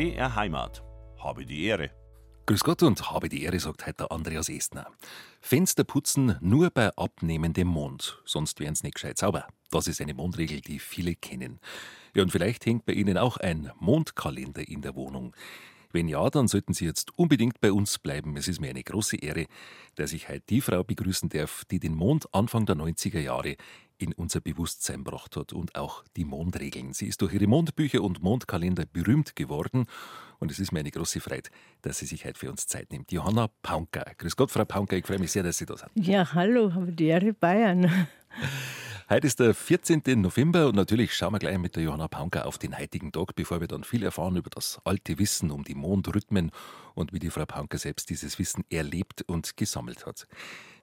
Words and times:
BR 0.00 0.34
Heimat. 0.34 0.82
Habe 1.18 1.44
die 1.44 1.64
Ehre. 1.64 1.90
Grüß 2.46 2.64
Gott 2.64 2.82
und 2.82 3.10
habe 3.10 3.28
die 3.28 3.42
Ehre, 3.42 3.60
sagt 3.60 3.86
heute 3.86 4.10
Andreas 4.10 4.48
Estner. 4.48 4.86
Fenster 5.42 5.84
putzen 5.84 6.38
nur 6.40 6.70
bei 6.70 6.88
abnehmendem 6.96 7.68
Mond, 7.68 8.18
sonst 8.24 8.60
wären's 8.60 8.82
nicht 8.82 8.94
gescheit 8.94 9.18
sauber. 9.18 9.46
Das 9.70 9.88
ist 9.88 10.00
eine 10.00 10.14
Mondregel, 10.14 10.62
die 10.62 10.78
viele 10.78 11.16
kennen. 11.16 11.60
Ja, 12.14 12.22
und 12.22 12.32
vielleicht 12.32 12.64
hängt 12.64 12.86
bei 12.86 12.94
Ihnen 12.94 13.18
auch 13.18 13.36
ein 13.36 13.72
Mondkalender 13.78 14.66
in 14.66 14.80
der 14.80 14.94
Wohnung. 14.94 15.36
Wenn 15.92 16.08
ja, 16.08 16.30
dann 16.30 16.48
sollten 16.48 16.72
Sie 16.72 16.86
jetzt 16.86 17.18
unbedingt 17.18 17.60
bei 17.60 17.70
uns 17.70 17.98
bleiben. 17.98 18.38
Es 18.38 18.48
ist 18.48 18.58
mir 18.58 18.70
eine 18.70 18.82
große 18.82 19.16
Ehre, 19.16 19.48
dass 19.96 20.14
ich 20.14 20.30
heute 20.30 20.44
die 20.48 20.62
Frau 20.62 20.82
begrüßen 20.82 21.28
darf, 21.28 21.66
die 21.66 21.78
den 21.78 21.94
Mond 21.94 22.32
Anfang 22.32 22.64
der 22.64 22.76
90er 22.76 23.20
Jahre 23.20 23.56
in 24.00 24.12
unser 24.12 24.40
Bewusstsein 24.40 25.04
gebracht 25.04 25.36
hat 25.36 25.52
und 25.52 25.76
auch 25.76 26.04
die 26.16 26.24
Mondregeln. 26.24 26.92
Sie 26.94 27.06
ist 27.06 27.20
durch 27.20 27.34
ihre 27.34 27.46
Mondbücher 27.46 28.02
und 28.02 28.22
Mondkalender 28.22 28.84
berühmt 28.90 29.36
geworden 29.36 29.86
und 30.38 30.50
es 30.50 30.58
ist 30.58 30.72
mir 30.72 30.80
eine 30.80 30.90
große 30.90 31.20
Freude, 31.20 31.50
dass 31.82 31.98
sie 31.98 32.06
sich 32.06 32.24
heute 32.24 32.38
für 32.38 32.50
uns 32.50 32.66
Zeit 32.66 32.90
nimmt. 32.92 33.12
Johanna 33.12 33.48
Paunker. 33.62 34.04
Grüß 34.16 34.36
Gott, 34.36 34.50
Frau 34.50 34.64
Paunker, 34.64 34.96
ich 34.96 35.06
freue 35.06 35.18
mich 35.18 35.32
sehr, 35.32 35.42
dass 35.42 35.58
Sie 35.58 35.66
da 35.66 35.76
sind. 35.76 35.90
Ja, 35.94 36.32
hallo, 36.32 36.74
habe 36.74 36.92
die 36.92 37.06
Ehre 37.06 37.32
Bayern. 37.32 37.90
Heute 39.10 39.26
ist 39.26 39.40
der 39.40 39.54
14. 39.54 40.02
November 40.20 40.68
und 40.68 40.76
natürlich 40.76 41.16
schauen 41.16 41.32
wir 41.32 41.40
gleich 41.40 41.58
mit 41.58 41.74
der 41.74 41.82
Johanna 41.82 42.06
Paunker 42.06 42.46
auf 42.46 42.58
den 42.58 42.78
heutigen 42.78 43.10
Tag, 43.10 43.34
bevor 43.34 43.60
wir 43.60 43.66
dann 43.66 43.82
viel 43.82 44.04
erfahren 44.04 44.36
über 44.36 44.50
das 44.50 44.80
alte 44.84 45.18
Wissen 45.18 45.50
um 45.50 45.64
die 45.64 45.74
Mondrhythmen 45.74 46.52
und 46.94 47.12
wie 47.12 47.18
die 47.18 47.30
Frau 47.30 47.44
Paunker 47.44 47.76
selbst 47.76 48.08
dieses 48.08 48.38
Wissen 48.38 48.64
erlebt 48.70 49.22
und 49.22 49.56
gesammelt 49.56 50.06
hat. 50.06 50.28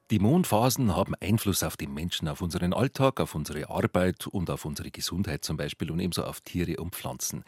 Die 0.10 0.20
Mondphasen 0.20 0.96
haben 0.96 1.16
Einfluss 1.20 1.64
auf 1.64 1.76
den 1.76 1.94
Menschen, 1.94 2.30
auf 2.30 2.42
unseren 2.42 2.72
Alltag, 2.72 3.20
auf 3.20 3.36
unsere 3.36 3.70
Arbeit 3.70 4.26
und 4.26 4.50
auf 4.50 4.64
unsere 4.64 4.90
Gesundheit 4.90 5.44
zum 5.44 5.58
Beispiel 5.58 5.92
und 5.92 6.00
ebenso 6.00 6.24
auf 6.24 6.40
Tiere 6.40 6.82
und 6.82 6.96
Pflanzen. 6.96 7.44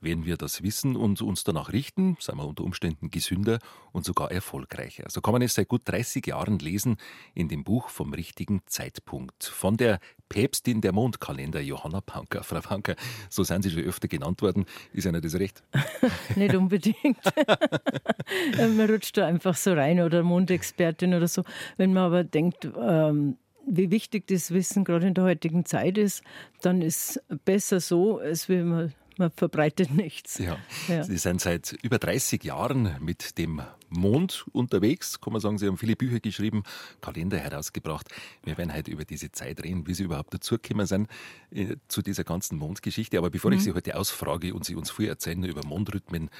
Wenn 0.00 0.24
wir 0.24 0.36
das 0.36 0.62
wissen 0.62 0.96
und 0.96 1.20
uns 1.22 1.44
danach 1.44 1.72
richten, 1.72 2.16
sind 2.20 2.36
wir 2.36 2.46
unter 2.46 2.64
Umständen 2.64 3.10
gesünder 3.10 3.58
und 3.92 4.04
sogar 4.04 4.30
erfolgreicher. 4.30 5.04
So 5.08 5.20
kann 5.20 5.32
man 5.32 5.42
es 5.42 5.54
seit 5.54 5.68
gut 5.68 5.82
30 5.84 6.26
Jahren 6.26 6.58
lesen 6.58 6.96
in 7.34 7.48
dem 7.48 7.64
Buch 7.64 7.88
vom 7.88 8.12
richtigen 8.12 8.62
Zeitpunkt 8.66 9.44
von 9.44 9.76
der 9.76 9.98
Päpstin 10.28 10.80
der 10.80 10.92
Mondkalender, 10.92 11.60
Johanna 11.60 12.00
Panker. 12.00 12.42
Frau 12.42 12.60
Panker, 12.60 12.96
so 13.30 13.42
sind 13.42 13.62
Sie 13.62 13.70
schon 13.70 13.82
öfter 13.82 14.08
genannt 14.08 14.42
worden. 14.42 14.66
Ist 14.92 15.06
Ihnen 15.06 15.22
das 15.22 15.34
recht? 15.34 15.62
Nicht 16.36 16.54
unbedingt. 16.54 17.18
man 18.58 18.90
rutscht 18.90 19.16
da 19.16 19.26
einfach 19.26 19.56
so 19.56 19.72
rein 19.72 20.00
oder 20.00 20.22
Mondexpertin 20.22 21.14
oder 21.14 21.28
so. 21.28 21.44
Wenn 21.76 21.92
man 21.92 22.04
aber 22.04 22.24
denkt, 22.24 22.68
ähm, 22.78 23.36
wie 23.66 23.90
wichtig 23.90 24.26
das 24.26 24.50
Wissen 24.52 24.84
gerade 24.84 25.06
in 25.06 25.14
der 25.14 25.24
heutigen 25.24 25.64
Zeit 25.64 25.98
ist, 25.98 26.22
dann 26.62 26.82
ist 26.82 27.22
besser 27.44 27.80
so, 27.80 28.18
als 28.18 28.48
wenn 28.48 28.68
man 28.68 28.94
man 29.18 29.30
verbreitet 29.30 29.90
nichts. 29.90 30.38
Ja. 30.38 30.58
ja. 30.88 31.02
Sie 31.02 31.16
sind 31.16 31.40
seit 31.40 31.72
über 31.82 31.98
30 31.98 32.42
Jahren 32.44 32.96
mit 33.00 33.38
dem 33.38 33.62
Mond 33.88 34.46
unterwegs, 34.52 35.20
kann 35.20 35.32
man 35.32 35.40
sagen. 35.40 35.58
Sie 35.58 35.66
haben 35.66 35.78
viele 35.78 35.96
Bücher 35.96 36.20
geschrieben, 36.20 36.62
Kalender 37.00 37.38
herausgebracht. 37.38 38.08
Wir 38.44 38.56
werden 38.58 38.72
heute 38.74 38.90
über 38.90 39.04
diese 39.04 39.32
Zeit 39.32 39.62
reden, 39.62 39.86
wie 39.86 39.94
Sie 39.94 40.04
überhaupt 40.04 40.34
dazugekommen 40.34 40.86
sind 40.86 41.08
äh, 41.50 41.76
zu 41.88 42.02
dieser 42.02 42.24
ganzen 42.24 42.58
Mondgeschichte. 42.58 43.18
Aber 43.18 43.30
bevor 43.30 43.50
mhm. 43.50 43.58
ich 43.58 43.64
Sie 43.64 43.72
heute 43.72 43.96
ausfrage 43.96 44.54
und 44.54 44.64
Sie 44.64 44.74
uns 44.74 44.90
viel 44.90 45.08
erzählen 45.08 45.44
über 45.44 45.64
Mondrhythmen, 45.66 46.30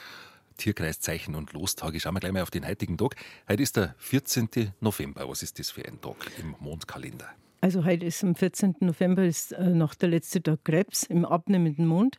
Tierkreiszeichen 0.56 1.34
und 1.34 1.52
Lostage. 1.52 2.00
Schauen 2.00 2.14
wir 2.14 2.20
gleich 2.20 2.32
mal 2.32 2.42
auf 2.42 2.50
den 2.50 2.66
heutigen 2.66 2.98
Tag. 2.98 3.16
Heute 3.48 3.62
ist 3.62 3.76
der 3.76 3.94
14. 3.98 4.72
November. 4.80 5.28
Was 5.28 5.42
ist 5.42 5.58
das 5.58 5.70
für 5.70 5.84
ein 5.84 6.00
Tag 6.00 6.16
im 6.38 6.54
Mondkalender? 6.58 7.28
Also 7.60 7.84
heute 7.84 8.06
ist 8.06 8.22
am 8.22 8.36
14. 8.36 8.76
November 8.80 9.24
ist 9.24 9.50
äh, 9.50 9.70
noch 9.70 9.94
der 9.94 10.10
letzte 10.10 10.40
Tag 10.40 10.64
Krebs 10.64 11.02
im 11.02 11.24
abnehmenden 11.24 11.86
Mond. 11.86 12.18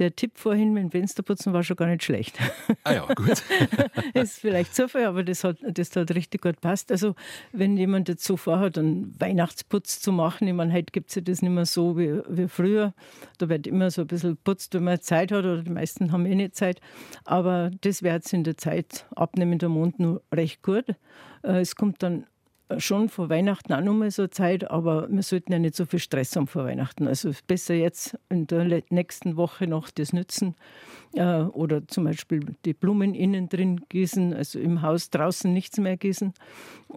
Der 0.00 0.16
Tipp 0.16 0.32
vorhin 0.36 0.72
mit 0.72 0.82
dem 0.82 0.90
Fensterputzen 0.90 1.52
war 1.52 1.62
schon 1.62 1.76
gar 1.76 1.86
nicht 1.86 2.04
schlecht. 2.04 2.38
Ah 2.82 2.94
ja, 2.94 3.06
gut. 3.14 3.42
ist 4.14 4.38
vielleicht 4.38 4.74
Zufall, 4.74 5.04
aber 5.04 5.22
das 5.22 5.44
hat, 5.44 5.58
das 5.62 5.94
hat 5.94 6.14
richtig 6.14 6.40
gut 6.40 6.60
passt. 6.60 6.90
Also 6.90 7.14
wenn 7.52 7.76
jemand 7.76 8.08
jetzt 8.08 8.24
so 8.24 8.36
vorhat, 8.36 8.78
einen 8.78 9.14
Weihnachtsputz 9.20 10.00
zu 10.00 10.12
machen, 10.12 10.48
ich 10.48 10.54
meine, 10.54 10.72
heute 10.72 10.90
gibt 10.92 11.10
es 11.10 11.16
ja 11.16 11.22
das 11.22 11.42
nicht 11.42 11.50
mehr 11.50 11.66
so 11.66 11.98
wie, 11.98 12.22
wie 12.28 12.48
früher. 12.48 12.94
Da 13.38 13.48
wird 13.48 13.66
immer 13.66 13.90
so 13.90 14.02
ein 14.02 14.06
bisschen 14.06 14.38
putzt, 14.38 14.72
wenn 14.74 14.84
man 14.84 15.00
Zeit 15.00 15.30
hat 15.30 15.44
oder 15.44 15.62
die 15.62 15.70
meisten 15.70 16.10
haben 16.10 16.24
eh 16.24 16.34
nicht 16.34 16.56
Zeit. 16.56 16.80
Aber 17.24 17.70
das 17.82 18.02
wäre 18.02 18.16
jetzt 18.16 18.32
in 18.32 18.44
der 18.44 18.56
Zeit 18.56 19.06
abnehmender 19.14 19.68
Mond 19.68 19.98
nur 19.98 20.22
recht 20.32 20.62
gut. 20.62 20.88
Äh, 21.42 21.60
es 21.60 21.76
kommt 21.76 22.02
dann 22.02 22.24
schon 22.78 23.08
vor 23.08 23.28
Weihnachten 23.28 23.72
auch 23.72 23.80
noch 23.80 23.94
mal 23.94 24.10
so 24.10 24.26
Zeit, 24.26 24.70
aber 24.70 25.08
wir 25.10 25.22
sollten 25.22 25.52
ja 25.52 25.58
nicht 25.58 25.74
so 25.74 25.86
viel 25.86 25.98
Stress 25.98 26.34
haben 26.36 26.46
vor 26.46 26.64
Weihnachten. 26.64 27.08
Also 27.08 27.30
besser 27.46 27.74
jetzt 27.74 28.18
in 28.28 28.46
der 28.46 28.82
nächsten 28.90 29.36
Woche 29.36 29.66
noch 29.66 29.90
das 29.90 30.12
nützen 30.12 30.54
äh, 31.14 31.42
oder 31.42 31.86
zum 31.88 32.04
Beispiel 32.04 32.54
die 32.64 32.74
Blumen 32.74 33.14
innen 33.14 33.48
drin 33.48 33.80
gießen, 33.88 34.34
also 34.34 34.58
im 34.58 34.82
Haus 34.82 35.10
draußen 35.10 35.52
nichts 35.52 35.78
mehr 35.78 35.96
gießen. 35.96 36.32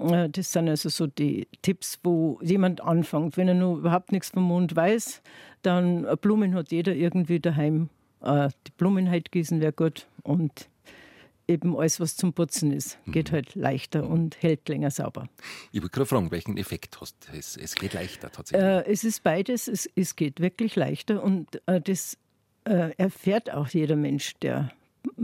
Äh, 0.10 0.30
das 0.30 0.52
sind 0.52 0.70
also 0.70 0.90
so 0.90 1.08
die 1.08 1.48
Tipps, 1.62 2.00
wo 2.04 2.40
jemand 2.42 2.82
anfängt. 2.82 3.38
Wenn 3.38 3.48
er 3.48 3.56
nur 3.56 3.78
überhaupt 3.78 4.12
nichts 4.12 4.30
vom 4.30 4.44
Mond 4.44 4.76
weiß, 4.76 5.22
dann 5.62 6.06
Blumen 6.22 6.54
hat 6.56 6.72
jeder 6.72 6.94
irgendwie 6.94 7.40
daheim. 7.40 7.90
Äh, 8.22 8.50
die 8.68 8.72
Blumen 8.78 9.10
halt 9.10 9.32
gießen 9.32 9.62
wäre 9.62 9.74
gut 9.74 10.08
und 10.24 10.70
eben 11.48 11.76
alles, 11.78 12.00
was 12.00 12.16
zum 12.16 12.34
Putzen 12.34 12.72
ist, 12.72 12.98
geht 13.08 13.32
mhm. 13.32 13.36
halt 13.36 13.56
leichter 13.56 14.08
und 14.08 14.42
hält 14.42 14.70
länger 14.70 14.92
sauber. 14.92 15.28
Ich 15.72 15.82
wollte 15.82 15.94
gerade 15.94 16.06
fragen, 16.06 16.32
welchen 16.32 16.58
Effekt 16.58 17.00
hast 17.02 17.28
du? 17.28 17.38
Es, 17.38 17.58
es 17.58 17.76
geht 17.76 17.94
leichter 17.94 18.32
tatsächlich. 18.32 18.66
Äh, 18.66 18.92
es 18.92 19.04
ist 19.04 19.24
beides, 19.24 19.68
es, 19.68 19.90
es 19.96 20.16
geht 20.16 20.40
wirklich 20.40 20.76
leichter 20.76 21.24
und 21.24 21.62
äh, 21.68 21.82
das 21.82 22.18
äh, 22.66 22.92
erfährt 22.98 23.52
auch 23.52 23.68
jeder 23.70 23.96
Mensch, 23.96 24.34
der 24.42 24.72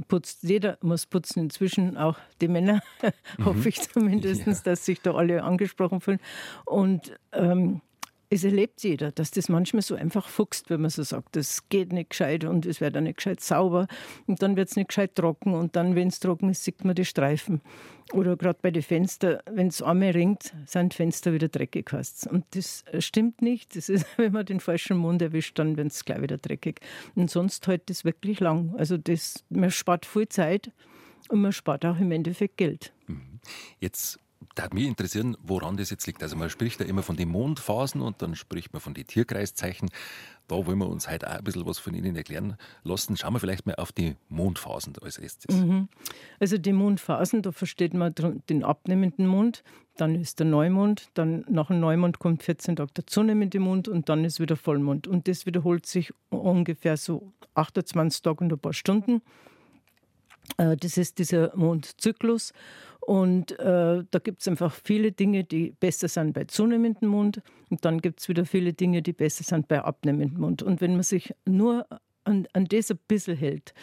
putzt. 0.07 0.43
Jeder 0.43 0.77
muss 0.81 1.05
putzen, 1.05 1.43
inzwischen 1.43 1.97
auch 1.97 2.17
die 2.41 2.47
Männer, 2.47 2.81
mhm. 3.37 3.45
hoffe 3.45 3.69
ich 3.69 3.81
zumindest, 3.81 4.45
ja. 4.45 4.53
dass 4.53 4.85
sich 4.85 5.01
da 5.01 5.13
alle 5.13 5.43
angesprochen 5.43 6.01
fühlen. 6.01 6.19
Und 6.65 7.17
ähm, 7.31 7.81
es 8.29 8.43
erlebt 8.43 8.83
jeder, 8.83 9.11
dass 9.11 9.31
das 9.31 9.49
manchmal 9.49 9.81
so 9.81 9.95
einfach 9.95 10.27
fuchst, 10.27 10.69
wenn 10.69 10.81
man 10.81 10.91
so 10.91 11.01
sagt, 11.01 11.35
das 11.35 11.67
geht 11.69 11.91
nicht 11.91 12.11
gescheit 12.11 12.43
und 12.43 12.65
es 12.65 12.79
wird 12.79 12.95
auch 12.95 13.01
nicht 13.01 13.17
gescheit 13.17 13.41
sauber 13.41 13.87
und 14.27 14.43
dann 14.43 14.55
wird 14.55 14.69
es 14.69 14.75
nicht 14.75 14.89
gescheit 14.89 15.15
trocken 15.15 15.55
und 15.55 15.75
dann, 15.75 15.95
wenn 15.95 16.09
es 16.09 16.19
trocken 16.19 16.49
ist, 16.49 16.63
sieht 16.63 16.85
man 16.85 16.95
die 16.95 17.05
Streifen. 17.05 17.61
Oder 18.13 18.37
gerade 18.37 18.59
bei 18.61 18.71
den 18.71 18.81
Fenstern, 18.81 19.39
wenn 19.51 19.67
es 19.67 19.81
einmal 19.81 20.11
ringt, 20.11 20.53
sind 20.65 20.93
Fenster 20.93 21.31
wieder 21.33 21.47
dreckig. 21.47 21.91
Heißt's. 21.91 22.25
Und 22.25 22.43
das 22.51 22.83
stimmt 22.99 23.41
nicht. 23.41 23.75
Das 23.75 23.87
ist, 23.87 24.05
wenn 24.17 24.31
man 24.31 24.45
den 24.45 24.59
falschen 24.59 24.97
Mund 24.97 25.21
erwischt, 25.21 25.59
dann 25.59 25.77
wird 25.77 25.91
es 25.91 26.05
gleich 26.05 26.21
wieder 26.21 26.37
dreckig. 26.37 26.81
Und 27.15 27.29
sonst 27.29 27.67
hält 27.67 27.89
das 27.89 28.05
wirklich 28.05 28.39
lang. 28.39 28.73
Also 28.77 28.97
das, 28.97 29.43
man 29.49 29.69
spart 29.69 30.07
viel 30.07 30.27
Zeit 30.27 30.71
und 31.29 31.41
man 31.41 31.51
spart 31.51 31.85
auch 31.85 31.99
im 31.99 32.11
Endeffekt 32.11 32.57
Geld. 32.57 32.93
Mhm. 33.07 33.39
Jetzt 33.79 34.19
da 34.59 34.65
hat 34.65 34.73
mich 34.73 34.87
interessieren, 34.87 35.37
woran 35.41 35.77
das 35.77 35.89
jetzt 35.89 36.05
liegt. 36.05 36.21
Also 36.21 36.35
man 36.35 36.49
spricht 36.49 36.81
ja 36.81 36.85
immer 36.85 37.01
von 37.01 37.15
den 37.15 37.29
Mondphasen 37.29 38.01
und 38.01 38.21
dann 38.21 38.35
spricht 38.35 38.73
man 38.73 38.81
von 38.81 38.93
den 38.93 39.07
Tierkreiszeichen. 39.07 39.89
Da 40.49 40.55
wollen 40.65 40.79
wir 40.79 40.89
uns 40.89 41.09
heute 41.09 41.29
auch 41.29 41.37
ein 41.37 41.43
bisschen 41.45 41.65
was 41.65 41.79
von 41.79 41.93
Ihnen 41.93 42.17
erklären 42.17 42.57
lassen. 42.83 43.15
Schauen 43.15 43.31
wir 43.31 43.39
vielleicht 43.39 43.65
mal 43.65 43.75
auf 43.75 43.93
die 43.93 44.17
Mondphasen 44.27 44.93
als 45.01 45.17
erstes. 45.17 45.55
Mhm. 45.55 45.87
Also 46.41 46.57
die 46.57 46.73
Mondphasen, 46.73 47.41
da 47.41 47.53
versteht 47.53 47.93
man 47.93 48.13
den 48.49 48.65
abnehmenden 48.65 49.27
Mond, 49.27 49.63
dann 49.95 50.13
ist 50.15 50.39
der 50.39 50.45
Neumond, 50.45 51.07
dann 51.13 51.45
nach 51.47 51.67
dem 51.67 51.79
Neumond 51.79 52.19
kommt 52.19 52.43
14 52.43 52.75
Tage 52.75 52.91
der 52.97 53.07
zunehmende 53.07 53.59
Mond 53.59 53.87
und 53.87 54.09
dann 54.09 54.25
ist 54.25 54.41
wieder 54.41 54.57
Vollmond. 54.57 55.07
Und 55.07 55.29
das 55.29 55.45
wiederholt 55.45 55.85
sich 55.85 56.11
ungefähr 56.31 56.97
so 56.97 57.31
28 57.53 58.21
Tage 58.21 58.43
und 58.43 58.51
ein 58.51 58.59
paar 58.59 58.73
Stunden. 58.73 59.21
Äh, 60.57 60.75
das 60.75 60.97
ist 60.97 61.17
dieser 61.17 61.55
Mondzyklus. 61.55 62.51
Und 63.09 63.57
äh, 63.57 64.03
da 64.11 64.19
gibt 64.19 64.41
es 64.41 64.47
einfach 64.47 64.71
viele 64.71 65.11
Dinge, 65.11 65.43
die 65.43 65.71
besser 65.71 66.07
sind 66.07 66.33
bei 66.33 66.43
zunehmendem 66.43 67.09
Mond. 67.09 67.41
Und 67.71 67.83
dann 67.83 68.01
gibt 68.01 68.19
es 68.19 68.29
wieder 68.29 68.45
viele 68.45 68.73
Dinge, 68.73 69.01
die 69.01 69.13
besser 69.13 69.43
sind 69.43 69.67
bei 69.67 69.81
abnehmendem 69.81 70.39
Mond. 70.39 70.61
Und 70.61 70.79
wenn 70.79 70.91
man 70.91 71.01
sich 71.01 71.33
nur 71.43 71.87
an, 72.23 72.47
an 72.53 72.65
das 72.65 72.91
ein 72.91 72.99
bisschen 73.07 73.35
hält, 73.35 73.73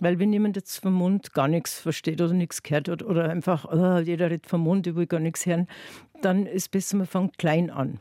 weil 0.00 0.20
wenn 0.20 0.32
jemand 0.32 0.54
jetzt 0.54 0.78
vom 0.78 0.92
Mond 0.92 1.32
gar 1.32 1.48
nichts 1.48 1.80
versteht 1.80 2.20
oder 2.20 2.32
nichts 2.32 2.62
gehört 2.62 2.88
hat 2.88 3.02
oder 3.02 3.28
einfach, 3.28 3.64
oh, 3.64 3.98
jeder 3.98 4.30
redet 4.30 4.46
vom 4.46 4.60
Mond, 4.60 4.86
ich 4.86 4.94
will 4.94 5.06
gar 5.06 5.18
nichts 5.18 5.46
hören, 5.46 5.66
dann 6.22 6.46
ist 6.46 6.70
besser, 6.70 6.96
man 6.96 7.08
fängt 7.08 7.38
klein 7.38 7.70
an. 7.70 7.98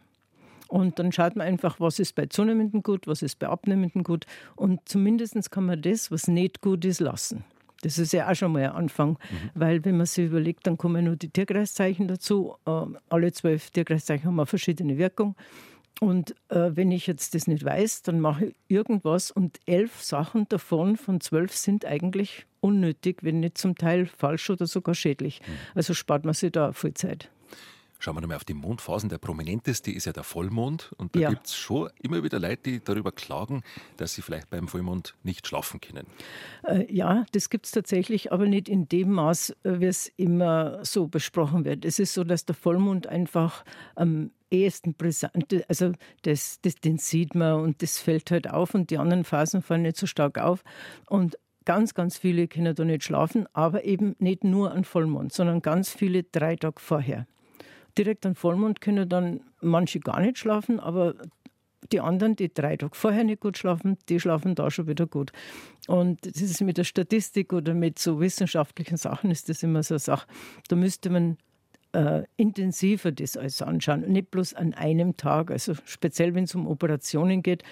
Und 0.67 0.99
dann 0.99 1.11
schaut 1.11 1.35
man 1.35 1.47
einfach, 1.47 1.79
was 1.79 1.97
ist 1.97 2.13
bei 2.13 2.27
zunehmendem 2.27 2.83
gut, 2.83 3.07
was 3.07 3.23
ist 3.23 3.39
bei 3.39 3.47
abnehmendem 3.47 4.03
gut. 4.03 4.27
Und 4.55 4.88
zumindest 4.88 5.49
kann 5.49 5.65
man 5.65 5.81
das, 5.81 6.11
was 6.11 6.27
nicht 6.27 6.61
gut 6.61 6.85
ist, 6.85 6.99
lassen. 6.99 7.43
Das 7.85 7.99
ist 7.99 8.13
ja 8.13 8.27
auch 8.27 8.33
schon 8.33 8.51
mal 8.51 8.63
ein 8.63 8.71
Anfang, 8.71 9.11
mhm. 9.11 9.49
weil 9.53 9.85
wenn 9.85 9.97
man 9.97 10.07
sich 10.07 10.25
überlegt, 10.25 10.65
dann 10.65 10.75
kommen 10.75 11.05
nur 11.05 11.17
die 11.17 11.29
Tierkreiszeichen 11.29 12.07
dazu. 12.07 12.55
Äh, 12.65 12.71
alle 13.09 13.31
zwölf 13.31 13.69
Tierkreiszeichen 13.69 14.25
haben 14.25 14.39
eine 14.39 14.47
verschiedene 14.47 14.97
Wirkung. 14.97 15.35
Und 16.01 16.31
äh, 16.49 16.71
wenn 16.73 16.91
ich 16.91 17.05
jetzt 17.05 17.35
das 17.35 17.45
nicht 17.45 17.63
weiß, 17.63 18.01
dann 18.01 18.19
mache 18.19 18.47
ich 18.47 18.55
irgendwas 18.67 19.29
und 19.29 19.59
elf 19.67 20.01
Sachen 20.01 20.49
davon 20.49 20.97
von 20.97 21.21
zwölf 21.21 21.53
sind 21.53 21.85
eigentlich 21.85 22.47
unnötig, 22.59 23.19
wenn 23.21 23.39
nicht 23.39 23.59
zum 23.59 23.75
Teil 23.75 24.07
falsch 24.07 24.49
oder 24.49 24.65
sogar 24.65 24.95
schädlich. 24.95 25.41
Mhm. 25.41 25.53
Also 25.75 25.93
spart 25.93 26.25
man 26.25 26.33
sich 26.33 26.51
da 26.51 26.73
viel 26.73 26.95
Zeit. 26.95 27.29
Schauen 28.00 28.15
wir 28.15 28.21
nochmal 28.21 28.38
auf 28.38 28.45
die 28.45 28.53
Mondphasen. 28.53 29.09
Der 29.09 29.18
prominenteste 29.18 29.92
ist 29.92 30.06
ja 30.06 30.13
der 30.13 30.24
Vollmond. 30.24 30.92
Und 30.97 31.15
da 31.15 31.19
ja. 31.21 31.30
gibt 31.30 31.47
es 31.47 31.56
schon 31.56 31.89
immer 32.01 32.24
wieder 32.24 32.39
Leute, 32.39 32.63
die 32.63 32.83
darüber 32.83 33.12
klagen, 33.12 33.63
dass 33.97 34.13
sie 34.13 34.21
vielleicht 34.21 34.50
beim 34.50 34.68
Vollmond 34.68 35.15
nicht 35.24 35.47
schlafen 35.47 35.81
können. 35.81 36.06
Äh, 36.63 36.92
ja, 36.94 37.25
das 37.31 37.50
gibt 37.50 37.65
es 37.65 37.71
tatsächlich, 37.71 38.31
aber 38.31 38.47
nicht 38.47 38.69
in 38.69 38.88
dem 38.88 39.12
Maß, 39.12 39.51
äh, 39.63 39.80
wie 39.80 39.86
es 39.86 40.12
immer 40.18 40.83
so 40.83 41.07
besprochen 41.07 41.65
wird. 41.65 41.86
Es 41.86 42.00
ist 42.00 42.13
so, 42.13 42.24
dass 42.24 42.45
der 42.45 42.56
Vollmond 42.56 43.07
einfach 43.07 43.63
am 43.95 44.31
ehesten 44.51 44.94
brisant, 44.94 45.65
also 45.68 45.94
das, 46.21 46.59
das, 46.62 46.75
den 46.75 46.98
sieht 46.98 47.36
man 47.36 47.62
und 47.62 47.81
das 47.81 47.98
fällt 47.98 48.31
halt 48.31 48.50
auf 48.50 48.74
und 48.75 48.89
die 48.89 48.98
anderen 48.98 49.24
Phasen 49.24 49.62
fallen 49.62 49.81
nicht 49.81 49.98
so 49.98 50.06
stark 50.06 50.38
auf. 50.38 50.63
Und 51.07 51.38
ganz, 51.65 51.94
ganz 51.94 52.18
viele 52.18 52.48
können 52.48 52.75
da 52.75 52.86
nicht 52.86 53.03
schlafen, 53.03 53.48
aber 53.53 53.83
eben 53.83 54.15
nicht 54.19 54.44
nur 54.44 54.71
an 54.71 54.83
Vollmond, 54.83 55.33
sondern 55.33 55.62
ganz 55.62 55.91
viele 55.91 56.24
drei 56.24 56.56
Tage 56.56 56.80
vorher 56.80 57.25
direkt 57.97 58.25
an 58.25 58.36
Vollmond 58.36 58.81
können 58.81 59.07
dann 59.07 59.42
manche 59.62 60.00
gar 60.00 60.19
nicht 60.19 60.38
schlafen, 60.38 60.80
aber 60.80 61.15
die 61.92 62.00
anderen, 62.00 62.36
die 62.36 62.53
drei 62.53 62.77
Tage 62.77 62.95
vorher 62.95 63.24
nicht 63.24 63.42
gut 63.42 63.57
schlafen, 63.57 63.97
die 64.09 64.19
schlafen 64.19 64.56
da 64.56 64.71
schon 64.71 64.88
wieder 64.88 65.06
gut. 65.06 65.31
Und 65.88 66.25
das 66.25 66.42
ist 66.42 66.62
mit 66.62 66.77
der 66.77 66.83
Statistik 66.83 67.53
oder 67.53 67.74
mit 67.74 68.00
so 68.00 68.19
wissenschaftlichen 68.19 68.97
Sachen 68.97 69.31
ist 69.31 69.50
das 69.50 69.63
immer 69.63 69.83
so 69.83 69.95
eine 69.95 70.00
Sache. 70.00 70.27
Da 70.68 70.75
müsste 70.75 71.09
man 71.09 71.38
äh, 71.94 72.24
intensiver 72.38 73.12
das 73.12 73.38
alles 73.38 73.62
anschauen, 73.62 74.01
nicht 74.12 74.31
bloß 74.31 74.53
an 74.53 74.74
einem 74.74 75.15
Tag. 75.18 75.51
Also 75.51 75.74
speziell, 75.86 76.33
wenn 76.36 76.45
es 76.45 76.56
um 76.56 76.68
Operationen 76.68 77.44
geht, 77.44 77.63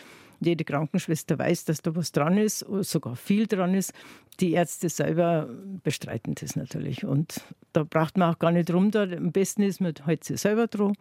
jede 0.43 0.63
Krankenschwester 0.63 1.37
weiß, 1.39 1.65
dass 1.65 1.81
da 1.81 1.95
was 1.95 2.11
dran 2.11 2.37
ist, 2.37 2.59
sogar 2.81 3.15
viel 3.15 3.47
dran 3.47 3.73
ist. 3.73 3.93
Die 4.39 4.53
Ärzte 4.53 4.89
selber 4.89 5.47
bestreiten 5.83 6.35
das 6.35 6.55
natürlich. 6.55 7.05
Und 7.05 7.41
da 7.73 7.83
braucht 7.83 8.17
man 8.17 8.33
auch 8.33 8.39
gar 8.39 8.51
nicht 8.51 8.71
rum. 8.73 8.91
Da. 8.91 9.03
Am 9.03 9.31
besten 9.31 9.63
ist, 9.63 9.81
man 9.81 9.93
hält 10.05 10.23
sich 10.23 10.41
selber 10.41 10.67
dran. 10.67 10.93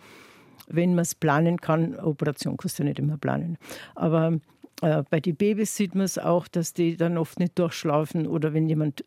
Wenn 0.68 0.94
man 0.94 1.02
es 1.02 1.14
planen 1.14 1.60
kann, 1.60 1.96
Operation 1.96 2.56
kannst 2.56 2.78
du 2.78 2.84
nicht 2.84 2.98
immer 2.98 3.18
planen. 3.18 3.58
Aber 3.94 4.38
äh, 4.82 5.02
bei 5.10 5.20
den 5.20 5.36
Babys 5.36 5.76
sieht 5.76 5.94
man 5.94 6.04
es 6.04 6.18
auch, 6.18 6.48
dass 6.48 6.74
die 6.74 6.96
dann 6.96 7.18
oft 7.18 7.38
nicht 7.38 7.58
durchschlafen 7.58 8.26
oder 8.26 8.52
wenn 8.54 8.68
jemand 8.68 9.04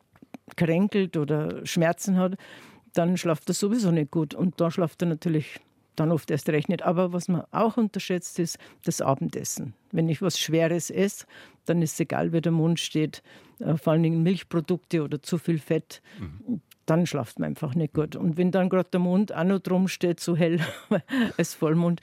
kränkelt 0.55 1.17
oder 1.17 1.65
Schmerzen 1.65 2.17
hat, 2.17 2.37
dann 2.93 3.17
schlaft 3.17 3.49
er 3.49 3.53
sowieso 3.53 3.91
nicht 3.91 4.11
gut. 4.11 4.33
Und 4.33 4.59
da 4.61 4.71
schlaft 4.71 5.01
er 5.01 5.07
natürlich 5.07 5.59
dann 5.95 6.11
oft 6.11 6.31
erst 6.31 6.49
recht 6.49 6.69
nicht. 6.69 6.83
Aber 6.83 7.13
was 7.13 7.27
man 7.27 7.43
auch 7.51 7.77
unterschätzt, 7.77 8.39
ist 8.39 8.57
das 8.83 9.01
Abendessen. 9.01 9.73
Wenn 9.91 10.09
ich 10.09 10.21
was 10.21 10.39
Schweres 10.39 10.89
esse, 10.89 11.25
dann 11.65 11.81
ist 11.81 11.93
es 11.93 11.99
egal, 11.99 12.33
wie 12.33 12.41
der 12.41 12.51
Mund 12.51 12.79
steht, 12.79 13.23
äh, 13.59 13.77
vor 13.77 13.93
allen 13.93 14.03
Dingen 14.03 14.23
Milchprodukte 14.23 15.03
oder 15.03 15.21
zu 15.21 15.37
viel 15.37 15.59
Fett. 15.59 16.01
Mhm. 16.19 16.61
Dann 16.85 17.07
schlaft 17.07 17.39
man 17.39 17.49
einfach 17.49 17.73
nicht 17.73 17.95
gut. 17.95 18.15
Und 18.15 18.37
wenn 18.37 18.51
dann 18.51 18.69
gerade 18.69 18.89
der 18.91 18.99
Mund 18.99 19.33
auch 19.33 19.43
noch 19.43 19.59
drum 19.59 19.87
steht, 19.87 20.19
so 20.19 20.35
hell 20.35 20.59
als 21.37 21.55
Vollmond, 21.55 21.99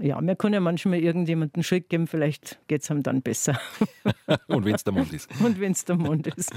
ja, 0.00 0.20
man 0.20 0.36
kann 0.36 0.52
ja 0.52 0.60
manchmal 0.60 0.98
irgendjemanden 0.98 1.62
Schritt 1.62 1.88
geben, 1.88 2.06
vielleicht 2.06 2.58
geht 2.68 2.82
es 2.82 2.90
einem 2.90 3.02
dann 3.02 3.22
besser. 3.22 3.58
Und 4.48 4.66
wenn 4.66 4.74
es 4.74 4.84
der 4.84 4.92
Mund 4.92 5.12
ist. 5.14 5.30
Und 5.42 5.60
wenn 5.60 5.72
es 5.72 5.84
der 5.86 5.96
Mund 5.96 6.26
ist. 6.26 6.52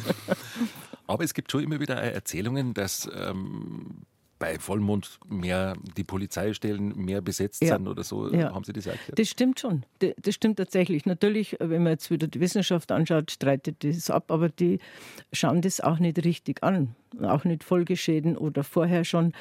Aber 1.08 1.24
es 1.24 1.34
gibt 1.34 1.50
schon 1.50 1.64
immer 1.64 1.80
wieder 1.80 1.96
Erzählungen, 1.96 2.74
dass 2.74 3.10
ähm, 3.16 4.02
bei 4.40 4.60
Vollmond 4.60 5.20
mehr 5.28 5.76
die 5.96 6.04
Polizeistellen 6.04 6.96
mehr 6.96 7.22
besetzt 7.22 7.62
ja. 7.62 7.76
sind 7.76 7.88
oder 7.88 8.04
so. 8.04 8.32
Ja. 8.34 8.54
Haben 8.54 8.64
Sie 8.64 8.74
das 8.74 8.86
erklärt? 8.86 9.18
Das 9.18 9.30
stimmt 9.30 9.60
schon. 9.60 9.84
Das 10.00 10.36
stimmt 10.36 10.58
tatsächlich. 10.58 11.06
Natürlich, 11.06 11.56
wenn 11.60 11.84
man 11.84 11.94
jetzt 11.94 12.12
wieder 12.12 12.28
die 12.28 12.40
Wissenschaft 12.40 12.92
anschaut, 12.92 13.32
streitet 13.32 13.84
das 13.84 14.10
ab, 14.10 14.32
aber 14.32 14.50
die 14.50 14.80
schauen 15.34 15.62
das 15.62 15.82
auch 15.82 16.00
nicht 16.00 16.24
richtig 16.24 16.64
an. 16.64 16.96
Auch 17.22 17.46
nicht 17.46 17.64
Folgeschäden 17.64 18.38
oder 18.38 18.64
vorher 18.64 19.06
schon 19.06 19.34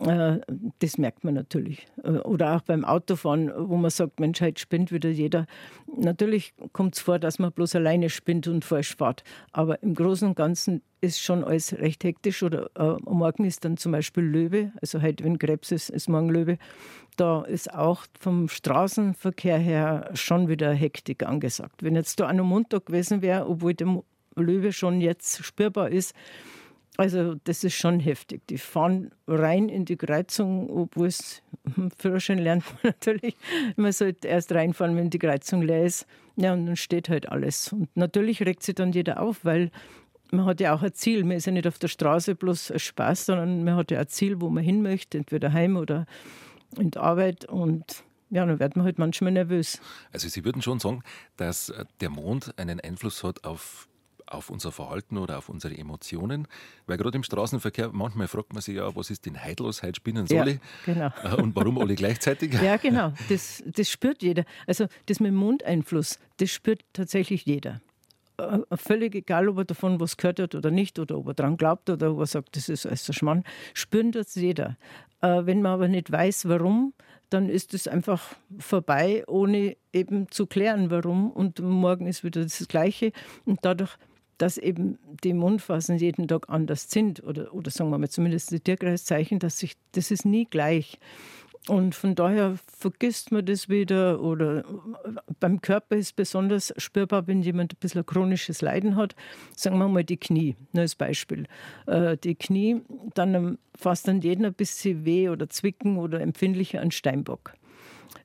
das 0.00 0.96
merkt 0.96 1.24
man 1.24 1.34
natürlich. 1.34 1.86
Äh, 2.02 2.10
oder 2.20 2.56
auch 2.56 2.62
beim 2.62 2.84
Autofahren, 2.84 3.52
wo 3.54 3.76
man 3.76 3.90
sagt, 3.90 4.18
Mensch, 4.18 4.40
heute 4.40 4.60
spinnt 4.60 4.92
wieder 4.92 5.10
jeder. 5.10 5.46
Natürlich 5.94 6.54
kommt 6.72 6.96
es 6.96 7.02
vor, 7.02 7.18
dass 7.18 7.38
man 7.38 7.52
bloß 7.52 7.76
alleine 7.76 8.08
spinnt 8.08 8.48
und 8.48 8.64
falsch 8.64 8.96
fährt. 8.96 9.22
Aber 9.52 9.82
im 9.82 9.94
Großen 9.94 10.26
und 10.28 10.36
Ganzen 10.36 10.82
ist 11.02 11.20
schon 11.20 11.44
alles 11.44 11.74
recht 11.74 12.02
hektisch. 12.02 12.42
Oder 12.42 12.70
äh, 12.76 12.96
morgen 13.02 13.44
ist 13.44 13.64
dann 13.64 13.76
zum 13.76 13.92
Beispiel 13.92 14.24
Löwe, 14.24 14.72
also 14.80 15.02
heute, 15.02 15.22
wenn 15.24 15.38
Krebs 15.38 15.70
ist, 15.70 15.90
ist 15.90 16.08
morgen 16.08 16.30
Löwe. 16.30 16.56
Da 17.16 17.42
ist 17.42 17.74
auch 17.74 18.06
vom 18.18 18.48
Straßenverkehr 18.48 19.58
her 19.58 20.10
schon 20.14 20.48
wieder 20.48 20.72
Hektik 20.72 21.26
angesagt. 21.26 21.82
Wenn 21.82 21.94
jetzt 21.94 22.20
da 22.20 22.24
an 22.24 22.38
einem 22.38 22.46
Montag 22.46 22.86
gewesen 22.86 23.20
wäre, 23.20 23.46
obwohl 23.46 23.74
der 23.74 24.02
Löwe 24.36 24.72
schon 24.72 25.02
jetzt 25.02 25.44
spürbar 25.44 25.90
ist, 25.90 26.14
also 27.00 27.34
das 27.44 27.64
ist 27.64 27.76
schon 27.76 27.98
heftig. 27.98 28.46
Die 28.48 28.58
fahren 28.58 29.10
rein 29.26 29.70
in 29.70 29.86
die 29.86 29.96
Kreuzung, 29.96 30.68
obwohl 30.68 31.06
es 31.06 31.42
Führerschein 31.98 32.36
lernt 32.36 32.64
man 32.66 32.78
natürlich. 32.92 33.36
Man 33.76 33.92
sollte 33.92 34.28
erst 34.28 34.52
reinfahren, 34.52 34.94
wenn 34.96 35.08
die 35.08 35.18
Kreuzung 35.18 35.62
leer 35.62 35.86
ist. 35.86 36.06
Ja, 36.36 36.52
und 36.52 36.66
dann 36.66 36.76
steht 36.76 37.08
halt 37.08 37.26
alles. 37.30 37.72
Und 37.72 37.88
natürlich 37.96 38.42
regt 38.42 38.62
sich 38.62 38.74
dann 38.74 38.92
jeder 38.92 39.22
auf, 39.22 39.46
weil 39.46 39.70
man 40.30 40.44
hat 40.44 40.60
ja 40.60 40.74
auch 40.74 40.82
ein 40.82 40.92
Ziel. 40.92 41.24
Man 41.24 41.38
ist 41.38 41.46
ja 41.46 41.52
nicht 41.52 41.66
auf 41.66 41.78
der 41.78 41.88
Straße 41.88 42.34
bloß 42.34 42.74
Spaß, 42.76 43.24
sondern 43.24 43.64
man 43.64 43.76
hat 43.76 43.90
ja 43.90 44.00
ein 44.00 44.08
Ziel, 44.08 44.42
wo 44.42 44.50
man 44.50 44.62
hin 44.62 44.82
möchte, 44.82 45.16
entweder 45.16 45.54
heim 45.54 45.78
oder 45.78 46.04
in 46.76 46.90
die 46.90 46.98
Arbeit. 46.98 47.46
Und 47.46 48.04
ja, 48.28 48.44
dann 48.44 48.60
wird 48.60 48.76
man 48.76 48.84
halt 48.84 48.98
manchmal 48.98 49.32
nervös. 49.32 49.80
Also 50.12 50.28
Sie 50.28 50.44
würden 50.44 50.60
schon 50.60 50.80
sagen, 50.80 51.02
dass 51.38 51.72
der 52.02 52.10
Mond 52.10 52.52
einen 52.58 52.78
Einfluss 52.78 53.24
hat 53.24 53.44
auf 53.44 53.88
auf 54.30 54.50
unser 54.50 54.72
Verhalten 54.72 55.18
oder 55.18 55.38
auf 55.38 55.48
unsere 55.48 55.76
Emotionen. 55.76 56.46
Weil 56.86 56.96
gerade 56.96 57.16
im 57.16 57.22
Straßenverkehr, 57.22 57.90
manchmal 57.92 58.28
fragt 58.28 58.52
man 58.52 58.62
sich 58.62 58.76
ja, 58.76 58.94
was 58.94 59.10
ist 59.10 59.26
denn 59.26 59.44
heute 59.44 59.62
los, 59.62 59.82
heute 59.82 59.96
spinnen 59.96 60.26
soll 60.26 60.48
ja, 60.48 60.56
genau. 60.86 61.10
Äh, 61.22 61.42
und 61.42 61.54
warum 61.56 61.78
alle 61.78 61.94
gleichzeitig? 61.94 62.52
Ja, 62.60 62.76
genau, 62.76 63.12
das, 63.28 63.62
das 63.66 63.90
spürt 63.90 64.22
jeder. 64.22 64.44
Also 64.66 64.86
das 65.06 65.20
mit 65.20 65.28
dem 65.28 65.36
Mundeinfluss, 65.36 66.18
das 66.38 66.50
spürt 66.50 66.84
tatsächlich 66.92 67.44
jeder. 67.44 67.80
Äh, 68.38 68.76
völlig 68.76 69.14
egal, 69.14 69.48
ob 69.48 69.58
er 69.58 69.64
davon 69.64 70.00
was 70.00 70.16
gehört 70.16 70.40
hat 70.40 70.54
oder 70.54 70.70
nicht, 70.70 70.98
oder 70.98 71.18
ob 71.18 71.28
er 71.28 71.34
daran 71.34 71.56
glaubt 71.56 71.90
oder 71.90 72.12
ob 72.12 72.20
er 72.20 72.26
sagt, 72.26 72.56
das 72.56 72.68
ist 72.68 72.86
alles 72.86 73.08
ein 73.08 73.12
Schmarrn, 73.12 73.44
spürt 73.74 74.14
das 74.14 74.34
jeder. 74.34 74.76
Äh, 75.20 75.46
wenn 75.46 75.62
man 75.62 75.72
aber 75.72 75.88
nicht 75.88 76.10
weiß, 76.10 76.48
warum, 76.48 76.94
dann 77.30 77.48
ist 77.48 77.74
es 77.74 77.86
einfach 77.86 78.34
vorbei, 78.58 79.24
ohne 79.26 79.76
eben 79.92 80.30
zu 80.30 80.46
klären, 80.46 80.90
warum. 80.90 81.30
Und 81.30 81.60
morgen 81.60 82.06
ist 82.06 82.24
wieder 82.24 82.42
das 82.42 82.66
Gleiche. 82.66 83.12
Und 83.44 83.60
dadurch 83.62 83.96
dass 84.40 84.56
eben 84.56 84.98
die 85.22 85.34
Mundphasen 85.34 85.98
jeden 85.98 86.26
Tag 86.26 86.48
anders 86.48 86.90
sind 86.90 87.22
oder, 87.22 87.52
oder 87.52 87.70
sagen 87.70 87.90
wir 87.90 87.98
mal 87.98 88.08
zumindest 88.08 88.50
die 88.50 88.60
Tierkreiszeichen, 88.60 89.38
dass 89.38 89.58
sich, 89.58 89.74
das 89.92 90.10
ist 90.10 90.24
nie 90.24 90.46
gleich. 90.46 90.98
Und 91.68 91.94
von 91.94 92.14
daher 92.14 92.56
vergisst 92.78 93.32
man 93.32 93.44
das 93.44 93.68
wieder 93.68 94.22
oder 94.22 94.64
beim 95.40 95.60
Körper 95.60 95.96
ist 95.96 96.16
besonders 96.16 96.72
spürbar, 96.78 97.26
wenn 97.26 97.42
jemand 97.42 97.74
ein 97.74 97.76
bisschen 97.80 98.06
chronisches 98.06 98.62
Leiden 98.62 98.96
hat. 98.96 99.14
Sagen 99.54 99.76
wir 99.76 99.86
mal 99.88 100.02
die 100.02 100.16
Knie, 100.16 100.56
nur 100.72 100.82
als 100.82 100.94
Beispiel. 100.94 101.44
Äh, 101.86 102.16
die 102.16 102.34
Knie, 102.34 102.80
dann 103.12 103.58
fast 103.76 104.08
an 104.08 104.22
jeden 104.22 104.46
ein 104.46 104.54
bisschen 104.54 105.04
weh 105.04 105.28
oder 105.28 105.50
zwicken 105.50 105.98
oder 105.98 106.22
empfindlicher 106.22 106.80
an 106.80 106.92
Steinbock. 106.92 107.52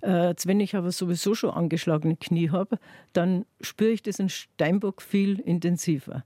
Äh, 0.02 0.34
wenn 0.46 0.60
ich 0.60 0.76
aber 0.76 0.92
sowieso 0.92 1.36
schon 1.36 1.52
angeschlagene 1.52 2.16
Knie 2.16 2.50
habe, 2.50 2.80
dann 3.14 3.46
spüre 3.62 3.92
ich 3.92 4.04
das 4.04 4.20
in 4.20 4.30
Steinbock 4.30 5.02
viel 5.02 5.40
intensiver. 5.40 6.24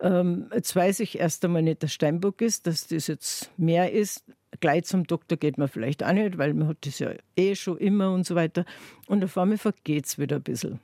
Ähm, 0.00 0.50
jetzt 0.52 0.74
weiß 0.74 1.00
ich 1.00 1.18
erst 1.18 1.44
einmal 1.44 1.62
nicht, 1.62 1.82
dass 1.82 1.92
Steinbock 1.92 2.40
ist, 2.42 2.66
dass 2.66 2.88
das 2.88 3.06
jetzt 3.06 3.50
mehr 3.56 3.92
ist. 3.92 4.24
Gleich 4.60 4.84
zum 4.84 5.06
Doktor 5.06 5.36
geht 5.36 5.58
man 5.58 5.68
vielleicht 5.68 6.02
auch 6.04 6.12
nicht, 6.12 6.38
weil 6.38 6.54
man 6.54 6.68
hat 6.68 6.78
das 6.82 6.98
ja 6.98 7.12
eh 7.36 7.54
schon 7.54 7.78
immer 7.78 8.12
und 8.12 8.26
so 8.26 8.34
weiter. 8.34 8.64
Und 9.06 9.24
auf 9.24 9.38
einmal 9.38 9.58
vergeht 9.58 10.06
es 10.06 10.18
wieder 10.18 10.36
ein 10.36 10.42
bisschen. 10.42 10.80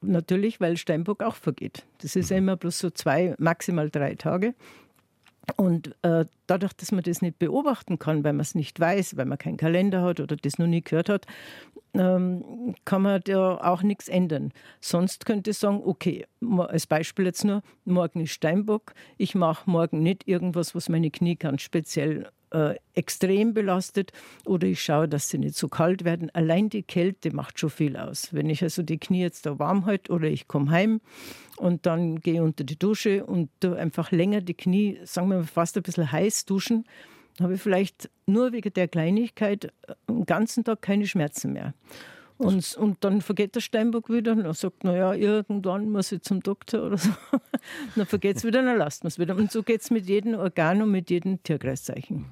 Natürlich, 0.00 0.60
weil 0.60 0.76
Steinbock 0.76 1.22
auch 1.22 1.36
vergeht. 1.36 1.84
Das 1.98 2.16
ist 2.16 2.30
ja 2.30 2.38
immer 2.38 2.56
bloß 2.56 2.78
so 2.78 2.90
zwei, 2.90 3.34
maximal 3.38 3.90
drei 3.90 4.14
Tage. 4.14 4.54
Und 5.56 5.96
äh, 6.02 6.26
dadurch, 6.46 6.72
dass 6.74 6.92
man 6.92 7.02
das 7.02 7.22
nicht 7.22 7.38
beobachten 7.38 7.98
kann, 7.98 8.24
weil 8.24 8.32
man 8.32 8.40
es 8.40 8.54
nicht 8.54 8.78
weiß, 8.78 9.16
weil 9.16 9.26
man 9.26 9.38
keinen 9.38 9.56
Kalender 9.56 10.02
hat 10.02 10.20
oder 10.20 10.36
das 10.36 10.58
noch 10.58 10.66
nie 10.66 10.82
gehört 10.82 11.08
hat, 11.08 11.26
ähm, 11.94 12.74
kann 12.84 13.02
man 13.02 13.20
da 13.24 13.56
auch 13.56 13.82
nichts 13.82 14.08
ändern. 14.08 14.52
Sonst 14.80 15.26
könnte 15.26 15.50
ich 15.50 15.58
sagen, 15.58 15.82
okay, 15.84 16.26
als 16.58 16.86
Beispiel 16.86 17.26
jetzt 17.26 17.44
nur, 17.44 17.62
morgen 17.84 18.20
ist 18.20 18.32
Steinbock, 18.32 18.94
ich 19.16 19.34
mache 19.34 19.68
morgen 19.70 20.02
nicht 20.02 20.28
irgendwas, 20.28 20.74
was 20.74 20.88
meine 20.88 21.10
Knie 21.10 21.36
ganz 21.36 21.62
speziell 21.62 22.28
äh, 22.50 22.74
extrem 22.94 23.54
belastet 23.54 24.12
oder 24.44 24.66
ich 24.66 24.82
schaue, 24.82 25.08
dass 25.08 25.28
sie 25.28 25.38
nicht 25.38 25.56
so 25.56 25.68
kalt 25.68 26.04
werden. 26.04 26.30
Allein 26.34 26.68
die 26.68 26.82
Kälte 26.82 27.34
macht 27.34 27.58
schon 27.58 27.70
viel 27.70 27.96
aus. 27.96 28.32
Wenn 28.32 28.50
ich 28.50 28.62
also 28.62 28.82
die 28.82 28.98
Knie 28.98 29.22
jetzt 29.22 29.46
da 29.46 29.58
warm 29.58 29.86
halte 29.86 30.12
oder 30.12 30.28
ich 30.28 30.48
komme 30.48 30.70
heim 30.70 31.00
und 31.56 31.86
dann 31.86 32.20
gehe 32.20 32.42
unter 32.42 32.64
die 32.64 32.78
Dusche 32.78 33.24
und 33.24 33.50
einfach 33.64 34.10
länger 34.10 34.40
die 34.40 34.54
Knie, 34.54 34.98
sagen 35.04 35.28
wir 35.28 35.38
mal, 35.38 35.44
fast 35.44 35.76
ein 35.76 35.82
bisschen 35.82 36.10
heiß 36.10 36.44
duschen, 36.44 36.84
habe 37.40 37.54
ich 37.54 37.60
vielleicht 37.60 38.10
nur 38.26 38.52
wegen 38.52 38.72
der 38.72 38.88
Kleinigkeit 38.88 39.66
äh, 39.66 39.94
den 40.08 40.26
ganzen 40.26 40.64
Tag 40.64 40.82
keine 40.82 41.06
Schmerzen 41.06 41.52
mehr. 41.52 41.74
Und, 42.38 42.76
und 42.76 43.04
dann 43.04 43.20
vergeht 43.20 43.56
der 43.56 43.60
Steinbock 43.60 44.08
wieder 44.10 44.32
und 44.32 44.44
er 44.44 44.54
sagt, 44.54 44.84
naja, 44.84 45.12
irgendwann 45.12 45.90
muss 45.90 46.12
ich 46.12 46.22
zum 46.22 46.40
Doktor 46.40 46.84
oder 46.84 46.96
so. 46.96 47.10
dann 47.96 48.06
vergeht 48.06 48.36
es 48.36 48.44
wieder, 48.44 48.62
dann 48.62 48.78
lasst 48.78 49.02
man 49.02 49.08
es 49.08 49.18
wieder. 49.18 49.36
Und 49.36 49.50
so 49.50 49.64
geht 49.64 49.80
es 49.80 49.90
mit 49.90 50.06
jedem 50.06 50.34
Organ 50.34 50.80
und 50.82 50.92
mit 50.92 51.10
jedem 51.10 51.42
Tierkreiszeichen. 51.42 52.26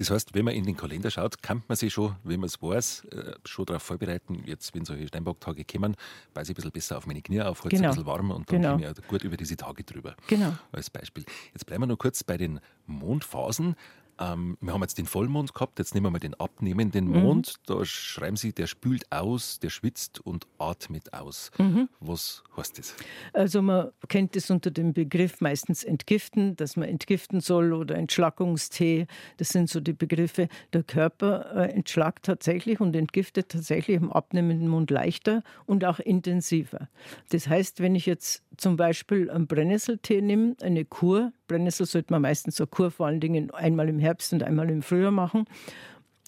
Das 0.00 0.08
heißt, 0.10 0.34
wenn 0.34 0.46
man 0.46 0.54
in 0.54 0.64
den 0.64 0.78
Kalender 0.78 1.10
schaut, 1.10 1.42
kann 1.42 1.62
man 1.68 1.76
sich 1.76 1.92
schon, 1.92 2.16
wenn 2.24 2.40
man 2.40 2.46
es 2.46 2.62
weiß, 2.62 3.04
äh, 3.12 3.34
schon 3.44 3.66
darauf 3.66 3.82
vorbereiten, 3.82 4.42
jetzt, 4.46 4.74
wenn 4.74 4.86
solche 4.86 5.06
Steinbock-Tage 5.06 5.62
kommen, 5.66 5.94
weiß 6.32 6.48
ich 6.48 6.52
ein 6.52 6.56
bisschen 6.56 6.70
besser 6.70 6.96
auf 6.96 7.06
meine 7.06 7.20
Knie 7.20 7.42
auf, 7.42 7.62
halt 7.62 7.72
genau. 7.72 7.88
ein 7.88 7.90
bisschen 7.90 8.06
warm 8.06 8.30
und 8.30 8.50
dann 8.50 8.62
genau. 8.62 8.76
komme 8.76 8.94
ich 8.98 9.08
gut 9.08 9.24
über 9.24 9.36
diese 9.36 9.58
Tage 9.58 9.84
drüber. 9.84 10.16
Genau. 10.26 10.54
Als 10.72 10.88
Beispiel. 10.88 11.26
Jetzt 11.52 11.66
bleiben 11.66 11.82
wir 11.82 11.86
noch 11.86 11.98
kurz 11.98 12.24
bei 12.24 12.38
den 12.38 12.60
Mondphasen. 12.86 13.76
Ähm, 14.20 14.58
wir 14.60 14.74
haben 14.74 14.82
jetzt 14.82 14.98
den 14.98 15.06
Vollmond 15.06 15.54
gehabt, 15.54 15.78
jetzt 15.78 15.94
nehmen 15.94 16.06
wir 16.06 16.10
mal 16.10 16.18
den 16.18 16.34
abnehmenden 16.34 17.08
mhm. 17.08 17.20
Mond. 17.20 17.54
Da 17.66 17.84
schreiben 17.84 18.36
Sie, 18.36 18.52
der 18.52 18.66
spült 18.66 19.10
aus, 19.10 19.58
der 19.58 19.70
schwitzt 19.70 20.20
und 20.20 20.46
atmet 20.58 21.14
aus. 21.14 21.50
Mhm. 21.58 21.88
Was 22.00 22.44
heißt 22.56 22.78
das? 22.78 22.94
Also 23.32 23.62
man 23.62 23.90
kennt 24.08 24.36
es 24.36 24.50
unter 24.50 24.70
dem 24.70 24.92
Begriff 24.92 25.40
meistens 25.40 25.82
entgiften, 25.84 26.54
dass 26.56 26.76
man 26.76 26.88
entgiften 26.88 27.40
soll 27.40 27.72
oder 27.72 27.96
Entschlackungstee. 27.96 29.06
Das 29.38 29.48
sind 29.48 29.70
so 29.70 29.80
die 29.80 29.94
Begriffe. 29.94 30.48
Der 30.72 30.82
Körper 30.82 31.56
äh, 31.56 31.72
entschlackt 31.72 32.26
tatsächlich 32.26 32.80
und 32.80 32.94
entgiftet 32.94 33.48
tatsächlich 33.48 33.96
im 33.96 34.12
abnehmenden 34.12 34.68
Mond 34.68 34.90
leichter 34.90 35.42
und 35.64 35.84
auch 35.84 35.98
intensiver. 35.98 36.88
Das 37.30 37.48
heißt, 37.48 37.80
wenn 37.80 37.94
ich 37.94 38.04
jetzt 38.04 38.42
zum 38.58 38.76
Beispiel 38.76 39.30
einen 39.30 39.46
Brennnesseltee 39.46 40.20
nehme, 40.20 40.56
eine 40.60 40.84
Kur, 40.84 41.32
Brennnessel 41.50 41.84
sollte 41.84 42.12
man 42.12 42.22
meistens 42.22 42.60
eine 42.60 42.68
Kur 42.68 42.92
vor 42.92 43.06
allen 43.06 43.18
Dingen 43.18 43.50
einmal 43.50 43.88
im 43.88 43.98
Herbst 43.98 44.32
und 44.32 44.44
einmal 44.44 44.70
im 44.70 44.82
Frühjahr 44.82 45.10
machen. 45.10 45.46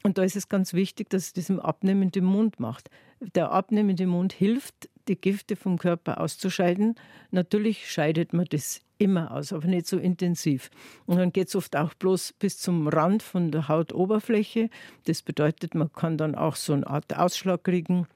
Und 0.02 0.19
da 0.19 0.25
ist 0.25 0.35
es 0.35 0.49
ganz 0.49 0.75
wichtig, 0.75 1.11
dass 1.11 1.26
es 1.26 1.33
diesem 1.33 1.61
abnehmenden 1.61 2.25
Mund 2.25 2.59
macht. 2.59 2.91
Der 3.37 3.52
abnehmende 3.52 4.09
Mund 4.09 4.33
hilft, 4.33 4.91
die 5.07 5.14
Gifte 5.14 5.55
vom 5.55 5.79
Körper 5.79 6.21
auszuscheiden. 6.21 6.97
Natürlich 7.31 7.88
scheidet 7.88 8.33
man 8.33 8.47
das 8.50 8.81
immer 8.99 9.31
aus, 9.31 9.52
aber 9.52 9.69
nicht 9.69 9.87
so 9.87 9.97
intensiv. 9.97 10.71
Und 11.07 11.19
dann 11.19 11.33
geht 11.33 11.47
es 11.47 11.55
oft 11.55 11.76
auch 11.76 11.95
bloß 11.95 12.33
bis 12.41 12.59
zum 12.59 12.88
Rand 12.88 13.23
von 13.23 13.52
der 13.52 13.69
Hautoberfläche. 13.69 14.71
Das 15.05 15.23
bedeutet, 15.23 15.76
man 15.76 15.93
kann 15.93 16.19
dann 16.19 16.35
auch 16.35 16.57
so 16.57 16.73
eine 16.73 16.87
Art 16.88 17.17
Ausschlag 17.17 17.62
kriegen 17.62 18.09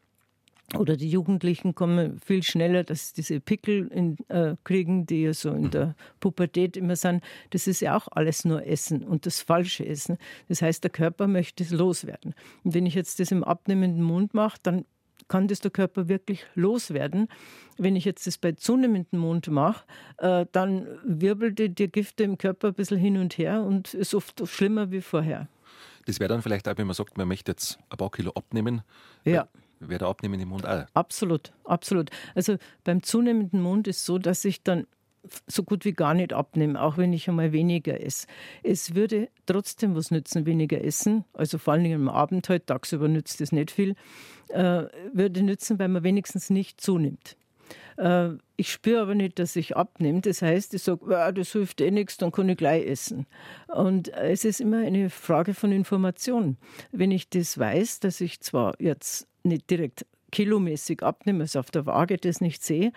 oder 0.74 0.96
die 0.96 1.08
Jugendlichen 1.08 1.74
kommen 1.74 2.18
viel 2.18 2.42
schneller, 2.42 2.82
dass 2.82 3.12
diese 3.12 3.40
Pickel 3.40 3.86
in, 3.88 4.16
äh, 4.28 4.56
kriegen, 4.64 5.06
die 5.06 5.22
ja 5.22 5.32
so 5.32 5.50
in 5.50 5.70
der 5.70 5.94
Pubertät 6.18 6.76
immer 6.76 6.96
sind. 6.96 7.22
Das 7.50 7.68
ist 7.68 7.80
ja 7.80 7.96
auch 7.96 8.08
alles 8.10 8.44
nur 8.44 8.66
Essen 8.66 9.04
und 9.04 9.26
das 9.26 9.40
falsche 9.40 9.86
Essen. 9.86 10.18
Das 10.48 10.62
heißt, 10.62 10.82
der 10.82 10.90
Körper 10.90 11.28
möchte 11.28 11.62
es 11.62 11.70
loswerden. 11.70 12.34
Und 12.64 12.74
wenn 12.74 12.84
ich 12.84 12.94
jetzt 12.94 13.20
das 13.20 13.30
im 13.30 13.44
abnehmenden 13.44 14.02
Mund 14.02 14.34
mache, 14.34 14.58
dann 14.62 14.84
kann 15.28 15.46
das 15.48 15.60
der 15.60 15.70
Körper 15.70 16.08
wirklich 16.08 16.44
loswerden. 16.54 17.28
Wenn 17.78 17.94
ich 17.94 18.04
jetzt 18.04 18.26
das 18.26 18.36
bei 18.36 18.52
zunehmendem 18.52 19.20
Mund 19.20 19.48
mache, 19.48 19.84
äh, 20.18 20.46
dann 20.50 20.86
wirbelt 21.04 21.58
die, 21.60 21.72
die 21.72 21.90
Gifte 21.90 22.24
im 22.24 22.38
Körper 22.38 22.68
ein 22.68 22.74
bisschen 22.74 22.98
hin 22.98 23.18
und 23.18 23.38
her 23.38 23.62
und 23.62 23.94
ist 23.94 24.14
oft 24.14 24.42
schlimmer 24.48 24.90
wie 24.90 25.00
vorher. 25.00 25.48
Das 26.06 26.20
wäre 26.20 26.28
dann 26.28 26.42
vielleicht 26.42 26.68
auch, 26.68 26.76
wenn 26.76 26.86
man 26.86 26.94
sagt, 26.94 27.18
man 27.18 27.28
möchte 27.28 27.52
jetzt 27.52 27.78
ein 27.90 27.96
paar 27.96 28.10
Kilo 28.10 28.32
abnehmen. 28.32 28.82
Ja 29.24 29.48
wäre 29.88 29.98
der 30.00 30.08
abnehmende 30.08 30.46
Mund 30.46 30.66
auch. 30.66 30.84
Absolut, 30.94 31.52
absolut. 31.64 32.10
Also 32.34 32.56
beim 32.84 33.02
zunehmenden 33.02 33.60
Mund 33.60 33.88
ist 33.88 34.04
so, 34.04 34.18
dass 34.18 34.44
ich 34.44 34.62
dann 34.62 34.86
so 35.46 35.62
gut 35.62 35.84
wie 35.84 35.92
gar 35.92 36.14
nicht 36.14 36.32
abnehme, 36.32 36.80
auch 36.80 36.98
wenn 36.98 37.12
ich 37.12 37.28
einmal 37.28 37.52
weniger 37.52 38.00
esse. 38.00 38.26
Es 38.62 38.94
würde 38.94 39.28
trotzdem 39.46 39.94
was 39.94 40.10
nützen, 40.10 40.46
weniger 40.46 40.82
essen, 40.82 41.24
also 41.32 41.58
vor 41.58 41.74
allem 41.74 41.92
am 41.92 42.08
Abend 42.08 42.48
halt, 42.48 42.66
tagsüber 42.66 43.08
nützt 43.08 43.40
es 43.40 43.52
nicht 43.52 43.70
viel, 43.70 43.94
äh, 44.48 44.84
würde 45.12 45.42
nützen, 45.42 45.78
weil 45.78 45.88
man 45.88 46.04
wenigstens 46.04 46.50
nicht 46.50 46.80
zunimmt. 46.80 47.36
Äh, 47.96 48.30
ich 48.56 48.72
spüre 48.72 49.02
aber 49.02 49.14
nicht, 49.14 49.38
dass 49.38 49.56
ich 49.56 49.76
abnehme. 49.76 50.20
Das 50.20 50.42
heißt, 50.42 50.74
ich 50.74 50.82
sage, 50.82 51.32
das 51.34 51.52
hilft 51.52 51.80
eh 51.80 51.90
nichts, 51.90 52.16
dann 52.16 52.32
kann 52.32 52.48
ich 52.48 52.56
gleich 52.56 52.86
essen. 52.86 53.26
Und 53.68 54.08
es 54.08 54.44
ist 54.44 54.60
immer 54.60 54.78
eine 54.78 55.10
Frage 55.10 55.54
von 55.54 55.72
Information. 55.72 56.56
Wenn 56.92 57.10
ich 57.10 57.28
das 57.28 57.58
weiß, 57.58 58.00
dass 58.00 58.20
ich 58.20 58.40
zwar 58.40 58.74
jetzt 58.80 59.26
nicht 59.46 59.70
direkt 59.70 60.06
kilomäßig 60.32 61.02
abnehme, 61.02 61.44
also 61.44 61.60
auf 61.60 61.70
der 61.70 61.86
Waage 61.86 62.16
das 62.16 62.40
nicht 62.40 62.62
sehe, 62.62 62.92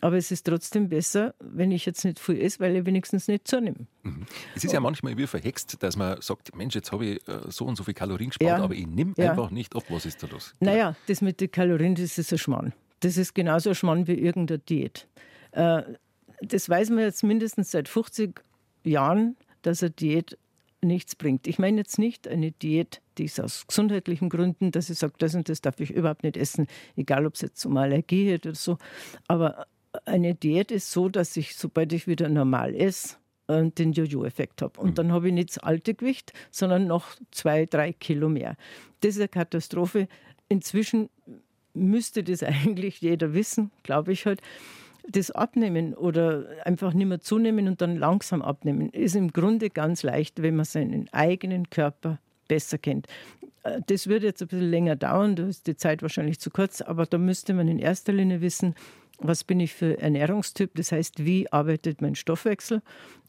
aber 0.00 0.16
es 0.16 0.30
ist 0.30 0.44
trotzdem 0.46 0.88
besser, 0.88 1.34
wenn 1.40 1.70
ich 1.70 1.86
jetzt 1.86 2.04
nicht 2.04 2.20
viel 2.20 2.40
esse, 2.40 2.60
weil 2.60 2.76
ich 2.76 2.86
wenigstens 2.86 3.28
nicht 3.28 3.48
zunehme. 3.48 3.86
Mhm. 4.02 4.26
Es 4.54 4.62
ist 4.62 4.72
ja 4.72 4.80
manchmal 4.80 5.16
wie 5.16 5.26
verhext, 5.26 5.82
dass 5.82 5.96
man 5.96 6.20
sagt, 6.20 6.54
Mensch, 6.54 6.74
jetzt 6.74 6.92
habe 6.92 7.06
ich 7.06 7.28
äh, 7.28 7.40
so 7.48 7.64
und 7.64 7.76
so 7.76 7.84
viel 7.84 7.94
Kalorien 7.94 8.30
gespart, 8.30 8.58
ja. 8.58 8.62
aber 8.62 8.74
ich 8.74 8.86
nehme 8.86 9.14
ja. 9.16 9.30
einfach 9.30 9.50
nicht 9.50 9.74
ab. 9.74 9.84
Was 9.88 10.04
ist 10.04 10.22
da 10.22 10.26
los? 10.26 10.54
Naja, 10.60 10.94
das 11.06 11.22
mit 11.22 11.40
den 11.40 11.50
Kalorien, 11.50 11.94
das 11.94 12.18
ist 12.18 12.30
ein 12.30 12.38
Schmarrn. 12.38 12.72
Das 13.00 13.16
ist 13.16 13.34
genauso 13.34 13.70
ein 13.70 13.74
Schmarrn 13.74 14.06
wie 14.06 14.14
irgendeine 14.14 14.58
Diät. 14.58 15.08
Äh, 15.52 15.82
das 16.42 16.68
weiß 16.68 16.90
man 16.90 17.00
jetzt 17.00 17.22
mindestens 17.24 17.70
seit 17.70 17.88
50 17.88 18.42
Jahren, 18.84 19.36
dass 19.62 19.82
eine 19.82 19.90
Diät 19.90 20.36
nichts 20.82 21.16
bringt. 21.16 21.46
Ich 21.46 21.58
meine 21.58 21.78
jetzt 21.78 21.98
nicht 21.98 22.28
eine 22.28 22.52
Diät, 22.52 23.00
die 23.18 23.24
ist 23.24 23.40
aus 23.40 23.66
gesundheitlichen 23.66 24.28
Gründen, 24.28 24.70
dass 24.70 24.90
ich 24.90 24.98
sage, 24.98 25.14
das 25.18 25.34
und 25.34 25.48
das 25.48 25.60
darf 25.60 25.80
ich 25.80 25.90
überhaupt 25.90 26.22
nicht 26.22 26.36
essen, 26.36 26.66
egal 26.96 27.26
ob 27.26 27.34
es 27.34 27.40
jetzt 27.40 27.64
um 27.64 27.76
Allergie 27.76 28.26
geht 28.26 28.46
oder 28.46 28.54
so. 28.54 28.78
Aber 29.26 29.66
eine 30.04 30.34
Diät 30.34 30.70
ist 30.70 30.90
so, 30.90 31.08
dass 31.08 31.36
ich, 31.36 31.56
sobald 31.56 31.92
ich 31.92 32.06
wieder 32.06 32.28
normal 32.28 32.74
esse, 32.74 33.16
äh, 33.48 33.70
den 33.70 33.92
Jojo-Effekt 33.92 34.62
habe. 34.62 34.80
Und 34.80 34.90
mhm. 34.90 34.94
dann 34.94 35.12
habe 35.12 35.28
ich 35.28 35.34
nicht 35.34 35.50
das 35.50 35.58
alte 35.58 35.94
Gewicht, 35.94 36.32
sondern 36.50 36.86
noch 36.86 37.06
zwei, 37.30 37.66
drei 37.66 37.92
Kilo 37.92 38.28
mehr. 38.28 38.56
Das 39.00 39.12
ist 39.12 39.20
eine 39.20 39.28
Katastrophe. 39.28 40.08
Inzwischen 40.48 41.08
müsste 41.74 42.22
das 42.22 42.42
eigentlich 42.42 43.00
jeder 43.00 43.34
wissen, 43.34 43.70
glaube 43.82 44.12
ich 44.12 44.26
halt 44.26 44.40
das 45.08 45.30
Abnehmen 45.30 45.94
oder 45.94 46.46
einfach 46.64 46.92
nicht 46.92 47.06
mehr 47.06 47.20
zunehmen 47.20 47.68
und 47.68 47.80
dann 47.80 47.96
langsam 47.96 48.42
abnehmen, 48.42 48.90
ist 48.90 49.16
im 49.16 49.32
Grunde 49.32 49.70
ganz 49.70 50.02
leicht, 50.02 50.42
wenn 50.42 50.56
man 50.56 50.64
seinen 50.64 51.08
eigenen 51.12 51.70
Körper 51.70 52.18
besser 52.48 52.78
kennt. 52.78 53.06
Äh, 53.62 53.80
das 53.86 54.06
würde 54.06 54.26
jetzt 54.26 54.42
ein 54.42 54.48
bisschen 54.48 54.70
länger 54.70 54.96
dauern, 54.96 55.36
da 55.36 55.46
ist 55.46 55.66
die 55.66 55.76
Zeit 55.76 56.02
wahrscheinlich 56.02 56.40
zu 56.40 56.50
kurz, 56.50 56.80
aber 56.80 57.06
da 57.06 57.18
müsste 57.18 57.54
man 57.54 57.68
in 57.68 57.78
erster 57.78 58.12
Linie 58.12 58.40
wissen, 58.40 58.74
was 59.18 59.44
bin 59.44 59.60
ich 59.60 59.72
für 59.72 59.98
Ernährungstyp, 59.98 60.74
das 60.74 60.92
heißt, 60.92 61.24
wie 61.24 61.50
arbeitet 61.50 62.02
mein 62.02 62.14
Stoffwechsel. 62.14 62.82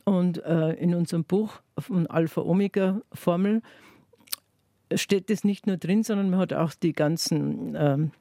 Und 0.04 0.44
äh, 0.44 0.72
in 0.74 0.96
unserem 0.96 1.24
Buch 1.24 1.62
von 1.78 2.08
Alpha-Omega-Formel 2.08 3.62
steht 4.96 5.30
das 5.30 5.44
nicht 5.44 5.68
nur 5.68 5.78
drin, 5.78 6.04
sondern 6.04 6.30
man 6.30 6.40
hat 6.40 6.54
auch 6.54 6.74
die 6.74 6.94
ganzen 6.94 7.76
ähm, 7.78 8.12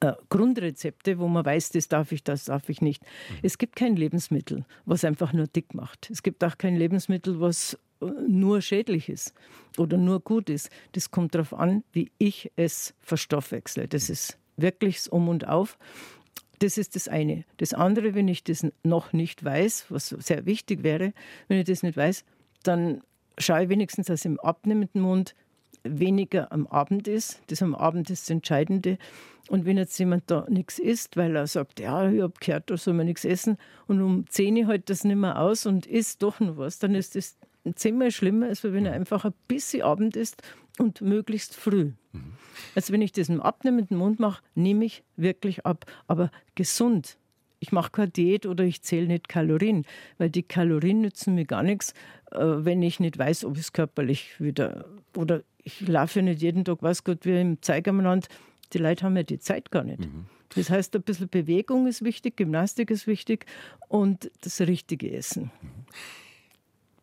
äh, 0.00 0.12
Grundrezepte, 0.28 1.18
wo 1.18 1.28
man 1.28 1.44
weiß, 1.44 1.70
das 1.70 1.88
darf 1.88 2.12
ich, 2.12 2.24
das 2.24 2.44
darf 2.44 2.68
ich 2.68 2.80
nicht. 2.80 3.02
Mhm. 3.02 3.38
Es 3.42 3.58
gibt 3.58 3.76
kein 3.76 3.96
Lebensmittel, 3.96 4.64
was 4.84 5.04
einfach 5.04 5.32
nur 5.32 5.46
dick 5.46 5.74
macht. 5.74 6.10
Es 6.10 6.22
gibt 6.22 6.42
auch 6.44 6.58
kein 6.58 6.76
Lebensmittel, 6.76 7.40
was 7.40 7.78
äh, 8.00 8.06
nur 8.28 8.60
schädlich 8.60 9.08
ist 9.08 9.34
oder 9.78 9.96
nur 9.96 10.20
gut 10.20 10.50
ist. 10.50 10.70
Das 10.92 11.10
kommt 11.10 11.34
darauf 11.34 11.54
an, 11.54 11.84
wie 11.92 12.10
ich 12.18 12.50
es 12.56 12.94
verstoffwechsle. 13.00 13.88
Das 13.88 14.10
ist 14.10 14.38
wirklich 14.56 14.96
das 14.96 15.08
Um 15.08 15.28
und 15.28 15.48
Auf. 15.48 15.78
Das 16.60 16.78
ist 16.78 16.94
das 16.94 17.08
eine. 17.08 17.44
Das 17.56 17.74
andere, 17.74 18.14
wenn 18.14 18.28
ich 18.28 18.44
das 18.44 18.66
noch 18.82 19.12
nicht 19.12 19.44
weiß, 19.44 19.86
was 19.88 20.08
sehr 20.08 20.46
wichtig 20.46 20.82
wäre, 20.82 21.12
wenn 21.48 21.58
ich 21.58 21.66
das 21.66 21.82
nicht 21.82 21.96
weiß, 21.96 22.24
dann 22.62 23.02
schaue 23.38 23.64
ich 23.64 23.68
wenigstens, 23.68 24.06
dass 24.06 24.24
im 24.24 24.38
abnehmenden 24.40 25.00
Mund 25.02 25.34
weniger 25.84 26.50
am 26.52 26.66
Abend 26.66 27.06
ist. 27.08 27.40
Das 27.48 27.62
am 27.62 27.74
Abend 27.74 28.10
ist 28.10 28.24
das 28.24 28.30
Entscheidende. 28.30 28.98
Und 29.48 29.66
wenn 29.66 29.76
jetzt 29.76 29.98
jemand 29.98 30.24
da 30.30 30.46
nichts 30.48 30.78
isst, 30.78 31.16
weil 31.16 31.36
er 31.36 31.46
sagt, 31.46 31.78
ja, 31.78 32.10
ich 32.10 32.22
habe 32.22 32.32
gehört, 32.40 32.70
da 32.70 32.76
soll 32.76 32.94
man 32.94 33.06
nichts 33.06 33.24
essen, 33.24 33.58
und 33.86 34.00
um 34.00 34.24
10 34.26 34.56
Uhr 34.56 34.68
hält 34.68 34.88
das 34.88 35.04
nicht 35.04 35.16
mehr 35.16 35.38
aus 35.38 35.66
und 35.66 35.86
isst 35.86 36.22
doch 36.22 36.40
noch 36.40 36.56
was, 36.56 36.78
dann 36.78 36.94
ist 36.94 37.14
das 37.14 37.36
zehnmal 37.74 38.10
schlimmer, 38.10 38.46
als 38.46 38.64
wenn 38.64 38.86
er 38.86 38.92
einfach 38.92 39.24
ein 39.24 39.34
bisschen 39.48 39.82
Abend 39.82 40.16
isst 40.16 40.42
und 40.78 41.02
möglichst 41.02 41.54
früh. 41.54 41.92
Mhm. 42.12 42.32
Also 42.74 42.92
wenn 42.92 43.02
ich 43.02 43.12
diesen 43.12 43.40
abnehmenden 43.40 43.96
Mund 43.96 44.18
mache, 44.18 44.42
nehme 44.54 44.84
ich 44.84 45.02
wirklich 45.16 45.66
ab, 45.66 45.84
aber 46.06 46.30
gesund. 46.54 47.18
Ich 47.60 47.72
mache 47.72 47.90
keine 47.90 48.10
Diät 48.10 48.46
oder 48.46 48.64
ich 48.64 48.82
zähle 48.82 49.06
nicht 49.06 49.28
Kalorien, 49.28 49.86
weil 50.18 50.30
die 50.30 50.42
Kalorien 50.42 51.00
nützen 51.00 51.34
mir 51.34 51.46
gar 51.46 51.62
nichts, 51.62 51.94
äh, 52.30 52.38
wenn 52.40 52.82
ich 52.82 53.00
nicht 53.00 53.18
weiß, 53.18 53.44
ob 53.44 53.56
es 53.56 53.72
körperlich 53.72 54.40
wieder 54.40 54.86
oder 55.16 55.42
ich 55.64 55.80
laufe 55.86 56.22
nicht 56.22 56.42
jeden 56.42 56.64
Tag, 56.64 56.82
weiß 56.82 57.04
Gott, 57.04 57.24
wie 57.24 57.40
im 57.40 57.60
Zeigerland 57.62 58.28
die 58.72 58.78
Leute 58.78 59.04
haben 59.04 59.16
ja 59.16 59.22
die 59.22 59.38
Zeit 59.38 59.70
gar 59.70 59.84
nicht. 59.84 60.00
Mhm. 60.00 60.26
Das 60.50 60.70
heißt, 60.70 60.94
ein 60.94 61.02
bisschen 61.02 61.28
Bewegung 61.28 61.86
ist 61.86 62.04
wichtig, 62.04 62.36
Gymnastik 62.36 62.90
ist 62.90 63.06
wichtig 63.06 63.46
und 63.88 64.30
das 64.42 64.60
richtige 64.60 65.12
Essen. 65.12 65.50
Mhm. 65.60 65.84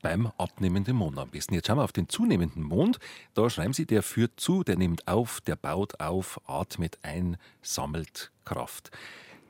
Beim 0.01 0.31
abnehmenden 0.37 0.95
Mond 0.95 1.19
am 1.19 1.29
besten. 1.29 1.53
Jetzt 1.53 1.67
schauen 1.67 1.77
wir 1.77 1.83
auf 1.83 1.91
den 1.91 2.09
zunehmenden 2.09 2.63
Mond. 2.63 2.97
Da 3.35 3.49
schreiben 3.51 3.73
Sie, 3.73 3.85
der 3.85 4.01
führt 4.01 4.39
zu, 4.39 4.63
der 4.63 4.75
nimmt 4.75 5.07
auf, 5.07 5.41
der 5.41 5.55
baut 5.55 5.99
auf, 5.99 6.41
atmet 6.47 6.97
ein, 7.03 7.37
sammelt 7.61 8.31
Kraft. 8.43 8.89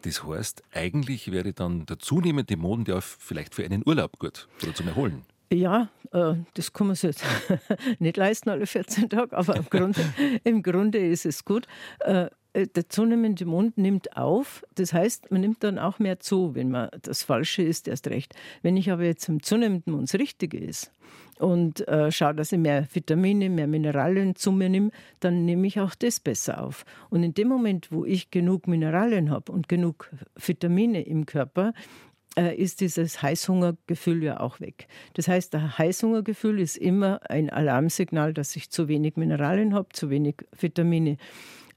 Das 0.02 0.26
heißt, 0.26 0.64
eigentlich 0.74 1.32
wäre 1.32 1.54
dann 1.54 1.86
der 1.86 2.00
zunehmende 2.00 2.58
Mond 2.58 2.90
ja 2.90 3.00
vielleicht 3.00 3.56
für 3.56 3.64
einen 3.64 3.84
Urlaub 3.86 4.20
gut 4.20 4.50
oder 4.62 4.74
zum 4.74 4.90
Erholen. 4.90 5.24
Ja, 5.52 5.90
äh, 6.14 6.36
das 6.54 6.72
kann 6.72 6.88
man 6.88 6.96
sich 6.96 7.10
jetzt 7.10 7.26
nicht 8.00 8.18
leisten 8.18 8.50
alle 8.50 8.66
14 8.66 9.10
Tage, 9.10 9.36
aber 9.36 9.56
im 9.58 9.66
Grunde, 9.70 10.02
im 10.44 10.64
Grunde 10.64 10.98
ist 11.00 11.26
es 11.26 11.44
gut. 11.44 11.68
Äh, 12.00 12.30
der 12.54 12.90
zunehmende 12.90 13.46
Mund 13.46 13.78
nimmt 13.78 14.18
auf, 14.18 14.66
das 14.76 14.92
heißt, 14.92 15.32
man 15.32 15.40
nimmt 15.40 15.64
dann 15.64 15.80
auch 15.80 16.00
mehr 16.00 16.20
zu, 16.20 16.54
wenn 16.54 16.70
man 16.70 16.90
das 17.02 17.24
Falsche 17.24 17.64
ist, 17.64 17.88
erst 17.88 18.08
recht. 18.08 18.36
Wenn 18.62 18.76
ich 18.76 18.92
aber 18.92 19.04
jetzt 19.04 19.30
im 19.30 19.42
zunehmenden 19.42 19.94
Mund 19.94 20.12
das 20.12 20.20
Richtige 20.20 20.58
ist 20.58 20.92
und 21.40 21.88
äh, 21.88 22.12
schaue, 22.12 22.36
dass 22.36 22.52
ich 22.52 22.60
mehr 22.60 22.86
Vitamine, 22.94 23.50
mehr 23.50 23.68
Mineralien 23.68 24.36
zu 24.36 24.52
mir 24.52 24.68
nehme, 24.68 24.92
dann 25.22 25.46
nehme 25.46 25.66
ich 25.66 25.80
auch 25.80 25.96
das 25.96 26.20
besser 26.20 26.62
auf. 26.62 26.84
Und 27.10 27.24
in 27.24 27.34
dem 27.34 27.48
Moment, 27.48 27.90
wo 27.90 28.04
ich 28.04 28.32
genug 28.32 28.68
Mineralien 28.68 29.30
habe 29.30 29.50
und 29.52 29.70
genug 29.70 30.12
Vitamine 30.36 31.04
im 31.04 31.26
Körper, 31.26 31.70
äh, 31.70 32.11
ist 32.38 32.80
dieses 32.82 33.22
Heißhungergefühl 33.22 34.24
ja 34.24 34.40
auch 34.40 34.60
weg. 34.60 34.88
Das 35.14 35.28
heißt, 35.28 35.54
der 35.54 35.78
Heißhungergefühl 35.78 36.60
ist 36.60 36.78
immer 36.78 37.20
ein 37.30 37.50
Alarmsignal, 37.50 38.34
dass 38.34 38.56
ich 38.56 38.70
zu 38.70 38.88
wenig 38.88 39.18
Mineralien 39.18 39.74
habe, 39.74 39.90
zu 39.92 40.10
wenig 40.10 40.36
Vitamine. 40.58 41.18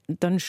Dann 0.07 0.39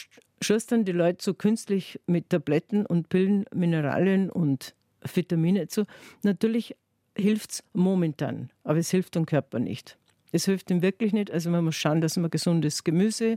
schustern 0.41 0.85
die 0.85 0.93
Leute 0.93 1.23
so 1.23 1.35
künstlich 1.35 2.01
mit 2.07 2.31
Tabletten 2.31 2.87
und 2.87 3.09
Pillen 3.09 3.47
Mineralien 3.55 4.31
und 4.31 4.75
Vitamine 5.03 5.69
zu. 5.69 5.87
Natürlich 6.23 6.77
hilft 7.17 7.51
es 7.51 7.65
momentan, 7.73 8.51
aber 8.63 8.79
es 8.79 8.91
hilft 8.91 9.15
dem 9.15 9.27
Körper 9.27 9.59
nicht. 9.59 9.99
Es 10.33 10.45
hilft 10.45 10.71
ihm 10.71 10.83
wirklich 10.83 11.13
nicht. 11.13 11.31
Also 11.31 11.51
man 11.51 11.65
muss 11.65 11.77
schauen, 11.77 12.01
dass 12.01 12.17
man 12.17 12.31
gesundes 12.31 12.85
Gemüse 12.85 13.25
äh, 13.25 13.37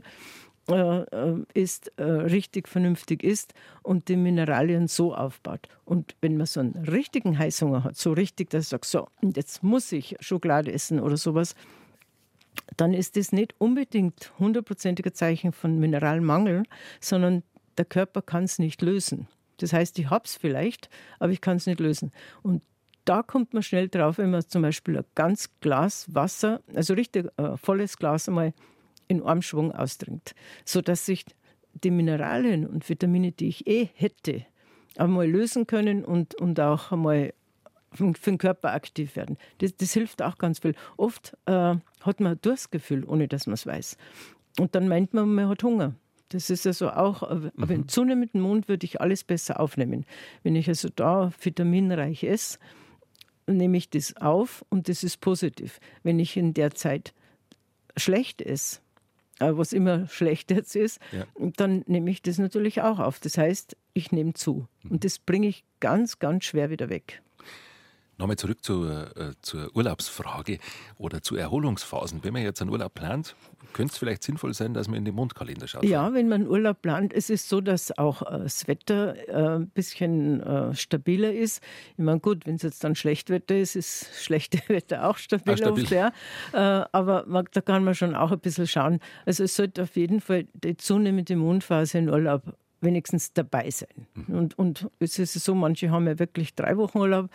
ist, 1.54 1.92
äh, 1.96 2.04
richtig 2.04 2.68
vernünftig 2.68 3.24
ist 3.24 3.54
und 3.82 4.08
die 4.08 4.16
Mineralien 4.16 4.86
so 4.86 5.14
aufbaut. 5.14 5.68
Und 5.84 6.14
wenn 6.20 6.36
man 6.36 6.46
so 6.46 6.60
einen 6.60 6.84
richtigen 6.84 7.38
Heißhunger 7.38 7.84
hat, 7.84 7.96
so 7.96 8.12
richtig, 8.12 8.50
dass 8.50 8.68
sagt, 8.68 8.84
so, 8.84 9.08
jetzt 9.22 9.62
muss 9.62 9.90
ich 9.90 10.16
Schokolade 10.20 10.72
essen 10.72 11.00
oder 11.00 11.16
sowas, 11.16 11.54
dann 12.76 12.94
ist 12.94 13.16
das 13.16 13.32
nicht 13.32 13.54
unbedingt 13.58 14.32
hundertprozentiger 14.38 15.12
Zeichen 15.12 15.52
von 15.52 15.78
Mineralmangel, 15.78 16.62
sondern 17.00 17.42
der 17.78 17.84
Körper 17.84 18.22
kann 18.22 18.44
es 18.44 18.58
nicht 18.58 18.82
lösen. 18.82 19.26
Das 19.58 19.72
heißt, 19.72 19.98
ich 19.98 20.08
habe 20.10 20.24
es 20.24 20.36
vielleicht, 20.36 20.88
aber 21.18 21.32
ich 21.32 21.40
kann 21.40 21.56
es 21.56 21.66
nicht 21.66 21.80
lösen. 21.80 22.12
Und 22.42 22.62
da 23.04 23.22
kommt 23.22 23.54
man 23.54 23.62
schnell 23.62 23.88
drauf, 23.88 24.18
wenn 24.18 24.30
man 24.30 24.46
zum 24.46 24.62
Beispiel 24.62 24.98
ein 24.98 25.04
ganz 25.14 25.50
Glas 25.60 26.06
Wasser, 26.14 26.60
also 26.74 26.94
richtig 26.94 27.26
äh, 27.38 27.56
volles 27.56 27.96
Glas 27.96 28.28
einmal 28.28 28.52
in 29.10 29.22
einem 29.22 29.42
Schwung 29.42 29.72
austrinkt, 29.72 30.34
sodass 30.64 31.04
sich 31.04 31.26
die 31.74 31.90
Mineralien 31.90 32.66
und 32.66 32.88
Vitamine, 32.88 33.32
die 33.32 33.48
ich 33.48 33.66
eh 33.66 33.88
hätte, 33.94 34.46
einmal 34.96 35.28
lösen 35.28 35.66
können 35.66 36.04
und, 36.04 36.34
und 36.36 36.60
auch 36.60 36.92
einmal 36.92 37.34
für 37.92 38.12
den 38.30 38.38
Körper 38.38 38.72
aktiv 38.72 39.16
werden. 39.16 39.36
Das, 39.58 39.76
das 39.76 39.92
hilft 39.92 40.22
auch 40.22 40.38
ganz 40.38 40.60
viel. 40.60 40.74
Oft 40.96 41.36
äh, 41.46 41.74
hat 42.00 42.20
man 42.20 42.32
ein 42.32 42.38
Durstgefühl, 42.40 43.04
ohne 43.04 43.26
dass 43.26 43.46
man 43.46 43.54
es 43.54 43.66
weiß. 43.66 43.96
Und 44.58 44.74
dann 44.74 44.88
meint 44.88 45.12
man, 45.12 45.34
man 45.34 45.48
hat 45.48 45.62
Hunger. 45.64 45.94
Das 46.28 46.50
ist 46.50 46.66
also 46.66 46.90
auch, 46.90 47.22
äh, 47.24 47.50
aber 47.56 47.66
mhm. 47.66 47.70
im 47.72 47.88
zunehmenden 47.88 48.40
Mund 48.40 48.68
würde 48.68 48.84
ich 48.84 49.00
alles 49.00 49.24
besser 49.24 49.58
aufnehmen. 49.58 50.06
Wenn 50.44 50.54
ich 50.54 50.68
also 50.68 50.88
da 50.94 51.32
vitaminreich 51.40 52.22
esse, 52.22 52.58
nehme 53.48 53.76
ich 53.76 53.90
das 53.90 54.16
auf 54.16 54.64
und 54.68 54.88
das 54.88 55.02
ist 55.02 55.20
positiv. 55.20 55.80
Wenn 56.04 56.20
ich 56.20 56.36
in 56.36 56.54
der 56.54 56.70
Zeit 56.72 57.12
schlecht 57.96 58.40
esse, 58.42 58.80
was 59.40 59.72
immer 59.72 60.06
schlecht 60.08 60.50
jetzt 60.50 60.76
ist, 60.76 61.00
ja. 61.12 61.24
dann 61.56 61.82
nehme 61.86 62.10
ich 62.10 62.22
das 62.22 62.38
natürlich 62.38 62.82
auch 62.82 62.98
auf. 62.98 63.20
Das 63.20 63.38
heißt, 63.38 63.76
ich 63.94 64.12
nehme 64.12 64.34
zu. 64.34 64.66
Und 64.84 64.92
mhm. 64.92 65.00
das 65.00 65.18
bringe 65.18 65.48
ich 65.48 65.64
ganz, 65.80 66.18
ganz 66.18 66.44
schwer 66.44 66.70
wieder 66.70 66.88
weg. 66.88 67.22
Nochmal 68.20 68.36
zurück 68.36 68.62
zur, 68.62 69.16
äh, 69.16 69.32
zur 69.40 69.74
Urlaubsfrage 69.74 70.58
oder 70.98 71.22
zu 71.22 71.36
Erholungsphasen. 71.36 72.22
Wenn 72.22 72.34
man 72.34 72.42
jetzt 72.42 72.60
einen 72.60 72.70
Urlaub 72.70 72.92
plant, 72.92 73.34
könnte 73.72 73.92
es 73.92 73.98
vielleicht 73.98 74.22
sinnvoll 74.22 74.52
sein, 74.52 74.74
dass 74.74 74.88
man 74.88 74.98
in 74.98 75.06
den 75.06 75.14
Mondkalender 75.14 75.66
schaut. 75.66 75.84
Ja, 75.84 76.12
wenn 76.12 76.28
man 76.28 76.46
Urlaub 76.46 76.82
plant, 76.82 77.14
es 77.14 77.30
ist 77.30 77.48
so, 77.48 77.62
dass 77.62 77.96
auch 77.96 78.20
äh, 78.20 78.40
das 78.40 78.68
Wetter 78.68 79.16
äh, 79.26 79.56
ein 79.56 79.70
bisschen 79.70 80.42
äh, 80.42 80.74
stabiler 80.74 81.32
ist. 81.32 81.62
Ich 81.96 82.04
meine, 82.04 82.20
gut, 82.20 82.46
wenn 82.46 82.56
es 82.56 82.62
jetzt 82.62 82.84
dann 82.84 82.94
Schlechtwetter 82.94 83.56
ist, 83.56 83.74
ist 83.74 84.10
schlechte 84.22 84.58
Wetter 84.68 85.08
auch 85.08 85.16
stabil, 85.16 85.56
stabil. 85.56 85.84
oft, 85.84 85.92
ja. 85.92 86.12
Äh, 86.52 86.84
aber 86.92 87.24
man, 87.26 87.46
da 87.52 87.62
kann 87.62 87.84
man 87.84 87.94
schon 87.94 88.14
auch 88.14 88.32
ein 88.32 88.40
bisschen 88.40 88.66
schauen. 88.66 89.00
Also 89.24 89.44
es 89.44 89.56
sollte 89.56 89.82
auf 89.84 89.96
jeden 89.96 90.20
Fall 90.20 90.46
die 90.52 90.76
zunehmende 90.76 91.36
Mondphase 91.36 91.96
in 91.96 92.10
Urlaub 92.10 92.42
wenigstens 92.80 93.32
dabei 93.32 93.70
sein. 93.70 94.06
Mhm. 94.14 94.34
Und, 94.34 94.58
und 94.58 94.90
es 94.98 95.18
ist 95.18 95.34
so, 95.34 95.54
manche 95.54 95.90
haben 95.90 96.06
ja 96.06 96.18
wirklich 96.18 96.54
drei 96.54 96.76
Wochen 96.76 96.98
Urlaub. 96.98 97.30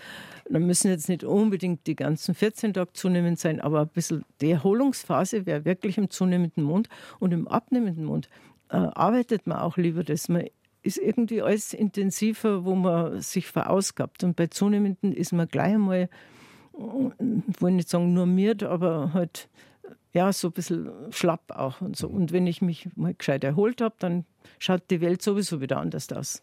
Dann 0.49 0.65
müssen 0.65 0.89
jetzt 0.89 1.09
nicht 1.09 1.23
unbedingt 1.23 1.87
die 1.87 1.95
ganzen 1.95 2.35
14 2.35 2.73
Tage 2.73 2.93
zunehmend 2.93 3.39
sein, 3.39 3.59
aber 3.59 3.81
ein 3.81 3.87
bisschen 3.87 4.25
die 4.41 4.51
Erholungsphase 4.51 5.45
wäre 5.45 5.65
wirklich 5.65 5.97
im 5.97 6.09
zunehmenden 6.09 6.63
Mond. 6.63 6.89
Und 7.19 7.33
im 7.33 7.47
abnehmenden 7.47 8.05
Mond 8.05 8.29
äh, 8.69 8.77
arbeitet 8.77 9.47
man 9.47 9.59
auch 9.59 9.77
lieber, 9.77 10.03
dass 10.03 10.29
man 10.29 10.45
ist 10.85 10.97
irgendwie 10.97 11.41
alles 11.41 11.73
intensiver, 11.73 12.63
wo 12.63 12.75
man 12.75 13.19
sich 13.19 13.47
verausgabt. 13.47 14.23
Und 14.23 14.35
bei 14.35 14.47
zunehmenden 14.47 15.13
ist 15.13 15.33
man 15.33 15.47
gleich 15.47 15.73
einmal, 15.73 15.97
äh, 16.01 16.07
wollte 16.77 17.75
nicht 17.75 17.89
sagen 17.89 18.13
normiert, 18.13 18.61
aber 18.61 19.11
halt 19.13 19.49
ja, 20.15 20.31
so 20.31 20.47
ein 20.47 20.53
bisschen 20.53 20.89
schlapp 21.11 21.51
auch 21.51 21.81
und 21.81 21.97
so. 21.97 22.07
Und 22.07 22.31
wenn 22.31 22.47
ich 22.47 22.61
mich 22.61 22.87
mal 22.95 23.13
gescheit 23.13 23.43
erholt 23.43 23.81
habe, 23.81 23.95
dann 23.99 24.25
schaut 24.59 24.89
die 24.89 25.01
Welt 25.01 25.21
sowieso 25.21 25.59
wieder 25.59 25.77
anders 25.77 26.09
aus. 26.13 26.41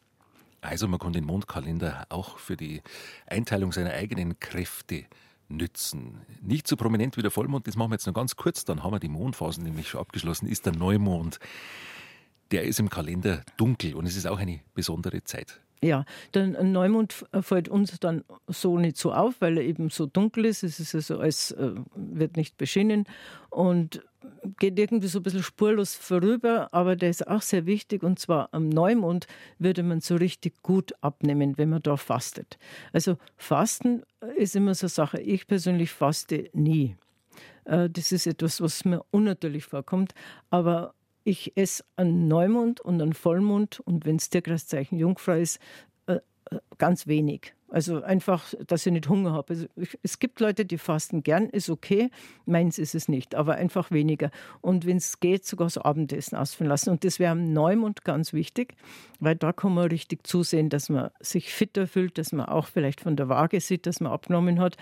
Also 0.60 0.86
man 0.88 1.00
kann 1.00 1.14
den 1.14 1.24
Mondkalender 1.24 2.04
auch 2.10 2.38
für 2.38 2.56
die 2.56 2.82
Einteilung 3.26 3.72
seiner 3.72 3.92
eigenen 3.92 4.38
Kräfte 4.38 5.06
nützen. 5.48 6.20
Nicht 6.42 6.68
so 6.68 6.76
prominent 6.76 7.16
wie 7.16 7.22
der 7.22 7.30
Vollmond, 7.30 7.66
das 7.66 7.76
machen 7.76 7.90
wir 7.90 7.94
jetzt 7.94 8.06
noch 8.06 8.12
ganz 8.12 8.36
kurz, 8.36 8.66
dann 8.66 8.82
haben 8.82 8.92
wir 8.92 9.00
die 9.00 9.08
Mondphasen 9.08 9.64
nämlich 9.64 9.88
schon 9.88 10.00
abgeschlossen, 10.00 10.48
ist 10.48 10.66
der 10.66 10.74
Neumond. 10.74 11.38
Der 12.50 12.64
ist 12.64 12.78
im 12.78 12.90
Kalender 12.90 13.42
dunkel 13.56 13.94
und 13.94 14.04
es 14.04 14.16
ist 14.16 14.26
auch 14.26 14.38
eine 14.38 14.60
besondere 14.74 15.24
Zeit. 15.24 15.60
Ja, 15.84 16.04
der 16.32 16.46
Neumond 16.62 17.26
fällt 17.40 17.68
uns 17.68 17.98
dann 17.98 18.22
so 18.46 18.78
nicht 18.78 18.96
so 18.96 19.12
auf, 19.12 19.40
weil 19.40 19.58
er 19.58 19.64
eben 19.64 19.90
so 19.90 20.06
dunkel 20.06 20.44
ist. 20.44 20.62
Es 20.62 20.78
ist 20.78 20.94
also 20.94 21.18
alles, 21.18 21.50
äh, 21.50 21.72
wird 21.96 22.36
nicht 22.36 22.56
beschienen 22.56 23.04
und 23.50 24.00
geht 24.58 24.78
irgendwie 24.78 25.08
so 25.08 25.18
ein 25.18 25.22
bisschen 25.22 25.42
spurlos 25.42 25.94
vorüber, 25.94 26.68
aber 26.72 26.96
der 26.96 27.10
ist 27.10 27.26
auch 27.26 27.42
sehr 27.42 27.66
wichtig 27.66 28.02
und 28.02 28.18
zwar 28.18 28.48
am 28.52 28.68
Neumond 28.68 29.26
würde 29.58 29.82
man 29.82 30.00
so 30.00 30.16
richtig 30.16 30.62
gut 30.62 30.92
abnehmen, 31.00 31.58
wenn 31.58 31.70
man 31.70 31.82
da 31.82 31.96
fastet. 31.96 32.58
Also 32.92 33.16
Fasten 33.36 34.02
ist 34.36 34.56
immer 34.56 34.74
so 34.74 34.84
eine 34.86 34.90
Sache. 34.90 35.20
Ich 35.20 35.46
persönlich 35.46 35.90
faste 35.90 36.50
nie. 36.52 36.96
Äh, 37.64 37.90
das 37.90 38.12
ist 38.12 38.26
etwas, 38.26 38.60
was 38.60 38.84
mir 38.84 39.02
unnatürlich 39.10 39.64
vorkommt, 39.64 40.14
aber 40.50 40.94
ich 41.24 41.56
esse 41.56 41.84
einen 41.96 42.28
Neumond 42.28 42.80
und 42.80 43.00
einen 43.00 43.12
Vollmond 43.12 43.80
und 43.80 44.06
wenn 44.06 44.16
das 44.16 44.30
Tierkreiszeichen 44.30 44.98
Jungfrau 44.98 45.34
ist, 45.34 45.58
äh, 46.06 46.16
äh, 46.50 46.58
ganz 46.78 47.06
wenig. 47.06 47.54
Also 47.72 48.02
einfach, 48.02 48.52
dass 48.66 48.84
ich 48.84 48.92
nicht 48.92 49.08
Hunger 49.08 49.32
habe. 49.32 49.54
Also 49.54 49.66
es 50.02 50.18
gibt 50.18 50.40
Leute, 50.40 50.66
die 50.66 50.76
fasten 50.76 51.22
gern, 51.22 51.48
ist 51.48 51.70
okay. 51.70 52.10
Meins 52.44 52.78
ist 52.78 52.94
es 52.94 53.08
nicht, 53.08 53.34
aber 53.34 53.54
einfach 53.54 53.90
weniger. 53.90 54.30
Und 54.60 54.84
wenn 54.84 54.98
es 54.98 55.20
geht, 55.20 55.46
sogar 55.46 55.68
das 55.68 55.78
Abendessen 55.78 56.36
ausführen 56.36 56.68
lassen. 56.68 56.90
Und 56.90 57.02
das 57.02 57.18
wäre 57.18 57.32
am 57.32 57.54
Neumond 57.54 58.04
ganz 58.04 58.34
wichtig, 58.34 58.74
weil 59.20 59.36
da 59.36 59.54
kann 59.54 59.72
man 59.72 59.88
richtig 59.88 60.26
zusehen, 60.26 60.68
dass 60.68 60.90
man 60.90 61.10
sich 61.20 61.50
fitter 61.50 61.86
fühlt, 61.86 62.18
dass 62.18 62.32
man 62.32 62.44
auch 62.44 62.66
vielleicht 62.66 63.00
von 63.00 63.16
der 63.16 63.30
Waage 63.30 63.58
sieht, 63.58 63.86
dass 63.86 64.00
man 64.00 64.12
abgenommen 64.12 64.60
hat. 64.60 64.76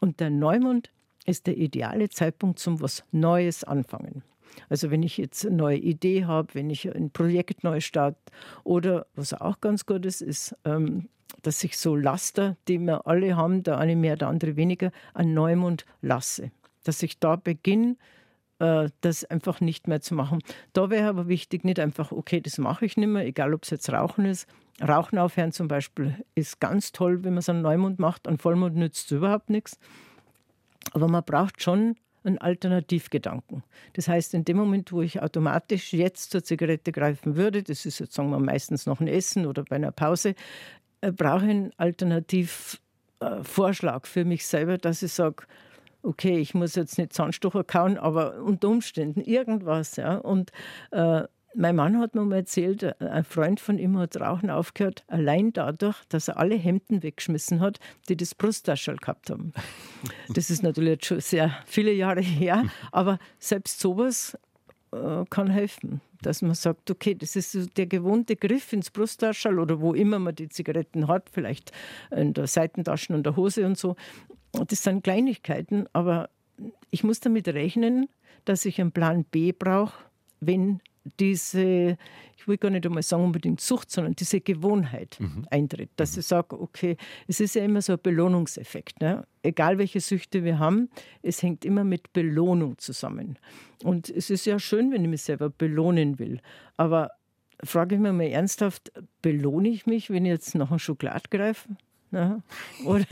Und 0.00 0.18
der 0.18 0.30
Neumond 0.30 0.90
ist 1.26 1.46
der 1.46 1.56
ideale 1.56 2.08
Zeitpunkt 2.08 2.58
zum 2.58 2.80
was 2.80 3.04
Neues 3.12 3.62
anfangen. 3.62 4.24
Also 4.68 4.90
wenn 4.90 5.02
ich 5.02 5.16
jetzt 5.16 5.46
eine 5.46 5.56
neue 5.56 5.78
Idee 5.78 6.24
habe, 6.24 6.54
wenn 6.54 6.70
ich 6.70 6.92
ein 6.94 7.10
Projekt 7.10 7.64
neu 7.64 7.80
starte 7.80 8.18
oder 8.64 9.06
was 9.14 9.34
auch 9.34 9.60
ganz 9.60 9.86
gut 9.86 10.06
ist, 10.06 10.20
ist, 10.20 10.56
ähm, 10.64 11.08
dass 11.42 11.64
ich 11.64 11.78
so 11.78 11.96
Laster, 11.96 12.56
die 12.68 12.78
wir 12.78 13.06
alle 13.06 13.36
haben, 13.36 13.62
der 13.62 13.78
eine 13.78 13.96
mehr, 13.96 14.16
der 14.16 14.28
andere 14.28 14.56
weniger, 14.56 14.92
an 15.14 15.34
Neumond 15.34 15.86
lasse. 16.02 16.50
Dass 16.84 17.02
ich 17.02 17.18
da 17.18 17.36
beginne, 17.36 17.96
äh, 18.58 18.90
das 19.00 19.24
einfach 19.24 19.60
nicht 19.60 19.88
mehr 19.88 20.00
zu 20.00 20.14
machen. 20.14 20.40
Da 20.72 20.90
wäre 20.90 21.08
aber 21.08 21.28
wichtig, 21.28 21.64
nicht 21.64 21.80
einfach, 21.80 22.12
okay, 22.12 22.40
das 22.40 22.58
mache 22.58 22.84
ich 22.84 22.96
nicht 22.96 23.08
mehr, 23.08 23.26
egal 23.26 23.54
ob 23.54 23.64
es 23.64 23.70
jetzt 23.70 23.90
Rauchen 23.92 24.24
ist. 24.24 24.46
Rauchen 24.80 25.18
aufhören 25.18 25.52
zum 25.52 25.68
Beispiel 25.68 26.16
ist 26.34 26.60
ganz 26.60 26.92
toll, 26.92 27.24
wenn 27.24 27.34
man 27.34 27.38
es 27.38 27.48
an 27.48 27.62
Neumond 27.62 27.98
macht. 27.98 28.26
An 28.26 28.38
Vollmond 28.38 28.76
nützt 28.76 29.06
es 29.06 29.12
überhaupt 29.12 29.50
nichts. 29.50 29.78
Aber 30.92 31.08
man 31.08 31.24
braucht 31.24 31.62
schon 31.62 31.96
einen 32.24 32.38
Alternativgedanken. 32.38 33.62
Das 33.94 34.08
heißt, 34.08 34.34
in 34.34 34.44
dem 34.44 34.56
Moment, 34.56 34.92
wo 34.92 35.02
ich 35.02 35.22
automatisch 35.22 35.92
jetzt 35.92 36.30
zur 36.30 36.44
Zigarette 36.44 36.92
greifen 36.92 37.36
würde, 37.36 37.62
das 37.62 37.84
ist 37.86 37.98
jetzt 37.98 38.14
sagen 38.14 38.30
wir 38.30 38.38
meistens 38.38 38.86
noch 38.86 39.00
ein 39.00 39.08
Essen 39.08 39.46
oder 39.46 39.64
bei 39.64 39.76
einer 39.76 39.92
Pause, 39.92 40.34
äh, 41.00 41.12
brauche 41.12 41.44
ich 41.44 41.50
einen 41.50 41.72
Alternativvorschlag 41.76 44.06
für 44.06 44.24
mich 44.24 44.46
selber, 44.46 44.78
dass 44.78 45.02
ich 45.02 45.12
sage, 45.12 45.44
okay, 46.02 46.38
ich 46.38 46.54
muss 46.54 46.74
jetzt 46.74 46.96
nicht 46.98 47.12
Zahnstocher 47.12 47.64
kauen, 47.64 47.98
aber 47.98 48.42
unter 48.42 48.68
Umständen 48.68 49.20
irgendwas. 49.20 49.96
Ja. 49.96 50.16
Und 50.16 50.50
äh, 50.90 51.24
mein 51.54 51.76
Mann 51.76 51.98
hat 51.98 52.14
mir 52.14 52.22
mal 52.22 52.36
erzählt, 52.36 52.82
äh, 52.82 52.94
ein 53.00 53.24
Freund 53.24 53.60
von 53.60 53.78
ihm 53.78 53.98
hat 53.98 54.18
Rauchen 54.20 54.50
aufgehört, 54.50 55.04
allein 55.08 55.52
dadurch, 55.52 55.96
dass 56.08 56.28
er 56.28 56.38
alle 56.38 56.56
Hemden 56.56 57.02
weggeschmissen 57.02 57.60
hat, 57.60 57.78
die 58.08 58.16
das 58.16 58.34
Brusttaschel 58.34 58.96
gehabt 58.96 59.30
haben. 59.30 59.52
Das 60.34 60.50
ist 60.50 60.62
natürlich 60.62 60.90
jetzt 60.92 61.06
schon 61.06 61.20
sehr 61.20 61.56
viele 61.66 61.92
Jahre 61.92 62.20
her, 62.20 62.64
aber 62.90 63.18
selbst 63.38 63.80
sowas 63.80 64.36
äh, 64.92 65.24
kann 65.30 65.50
helfen, 65.50 66.00
dass 66.22 66.42
man 66.42 66.54
sagt, 66.54 66.90
okay, 66.90 67.14
das 67.14 67.36
ist 67.36 67.52
so 67.52 67.66
der 67.66 67.86
gewohnte 67.86 68.36
Griff 68.36 68.72
ins 68.72 68.90
Brusttaschel 68.90 69.58
oder 69.58 69.80
wo 69.80 69.94
immer 69.94 70.18
man 70.18 70.34
die 70.34 70.48
Zigaretten 70.48 71.08
hat, 71.08 71.28
vielleicht 71.30 71.72
in 72.10 72.32
der 72.32 72.46
Seitentasche 72.46 73.14
und 73.14 73.24
der 73.24 73.36
Hose 73.36 73.66
und 73.66 73.78
so. 73.78 73.96
Das 74.52 74.82
sind 74.82 75.04
Kleinigkeiten, 75.04 75.86
aber 75.92 76.30
ich 76.90 77.04
muss 77.04 77.20
damit 77.20 77.48
rechnen, 77.48 78.08
dass 78.44 78.64
ich 78.64 78.80
einen 78.80 78.92
Plan 78.92 79.24
B 79.24 79.52
brauche, 79.52 79.94
wenn 80.40 80.80
diese, 81.18 81.96
ich 82.36 82.48
will 82.48 82.56
gar 82.56 82.70
nicht 82.70 82.86
einmal 82.86 83.02
sagen 83.02 83.24
unbedingt 83.24 83.60
Sucht, 83.60 83.90
sondern 83.90 84.14
diese 84.14 84.40
Gewohnheit 84.40 85.16
mhm. 85.20 85.46
eintritt. 85.50 85.90
Dass 85.96 86.14
mhm. 86.14 86.20
ich 86.20 86.26
sage, 86.26 86.60
okay, 86.60 86.96
es 87.26 87.40
ist 87.40 87.54
ja 87.54 87.64
immer 87.64 87.82
so 87.82 87.94
ein 87.94 87.98
Belohnungseffekt. 88.02 89.00
Ne? 89.00 89.26
Egal 89.42 89.78
welche 89.78 90.00
Süchte 90.00 90.44
wir 90.44 90.58
haben, 90.58 90.88
es 91.22 91.42
hängt 91.42 91.64
immer 91.64 91.84
mit 91.84 92.12
Belohnung 92.12 92.78
zusammen. 92.78 93.38
Und 93.82 94.08
es 94.08 94.30
ist 94.30 94.46
ja 94.46 94.58
schön, 94.58 94.92
wenn 94.92 95.02
ich 95.02 95.10
mich 95.10 95.22
selber 95.22 95.50
belohnen 95.50 96.18
will. 96.18 96.40
Aber 96.76 97.10
frage 97.64 97.96
ich 97.96 98.00
mich 98.00 98.12
mal 98.12 98.24
ernsthaft, 98.24 98.92
belohne 99.22 99.68
ich 99.68 99.86
mich, 99.86 100.10
wenn 100.10 100.24
ich 100.24 100.30
jetzt 100.30 100.54
nach 100.54 100.70
einem 100.70 100.78
Schokolade 100.78 101.24
greife? 101.30 101.68
Ja, 102.10 102.42
oder, 102.84 103.06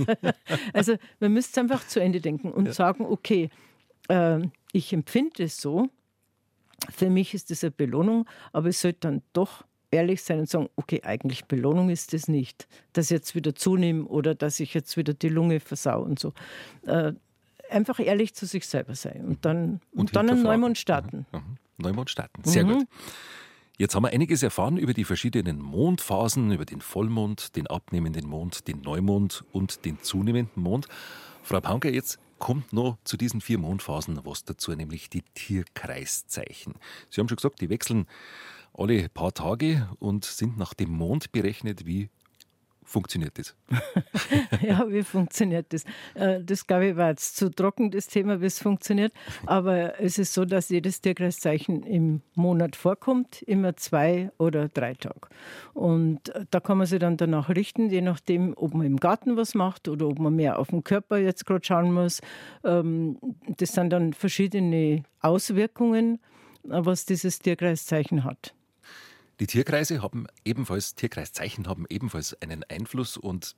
also 0.74 0.96
man 1.20 1.33
müsste 1.33 1.61
einfach 1.61 1.87
zu 1.87 2.00
Ende 2.00 2.20
denken 2.20 2.53
und 2.53 2.66
ja. 2.66 2.72
sagen, 2.72 3.07
okay, 3.07 3.48
äh, 4.09 4.40
ich 4.72 4.92
empfinde 4.92 5.44
es 5.44 5.61
so, 5.61 5.88
für 6.88 7.11
mich 7.11 7.35
ist 7.35 7.51
das 7.51 7.62
eine 7.64 7.71
Belohnung, 7.71 8.27
aber 8.53 8.69
es 8.69 8.81
sollte 8.81 9.01
dann 9.01 9.23
doch 9.33 9.64
ehrlich 9.90 10.23
sein 10.23 10.40
und 10.40 10.49
sagen, 10.49 10.69
okay, 10.77 11.03
eigentlich 11.05 11.47
Belohnung 11.47 11.90
ist 11.90 12.12
das 12.12 12.29
nicht, 12.29 12.69
dass 12.93 13.07
ich 13.07 13.11
jetzt 13.11 13.35
wieder 13.35 13.55
zunehme 13.55 14.05
oder 14.05 14.35
dass 14.35 14.61
ich 14.61 14.75
jetzt 14.75 14.97
wieder 14.97 15.14
die 15.14 15.29
Lunge 15.29 15.61
versau 15.61 16.03
und 16.03 16.19
so. 16.19 16.33
Äh, 16.87 17.12
einfach 17.71 17.99
ehrlich 18.01 18.35
zu 18.35 18.47
sich 18.47 18.66
selber 18.66 18.95
sein 18.95 19.25
und 19.25 19.45
dann, 19.45 19.81
und, 19.93 20.01
und 20.01 20.16
dann 20.16 20.31
einen 20.31 20.43
Neumond 20.43 20.79
starten. 20.79 21.27
Mhm. 21.33 21.38
Mhm. 21.38 21.57
Neumond 21.79 22.11
starten, 22.11 22.45
sehr 22.45 22.64
mhm. 22.64 22.79
gut. 22.79 22.87
Jetzt 23.79 23.95
haben 23.95 24.03
wir 24.03 24.11
einiges 24.11 24.43
erfahren 24.43 24.77
über 24.77 24.93
die 24.93 25.05
verschiedenen 25.05 25.59
Mondphasen, 25.59 26.53
über 26.53 26.66
den 26.66 26.83
Vollmond, 26.83 27.57
den 27.57 27.66
abnehmenden 27.66 28.29
Mond, 28.29 28.69
den 28.69 28.83
Neumond 28.83 29.43
und 29.53 29.87
den 29.87 30.03
zunehmenden 30.03 30.62
Mond. 30.62 30.87
Frau 31.43 31.61
Paunker, 31.62 31.90
jetzt 31.90 32.19
kommt 32.40 32.72
noch 32.72 32.98
zu 33.05 33.16
diesen 33.16 33.40
vier 33.40 33.59
Mondphasen 33.59 34.18
was 34.24 34.44
dazu, 34.44 34.72
nämlich 34.72 35.09
die 35.09 35.22
Tierkreiszeichen. 35.35 36.74
Sie 37.09 37.20
haben 37.20 37.29
schon 37.29 37.37
gesagt, 37.37 37.61
die 37.61 37.70
wechseln 37.70 38.07
alle 38.74 39.09
paar 39.09 39.33
Tage 39.33 39.88
und 40.00 40.24
sind 40.24 40.59
nach 40.59 40.74
dem 40.74 40.90
Mond 40.90 41.31
berechnet 41.31 41.87
wie 41.87 42.09
funktioniert 42.90 43.38
das? 43.38 43.55
ja, 44.62 44.85
wie 44.90 45.03
funktioniert 45.03 45.72
das? 45.72 45.85
Äh, 46.14 46.42
das, 46.42 46.66
glaube 46.66 46.88
ich, 46.88 46.96
war 46.96 47.11
jetzt 47.11 47.37
zu 47.37 47.50
trocken, 47.50 47.90
das 47.90 48.09
Thema, 48.09 48.40
wie 48.40 48.46
es 48.46 48.59
funktioniert. 48.59 49.12
Aber 49.46 50.00
es 50.00 50.18
ist 50.18 50.35
so, 50.35 50.44
dass 50.44 50.68
jedes 50.68 51.00
Tierkreiszeichen 51.00 51.85
im 51.85 52.22
Monat 52.35 52.76
vorkommt, 52.76 53.42
immer 53.42 53.76
zwei 53.76 54.31
oder 54.38 54.68
drei 54.68 54.94
Tage. 54.94 55.29
Und 55.72 56.33
da 56.50 56.61
kann 56.61 56.79
man 56.79 56.87
sich 56.87 56.98
dann 56.98 57.16
danach 57.16 57.48
richten, 57.48 57.90
je 57.90 58.00
nachdem, 58.00 58.55
ob 58.57 58.74
man 58.74 58.87
im 58.87 58.96
Garten 58.98 59.37
was 59.37 59.55
macht 59.55 59.88
oder 59.88 60.09
ob 60.09 60.18
man 60.18 60.35
mehr 60.35 60.59
auf 60.59 60.68
den 60.68 60.85
Körper 60.85 61.18
jetzt 61.18 61.46
gerade 61.46 61.64
schauen 61.64 61.92
muss. 61.92 62.20
Ähm, 62.64 63.18
das 63.57 63.72
sind 63.72 63.90
dann 63.90 64.12
verschiedene 64.12 65.05
Auswirkungen, 65.20 66.18
was 66.64 67.07
dieses 67.07 67.38
Tierkreiszeichen 67.38 68.24
hat. 68.24 68.55
Die 69.40 69.46
Tierkreise 69.46 70.03
haben 70.03 70.26
ebenfalls, 70.44 70.94
Tierkreiszeichen 70.94 71.66
haben 71.66 71.87
ebenfalls 71.88 72.40
einen 72.42 72.62
Einfluss 72.68 73.16
und 73.16 73.57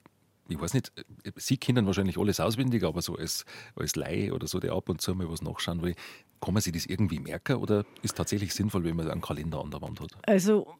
ich 0.48 0.60
weiß 0.60 0.74
nicht, 0.74 0.92
Sie 1.36 1.56
kennen 1.56 1.86
wahrscheinlich 1.86 2.18
alles 2.18 2.38
auswendig, 2.40 2.84
aber 2.84 3.02
so 3.02 3.16
als, 3.16 3.44
als 3.74 3.96
Laie 3.96 4.32
oder 4.32 4.46
so, 4.46 4.60
der 4.60 4.72
ab 4.72 4.88
und 4.88 5.00
zu 5.00 5.14
mal 5.14 5.28
was 5.28 5.42
nachschauen 5.42 5.82
will, 5.82 5.94
kann 6.40 6.54
man 6.54 6.60
sich 6.60 6.72
das 6.72 6.86
irgendwie 6.86 7.20
merken 7.20 7.56
oder 7.56 7.84
ist 8.02 8.16
tatsächlich 8.16 8.52
sinnvoll, 8.54 8.84
wenn 8.84 8.96
man 8.96 9.10
einen 9.10 9.20
Kalender 9.20 9.60
an 9.60 9.70
der 9.70 9.80
Wand 9.80 10.00
hat? 10.00 10.10
Also, 10.26 10.74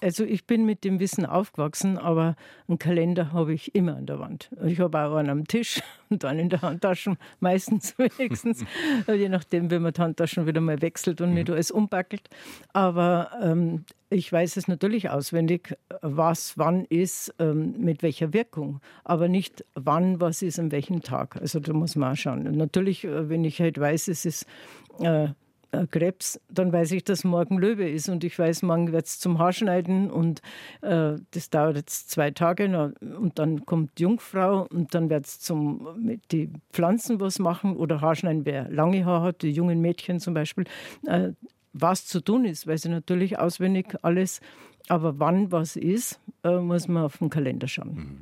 also 0.00 0.24
ich 0.24 0.46
bin 0.46 0.64
mit 0.64 0.84
dem 0.84 1.00
Wissen 1.00 1.26
aufgewachsen, 1.26 1.98
aber 1.98 2.36
einen 2.68 2.78
Kalender 2.78 3.32
habe 3.32 3.54
ich 3.54 3.74
immer 3.74 3.96
an 3.96 4.06
der 4.06 4.18
Wand. 4.18 4.50
Ich 4.64 4.80
habe 4.80 4.98
auch 4.98 5.16
einen 5.16 5.30
am 5.30 5.46
Tisch 5.46 5.80
und 6.10 6.24
einen 6.24 6.40
in 6.40 6.48
der 6.50 6.62
Handtasche, 6.62 7.16
meistens 7.40 7.96
wenigstens, 8.18 8.64
je 9.06 9.28
nachdem, 9.28 9.70
wenn 9.70 9.82
man 9.82 9.92
die 9.92 10.00
Handtaschen 10.00 10.46
wieder 10.46 10.60
mal 10.60 10.82
wechselt 10.82 11.20
und 11.20 11.34
nicht 11.34 11.48
mhm. 11.48 11.54
alles 11.54 11.70
umpackelt. 11.70 12.28
Aber 12.72 13.30
ähm, 13.42 13.84
ich 14.10 14.30
weiß 14.30 14.56
es 14.56 14.68
natürlich 14.68 15.08
auswendig, 15.08 15.76
was 16.02 16.58
wann 16.58 16.84
ist, 16.84 17.34
ähm, 17.38 17.74
mit 17.78 18.02
welcher 18.02 18.32
Wirkung, 18.32 18.80
aber 19.04 19.28
nicht 19.28 19.64
wann 19.74 20.20
was 20.20 20.42
ist 20.42 20.58
an 20.58 20.70
welchem 20.72 21.00
Tag. 21.02 21.36
Also 21.40 21.60
da 21.60 21.72
muss 21.72 21.96
man 21.96 22.12
auch 22.12 22.16
schauen. 22.16 22.46
Und 22.46 22.56
natürlich, 22.56 23.04
äh, 23.04 23.28
wenn 23.28 23.44
ich 23.44 23.60
halt 23.60 23.78
weiß, 23.78 24.08
es 24.08 24.24
ist 24.24 24.46
äh, 25.00 25.24
äh, 25.24 25.28
Krebs, 25.90 26.40
dann 26.50 26.72
weiß 26.72 26.92
ich, 26.92 27.04
dass 27.04 27.24
morgen 27.24 27.58
Löwe 27.58 27.88
ist 27.88 28.08
und 28.08 28.24
ich 28.24 28.38
weiß, 28.38 28.62
morgen 28.62 28.92
wird 28.92 29.06
es 29.06 29.18
zum 29.18 29.38
Haarschneiden 29.38 30.10
und 30.10 30.42
äh, 30.82 31.14
das 31.30 31.50
dauert 31.50 31.76
jetzt 31.76 32.10
zwei 32.10 32.30
Tage 32.30 32.94
und 33.00 33.38
dann 33.38 33.64
kommt 33.64 33.98
Jungfrau 33.98 34.66
und 34.70 34.94
dann 34.94 35.08
wird 35.08 35.26
es 35.26 35.40
zum 35.40 35.88
mit 35.96 36.30
die 36.30 36.50
Pflanzen 36.72 37.20
was 37.20 37.38
machen 37.38 37.76
oder 37.76 38.00
Haarschneiden, 38.00 38.44
wer 38.44 38.68
lange 38.70 39.04
Haar 39.04 39.22
hat, 39.22 39.42
die 39.42 39.50
jungen 39.50 39.80
Mädchen 39.80 40.20
zum 40.20 40.34
Beispiel. 40.34 40.64
Äh, 41.06 41.30
was 41.72 42.06
zu 42.06 42.20
tun 42.20 42.44
ist, 42.44 42.66
weil 42.66 42.76
sie 42.76 42.90
natürlich 42.90 43.38
auswendig 43.38 43.96
alles, 44.02 44.40
aber 44.88 45.18
wann 45.18 45.52
was 45.52 45.76
ist, 45.76 46.20
äh, 46.44 46.58
muss 46.58 46.86
man 46.88 47.04
auf 47.04 47.18
den 47.18 47.30
Kalender 47.30 47.66
schauen. 47.66 47.94
Mhm. 47.94 48.20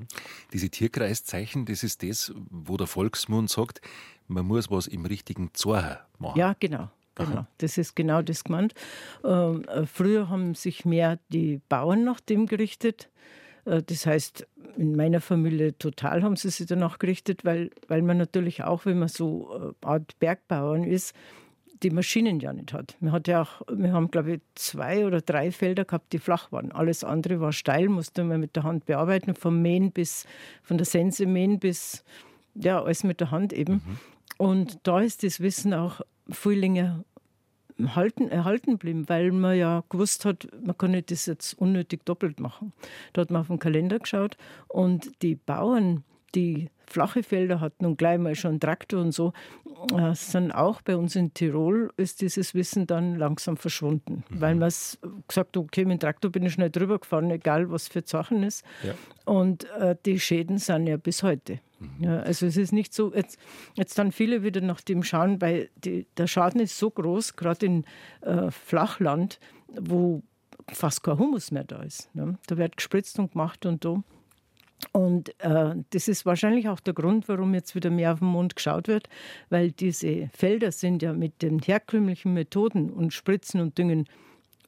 Diese 0.52 0.70
Tierkreiszeichen, 0.70 1.66
das 1.66 1.82
ist 1.82 2.02
das, 2.02 2.32
wo 2.48 2.76
der 2.76 2.86
Volksmund 2.86 3.50
sagt, 3.50 3.80
man 4.28 4.46
muss 4.46 4.70
was 4.70 4.86
im 4.86 5.04
richtigen 5.04 5.50
Zorher 5.52 6.06
machen. 6.18 6.38
Ja, 6.38 6.54
genau. 6.60 6.90
Genau, 7.14 7.46
das 7.58 7.76
ist 7.76 7.96
genau 7.96 8.22
das 8.22 8.44
gemeint. 8.44 8.74
Ähm, 9.24 9.64
äh, 9.64 9.84
früher 9.86 10.28
haben 10.28 10.54
sich 10.54 10.84
mehr 10.84 11.18
die 11.28 11.60
Bauern 11.68 12.04
nach 12.04 12.20
dem 12.20 12.46
gerichtet. 12.46 13.10
Äh, 13.64 13.82
das 13.82 14.06
heißt, 14.06 14.46
in 14.76 14.96
meiner 14.96 15.20
Familie 15.20 15.76
total 15.76 16.22
haben 16.22 16.36
sie 16.36 16.50
sich 16.50 16.66
danach 16.66 16.98
gerichtet, 16.98 17.44
weil, 17.44 17.70
weil 17.88 18.02
man 18.02 18.16
natürlich 18.16 18.62
auch, 18.62 18.86
wenn 18.86 18.98
man 18.98 19.08
so 19.08 19.74
äh, 19.82 19.86
Art 19.86 20.18
Bergbauern 20.18 20.84
ist, 20.84 21.14
die 21.82 21.90
Maschinen 21.90 22.40
ja 22.40 22.52
nicht 22.52 22.72
hat. 22.72 22.96
Wir, 23.00 23.12
hat 23.12 23.26
ja 23.26 23.42
auch, 23.42 23.62
wir 23.70 23.92
haben, 23.92 24.10
glaube 24.10 24.34
ich, 24.34 24.40
zwei 24.54 25.06
oder 25.06 25.20
drei 25.20 25.50
Felder 25.50 25.84
gehabt, 25.84 26.12
die 26.12 26.18
flach 26.18 26.52
waren. 26.52 26.72
Alles 26.72 27.04
andere 27.04 27.40
war 27.40 27.52
steil, 27.52 27.88
musste 27.88 28.22
man 28.22 28.40
mit 28.40 28.54
der 28.54 28.64
Hand 28.64 28.86
bearbeiten, 28.86 29.34
vom 29.34 29.62
Mähen 29.62 29.90
bis, 29.90 30.26
von 30.62 30.76
der 30.76 30.84
Sense 30.84 31.24
mähen 31.26 31.58
bis, 31.58 32.04
ja, 32.54 32.82
alles 32.82 33.02
mit 33.02 33.20
der 33.20 33.30
Hand 33.30 33.52
eben. 33.52 33.74
Mhm. 33.74 33.98
Und 34.36 34.78
da 34.82 35.00
ist 35.00 35.22
das 35.22 35.40
Wissen 35.40 35.74
auch 35.74 36.00
länger 36.44 37.04
halten, 37.88 38.28
erhalten 38.28 38.72
geblieben, 38.72 39.08
weil 39.08 39.32
man 39.32 39.56
ja 39.56 39.84
gewusst 39.88 40.24
hat, 40.24 40.48
man 40.62 40.76
kann 40.76 40.92
nicht 40.92 41.10
das 41.10 41.26
jetzt 41.26 41.54
unnötig 41.54 42.04
doppelt 42.04 42.40
machen. 42.40 42.72
Da 43.12 43.22
hat 43.22 43.30
man 43.30 43.42
auf 43.42 43.48
den 43.48 43.58
Kalender 43.58 43.98
geschaut 43.98 44.36
und 44.68 45.10
die 45.22 45.34
Bauern, 45.34 46.04
die 46.34 46.68
flache 46.86 47.22
Felder 47.22 47.60
hatten 47.60 47.86
und 47.86 47.98
gleich 47.98 48.18
mal 48.18 48.34
schon 48.34 48.60
Traktor 48.60 49.00
und 49.00 49.12
so, 49.12 49.32
äh, 49.96 50.14
sind 50.14 50.52
auch 50.52 50.82
bei 50.82 50.96
uns 50.96 51.16
in 51.16 51.32
Tirol 51.32 51.90
ist 51.96 52.20
dieses 52.20 52.54
Wissen 52.54 52.86
dann 52.86 53.16
langsam 53.16 53.56
verschwunden, 53.56 54.24
mhm. 54.28 54.40
weil 54.40 54.54
man 54.56 54.68
gesagt 54.68 55.16
hat, 55.36 55.56
okay, 55.56 55.84
mit 55.84 55.98
dem 55.98 56.00
Traktor 56.00 56.30
bin 56.30 56.44
ich 56.44 56.52
schnell 56.52 56.70
drüber 56.70 56.98
gefahren, 56.98 57.30
egal 57.30 57.70
was 57.70 57.88
für 57.88 58.02
Sachen 58.04 58.42
ist. 58.42 58.64
Ja. 58.82 58.94
Und 59.24 59.64
äh, 59.70 59.96
die 60.04 60.18
Schäden 60.18 60.58
sind 60.58 60.86
ja 60.86 60.96
bis 60.96 61.22
heute. 61.22 61.60
Ja, 61.98 62.20
also 62.20 62.46
es 62.46 62.56
ist 62.56 62.72
nicht 62.72 62.92
so, 62.92 63.14
jetzt, 63.14 63.38
jetzt 63.74 63.98
dann 63.98 64.12
viele 64.12 64.42
wieder 64.42 64.60
nach 64.60 64.80
dem 64.80 65.02
schauen, 65.02 65.40
weil 65.40 65.70
die, 65.76 66.06
der 66.16 66.26
Schaden 66.26 66.60
ist 66.60 66.78
so 66.78 66.90
groß, 66.90 67.36
gerade 67.36 67.66
in 67.66 67.84
äh, 68.20 68.50
Flachland, 68.50 69.40
wo 69.68 70.22
fast 70.68 71.02
kein 71.02 71.18
Humus 71.18 71.50
mehr 71.50 71.64
da 71.64 71.82
ist. 71.82 72.14
Ne? 72.14 72.38
Da 72.46 72.56
wird 72.56 72.76
gespritzt 72.76 73.18
und 73.18 73.32
gemacht 73.32 73.64
und 73.66 73.82
so. 73.82 74.02
Und 74.92 75.38
äh, 75.40 75.74
das 75.90 76.08
ist 76.08 76.24
wahrscheinlich 76.24 76.68
auch 76.68 76.80
der 76.80 76.94
Grund, 76.94 77.28
warum 77.28 77.54
jetzt 77.54 77.74
wieder 77.74 77.90
mehr 77.90 78.12
auf 78.12 78.20
den 78.20 78.28
Mond 78.28 78.56
geschaut 78.56 78.88
wird, 78.88 79.08
weil 79.50 79.72
diese 79.72 80.30
Felder 80.32 80.72
sind 80.72 81.02
ja 81.02 81.12
mit 81.12 81.42
den 81.42 81.58
herkömmlichen 81.60 82.32
Methoden 82.32 82.90
und 82.90 83.12
Spritzen 83.12 83.60
und 83.60 83.76
Düngen 83.76 84.06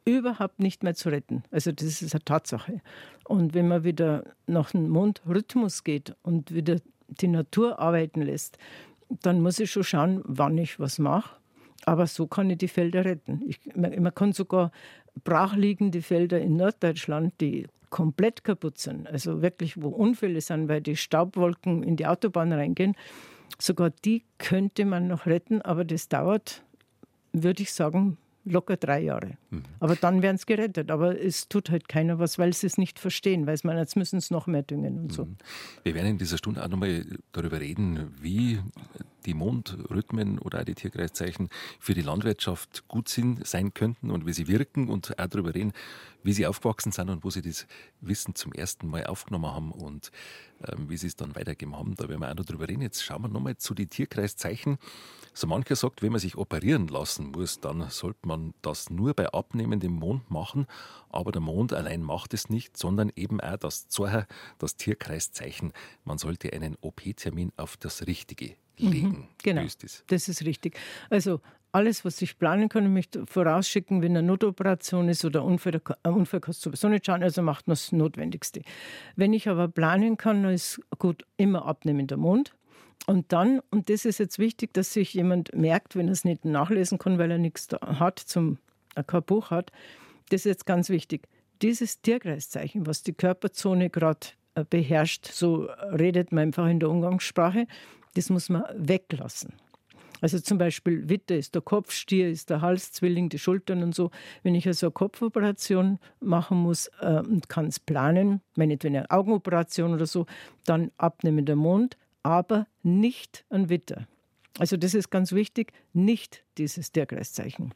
überhaupt 0.05 0.59
nicht 0.61 0.83
mehr 0.83 0.95
zu 0.95 1.09
retten. 1.09 1.45
Also 1.51 1.73
das 1.73 2.03
ist 2.03 2.15
eine 2.15 2.25
Tatsache. 2.25 2.81
Und 3.25 3.55
wenn 3.55 3.69
man 3.69 3.85
wieder 3.85 4.25
nach 4.47 4.73
dem 4.73 4.89
Mondrhythmus 4.89 5.85
geht 5.85 6.15
und 6.23 6.55
wieder 6.55 6.77
die 7.21 7.29
Natur 7.29 7.79
arbeiten 7.79 8.23
lässt, 8.23 8.59
dann 9.23 9.41
muss 9.41 9.61
ich 9.61 9.71
schon 9.71 9.85
schauen, 9.85 10.21
wann 10.25 10.59
ich 10.59 10.81
was 10.81 10.99
mache. 10.99 11.37
Aber 11.85 12.07
so 12.07 12.27
kann 12.27 12.49
ich 12.51 12.59
die 12.59 12.69
Felder 12.69 13.05
retten. 13.05 13.43
Ich, 13.47 13.59
man 13.75 14.15
kann 14.15 14.33
sogar 14.33 14.71
brachliegende 15.25 16.01
Felder 16.01 16.41
in 16.41 16.57
Norddeutschland, 16.57 17.35
die 17.41 17.67
komplett 17.91 18.43
kaputt 18.43 18.79
sind, 18.79 19.07
also 19.07 19.43
wirklich, 19.43 19.81
wo 19.81 19.89
Unfälle 19.89 20.41
sind, 20.41 20.69
weil 20.69 20.81
die 20.81 20.97
Staubwolken 20.97 21.83
in 21.83 21.97
die 21.97 22.07
Autobahn 22.07 22.53
reingehen, 22.53 22.97
sogar 23.59 23.91
die 23.91 24.25
könnte 24.39 24.87
man 24.87 25.09
noch 25.09 25.27
retten, 25.27 25.61
aber 25.61 25.85
das 25.85 26.09
dauert, 26.09 26.63
würde 27.33 27.63
ich 27.63 27.73
sagen, 27.73 28.17
locker 28.45 28.77
drei 28.77 29.01
Jahre. 29.01 29.37
Mhm. 29.51 29.63
Aber 29.81 29.97
dann 29.97 30.23
werden 30.23 30.37
es 30.37 30.47
gerettet. 30.47 30.91
Aber 30.91 31.21
es 31.21 31.49
tut 31.49 31.71
halt 31.71 31.89
keiner 31.89 32.19
was, 32.19 32.39
weil 32.39 32.53
sie 32.53 32.67
es 32.67 32.79
nicht 32.79 32.99
verstehen, 32.99 33.47
weil 33.47 33.55
es 33.55 33.65
man 33.65 33.77
jetzt 33.77 33.97
müssen 33.97 34.17
es 34.17 34.31
noch 34.31 34.47
mehr 34.47 34.63
düngen 34.63 34.99
und 34.99 35.13
so. 35.13 35.27
Mhm. 35.27 35.37
Wir 35.85 35.95
werden 35.95 36.09
in 36.09 36.19
dieser 36.19 36.39
Stunde 36.39 36.63
auch 36.65 36.69
nochmal 36.69 37.05
darüber 37.33 37.61
reden, 37.61 38.15
wie 38.21 38.61
die 39.23 39.35
Mondrhythmen 39.35 40.39
oder 40.39 40.61
auch 40.61 40.65
die 40.65 40.75
Tierkreiszeichen 40.75 41.49
für 41.79 41.95
die 41.95 42.03
Landwirtschaft 42.03 42.87
gut 42.89 43.09
sind, 43.09 43.47
sein 43.47 43.75
könnten 43.75 44.11
und 44.11 44.27
wie 44.27 44.33
sie 44.33 44.49
wirken 44.49 44.89
und 44.89 45.19
auch 45.19 45.27
darüber 45.27 45.55
reden, 45.55 45.73
wie 46.23 46.33
sie 46.33 46.47
aufgewachsen 46.47 46.93
sind 46.93 47.11
und 47.11 47.25
wo 47.25 47.31
sie 47.31 47.43
das 47.43 47.67
Wissen 48.01 48.35
zum 48.35 48.53
ersten 48.53 48.89
Mal 48.89 49.07
aufgenommen 49.07 49.53
haben 49.53 49.73
und 49.73 50.11
ähm, 50.69 50.89
wie 50.89 50.97
sie 50.97 51.09
es 51.09 51.17
dann 51.17 51.35
weitergegeben 51.35 51.77
haben. 51.77 51.95
Da 51.97 52.09
werden 52.09 52.21
wir 52.21 52.31
auch 52.31 52.35
noch 52.35 52.45
drüber 52.45 52.69
reden. 52.69 52.83
Jetzt 52.83 53.03
schauen 53.03 53.23
wir 53.23 53.29
nochmal 53.29 53.57
zu 53.57 53.75
den 53.75 53.89
Tierkreiszeichen. 53.89 54.79
So 55.35 55.47
mancher 55.47 55.77
sagt, 55.77 56.03
wenn 56.03 56.13
man 56.13 56.21
sich 56.21 56.37
operieren 56.37 56.89
lassen 56.89 57.31
muss, 57.31 57.59
dann 57.59 57.89
sollte 57.89 58.27
man 58.27 58.53
das 58.61 58.91
nur 58.91 59.15
bei 59.15 59.33
abnehmendem 59.33 59.93
Mond 59.93 60.31
machen. 60.31 60.67
Aber 61.09 61.33
der 61.33 61.41
Mond 61.41 61.73
allein 61.73 62.03
macht 62.03 62.35
es 62.35 62.51
nicht, 62.51 62.77
sondern 62.77 63.11
eben 63.17 63.41
auch 63.41 63.57
das 63.57 63.89
das 64.59 64.77
Tierkreiszeichen. 64.77 65.73
Man 66.05 66.19
sollte 66.19 66.53
einen 66.53 66.77
OP-Termin 66.81 67.53
auf 67.57 67.77
das 67.77 68.07
Richtige 68.07 68.57
legen. 68.79 69.09
Mhm, 69.09 69.25
genau, 69.43 69.63
ist 69.63 70.05
das 70.07 70.29
ist 70.29 70.45
richtig. 70.45 70.79
Also 71.11 71.41
alles, 71.73 72.05
was 72.05 72.21
ich 72.21 72.39
planen 72.39 72.69
kann, 72.69 72.85
ich 72.85 72.91
möchte 72.91 73.27
vorausschicken, 73.27 74.03
wenn 74.03 74.17
eine 74.17 74.27
Notoperation 74.27 75.09
ist 75.09 75.25
oder 75.25 75.41
ein 75.41 75.47
Unfall, 75.47 75.81
ein 76.03 76.13
Unfall 76.13 76.41
kannst 76.41 76.65
du 76.65 76.71
sowieso 76.71 76.89
nicht 76.89 77.07
schauen, 77.07 77.23
also 77.23 77.43
macht 77.43 77.67
man 77.67 77.73
das 77.73 77.93
Notwendigste. 77.93 78.63
Wenn 79.17 79.33
ich 79.33 79.49
aber 79.49 79.69
planen 79.69 80.19
kann, 80.19 80.43
dann 80.43 80.53
ist 80.53 80.81
gut 80.99 81.25
immer 81.39 81.65
abnehmender 81.65 82.19
Mond. 82.19 82.55
Und 83.07 83.33
dann, 83.33 83.61
und 83.71 83.89
das 83.89 84.05
ist 84.05 84.19
jetzt 84.19 84.39
wichtig, 84.39 84.75
dass 84.75 84.93
sich 84.93 85.15
jemand 85.15 85.55
merkt, 85.57 85.97
wenn 85.97 86.09
er 86.09 86.13
es 86.13 86.25
nicht 86.25 86.45
nachlesen 86.45 86.99
kann, 86.99 87.19
weil 87.19 87.31
er 87.31 87.39
nichts 87.39 87.69
hat, 87.81 88.19
zum, 88.19 88.59
äh, 88.95 89.03
kein 89.03 89.23
Buch 89.25 89.51
hat, 89.51 89.73
das 90.29 90.43
ist 90.43 90.45
jetzt 90.45 90.67
ganz 90.67 90.89
wichtig. 90.89 91.27
Dieses 91.63 92.01
Tierkreiszeichen, 92.01 92.87
was 92.87 93.03
die 93.03 93.13
Körperzone 93.13 93.91
gerade 93.91 94.29
äh, 94.55 94.65
beherrscht, 94.69 95.27
so 95.27 95.65
redet 95.65 96.33
man 96.33 96.45
einfach 96.45 96.69
in 96.69 96.81
der 96.81 96.91
Umgangssprache, 96.91 97.67
das 98.15 98.31
muss 98.31 98.49
man 98.49 98.65
weglassen. 98.75 99.55
Also 100.21 100.39
zum 100.39 100.57
Beispiel 100.57 101.09
Witter 101.09 101.37
ist 101.37 101.55
der 101.55 101.63
Kopf, 101.63 101.91
Stier 101.91 102.31
ist 102.31 102.49
der 102.49 102.61
Hals, 102.61 102.93
Zwilling 102.93 103.29
die 103.29 103.41
Schultern 103.41 103.83
und 103.83 103.93
so. 103.93 104.13
Wenn 104.45 104.55
ich 104.55 104.67
also 104.69 104.87
eine 104.87 104.93
Kopfoperation 104.93 105.99
machen 106.21 106.59
muss 106.59 106.87
äh, 107.01 107.19
und 107.19 107.49
kann 107.49 107.67
es 107.67 107.81
planen, 107.81 108.41
meinetwegen 108.55 108.97
eine 108.97 109.11
Augenoperation 109.11 109.93
oder 109.93 110.07
so, 110.07 110.27
dann 110.65 110.93
abnehmen 110.97 111.45
der 111.45 111.57
Mond, 111.57 111.97
aber 112.23 112.69
nicht 112.85 113.45
ein 113.51 113.69
Witter. 113.69 114.07
Also 114.59 114.77
das 114.77 114.95
ist 114.95 115.11
ganz 115.11 115.33
wichtig, 115.33 115.73
nicht 115.93 116.45
dieses 116.57 116.93
Tierkreiszeichen 116.93 117.75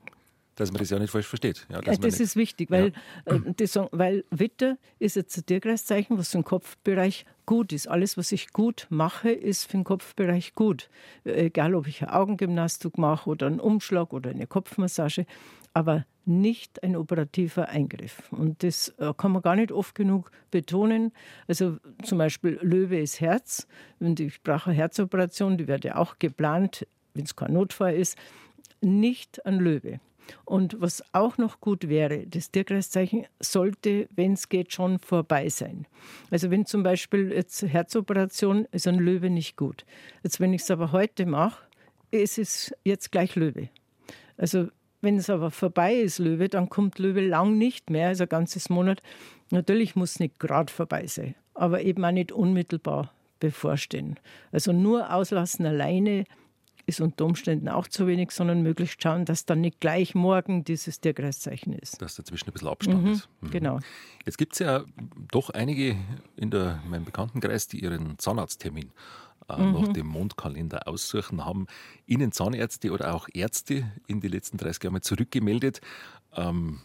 dass 0.57 0.73
man 0.73 0.81
das 0.81 0.91
ja 0.91 0.99
nicht 0.99 1.11
falsch 1.11 1.27
versteht. 1.27 1.67
Ja, 1.71 1.81
das 1.81 2.01
nicht, 2.01 2.19
ist 2.19 2.35
wichtig, 2.35 2.71
weil, 2.71 2.93
ja. 3.27 3.35
äh, 3.35 3.41
das, 3.57 3.79
weil 3.93 4.25
Witter 4.31 4.79
ist 4.99 5.17
jetzt 5.17 5.37
ein 5.37 5.47
Tierkreiszeichen, 5.47 6.19
was 6.19 6.31
für 6.31 6.39
den 6.39 6.45
Kopfbereich 6.45 7.27
gut 7.45 7.73
ist. 7.73 7.87
Alles, 7.87 8.17
was 8.17 8.33
ich 8.33 8.53
gut 8.53 8.87
mache, 8.91 9.31
ist 9.31 9.65
für 9.65 9.77
den 9.77 9.85
Kopfbereich 9.85 10.55
gut. 10.55 10.89
Egal, 11.25 11.75
ob 11.75 11.87
ich 11.87 12.03
eine 12.03 12.15
Augengymnastik 12.15 12.99
mache 12.99 13.31
oder 13.31 13.47
einen 13.47 13.61
Umschlag 13.61 14.13
oder 14.13 14.31
eine 14.31 14.47
Kopfmassage, 14.47 15.27
aber 15.75 16.07
nicht 16.25 16.83
ein 16.83 16.97
operativer 16.97 17.69
Eingriff. 17.69 18.33
Und 18.33 18.63
das 18.63 18.89
äh, 18.99 19.13
kann 19.17 19.33
man 19.33 19.43
gar 19.43 19.57
nicht 19.57 19.71
oft 19.71 19.95
genug 19.95 20.33
betonen. 20.51 21.13
Also 21.47 21.77
zum 22.03 22.19
Beispiel 22.19 22.59
Löwe 22.63 22.99
ist 22.99 23.21
Herz. 23.21 23.69
Und 24.01 24.19
ich 24.19 24.43
brauche 24.43 24.71
eine 24.71 24.77
Herzoperation, 24.77 25.57
die 25.57 25.69
werde 25.69 25.97
auch 25.97 26.19
geplant, 26.19 26.87
wenn 27.15 27.25
es 27.25 27.37
kein 27.37 27.53
Notfall 27.53 27.95
ist. 27.95 28.19
Nicht 28.81 29.45
ein 29.47 29.59
Löwe. 29.59 30.01
Und 30.45 30.81
was 30.81 31.03
auch 31.13 31.39
noch 31.39 31.61
gut 31.61 31.89
wäre, 31.89 32.27
das 32.27 32.51
Tierkreiszeichen 32.51 33.27
sollte, 33.41 34.09
wenn 34.15 34.33
es 34.35 34.49
geht, 34.49 34.73
schon 34.73 34.99
vorbei 34.99 35.49
sein. 35.49 35.87
Also 36.31 36.51
wenn 36.51 36.67
zum 36.67 36.83
Beispiel 36.83 37.33
jetzt 37.33 37.63
Herzoperation 37.63 38.67
ist 38.73 38.87
ein 38.87 38.99
Löwe 38.99 39.31
nicht 39.31 39.57
gut. 39.57 39.85
Jetzt 40.23 40.41
wenn 40.41 40.53
ich 40.53 40.63
es 40.63 40.71
aber 40.71 40.93
heute 40.93 41.27
mache, 41.27 41.65
ist 42.11 42.39
es 42.39 42.75
jetzt 42.85 43.13
gleich 43.13 43.35
Löwe. 43.35 43.69
Also 44.37 44.69
wenn 45.01 45.17
es 45.17 45.31
aber 45.31 45.51
vorbei 45.51 45.95
ist, 45.95 46.19
Löwe, 46.19 46.49
dann 46.49 46.69
kommt 46.69 46.99
Löwe 46.99 47.21
lang 47.21 47.59
nicht 47.59 47.91
mehr, 47.91 48.09
also 48.09 48.25
ein 48.25 48.29
ganzes 48.29 48.69
Monat. 48.69 49.03
Natürlich 49.51 49.95
muss 49.95 50.13
es 50.13 50.21
nicht 50.21 50.41
gerade 50.41 50.73
vorbei 50.73 51.07
sein, 51.07 51.35
aber 51.55 51.83
eben 51.83 52.05
auch 52.05 52.11
nicht 52.11 52.33
unmittelbar 52.33 53.13
bevorstehen. 53.39 54.19
Also 54.53 54.73
nur 54.73 55.13
auslassen 55.13 55.67
alleine 55.67 56.25
ist 56.87 57.01
unter 57.01 57.25
Umständen 57.25 57.69
auch 57.69 57.89
zu 57.89 58.07
wenig, 58.07 58.31
sondern 58.31 58.63
möglichst 58.63 59.03
schauen, 59.03 59.25
dass 59.25 59.45
dann 59.45 59.61
nicht 59.61 59.81
gleich 59.81 60.15
morgen 60.15 60.65
dieses 60.65 61.01
Tierkreiszeichen 61.01 61.73
ist. 61.73 62.01
Dass 62.01 62.15
dazwischen 62.15 62.49
ein 62.49 62.53
bisschen 62.53 62.69
Abstand 62.69 63.03
mhm, 63.03 63.13
ist. 63.13 63.29
Mhm. 63.41 63.51
Genau. 63.51 63.81
Jetzt 64.25 64.39
gibt 64.39 64.53
es 64.53 64.61
ja 64.61 64.85
doch 65.33 65.51
einige 65.51 65.97
in, 66.37 66.51
der, 66.51 66.81
in 66.85 66.91
meinem 66.91 67.05
Bekanntenkreis, 67.05 67.67
die 67.67 67.81
ihren 67.81 68.19
Zahnarzttermin 68.19 68.93
äh, 69.49 69.61
mhm. 69.61 69.73
nach 69.73 69.89
dem 69.93 70.07
Mondkalender 70.07 70.87
aussuchen, 70.87 71.45
haben 71.45 71.67
Ihnen 72.07 72.31
Zahnärzte 72.31 72.93
oder 72.93 73.15
auch 73.15 73.29
Ärzte 73.35 73.91
in 74.07 74.21
den 74.21 74.31
letzten 74.31 74.57
30 74.57 74.85
Jahren 74.85 75.03
zurückgemeldet, 75.03 75.81
ähm, 76.35 76.81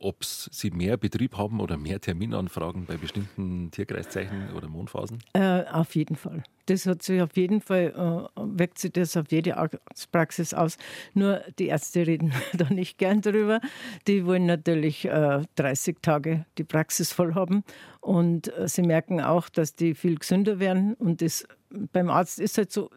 ob 0.00 0.24
Sie 0.24 0.70
mehr 0.70 0.96
Betrieb 0.96 1.36
haben 1.36 1.60
oder 1.60 1.76
mehr 1.76 2.00
Terminanfragen 2.00 2.86
bei 2.86 2.96
bestimmten 2.96 3.70
Tierkreiszeichen 3.70 4.52
oder 4.54 4.68
Mondphasen? 4.68 5.18
Äh, 5.34 5.64
auf 5.70 5.94
jeden 5.94 6.16
Fall. 6.16 6.42
Das 6.66 6.86
hat 6.86 7.02
sich 7.02 7.20
auf 7.20 7.36
jeden 7.36 7.60
Fall, 7.60 8.28
äh, 8.36 8.40
wirkt 8.42 8.78
sich 8.78 8.92
das 8.92 9.16
auf 9.16 9.26
jede 9.30 9.56
Arztpraxis 9.56 10.54
aus. 10.54 10.78
Nur 11.14 11.42
die 11.58 11.66
Ärzte 11.66 12.06
reden 12.06 12.32
da 12.52 12.68
nicht 12.70 12.98
gern 12.98 13.20
drüber. 13.20 13.60
Die 14.06 14.24
wollen 14.24 14.46
natürlich 14.46 15.04
äh, 15.04 15.42
30 15.56 15.98
Tage 16.02 16.46
die 16.58 16.64
Praxis 16.64 17.12
voll 17.12 17.34
haben. 17.34 17.64
Und 18.00 18.56
äh, 18.56 18.68
sie 18.68 18.82
merken 18.82 19.20
auch, 19.20 19.48
dass 19.48 19.74
die 19.74 19.94
viel 19.94 20.18
gesünder 20.18 20.58
werden. 20.58 20.94
Und 20.94 21.22
das 21.22 21.46
beim 21.92 22.10
Arzt 22.10 22.40
ist 22.40 22.58
halt 22.58 22.72
so, 22.72 22.90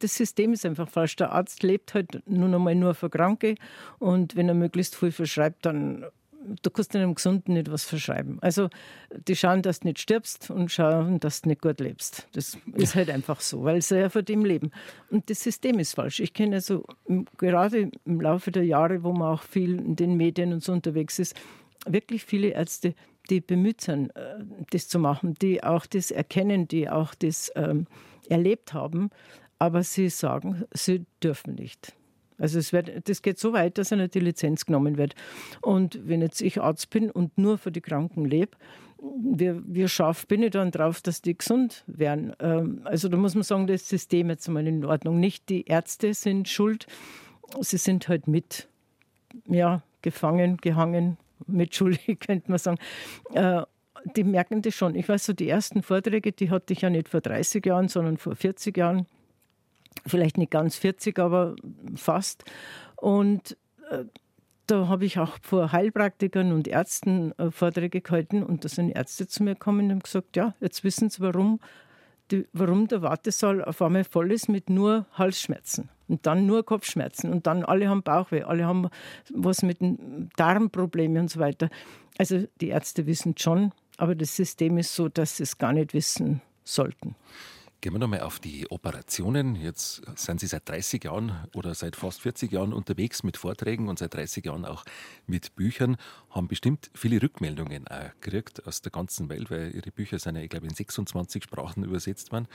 das 0.00 0.14
System 0.14 0.52
ist 0.52 0.64
einfach 0.64 0.88
falsch. 0.88 1.16
Der 1.16 1.32
Arzt 1.32 1.62
lebt 1.62 1.94
halt 1.94 2.22
nur 2.28 2.48
noch 2.48 2.60
mal 2.60 2.74
nur 2.74 2.94
für 2.94 3.10
Kranke 3.10 3.56
und 3.98 4.36
wenn 4.36 4.48
er 4.48 4.54
möglichst 4.54 4.94
viel 4.94 5.10
verschreibt, 5.12 5.66
dann 5.66 6.04
du 6.62 6.70
kannst 6.70 6.94
einem 6.96 7.14
Gesunden 7.14 7.54
nicht 7.54 7.70
was 7.70 7.84
verschreiben. 7.84 8.38
Also 8.40 8.68
die 9.28 9.36
schauen, 9.36 9.62
dass 9.62 9.80
du 9.80 9.88
nicht 9.88 9.98
stirbst 9.98 10.50
und 10.50 10.70
schauen, 10.70 11.20
dass 11.20 11.42
du 11.42 11.48
nicht 11.48 11.62
gut 11.62 11.80
lebst. 11.80 12.26
Das 12.32 12.56
ist 12.74 12.94
halt 12.94 13.10
einfach 13.10 13.40
so, 13.40 13.64
weil 13.64 13.82
sie 13.82 14.00
ja 14.00 14.08
von 14.08 14.24
dem 14.24 14.44
leben. 14.44 14.70
Und 15.10 15.30
das 15.30 15.42
System 15.42 15.78
ist 15.78 15.94
falsch. 15.94 16.20
Ich 16.20 16.32
kenne 16.32 16.56
also 16.56 16.84
gerade 17.36 17.90
im 18.04 18.20
Laufe 18.20 18.50
der 18.50 18.64
Jahre, 18.64 19.02
wo 19.02 19.12
man 19.12 19.34
auch 19.34 19.42
viel 19.42 19.78
in 19.78 19.96
den 19.96 20.16
Medien 20.16 20.52
und 20.52 20.62
so 20.62 20.72
unterwegs 20.72 21.18
ist, 21.18 21.34
wirklich 21.86 22.24
viele 22.24 22.48
Ärzte, 22.48 22.94
die 23.28 23.40
bemüht 23.40 23.80
sind, 23.80 24.14
äh, 24.16 24.38
das 24.70 24.88
zu 24.88 24.98
machen, 24.98 25.34
die 25.34 25.62
auch 25.62 25.86
das 25.86 26.10
erkennen, 26.10 26.68
die 26.68 26.88
auch 26.88 27.14
das 27.14 27.52
ähm, 27.54 27.86
erlebt 28.28 28.72
haben, 28.72 29.10
aber 29.58 29.82
sie 29.82 30.08
sagen, 30.08 30.64
sie 30.72 31.04
dürfen 31.22 31.54
nicht. 31.54 31.94
Also 32.40 32.58
es 32.58 32.72
wird, 32.72 33.08
das 33.08 33.22
geht 33.22 33.38
so 33.38 33.52
weit, 33.52 33.78
dass 33.78 33.92
eine 33.92 34.08
die 34.08 34.20
Lizenz 34.20 34.66
genommen 34.66 34.96
wird. 34.96 35.14
Und 35.60 36.00
wenn 36.02 36.22
jetzt 36.22 36.40
ich 36.40 36.60
Arzt 36.60 36.90
bin 36.90 37.10
und 37.10 37.36
nur 37.38 37.58
für 37.58 37.70
die 37.70 37.80
Kranken 37.80 38.24
lebe, 38.24 38.56
wie, 39.02 39.52
wie 39.66 39.88
scharf 39.88 40.26
bin 40.26 40.42
ich 40.42 40.50
dann 40.50 40.70
drauf, 40.70 41.00
dass 41.00 41.22
die 41.22 41.36
gesund 41.36 41.84
werden? 41.86 42.34
Ähm, 42.40 42.80
also 42.84 43.08
da 43.08 43.16
muss 43.16 43.34
man 43.34 43.44
sagen, 43.44 43.66
das 43.66 43.88
System 43.88 44.28
jetzt 44.28 44.48
mal 44.48 44.66
in 44.66 44.84
Ordnung. 44.84 45.20
Nicht 45.20 45.48
die 45.48 45.64
Ärzte 45.66 46.12
sind 46.14 46.48
schuld, 46.48 46.86
sie 47.60 47.78
sind 47.78 48.08
halt 48.08 48.28
mit, 48.28 48.68
ja, 49.46 49.82
gefangen, 50.02 50.58
gehangen, 50.58 51.16
mitschuldig, 51.46 52.20
könnte 52.26 52.50
man 52.50 52.58
sagen. 52.58 52.78
Äh, 53.32 53.62
die 54.16 54.24
merken 54.24 54.62
das 54.62 54.74
schon. 54.74 54.94
Ich 54.94 55.08
weiß 55.08 55.26
so, 55.26 55.32
die 55.32 55.48
ersten 55.48 55.82
Vorträge, 55.82 56.32
die 56.32 56.50
hatte 56.50 56.72
ich 56.72 56.80
ja 56.80 56.90
nicht 56.90 57.08
vor 57.08 57.20
30 57.20 57.64
Jahren, 57.66 57.88
sondern 57.88 58.16
vor 58.16 58.34
40 58.34 58.76
Jahren 58.76 59.06
vielleicht 60.06 60.38
nicht 60.38 60.50
ganz 60.50 60.76
40, 60.76 61.18
aber 61.18 61.56
fast. 61.96 62.44
Und 62.96 63.56
äh, 63.90 64.04
da 64.70 64.88
habe 64.88 65.04
ich 65.04 65.18
auch 65.18 65.38
vor 65.42 65.72
Heilpraktikern 65.72 66.52
und 66.52 66.68
Ärzten 66.68 67.32
äh, 67.38 67.50
Vorträge 67.50 68.00
gehalten 68.00 68.42
und 68.42 68.64
da 68.64 68.68
sind 68.68 68.90
Ärzte 68.90 69.26
zu 69.26 69.42
mir 69.42 69.54
gekommen 69.54 69.86
und 69.86 69.90
haben 69.90 70.00
gesagt, 70.00 70.36
ja, 70.36 70.54
jetzt 70.60 70.84
wissen 70.84 71.10
sie, 71.10 71.20
warum, 71.20 71.60
die, 72.30 72.46
warum 72.52 72.86
der 72.86 73.02
Wartesaal 73.02 73.64
auf 73.64 73.82
einmal 73.82 74.04
voll 74.04 74.30
ist 74.30 74.48
mit 74.48 74.70
nur 74.70 75.06
Halsschmerzen 75.12 75.88
und 76.06 76.24
dann 76.26 76.46
nur 76.46 76.64
Kopfschmerzen 76.64 77.32
und 77.32 77.46
dann 77.46 77.64
alle 77.64 77.88
haben 77.88 78.02
Bauchweh, 78.02 78.42
alle 78.42 78.64
haben 78.64 78.88
was 79.32 79.62
mit 79.62 79.78
Darmproblemen 80.36 81.22
und 81.22 81.30
so 81.30 81.40
weiter. 81.40 81.68
Also 82.18 82.46
die 82.60 82.68
Ärzte 82.68 83.06
wissen 83.06 83.34
schon, 83.36 83.72
aber 83.96 84.14
das 84.14 84.36
System 84.36 84.78
ist 84.78 84.94
so, 84.94 85.08
dass 85.08 85.38
sie 85.38 85.42
es 85.42 85.58
gar 85.58 85.72
nicht 85.72 85.94
wissen 85.94 86.42
sollten. 86.62 87.16
Gehen 87.82 87.94
wir 87.94 87.98
nochmal 87.98 88.20
auf 88.20 88.40
die 88.40 88.70
Operationen. 88.70 89.56
Jetzt 89.56 90.02
sind 90.14 90.38
Sie 90.38 90.46
seit 90.46 90.68
30 90.68 91.02
Jahren 91.04 91.32
oder 91.54 91.74
seit 91.74 91.96
fast 91.96 92.20
40 92.20 92.52
Jahren 92.52 92.74
unterwegs 92.74 93.22
mit 93.22 93.38
Vorträgen 93.38 93.88
und 93.88 93.98
seit 93.98 94.12
30 94.12 94.44
Jahren 94.44 94.66
auch 94.66 94.84
mit 95.26 95.56
Büchern, 95.56 95.96
haben 96.28 96.46
bestimmt 96.46 96.90
viele 96.92 97.22
Rückmeldungen 97.22 97.88
auch 97.88 98.10
gekriegt 98.20 98.66
aus 98.66 98.82
der 98.82 98.92
ganzen 98.92 99.30
Welt, 99.30 99.50
weil 99.50 99.74
Ihre 99.74 99.90
Bücher 99.92 100.18
sind 100.18 100.36
ja, 100.36 100.42
ich 100.42 100.50
glaube, 100.50 100.66
in 100.66 100.74
26 100.74 101.44
Sprachen 101.44 101.82
übersetzt 101.82 102.32
worden. 102.32 102.48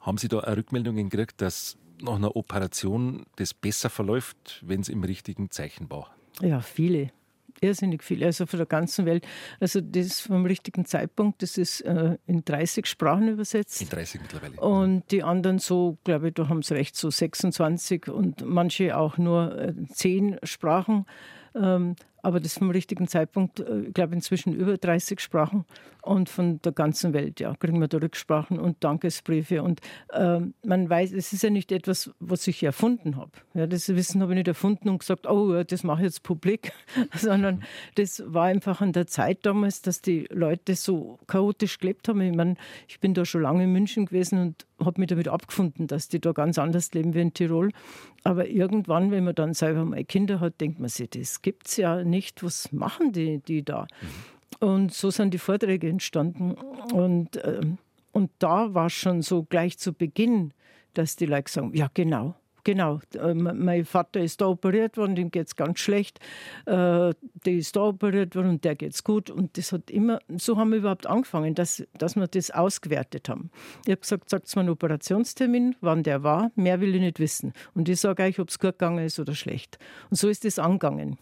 Haben 0.00 0.18
Sie 0.18 0.26
da 0.26 0.40
auch 0.40 0.56
Rückmeldungen 0.56 1.10
gekriegt, 1.10 1.40
dass 1.40 1.76
nach 2.02 2.16
einer 2.16 2.34
Operation 2.34 3.26
das 3.36 3.54
besser 3.54 3.88
verläuft, 3.88 4.64
wenn 4.66 4.80
es 4.80 4.88
im 4.88 5.04
richtigen 5.04 5.52
Zeichen 5.52 5.88
war? 5.90 6.12
Ja, 6.40 6.60
viele. 6.60 7.12
Irrsinnig 7.60 8.02
viel, 8.02 8.24
also 8.24 8.46
von 8.46 8.58
der 8.58 8.66
ganzen 8.66 9.06
Welt. 9.06 9.26
Also 9.60 9.80
das 9.80 10.20
vom 10.20 10.44
richtigen 10.46 10.84
Zeitpunkt, 10.84 11.42
das 11.42 11.58
ist 11.58 11.80
äh, 11.82 12.16
in 12.26 12.44
30 12.44 12.86
Sprachen 12.86 13.28
übersetzt. 13.28 13.80
In 13.82 13.88
30 13.88 14.20
mittlerweile. 14.22 14.60
Und 14.60 15.10
die 15.10 15.22
anderen 15.22 15.58
so, 15.58 15.98
glaube 16.04 16.28
ich, 16.28 16.34
da 16.34 16.48
haben 16.48 16.62
sie 16.62 16.74
recht, 16.74 16.96
so 16.96 17.10
26 17.10 18.08
und 18.08 18.44
manche 18.44 18.96
auch 18.96 19.18
nur 19.18 19.58
äh, 19.58 19.74
10 19.92 20.38
Sprachen. 20.42 21.06
Ähm, 21.54 21.96
aber 22.22 22.40
das 22.40 22.58
vom 22.58 22.70
richtigen 22.70 23.08
Zeitpunkt, 23.08 23.60
äh, 23.60 23.80
ich 23.82 23.94
glaube 23.94 24.14
inzwischen 24.14 24.54
über 24.54 24.76
30 24.76 25.20
Sprachen 25.20 25.64
und 26.02 26.28
von 26.28 26.60
der 26.62 26.72
ganzen 26.72 27.12
Welt, 27.12 27.40
ja, 27.40 27.54
kriegen 27.54 27.80
wir 27.80 27.88
da 27.88 27.98
Rücksprachen 27.98 28.58
und 28.58 28.82
Dankesbriefe 28.82 29.62
und 29.62 29.80
äh, 30.12 30.40
man 30.64 30.88
weiß, 30.88 31.12
es 31.12 31.32
ist 31.32 31.42
ja 31.42 31.50
nicht 31.50 31.72
etwas, 31.72 32.10
was 32.20 32.46
ich 32.46 32.62
erfunden 32.62 33.16
habe. 33.16 33.32
Ja, 33.54 33.66
das 33.66 33.88
Wissen 33.88 34.22
habe 34.22 34.32
ich 34.32 34.38
nicht 34.38 34.48
erfunden 34.48 34.88
und 34.88 34.98
gesagt, 34.98 35.26
oh, 35.26 35.62
das 35.62 35.84
mache 35.84 36.00
ich 36.00 36.06
jetzt 36.06 36.22
publik, 36.22 36.72
sondern 37.14 37.62
das 37.96 38.22
war 38.26 38.44
einfach 38.44 38.80
an 38.80 38.92
der 38.92 39.06
Zeit 39.06 39.40
damals, 39.42 39.82
dass 39.82 40.00
die 40.00 40.26
Leute 40.30 40.74
so 40.74 41.18
chaotisch 41.26 41.78
gelebt 41.78 42.08
haben. 42.08 42.20
Ich 42.20 42.36
meine, 42.36 42.56
ich 42.88 43.00
bin 43.00 43.14
da 43.14 43.24
schon 43.24 43.42
lange 43.42 43.64
in 43.64 43.72
München 43.72 44.06
gewesen 44.06 44.38
und 44.40 44.66
habe 44.84 45.00
mich 45.00 45.08
damit 45.08 45.28
abgefunden, 45.28 45.86
dass 45.86 46.08
die 46.08 46.20
da 46.20 46.32
ganz 46.32 46.58
anders 46.58 46.92
leben 46.94 47.14
wie 47.14 47.20
in 47.20 47.34
Tirol. 47.34 47.70
Aber 48.22 48.48
irgendwann, 48.48 49.10
wenn 49.10 49.24
man 49.24 49.34
dann 49.34 49.54
selber 49.54 49.84
mal 49.84 50.04
Kinder 50.04 50.40
hat, 50.40 50.60
denkt 50.60 50.78
man 50.78 50.88
sich, 50.88 51.10
das 51.10 51.42
gibt 51.42 51.68
es 51.68 51.76
ja 51.76 52.04
nicht, 52.10 52.42
was 52.42 52.72
machen 52.72 53.12
die, 53.12 53.38
die 53.38 53.64
da? 53.64 53.86
Und 54.58 54.92
so 54.92 55.10
sind 55.10 55.32
die 55.32 55.38
Vorträge 55.38 55.88
entstanden. 55.88 56.52
Und, 56.92 57.36
äh, 57.36 57.60
und 58.12 58.30
da 58.38 58.74
war 58.74 58.90
schon 58.90 59.22
so 59.22 59.44
gleich 59.44 59.78
zu 59.78 59.92
Beginn, 59.92 60.52
dass 60.94 61.16
die 61.16 61.26
Leute 61.26 61.50
sagen, 61.50 61.74
ja 61.74 61.88
genau, 61.94 62.34
Genau, 62.64 63.00
äh, 63.14 63.34
mein 63.34 63.84
Vater 63.84 64.20
ist 64.20 64.40
da 64.40 64.46
operiert 64.46 64.96
worden, 64.96 65.14
dem 65.14 65.30
geht 65.30 65.48
es 65.48 65.56
ganz 65.56 65.78
schlecht. 65.78 66.18
Äh, 66.66 67.14
der 67.14 67.14
ist 67.46 67.76
da 67.76 67.82
operiert 67.82 68.36
worden 68.36 68.50
und 68.50 68.64
der 68.64 68.74
geht 68.74 68.92
es 68.92 69.04
gut. 69.04 69.30
Und 69.30 69.56
das 69.56 69.72
hat 69.72 69.90
immer, 69.90 70.20
so 70.36 70.56
haben 70.56 70.70
wir 70.70 70.78
überhaupt 70.78 71.06
angefangen, 71.06 71.54
dass, 71.54 71.82
dass 71.94 72.16
wir 72.16 72.26
das 72.26 72.50
ausgewertet 72.50 73.28
haben. 73.28 73.50
Ich 73.84 73.90
habe 73.90 74.00
gesagt, 74.00 74.28
sagt 74.28 74.54
mir 74.54 74.60
einen 74.60 74.70
Operationstermin, 74.70 75.76
wann 75.80 76.02
der 76.02 76.22
war, 76.22 76.50
mehr 76.54 76.80
will 76.80 76.94
ich 76.94 77.00
nicht 77.00 77.18
wissen. 77.18 77.52
Und 77.74 77.88
ich 77.88 78.00
sage 78.00 78.22
euch, 78.24 78.38
ob 78.38 78.48
es 78.48 78.58
gut 78.58 78.72
gegangen 78.72 79.04
ist 79.04 79.18
oder 79.18 79.34
schlecht. 79.34 79.78
Und 80.10 80.16
so 80.16 80.28
ist 80.28 80.44
das 80.44 80.58
angegangen. 80.58 81.18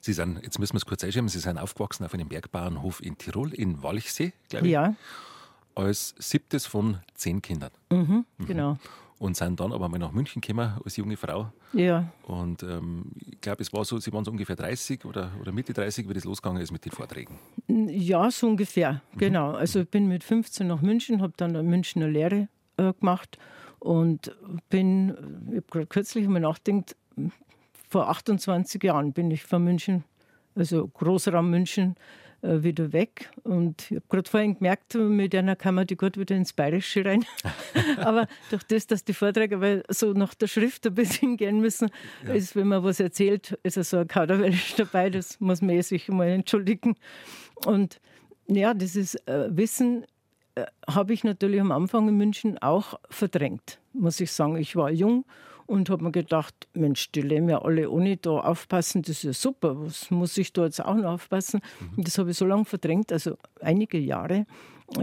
Sie 0.00 0.12
sind, 0.12 0.42
jetzt 0.42 0.58
müssen 0.58 0.74
wir 0.74 0.78
es 0.78 0.86
kurz 0.86 1.04
einschieben, 1.04 1.28
Sie 1.28 1.38
sind 1.38 1.58
aufgewachsen 1.58 2.04
auf 2.04 2.14
einem 2.14 2.28
Bergbauernhof 2.28 3.02
in 3.02 3.18
Tirol, 3.18 3.52
in 3.54 3.82
Walchsee, 3.82 4.32
glaube 4.48 4.66
ich. 4.66 4.72
Ja. 4.72 4.94
Als 5.74 6.14
siebtes 6.18 6.66
von 6.66 6.98
zehn 7.14 7.40
Kindern. 7.40 7.70
Mhm, 7.90 8.24
mhm. 8.38 8.46
Genau 8.46 8.78
und 9.18 9.36
sind 9.36 9.58
dann 9.60 9.72
aber 9.72 9.88
mal 9.88 9.98
nach 9.98 10.12
München 10.12 10.40
gekommen 10.40 10.78
als 10.84 10.96
junge 10.96 11.16
Frau. 11.16 11.52
Ja. 11.72 12.12
Und 12.22 12.62
ähm, 12.62 13.06
ich 13.26 13.40
glaube, 13.40 13.62
es 13.62 13.72
war 13.72 13.84
so, 13.84 13.98
Sie 13.98 14.12
waren 14.12 14.24
so 14.24 14.30
ungefähr 14.30 14.56
30 14.56 15.04
oder, 15.04 15.32
oder 15.40 15.52
Mitte 15.52 15.72
30, 15.72 16.08
wie 16.08 16.14
das 16.14 16.24
losgegangen 16.24 16.62
ist 16.62 16.70
mit 16.70 16.84
den 16.84 16.92
Vorträgen. 16.92 17.38
Ja, 17.66 18.30
so 18.30 18.46
ungefähr, 18.46 19.02
mhm. 19.12 19.18
genau. 19.18 19.52
Also 19.52 19.80
ich 19.80 19.88
bin 19.88 20.06
mit 20.08 20.24
15 20.24 20.66
nach 20.66 20.80
München, 20.80 21.20
habe 21.20 21.32
dann 21.36 21.54
eine 21.56 21.68
Münchner 21.68 22.08
Lehre 22.08 22.48
äh, 22.76 22.92
gemacht 22.94 23.38
und 23.80 24.34
bin, 24.70 25.10
ich 25.50 25.56
habe 25.56 25.66
gerade 25.70 25.86
kürzlich 25.86 26.26
mal 26.28 26.40
nachgedacht, 26.40 26.96
vor 27.88 28.08
28 28.08 28.82
Jahren 28.82 29.12
bin 29.12 29.30
ich 29.30 29.44
von 29.44 29.64
München, 29.64 30.04
also 30.54 30.88
Großraum 30.88 31.50
München, 31.50 31.96
äh, 32.40 32.62
wieder 32.62 32.92
weg. 32.92 33.30
Und 33.42 33.90
ich 33.90 33.96
habe 33.96 34.06
gerade 34.08 34.30
vorhin 34.30 34.54
gemerkt, 34.54 34.94
mit 34.94 35.34
einer 35.34 35.56
man 35.72 35.86
die 35.86 35.96
gut 35.96 36.16
wieder 36.16 36.36
ins 36.36 36.52
Bayerische 36.52 37.04
rein. 37.04 37.24
aber 37.96 38.28
durch 38.50 38.62
das, 38.64 38.86
dass 38.86 39.04
die 39.04 39.14
Vorträge 39.14 39.60
weil 39.60 39.82
so 39.88 40.12
nach 40.12 40.34
der 40.34 40.46
Schrift 40.46 40.86
ein 40.86 40.94
bisschen 40.94 41.36
gehen 41.36 41.60
müssen, 41.60 41.90
ja. 42.24 42.34
ist, 42.34 42.54
wenn 42.54 42.68
man 42.68 42.84
was 42.84 43.00
erzählt, 43.00 43.58
ist 43.64 43.74
so 43.82 43.98
ein 43.98 44.08
Kauderwelsch 44.08 44.76
dabei. 44.76 45.10
Das 45.10 45.40
muss 45.40 45.62
man 45.62 45.70
eh 45.70 45.80
sich 45.80 46.08
mal 46.08 46.28
entschuldigen. 46.28 46.94
Und 47.64 48.00
ja, 48.46 48.72
dieses 48.72 49.16
äh, 49.26 49.48
Wissen 49.50 50.06
äh, 50.54 50.64
habe 50.88 51.12
ich 51.14 51.24
natürlich 51.24 51.60
am 51.60 51.72
Anfang 51.72 52.08
in 52.08 52.16
München 52.16 52.58
auch 52.58 53.00
verdrängt, 53.10 53.80
muss 53.92 54.20
ich 54.20 54.30
sagen. 54.30 54.56
Ich 54.56 54.76
war 54.76 54.90
jung 54.90 55.24
und 55.68 55.90
habe 55.90 56.02
mir 56.02 56.12
gedacht, 56.12 56.66
Mensch, 56.72 57.12
die 57.12 57.20
leben 57.20 57.48
ja 57.50 57.60
alle 57.60 57.90
ohne 57.90 58.16
da 58.16 58.40
aufpassen, 58.40 59.02
das 59.02 59.18
ist 59.18 59.22
ja 59.22 59.32
super, 59.34 59.78
was 59.78 60.10
muss 60.10 60.36
ich 60.38 60.52
da 60.52 60.64
jetzt 60.64 60.82
auch 60.82 60.94
noch 60.94 61.12
aufpassen? 61.12 61.60
Mhm. 61.78 61.98
Und 61.98 62.06
das 62.08 62.18
habe 62.18 62.30
ich 62.30 62.38
so 62.38 62.46
lange 62.46 62.64
verdrängt, 62.64 63.12
also 63.12 63.36
einige 63.60 63.98
Jahre, 63.98 64.46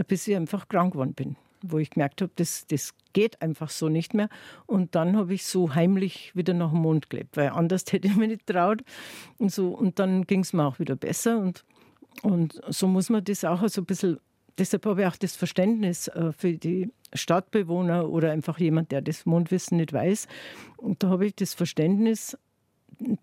bis 0.08 0.26
ich 0.26 0.34
einfach 0.34 0.68
krank 0.68 0.92
geworden 0.92 1.14
bin 1.14 1.36
wo 1.62 1.78
ich 1.78 1.90
gemerkt 1.90 2.22
habe, 2.22 2.30
das, 2.36 2.66
das 2.68 2.94
geht 3.12 3.40
einfach 3.42 3.70
so 3.70 3.88
nicht 3.88 4.14
mehr. 4.14 4.28
Und 4.66 4.94
dann 4.94 5.16
habe 5.16 5.34
ich 5.34 5.46
so 5.46 5.74
heimlich 5.74 6.36
wieder 6.36 6.54
nach 6.54 6.70
dem 6.70 6.80
Mond 6.80 7.10
gelebt, 7.10 7.36
weil 7.36 7.48
anders 7.48 7.84
hätte 7.90 8.06
ich 8.06 8.14
mir 8.14 8.28
nicht 8.28 8.46
traut. 8.46 8.82
Und, 9.38 9.50
so, 9.50 9.70
und 9.70 9.98
dann 9.98 10.26
ging 10.26 10.40
es 10.40 10.52
mir 10.52 10.64
auch 10.64 10.78
wieder 10.78 10.94
besser. 10.94 11.38
Und, 11.38 11.64
und 12.22 12.60
so 12.68 12.86
muss 12.86 13.10
man 13.10 13.24
das 13.24 13.44
auch 13.44 13.66
so 13.68 13.80
ein 13.80 13.86
bisschen 13.86 14.20
deshalb 14.58 14.86
habe 14.86 15.02
ich 15.02 15.06
auch 15.06 15.16
das 15.16 15.36
Verständnis 15.36 16.08
äh, 16.08 16.32
für 16.32 16.52
die 16.52 16.90
Stadtbewohner 17.12 18.08
oder 18.08 18.32
einfach 18.32 18.58
jemand, 18.58 18.92
der 18.92 19.02
das 19.02 19.26
Mondwissen 19.26 19.78
nicht 19.78 19.92
weiß. 19.92 20.28
Und 20.76 21.02
da 21.02 21.08
habe 21.08 21.26
ich 21.26 21.34
das 21.34 21.54
Verständnis, 21.54 22.36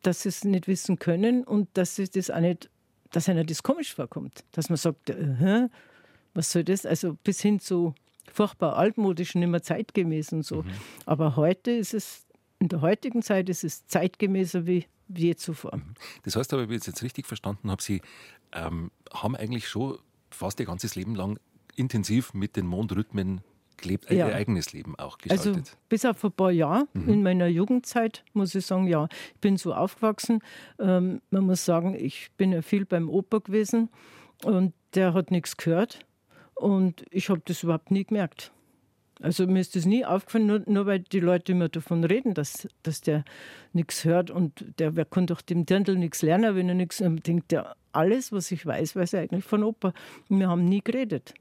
dass 0.01 0.23
sie 0.23 0.29
es 0.29 0.43
nicht 0.43 0.67
wissen 0.67 0.99
können 0.99 1.43
und 1.43 1.69
dass 1.73 1.95
sie 1.95 2.07
das 2.07 2.29
auch 2.29 2.39
nicht, 2.39 2.69
dass 3.11 3.29
einer 3.29 3.43
das 3.43 3.63
komisch 3.63 3.93
vorkommt. 3.93 4.43
Dass 4.51 4.69
man 4.69 4.77
sagt, 4.77 5.09
äh, 5.09 5.69
was 6.33 6.51
soll 6.51 6.63
das? 6.63 6.85
Also 6.85 7.17
bis 7.23 7.41
hin 7.41 7.59
zu 7.59 7.93
furchtbar 8.31 8.77
altmodisch, 8.77 9.35
nicht 9.35 9.47
mehr 9.47 9.61
zeitgemäß 9.61 10.33
und 10.33 10.43
so. 10.43 10.63
Mhm. 10.63 10.71
Aber 11.05 11.35
heute 11.35 11.71
ist 11.71 11.93
es, 11.93 12.25
in 12.59 12.69
der 12.69 12.81
heutigen 12.81 13.21
Zeit 13.21 13.49
ist 13.49 13.63
es 13.63 13.85
zeitgemäßer 13.87 14.65
wie, 14.65 14.85
wie 15.07 15.27
je 15.27 15.35
zuvor. 15.35 15.75
Mhm. 15.77 15.93
Das 16.23 16.35
heißt 16.35 16.53
aber, 16.53 16.69
wie 16.69 16.75
ich 16.75 16.81
es 16.81 16.87
jetzt 16.87 17.03
richtig 17.03 17.27
verstanden 17.27 17.69
habe, 17.69 17.81
Sie 17.81 18.01
ähm, 18.53 18.91
haben 19.13 19.35
eigentlich 19.35 19.67
schon 19.67 19.99
fast 20.33 20.59
ihr 20.59 20.65
ganzes 20.65 20.95
Leben 20.95 21.15
lang 21.15 21.39
intensiv 21.75 22.33
mit 22.33 22.55
den 22.55 22.65
Mondrhythmen 22.65 23.41
gelebt, 23.77 24.09
ja. 24.09 24.27
ihr 24.27 24.35
eigenes 24.35 24.73
Leben 24.73 24.95
auch 24.97 25.17
also 25.29 25.51
gestaltet. 25.51 25.55
Also 25.55 25.77
bis 25.89 26.05
auf 26.05 26.23
ein 26.23 26.31
paar 26.31 26.51
Jahre 26.51 26.87
mhm. 26.93 27.09
in 27.09 27.23
meiner 27.23 27.47
Jugendzeit 27.47 28.23
muss 28.33 28.55
ich 28.55 28.65
sagen, 28.65 28.87
ja, 28.87 29.07
ich 29.33 29.41
bin 29.41 29.57
so 29.57 29.73
aufgewachsen. 29.73 30.39
Ähm, 30.79 31.21
man 31.29 31.45
muss 31.45 31.65
sagen, 31.65 31.95
ich 31.95 32.31
bin 32.37 32.51
ja 32.51 32.61
viel 32.61 32.85
beim 32.85 33.09
Opa 33.09 33.39
gewesen 33.39 33.89
und 34.43 34.73
der 34.95 35.13
hat 35.13 35.31
nichts 35.31 35.57
gehört 35.57 36.05
und 36.55 37.05
ich 37.11 37.29
habe 37.29 37.41
das 37.45 37.63
überhaupt 37.63 37.91
nie 37.91 38.05
gemerkt. 38.05 38.51
Also 39.23 39.47
mir 39.47 39.61
ist 39.61 39.77
das 39.77 39.85
nie 39.85 40.03
aufgefallen, 40.03 40.47
nur, 40.47 40.61
nur 40.65 40.85
weil 40.85 40.99
die 40.99 41.21
Leute 41.21 41.53
immer 41.53 41.69
davon 41.69 42.03
reden, 42.03 42.33
dass, 42.33 42.67
dass 42.83 42.99
der 42.99 43.23
nichts 43.71 44.03
hört 44.03 44.29
und 44.29 44.65
der 44.79 44.97
wer 44.97 45.05
kann 45.05 45.27
doch 45.27 45.41
dem 45.41 45.65
Dirndl 45.65 45.95
nichts 45.95 46.21
lernen, 46.21 46.55
wenn 46.57 46.67
er 46.67 46.75
nichts 46.75 46.97
denkt. 46.97 47.51
Der 47.51 47.77
alles, 47.93 48.33
was 48.33 48.51
ich 48.51 48.65
weiß, 48.65 48.97
weiß 48.97 49.13
ich 49.13 49.19
eigentlich 49.19 49.45
von 49.45 49.63
Opa. 49.63 49.93
Wir 50.27 50.49
haben 50.49 50.65
nie 50.65 50.81
geredet. 50.83 51.33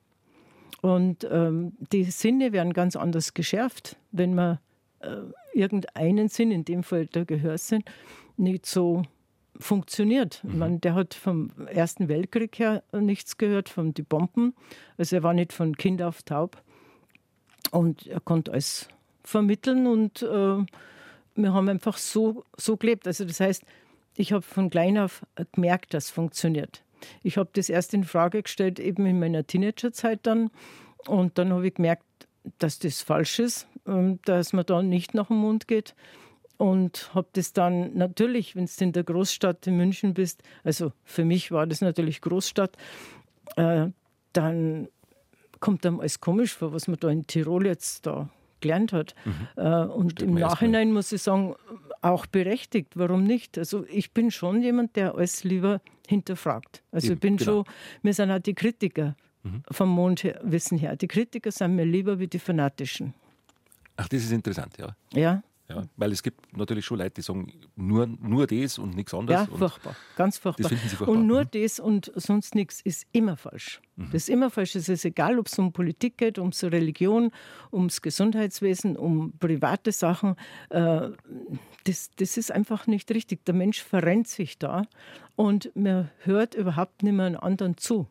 Und 0.81 1.27
ähm, 1.29 1.73
die 1.93 2.05
Sinne 2.05 2.53
werden 2.53 2.73
ganz 2.73 2.95
anders 2.95 3.35
geschärft, 3.35 3.97
wenn 4.13 4.35
man 4.37 4.61
äh, 5.01 5.17
irgendeinen 5.53 6.29
Sinn, 6.29 6.53
in 6.53 6.65
dem 6.65 6.85
Fall 6.85 7.07
der 7.07 7.25
Gehörsinn, 7.25 7.83
nicht 8.37 8.65
so 8.65 9.03
funktioniert. 9.59 10.41
Mhm. 10.45 10.59
Man, 10.59 10.81
der 10.81 10.95
hat 10.95 11.15
vom 11.15 11.51
Ersten 11.67 12.09
Weltkrieg 12.09 12.61
her 12.61 12.85
nichts 12.93 13.39
gehört, 13.39 13.69
von 13.69 13.93
den 13.93 14.05
Bomben. 14.05 14.55
Also 14.99 15.17
er 15.17 15.25
war 15.25 15.35
nicht 15.35 15.53
von 15.53 15.77
Kind 15.77 16.01
auf 16.01 16.23
taub. 16.23 16.63
Und 17.73 18.07
er 18.07 18.21
konnte 18.21 18.53
alles 18.53 18.89
vermitteln 19.25 19.87
und 19.87 20.23
äh, 20.23 20.65
wir 21.35 21.55
haben 21.55 21.69
einfach 21.69 21.97
so, 21.97 22.45
so 22.57 22.77
gelebt. 22.77 23.07
Also 23.07 23.25
das 23.25 23.41
heißt, 23.41 23.65
ich 24.17 24.33
habe 24.33 24.43
von 24.43 24.71
klein 24.71 24.99
auf 24.99 25.25
gemerkt, 25.53 25.95
dass 25.95 26.07
es 26.07 26.11
funktioniert. 26.11 26.83
Ich 27.23 27.37
habe 27.37 27.51
das 27.55 27.69
erst 27.69 27.95
in 27.95 28.05
Frage 28.05 28.43
gestellt, 28.43 28.79
eben 28.79 29.07
in 29.07 29.19
meiner 29.19 29.47
Teenagerzeit 29.47 30.21
dann. 30.23 30.51
Und 31.07 31.39
dann 31.39 31.53
habe 31.53 31.67
ich 31.67 31.75
gemerkt, 31.75 32.05
dass 32.59 32.79
das 32.79 33.03
falsch 33.03 33.39
ist, 33.39 33.67
ähm, 33.87 34.21
dass 34.25 34.53
man 34.53 34.67
da 34.67 34.83
nicht 34.83 35.15
nach 35.15 35.29
dem 35.29 35.39
Mund 35.39 35.67
geht. 35.67 35.95
Und 36.59 37.11
habe 37.15 37.29
das 37.33 37.53
dann 37.53 37.95
natürlich, 37.97 38.55
wenn 38.55 38.67
du 38.67 38.85
in 38.85 38.93
der 38.93 39.03
Großstadt 39.03 39.67
in 39.67 39.77
München 39.77 40.15
bist, 40.15 40.43
also 40.63 40.93
für 41.03 41.25
mich 41.25 41.51
war 41.51 41.67
das 41.67 41.81
natürlich 41.81 42.21
Großstadt, 42.21 42.77
äh, 43.57 43.87
dann 44.33 44.89
kommt 45.63 45.87
einem 45.87 46.01
alles 46.01 46.21
komisch 46.21 46.55
vor, 46.55 46.75
was 46.75 46.89
man 46.89 46.99
da 47.01 47.09
in 47.09 47.27
Tirol 47.27 47.65
jetzt 47.67 48.05
da 48.05 48.29
gelernt 48.61 48.93
hat. 48.93 49.15
Mhm. 49.25 49.49
Äh, 49.57 49.85
und 49.85 50.13
Steht 50.13 50.29
im 50.29 50.35
Nachhinein 50.35 50.93
muss 50.93 51.11
ich 51.13 51.23
sagen, 51.23 51.55
auch 52.03 52.27
berechtigt. 52.27 52.93
Warum 52.97 53.25
nicht? 53.25 53.57
Also 53.57 53.87
ich 53.87 54.13
bin 54.13 54.31
schon 54.31 54.61
jemand, 54.61 54.97
der 54.97 55.15
alles 55.15 55.45
lieber 55.45 55.81
hinterfragt. 56.07 56.83
Also 56.91 57.07
Eben, 57.07 57.15
ich 57.15 57.21
bin 57.21 57.37
genau. 57.37 57.51
schon, 57.51 57.65
wir 58.03 58.13
sind 58.13 58.31
auch 58.31 58.41
die 58.41 58.55
Kritiker 58.55 59.17
mhm. 59.43 59.63
vom 59.71 59.89
Mondwissen 59.89 60.79
her. 60.79 60.97
Die 60.97 61.09
Kritiker 61.09 61.51
sind 61.51 61.77
mir 61.77 61.85
lieber 61.85 62.19
wie 62.19 62.27
die 62.27 62.39
Fanatischen. 62.39 63.15
Ach, 63.97 64.09
das 64.09 64.23
ist 64.25 64.33
interessant, 64.33 64.77
ja. 64.79 64.97
Ja. 65.15 65.43
Ja, 65.69 65.85
weil 65.97 66.13
es 66.13 66.23
gibt 66.23 66.55
natürlich 66.57 66.85
schon 66.85 66.99
Leute, 66.99 67.13
die 67.15 67.23
sagen, 67.23 67.51
nur, 67.77 68.07
nur 68.07 68.47
das 68.47 68.79
und 68.79 68.95
nichts 68.95 69.15
anderes. 69.15 69.49
Ja, 69.49 69.57
furchtbar, 69.57 69.97
ganz 70.17 70.37
furchtbar. 70.37 70.63
Das 70.65 70.69
finden 70.73 70.89
Sie 70.89 70.97
furchtbar. 70.97 71.17
Und 71.17 71.27
nur 71.27 71.45
Mhm. 71.45 71.49
das 71.53 71.81
und 71.81 72.13
sonst 72.15 72.55
nichts 72.55 72.81
ist 72.83 73.07
immer 73.13 73.37
falsch. 73.37 73.81
Das 73.97 74.15
ist 74.15 74.29
immer 74.29 74.51
falsch. 74.51 74.75
Es 74.75 74.89
ist 74.89 75.05
egal, 75.05 75.39
ob 75.39 75.47
es 75.47 75.59
um 75.59 75.73
Politik 75.73 76.19
geht, 76.19 76.39
um 76.39 76.51
Religion, 76.63 77.31
ums 77.71 78.03
Gesundheitswesen, 78.03 78.97
um 78.97 79.33
private 79.39 79.93
Sachen. 79.93 80.37
Äh, 80.71 81.11
Das, 81.85 82.11
das 82.17 82.37
ist 82.37 82.53
einfach 82.53 82.87
nicht 82.87 83.11
richtig. 83.11 83.45
Der 83.45 83.55
Mensch 83.55 83.83
verrennt 83.83 84.29
sich 84.29 84.57
da 84.59 84.87
und 85.35 85.73
man 85.75 86.11
hört 86.19 86.55
überhaupt 86.55 87.03
nicht 87.03 87.13
mehr 87.15 87.27
einen 87.27 87.35
anderen 87.37 87.77
zu. 87.77 88.07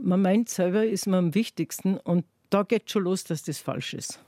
Man 0.00 0.22
meint 0.22 0.48
selber, 0.48 0.84
ist 0.86 1.06
man 1.06 1.18
am 1.26 1.34
wichtigsten 1.34 1.96
und 1.98 2.24
da 2.50 2.62
geht 2.62 2.88
schon 2.90 3.02
los, 3.02 3.24
dass 3.24 3.42
das 3.42 3.58
falsch 3.58 3.94
ist. 3.94 4.20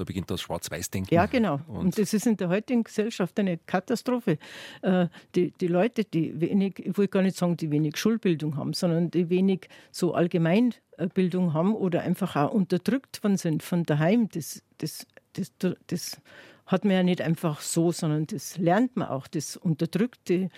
Da 0.00 0.04
beginnt 0.04 0.30
das 0.30 0.40
Schwarz-Weiß-Denken. 0.40 1.14
Ja, 1.14 1.26
genau. 1.26 1.60
Und, 1.68 1.76
Und, 1.76 1.98
das 1.98 2.14
ist 2.14 2.26
in 2.26 2.38
der 2.38 2.48
heutigen 2.48 2.84
Gesellschaft 2.84 3.38
eine 3.38 3.58
Katastrophe. 3.58 4.38
Äh, 4.80 5.08
die, 5.34 5.50
die 5.60 5.66
Leute, 5.66 6.04
die 6.04 6.40
wenig, 6.40 6.78
ich 6.78 6.96
will 6.96 7.06
gar 7.06 7.20
nicht 7.20 7.36
sagen, 7.36 7.58
die 7.58 7.70
wenig 7.70 7.98
Schulbildung 7.98 8.56
haben, 8.56 8.72
sondern 8.72 9.10
die 9.10 9.28
wenig 9.28 9.68
so 9.90 10.14
Allgemeinbildung 10.14 11.52
haben 11.52 11.74
oder 11.74 12.00
einfach 12.00 12.34
auch 12.34 12.50
unterdrückt 12.50 13.22
worden 13.22 13.36
sind 13.36 13.62
von 13.62 13.82
daheim, 13.84 14.30
das, 14.30 14.62
das, 14.78 15.06
das, 15.34 15.52
das 15.86 16.22
hat 16.64 16.86
man 16.86 16.94
ja 16.94 17.02
nicht 17.02 17.20
einfach 17.20 17.60
so, 17.60 17.92
sondern 17.92 18.26
das 18.26 18.56
lernt 18.56 18.96
man 18.96 19.08
auch. 19.08 19.26
Das 19.26 19.58
unterdrückt 19.58 20.30
die. 20.30 20.48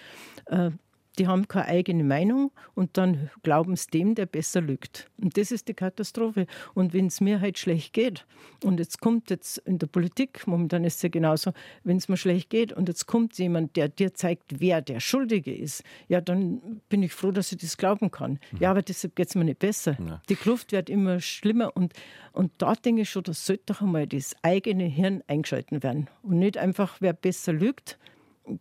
Äh, 0.47 0.71
die 1.19 1.27
haben 1.27 1.49
keine 1.49 1.67
eigene 1.67 2.05
Meinung 2.05 2.53
und 2.75 2.97
dann 2.97 3.31
glauben 3.43 3.75
es 3.75 3.87
dem, 3.87 4.15
der 4.15 4.27
besser 4.27 4.61
lügt. 4.61 5.11
Und 5.21 5.37
das 5.37 5.51
ist 5.51 5.69
die 5.69 5.75
Katastrophe. 5.75 6.47
Und 6.75 6.95
wenn 6.95 7.07
es 7.07 7.21
mir 7.21 7.41
halt 7.41 7.59
schlecht 7.59 7.93
geht, 7.93 8.27
und 8.65 8.79
jetzt 8.79 9.01
kommt 9.01 9.31
jetzt 9.31 9.59
in 9.59 9.79
der 9.79 9.87
Politik, 9.87 10.47
momentan 10.47 10.85
ist 10.85 10.97
es 10.97 11.03
ja 11.03 11.09
genauso, 11.09 11.53
wenn 11.85 11.97
es 11.97 12.09
mir 12.09 12.17
schlecht 12.17 12.51
geht 12.51 12.73
und 12.73 12.89
jetzt 12.89 13.07
kommt 13.07 13.39
jemand, 13.39 13.77
der 13.77 13.89
dir 13.89 14.15
zeigt, 14.15 14.61
wer 14.61 14.81
der 14.81 15.01
Schuldige 15.01 15.55
ist, 15.55 15.83
ja, 16.09 16.21
dann 16.21 16.81
bin 16.89 17.03
ich 17.03 17.13
froh, 17.13 17.31
dass 17.31 17.53
ich 17.53 17.59
das 17.59 17.77
glauben 17.77 18.11
kann. 18.11 18.39
Ja, 18.59 18.71
aber 18.71 18.83
deshalb 18.83 19.17
geht 19.17 19.29
es 19.29 19.35
mir 19.35 19.45
nicht 19.45 19.59
besser. 19.59 19.97
Ja. 20.05 20.23
Die 20.29 20.37
Kluft 20.37 20.73
wird 20.73 20.89
immer 20.89 21.21
schlimmer 21.21 21.77
und, 21.77 21.93
und 22.33 22.53
da 22.59 22.75
denke 22.75 23.03
ich 23.03 23.11
schon, 23.11 23.25
da 23.25 23.35
sollte 23.35 23.65
doch 23.67 23.83
einmal 23.83 24.07
das 24.07 24.35
eigene 24.43 24.85
Hirn 24.85 25.23
eingeschalten 25.27 25.83
werden. 25.83 26.09
Und 26.23 26.39
nicht 26.39 26.59
einfach, 26.59 26.97
wer 27.01 27.13
besser 27.13 27.53
lügt, 27.53 27.99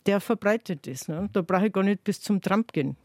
der 0.06 0.20
verbreitet 0.20 0.88
das. 0.88 1.08
Ne? 1.08 1.30
Da 1.34 1.42
brauche 1.42 1.68
ich 1.68 1.74
gar 1.74 1.84
nicht 1.84 2.04
bis 2.04 2.22
zum 2.22 2.42
Trump 2.42 2.74
gehen. 2.74 2.96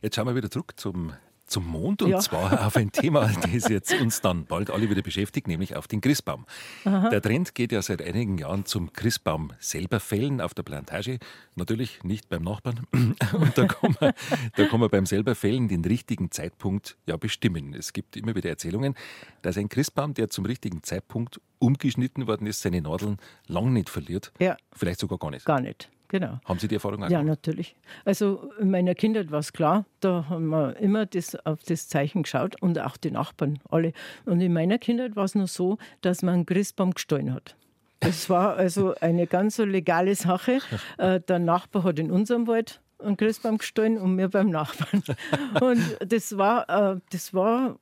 Jetzt 0.00 0.16
schauen 0.16 0.26
wir 0.26 0.34
wieder 0.34 0.50
zurück 0.50 0.74
zum, 0.76 1.12
zum 1.52 1.66
Mond 1.68 2.02
und 2.02 2.10
Ja. 2.10 2.18
zwar 2.18 2.66
auf 2.66 2.76
ein 2.76 2.90
Thema, 2.90 3.30
das 3.52 3.68
jetzt 3.68 3.92
uns 4.00 4.20
dann 4.20 4.46
bald 4.46 4.70
alle 4.70 4.88
wieder 4.90 5.02
beschäftigt, 5.02 5.46
nämlich 5.46 5.76
auf 5.76 5.86
den 5.86 6.00
Christbaum. 6.00 6.46
Der 6.84 7.20
Trend 7.22 7.54
geht 7.54 7.70
ja 7.72 7.82
seit 7.82 8.00
einigen 8.02 8.38
Jahren 8.38 8.64
zum 8.64 8.92
Christbaum 8.92 9.52
selber 9.60 10.00
fällen 10.00 10.40
auf 10.40 10.54
der 10.54 10.62
Plantage, 10.62 11.18
natürlich 11.54 12.02
nicht 12.04 12.28
beim 12.28 12.42
Nachbarn. 12.42 12.80
Und 12.92 13.56
da 13.58 13.66
kann 13.66 13.94
man, 14.00 14.12
da 14.56 14.66
kann 14.66 14.80
man 14.80 14.88
beim 14.88 15.06
selber 15.06 15.34
fällen 15.34 15.68
den 15.68 15.84
richtigen 15.84 16.30
Zeitpunkt 16.30 16.96
ja 17.06 17.16
bestimmen. 17.16 17.74
Es 17.74 17.92
gibt 17.92 18.16
immer 18.16 18.34
wieder 18.34 18.48
Erzählungen, 18.48 18.94
dass 19.42 19.56
ein 19.58 19.68
Christbaum, 19.68 20.14
der 20.14 20.30
zum 20.30 20.46
richtigen 20.46 20.82
Zeitpunkt 20.82 21.40
umgeschnitten 21.58 22.26
worden 22.26 22.46
ist, 22.46 22.62
seine 22.62 22.80
Nadeln 22.80 23.18
lang 23.46 23.72
nicht 23.72 23.90
verliert, 23.90 24.32
Ja, 24.40 24.56
vielleicht 24.72 25.00
sogar 25.00 25.18
gar 25.18 25.30
nicht. 25.30 25.44
gar 25.44 25.60
nicht. 25.60 25.90
Genau. 26.12 26.38
Haben 26.44 26.58
Sie 26.58 26.68
die 26.68 26.74
Erfahrung 26.74 27.02
auch 27.02 27.08
Ja, 27.08 27.20
gemacht? 27.22 27.38
natürlich. 27.46 27.74
Also 28.04 28.50
in 28.60 28.70
meiner 28.70 28.94
Kindheit 28.94 29.30
war 29.30 29.38
es 29.38 29.54
klar, 29.54 29.86
da 30.00 30.26
haben 30.28 30.48
wir 30.48 30.76
immer 30.76 31.06
das, 31.06 31.34
auf 31.46 31.62
das 31.62 31.88
Zeichen 31.88 32.22
geschaut 32.24 32.60
und 32.60 32.78
auch 32.78 32.98
die 32.98 33.10
Nachbarn, 33.10 33.60
alle. 33.70 33.94
Und 34.26 34.42
in 34.42 34.52
meiner 34.52 34.76
Kindheit 34.76 35.16
war 35.16 35.24
es 35.24 35.34
nur 35.34 35.46
so, 35.46 35.78
dass 36.02 36.20
man 36.20 36.34
einen 36.34 36.46
Christbaum 36.46 36.92
gestohlen 36.92 37.32
hat. 37.32 37.56
Das 38.00 38.28
war 38.28 38.56
also 38.56 38.94
eine 39.00 39.26
ganz 39.26 39.56
so 39.56 39.64
legale 39.64 40.14
Sache. 40.14 40.58
Äh, 40.98 41.20
Der 41.20 41.38
Nachbar 41.38 41.84
hat 41.84 41.98
in 41.98 42.10
unserem 42.10 42.46
Wald 42.46 42.82
einen 42.98 43.16
Christbaum 43.16 43.56
gestohlen 43.56 43.96
und 43.96 44.18
wir 44.18 44.28
beim 44.28 44.50
Nachbarn. 44.50 45.02
Und 45.62 45.80
das 46.06 46.36
war, 46.36 46.68
äh, 46.68 47.00
das 47.10 47.32
war 47.32 47.78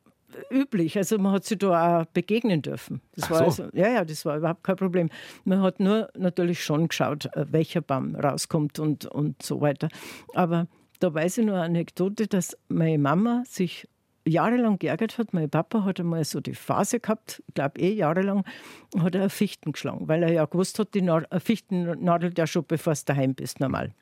üblich. 0.50 0.96
Also 0.96 1.18
man 1.18 1.32
hat 1.32 1.44
sich 1.44 1.58
da 1.58 2.00
auch 2.00 2.04
begegnen 2.06 2.62
dürfen. 2.62 3.00
Das 3.14 3.24
Ach 3.24 3.30
war 3.30 3.38
so. 3.50 3.64
also, 3.64 3.76
ja, 3.76 3.88
ja, 3.88 4.04
das 4.04 4.24
war 4.24 4.36
überhaupt 4.36 4.64
kein 4.64 4.76
Problem. 4.76 5.10
Man 5.44 5.62
hat 5.62 5.80
nur 5.80 6.08
natürlich 6.16 6.62
schon 6.62 6.88
geschaut, 6.88 7.26
äh, 7.34 7.46
welcher 7.50 7.80
Baum 7.80 8.14
rauskommt 8.14 8.78
und, 8.78 9.06
und 9.06 9.42
so 9.42 9.60
weiter. 9.60 9.88
Aber 10.34 10.66
da 11.00 11.12
weiß 11.12 11.38
ich 11.38 11.46
nur 11.46 11.56
eine 11.56 11.64
Anekdote, 11.64 12.26
dass 12.26 12.56
meine 12.68 12.98
Mama 12.98 13.42
sich 13.46 13.88
jahrelang 14.26 14.78
geärgert 14.78 15.18
hat. 15.18 15.32
Mein 15.32 15.50
Papa 15.50 15.84
hat 15.84 16.00
einmal 16.00 16.24
so 16.24 16.40
die 16.40 16.54
Phase 16.54 17.00
gehabt, 17.00 17.42
ich 17.48 17.54
glaube 17.54 17.80
eh 17.80 17.92
jahrelang, 17.92 18.44
hat 18.98 19.14
er 19.14 19.30
Fichten 19.30 19.72
geschlagen, 19.72 20.08
weil 20.08 20.22
er 20.22 20.32
ja 20.32 20.44
gewusst 20.44 20.78
hat, 20.78 20.94
die 20.94 21.00
eine 21.00 21.26
Fichten 21.40 22.04
nadelt 22.04 22.38
ja 22.38 22.46
schon, 22.46 22.64
bevor 22.66 22.94
du 22.94 23.00
daheim 23.06 23.34
bist, 23.34 23.60
normal. 23.60 23.92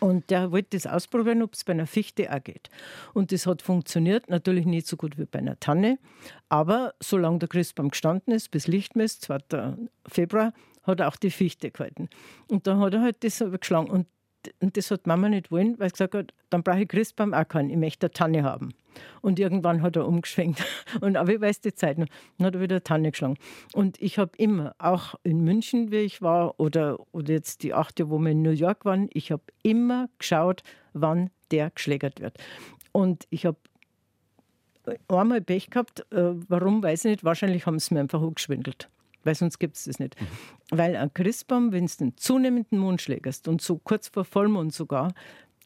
Und 0.00 0.30
der 0.30 0.52
wollte 0.52 0.70
das 0.76 0.86
ausprobieren, 0.86 1.42
ob 1.42 1.54
es 1.54 1.64
bei 1.64 1.72
einer 1.72 1.86
Fichte 1.86 2.32
auch 2.32 2.42
geht. 2.42 2.70
Und 3.12 3.32
das 3.32 3.46
hat 3.46 3.62
funktioniert, 3.62 4.30
natürlich 4.30 4.66
nicht 4.66 4.86
so 4.86 4.96
gut 4.96 5.18
wie 5.18 5.24
bei 5.24 5.38
einer 5.38 5.58
Tanne. 5.60 5.98
Aber 6.48 6.94
solange 7.00 7.40
der 7.40 7.48
Christbaum 7.48 7.90
gestanden 7.90 8.32
ist, 8.32 8.50
bis 8.50 8.66
Lichtmess, 8.66 9.20
2. 9.20 9.38
Februar, 10.06 10.52
hat 10.82 11.00
er 11.00 11.08
auch 11.08 11.16
die 11.16 11.30
Fichte 11.30 11.70
gehalten. 11.70 12.08
Und 12.48 12.66
dann 12.66 12.80
hat 12.80 12.94
er 12.94 13.02
halt 13.02 13.22
das 13.22 13.42
geschlagen. 13.60 13.90
Und, 13.90 14.06
und 14.60 14.76
das 14.76 14.90
hat 14.90 15.06
Mama 15.06 15.28
nicht 15.28 15.50
wollen, 15.50 15.78
weil 15.78 15.88
sie 15.88 15.92
gesagt 15.92 16.14
hat, 16.14 16.34
dann 16.50 16.62
brauche 16.62 16.82
ich 16.82 16.88
Christbaum 16.88 17.34
auch 17.34 17.46
keinen, 17.46 17.70
ich 17.70 17.76
möchte 17.76 18.06
eine 18.06 18.12
Tanne 18.12 18.42
haben. 18.42 18.74
Und 19.20 19.38
irgendwann 19.38 19.82
hat 19.82 19.96
er 19.96 20.06
umgeschwenkt. 20.06 20.62
Und 21.00 21.16
aber 21.16 21.32
ich 21.32 21.40
weiß 21.40 21.60
die 21.60 21.74
Zeit 21.74 21.98
noch. 21.98 22.08
Dann 22.36 22.46
hat 22.46 22.54
er 22.54 22.60
wieder 22.60 22.76
eine 22.76 22.82
Tanne 22.82 23.10
geschlagen. 23.10 23.36
Und 23.72 24.00
ich 24.02 24.18
habe 24.18 24.32
immer, 24.36 24.74
auch 24.78 25.14
in 25.22 25.42
München, 25.44 25.90
wie 25.90 25.98
ich 25.98 26.20
war, 26.20 26.60
oder, 26.60 26.98
oder 27.12 27.32
jetzt 27.32 27.62
die 27.62 27.72
achte, 27.72 28.10
wo 28.10 28.18
wir 28.18 28.32
in 28.32 28.42
New 28.42 28.50
York 28.50 28.84
waren, 28.84 29.08
ich 29.12 29.32
habe 29.32 29.42
immer 29.62 30.08
geschaut, 30.18 30.62
wann 30.92 31.30
der 31.50 31.70
geschlägert 31.70 32.20
wird. 32.20 32.36
Und 32.92 33.26
ich 33.30 33.46
habe 33.46 33.56
einmal 35.08 35.40
Pech 35.40 35.70
gehabt. 35.70 36.00
Äh, 36.12 36.34
warum, 36.48 36.82
weiß 36.82 37.04
ich 37.04 37.10
nicht. 37.12 37.24
Wahrscheinlich 37.24 37.66
haben 37.66 37.78
sie 37.78 37.94
mir 37.94 38.00
einfach 38.00 38.20
hochgeschwindelt. 38.20 38.88
Weil 39.24 39.34
sonst 39.34 39.58
gibt 39.58 39.76
es 39.76 39.84
das 39.84 39.98
nicht. 39.98 40.16
Weil 40.70 40.96
ein 40.96 41.12
Christbaum, 41.14 41.72
wenn 41.72 41.86
du 41.86 41.92
den 41.98 42.16
zunehmenden 42.16 42.78
Mond 42.78 43.00
schlägerst 43.00 43.48
und 43.48 43.62
so 43.62 43.78
kurz 43.78 44.08
vor 44.08 44.24
Vollmond 44.24 44.72
sogar, 44.72 45.12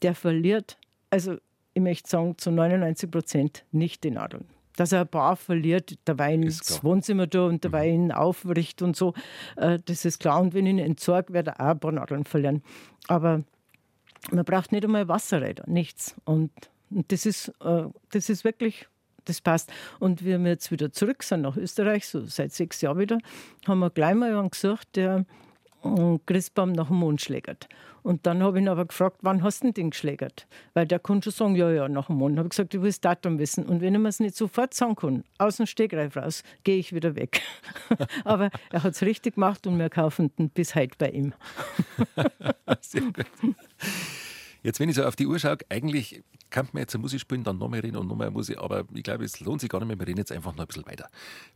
der 0.02 0.14
verliert, 0.14 0.78
also 1.10 1.36
ich 1.74 1.82
möchte 1.82 2.08
sagen, 2.08 2.38
zu 2.38 2.50
99 2.50 3.10
Prozent 3.10 3.64
nicht 3.70 4.04
die 4.04 4.10
Nadeln. 4.10 4.46
Dass 4.76 4.92
er 4.92 5.02
ein 5.02 5.08
paar 5.08 5.36
verliert, 5.36 5.98
der 6.06 6.18
Wein 6.18 6.42
ins. 6.42 6.82
Wohnzimmer 6.84 7.26
da 7.26 7.46
und 7.46 7.64
der 7.64 7.72
Wein 7.72 8.12
aufricht 8.12 8.82
und 8.82 8.96
so, 8.96 9.14
äh, 9.56 9.78
das 9.84 10.04
ist 10.04 10.18
klar. 10.18 10.40
Und 10.40 10.54
wenn 10.54 10.66
ich 10.66 10.72
ihn 10.72 10.78
entsorge, 10.78 11.32
wird 11.32 11.48
er 11.48 11.60
auch 11.60 11.70
ein 11.70 11.80
paar 11.80 11.92
Nadeln 11.92 12.24
verlieren. 12.24 12.62
Aber 13.08 13.42
man 14.30 14.44
braucht 14.44 14.72
nicht 14.72 14.84
einmal 14.84 15.08
Wasserräder, 15.08 15.64
nichts. 15.66 16.14
Und, 16.24 16.50
und 16.90 17.10
das, 17.12 17.26
ist, 17.26 17.48
äh, 17.60 17.84
das 18.10 18.28
ist 18.28 18.44
wirklich, 18.44 18.86
das 19.28 19.40
passt. 19.40 19.72
Und 20.00 20.24
wie 20.24 20.38
wir 20.38 20.50
jetzt 20.50 20.70
wieder 20.70 20.92
zurück 20.92 21.22
sind 21.22 21.42
nach 21.42 21.56
Österreich, 21.56 22.06
so 22.08 22.24
seit 22.24 22.52
sechs 22.52 22.80
Jahren 22.80 22.98
wieder, 22.98 23.18
haben 23.66 23.80
wir 23.80 23.90
gleich 23.90 24.14
mal 24.14 24.34
einen 24.36 24.50
gesucht, 24.50 24.88
der 24.96 25.24
Christbaum 26.26 26.72
nach 26.72 26.88
dem 26.88 26.96
Mond 26.96 27.20
schlägert. 27.20 27.68
Und 28.02 28.24
dann 28.24 28.40
habe 28.40 28.58
ich 28.58 28.62
ihn 28.62 28.68
aber 28.68 28.84
gefragt, 28.84 29.18
wann 29.22 29.42
hast 29.42 29.64
du 29.64 29.72
den 29.72 29.90
geschlägert? 29.90 30.46
Weil 30.74 30.86
der 30.86 31.00
konnte 31.00 31.32
schon 31.32 31.54
sagen, 31.54 31.56
ja, 31.56 31.70
ja, 31.72 31.88
nach 31.88 32.06
dem 32.06 32.16
Mond. 32.16 32.38
habe 32.38 32.48
gesagt, 32.48 32.72
ich 32.72 32.80
will 32.80 32.88
das 32.88 33.00
Datum 33.00 33.40
wissen. 33.40 33.66
Und 33.66 33.80
wenn 33.80 33.94
ich 33.94 34.00
mir 34.00 34.08
es 34.08 34.20
nicht 34.20 34.36
sofort 34.36 34.74
sagen 34.74 34.94
kann, 34.94 35.24
aus 35.38 35.56
dem 35.56 35.66
Stegreif 35.66 36.16
raus, 36.16 36.44
gehe 36.62 36.78
ich 36.78 36.92
wieder 36.92 37.16
weg. 37.16 37.42
aber 38.24 38.50
er 38.70 38.84
hat 38.84 38.92
es 38.92 39.02
richtig 39.02 39.34
gemacht 39.34 39.66
und 39.66 39.78
wir 39.78 39.90
kaufen 39.90 40.30
den 40.38 40.50
bis 40.50 40.76
heute 40.76 40.94
bei 40.98 41.10
ihm. 41.10 41.32
Sehr 42.80 43.02
gut. 43.02 43.26
Jetzt, 44.66 44.80
wenn 44.80 44.88
ich 44.88 44.96
so 44.96 45.04
auf 45.04 45.14
die 45.14 45.28
Uhr 45.28 45.38
schaue, 45.38 45.58
eigentlich 45.68 46.24
kann 46.50 46.68
man 46.72 46.80
jetzt 46.80 46.92
eine 46.92 47.02
Musik 47.02 47.20
spielen, 47.20 47.44
dann 47.44 47.56
nochmal 47.56 47.78
reden 47.78 47.98
und 47.98 48.08
nochmal 48.08 48.32
Musik, 48.32 48.58
aber 48.58 48.84
ich 48.92 49.04
glaube, 49.04 49.24
es 49.24 49.38
lohnt 49.38 49.60
sich 49.60 49.70
gar 49.70 49.78
nicht 49.78 49.86
mehr. 49.86 49.96
Wir 49.96 50.08
reden 50.08 50.18
jetzt 50.18 50.32
einfach 50.32 50.56
noch 50.56 50.64
ein 50.64 50.66
bisschen 50.66 50.84
weiter. 50.86 51.08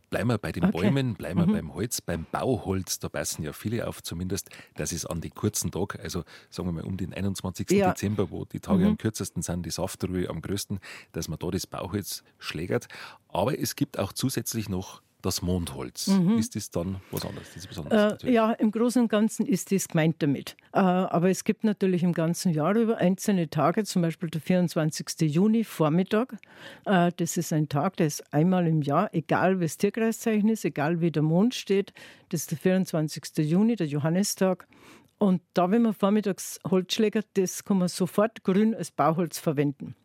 Bleiben 0.09 0.29
wir 0.29 0.37
bei 0.37 0.53
den 0.53 0.63
Okay. 0.63 0.71
Bäumen, 0.71 1.15
bleiben 1.15 1.41
wir 1.41 1.47
beim 1.47 1.73
Holz, 1.73 1.99
beim 1.99 2.25
Bauholz, 2.31 2.99
da 2.99 3.09
passen 3.09 3.43
ja 3.43 3.51
viele 3.51 3.85
auf, 3.85 4.01
zumindest, 4.01 4.49
dass 4.75 4.93
es 4.93 5.05
an 5.05 5.19
den 5.19 5.35
kurzen 5.35 5.71
Tag, 5.71 5.99
also 5.99 6.23
sagen 6.49 6.69
wir 6.69 6.71
mal 6.71 6.85
um 6.85 6.95
den 6.95 7.13
21. 7.13 7.69
Ja. 7.71 7.89
Dezember, 7.89 8.31
wo 8.31 8.45
die 8.45 8.61
Tage 8.61 8.85
am 8.87 8.97
kürzesten 8.97 9.41
sind, 9.41 9.65
die 9.65 9.71
Saftruhe 9.71 10.29
am 10.29 10.41
größten, 10.41 10.79
dass 11.11 11.27
man 11.27 11.37
da 11.37 11.51
das 11.51 11.67
Bauholz 11.67 12.23
schlägert. 12.39 12.87
Aber 13.27 13.59
es 13.59 13.75
gibt 13.75 13.99
auch 13.99 14.13
zusätzlich 14.13 14.69
noch 14.69 15.01
das 15.21 15.41
Mondholz. 15.41 16.07
Ist 16.37 16.55
das 16.55 16.71
dann 16.71 16.97
was 17.11 17.25
anderes? 17.25 17.47
Besonders. 17.67 18.23
Äh, 18.23 18.31
ja, 18.31 18.51
im 18.53 18.71
Großen 18.71 19.03
und 19.03 19.07
Ganzen 19.07 19.45
ist 19.45 19.71
das 19.71 19.87
gemeint 19.87 20.17
damit. 20.19 20.55
Äh, 20.73 20.79
aber 20.79 21.29
es 21.29 21.43
gibt 21.43 21.63
natürlich 21.63 22.03
im 22.03 22.13
ganzen 22.13 22.53
Jahr 22.53 22.75
über 22.75 22.97
einzelne 22.97 23.49
Tage, 23.49 23.83
zum 23.83 24.01
Beispiel 24.01 24.29
der 24.29 24.41
24. 24.41 25.21
Juni 25.21 25.63
Vormittag. 25.63 26.37
Äh, 26.85 27.11
das 27.15 27.37
ist 27.37 27.53
ein 27.53 27.69
Tag, 27.69 27.97
der 27.97 28.07
ist 28.07 28.33
einmal 28.33 28.67
im 28.67 28.81
Jahr, 28.81 29.13
egal 29.13 29.59
wie 29.59 29.65
das 29.65 29.77
Tierkreiszeichen 29.77 30.49
ist, 30.49 30.65
egal 30.65 31.01
wie 31.01 31.11
der 31.11 31.23
Mond 31.23 31.55
steht. 31.55 31.93
Das 32.29 32.41
ist 32.41 32.51
der 32.51 32.57
24. 32.57 33.37
Juni, 33.39 33.75
der 33.75 33.87
Johannistag. 33.87 34.67
Und 35.17 35.41
da, 35.53 35.69
wenn 35.69 35.83
man 35.83 35.93
vormittags 35.93 36.59
Holz 36.67 36.95
schlägert, 36.95 37.27
das 37.35 37.63
kann 37.63 37.77
man 37.77 37.87
sofort 37.87 38.43
grün 38.43 38.73
als 38.73 38.89
Bauholz 38.89 39.37
verwenden. 39.37 39.95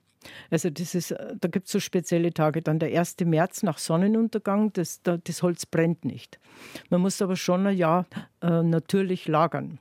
Also 0.51 0.71
das 0.71 0.95
ist, 0.95 1.15
da 1.41 1.49
gibt 1.49 1.67
es 1.67 1.73
so 1.73 1.81
spezielle 1.81 2.33
Tage. 2.33 2.63
Dann 2.63 2.79
der 2.79 2.99
1. 2.99 3.17
März 3.25 3.63
nach 3.63 3.79
Sonnenuntergang, 3.79 4.73
das, 4.73 5.01
das 5.03 5.43
Holz 5.43 5.67
brennt 5.67 6.05
nicht. 6.05 6.39
Man 6.91 7.01
muss 7.01 7.21
aber 7.23 7.37
schon 7.37 7.67
ein 7.67 7.77
Jahr 7.77 8.07
äh, 8.41 8.63
natürlich 8.63 9.29
lagern. 9.29 9.79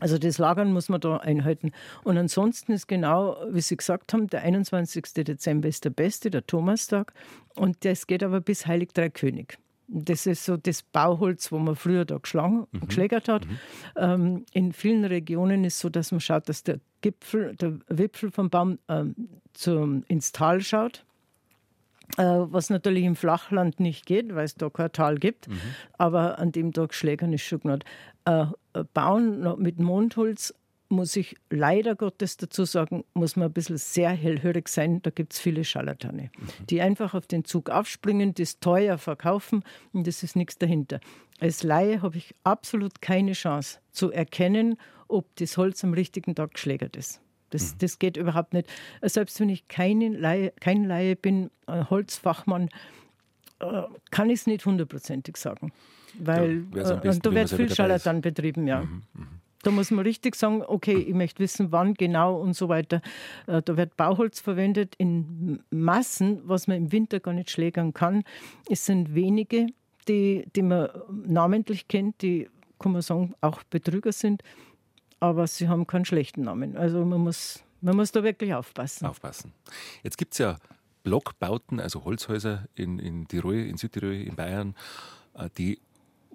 Also 0.00 0.18
das 0.18 0.38
Lagern 0.38 0.72
muss 0.72 0.88
man 0.88 1.00
da 1.00 1.18
einhalten. 1.18 1.70
Und 2.02 2.18
ansonsten 2.18 2.72
ist 2.72 2.88
genau, 2.88 3.36
wie 3.50 3.60
Sie 3.60 3.76
gesagt 3.76 4.12
haben, 4.12 4.26
der 4.26 4.42
21. 4.42 5.04
Dezember 5.14 5.68
ist 5.68 5.84
der 5.84 5.90
beste, 5.90 6.30
der 6.30 6.46
Thomastag. 6.46 7.14
Und 7.54 7.84
das 7.84 8.06
geht 8.06 8.22
aber 8.22 8.40
bis 8.40 8.66
Heilig 8.66 8.92
Drei 8.92 9.08
König. 9.08 9.58
Das 9.86 10.26
ist 10.26 10.44
so 10.44 10.56
das 10.56 10.82
Bauholz, 10.82 11.52
wo 11.52 11.58
man 11.58 11.76
früher 11.76 12.04
da 12.04 12.18
geschlagen, 12.18 12.66
mhm. 12.72 12.86
geschlägert 12.86 13.28
hat. 13.28 13.46
Mhm. 13.46 13.58
Ähm, 13.96 14.46
in 14.52 14.72
vielen 14.72 15.04
Regionen 15.04 15.64
ist 15.64 15.74
es 15.74 15.80
so, 15.80 15.90
dass 15.90 16.10
man 16.10 16.20
schaut, 16.20 16.48
dass 16.48 16.64
der 16.64 16.80
Gipfel, 17.04 17.54
der 17.56 17.80
Wipfel 17.88 18.30
vom 18.30 18.48
Baum 18.48 18.78
ähm, 18.88 19.14
zum, 19.52 20.04
ins 20.08 20.32
Tal 20.32 20.62
schaut. 20.62 21.04
Äh, 22.16 22.22
was 22.22 22.70
natürlich 22.70 23.04
im 23.04 23.14
Flachland 23.14 23.78
nicht 23.78 24.06
geht, 24.06 24.34
weil 24.34 24.46
es 24.46 24.54
da 24.54 24.70
kein 24.70 24.90
Tal 24.90 25.16
gibt. 25.16 25.48
Mhm. 25.48 25.60
Aber 25.98 26.38
an 26.38 26.50
dem 26.50 26.72
Tag 26.72 26.94
schlägern 26.94 27.34
ist 27.34 27.42
schon 27.42 27.60
gut. 27.60 27.84
Äh, 28.24 28.46
bauen 28.94 29.54
mit 29.58 29.80
Mondholz 29.80 30.54
muss 30.88 31.16
ich 31.16 31.36
leider 31.50 31.94
Gottes 31.94 32.36
dazu 32.36 32.64
sagen, 32.64 33.04
muss 33.14 33.36
man 33.36 33.48
ein 33.48 33.52
bisschen 33.52 33.78
sehr 33.78 34.10
hellhörig 34.10 34.68
sein. 34.68 35.00
Da 35.02 35.10
gibt 35.10 35.32
es 35.32 35.40
viele 35.40 35.64
Scharlatane, 35.64 36.30
mhm. 36.36 36.66
die 36.68 36.80
einfach 36.80 37.14
auf 37.14 37.26
den 37.26 37.44
Zug 37.44 37.70
aufspringen, 37.70 38.34
das 38.34 38.60
teuer 38.60 38.98
verkaufen 38.98 39.64
und 39.92 40.06
es 40.06 40.22
ist 40.22 40.36
nichts 40.36 40.58
dahinter. 40.58 41.00
Als 41.40 41.62
Laie 41.62 42.02
habe 42.02 42.16
ich 42.16 42.34
absolut 42.44 43.00
keine 43.02 43.32
Chance 43.32 43.78
zu 43.90 44.10
erkennen, 44.12 44.76
ob 45.08 45.34
das 45.36 45.56
Holz 45.56 45.82
am 45.84 45.92
richtigen 45.92 46.34
Tag 46.34 46.54
geschlägert 46.54 46.96
ist. 46.96 47.20
Das, 47.50 47.74
mhm. 47.74 47.78
das 47.78 47.98
geht 47.98 48.16
überhaupt 48.16 48.52
nicht. 48.52 48.68
Selbst 49.02 49.38
wenn 49.40 49.48
ich 49.48 49.68
keine 49.68 50.08
Laie, 50.08 50.52
kein 50.60 50.84
Laie 50.84 51.16
bin, 51.16 51.50
Holzfachmann, 51.68 52.68
äh, 53.60 53.82
kann 54.10 54.30
ich 54.30 54.40
es 54.40 54.46
nicht 54.46 54.66
hundertprozentig 54.66 55.36
sagen. 55.36 55.72
Weil 56.18 56.64
ja, 56.74 56.94
besten, 56.96 57.22
da 57.22 57.32
wird 57.32 57.50
viel 57.50 57.74
Scharlatan 57.74 58.20
betrieben, 58.20 58.66
ja. 58.66 58.82
Mhm, 58.82 59.02
mh. 59.14 59.26
Da 59.64 59.70
muss 59.70 59.90
man 59.90 60.04
richtig 60.04 60.36
sagen, 60.36 60.62
okay, 60.66 60.96
ich 60.96 61.14
möchte 61.14 61.40
wissen, 61.40 61.72
wann 61.72 61.94
genau 61.94 62.36
und 62.36 62.54
so 62.54 62.68
weiter. 62.68 63.00
Äh, 63.46 63.62
da 63.62 63.76
wird 63.76 63.96
Bauholz 63.96 64.40
verwendet 64.40 64.94
in 64.98 65.62
Massen, 65.70 66.40
was 66.44 66.66
man 66.66 66.76
im 66.76 66.92
Winter 66.92 67.20
gar 67.20 67.34
nicht 67.34 67.50
schlägern 67.50 67.92
kann. 67.92 68.22
Es 68.68 68.86
sind 68.86 69.14
wenige, 69.14 69.66
die, 70.08 70.44
die 70.54 70.62
man 70.62 70.88
namentlich 71.26 71.88
kennt, 71.88 72.22
die, 72.22 72.48
kann 72.78 72.92
man 72.92 73.02
sagen, 73.02 73.34
auch 73.40 73.62
Betrüger 73.64 74.12
sind 74.12 74.42
aber 75.24 75.46
sie 75.46 75.68
haben 75.68 75.86
keinen 75.86 76.04
schlechten 76.04 76.42
Namen. 76.42 76.76
Also 76.76 77.04
man 77.04 77.20
muss, 77.20 77.62
man 77.80 77.96
muss 77.96 78.12
da 78.12 78.22
wirklich 78.22 78.52
aufpassen. 78.54 79.06
Aufpassen. 79.06 79.52
Jetzt 80.02 80.18
gibt 80.18 80.34
es 80.34 80.38
ja 80.38 80.58
Blockbauten, 81.02 81.80
also 81.80 82.04
Holzhäuser 82.04 82.66
in, 82.74 82.98
in 82.98 83.26
Tirol, 83.26 83.56
in 83.56 83.76
Südtirol, 83.76 84.14
in 84.14 84.36
Bayern, 84.36 84.74
äh, 85.34 85.48
die 85.56 85.80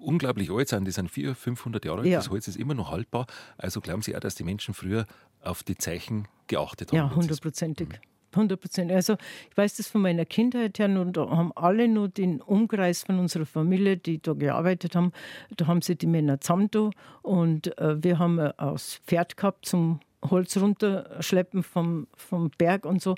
unglaublich 0.00 0.50
alt 0.50 0.68
sind. 0.68 0.86
Die 0.86 0.90
sind 0.90 1.10
400, 1.10 1.38
500 1.38 1.84
Jahre 1.84 1.98
alt. 2.00 2.06
Ja. 2.08 2.18
Das 2.18 2.30
Holz 2.30 2.48
ist 2.48 2.56
immer 2.56 2.74
noch 2.74 2.90
haltbar. 2.90 3.26
Also 3.58 3.80
glauben 3.80 4.02
Sie 4.02 4.16
auch, 4.16 4.20
dass 4.20 4.34
die 4.34 4.44
Menschen 4.44 4.74
früher 4.74 5.06
auf 5.42 5.62
die 5.62 5.76
Zeichen 5.76 6.28
geachtet 6.46 6.92
haben? 6.92 6.96
Ja, 6.96 7.14
hundertprozentig. 7.14 7.88
100 8.32 8.60
Prozent. 8.60 8.92
Also 8.92 9.16
ich 9.50 9.56
weiß 9.56 9.76
das 9.76 9.88
von 9.88 10.02
meiner 10.02 10.24
Kindheit 10.24 10.78
her 10.78 10.88
und 10.88 11.16
da 11.16 11.28
haben 11.30 11.52
alle 11.56 11.88
nur 11.88 12.08
den 12.08 12.40
Umkreis 12.40 13.02
von 13.02 13.18
unserer 13.18 13.46
Familie, 13.46 13.96
die 13.96 14.20
da 14.20 14.34
gearbeitet 14.34 14.94
haben. 14.94 15.12
Da 15.56 15.66
haben 15.66 15.82
sie 15.82 15.96
die 15.96 16.06
Männer 16.06 16.40
zusammen 16.40 16.70
da 16.70 16.90
und 17.22 17.76
äh, 17.78 18.02
wir 18.02 18.18
haben 18.18 18.38
äh, 18.38 18.52
aus 18.56 19.00
Pferd 19.06 19.36
gehabt 19.36 19.66
zum 19.66 20.00
Holz 20.22 20.56
runterschleppen 20.56 21.62
vom, 21.62 22.06
vom 22.14 22.50
Berg 22.56 22.84
und 22.84 23.02
so. 23.02 23.14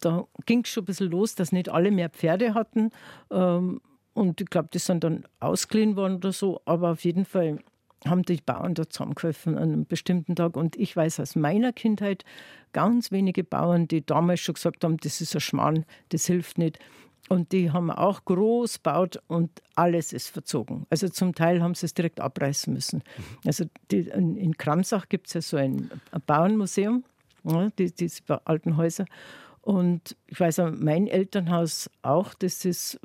Da 0.00 0.26
ging 0.46 0.62
es 0.64 0.68
schon 0.68 0.82
ein 0.82 0.86
bisschen 0.86 1.10
los, 1.10 1.34
dass 1.34 1.52
nicht 1.52 1.68
alle 1.68 1.90
mehr 1.90 2.10
Pferde 2.10 2.54
hatten. 2.54 2.90
Ähm, 3.30 3.80
und 4.14 4.40
ich 4.40 4.48
glaube, 4.48 4.68
die 4.72 4.78
sind 4.78 5.04
dann 5.04 5.24
ausgeliehen 5.40 5.96
worden 5.96 6.16
oder 6.16 6.32
so. 6.32 6.60
Aber 6.64 6.92
auf 6.92 7.04
jeden 7.04 7.24
Fall 7.24 7.58
haben 8.06 8.22
die 8.22 8.40
Bauern 8.44 8.74
da 8.74 8.88
zusammengeholfen 8.88 9.56
an 9.56 9.72
einem 9.72 9.86
bestimmten 9.86 10.36
Tag. 10.36 10.56
Und 10.56 10.76
ich 10.76 10.94
weiß 10.94 11.20
aus 11.20 11.36
meiner 11.36 11.72
Kindheit 11.72 12.24
ganz 12.72 13.10
wenige 13.10 13.44
Bauern, 13.44 13.88
die 13.88 14.04
damals 14.04 14.40
schon 14.40 14.54
gesagt 14.54 14.84
haben, 14.84 14.96
das 14.98 15.20
ist 15.20 15.34
ein 15.34 15.40
Schmarrn, 15.40 15.84
das 16.10 16.26
hilft 16.26 16.58
nicht. 16.58 16.78
Und 17.28 17.52
die 17.52 17.70
haben 17.70 17.90
auch 17.90 18.24
groß 18.24 18.82
gebaut 18.82 19.22
und 19.28 19.50
alles 19.76 20.12
ist 20.12 20.28
verzogen. 20.28 20.86
Also 20.90 21.08
zum 21.08 21.34
Teil 21.34 21.62
haben 21.62 21.74
sie 21.74 21.86
es 21.86 21.94
direkt 21.94 22.20
abreißen 22.20 22.72
müssen. 22.72 22.98
Mhm. 22.98 23.22
Also 23.46 23.64
die, 23.90 24.00
in, 24.08 24.56
Kramsach 24.58 25.08
gibt 25.08 25.28
es 25.28 25.34
ja 25.34 25.40
so 25.40 25.56
ein, 25.56 25.90
ein 26.10 26.22
Bauernmuseum, 26.26 27.04
ja, 27.44 27.70
die, 27.78 27.92
diese 27.92 28.22
alten 28.44 28.76
Häuser. 28.76 29.06
Und 29.62 30.16
ich 30.26 30.38
weiß, 30.38 30.60
mein 30.78 31.06
Elternhaus 31.06 31.88
auch, 32.02 32.34
das 32.34 32.64
ist 32.64 33.00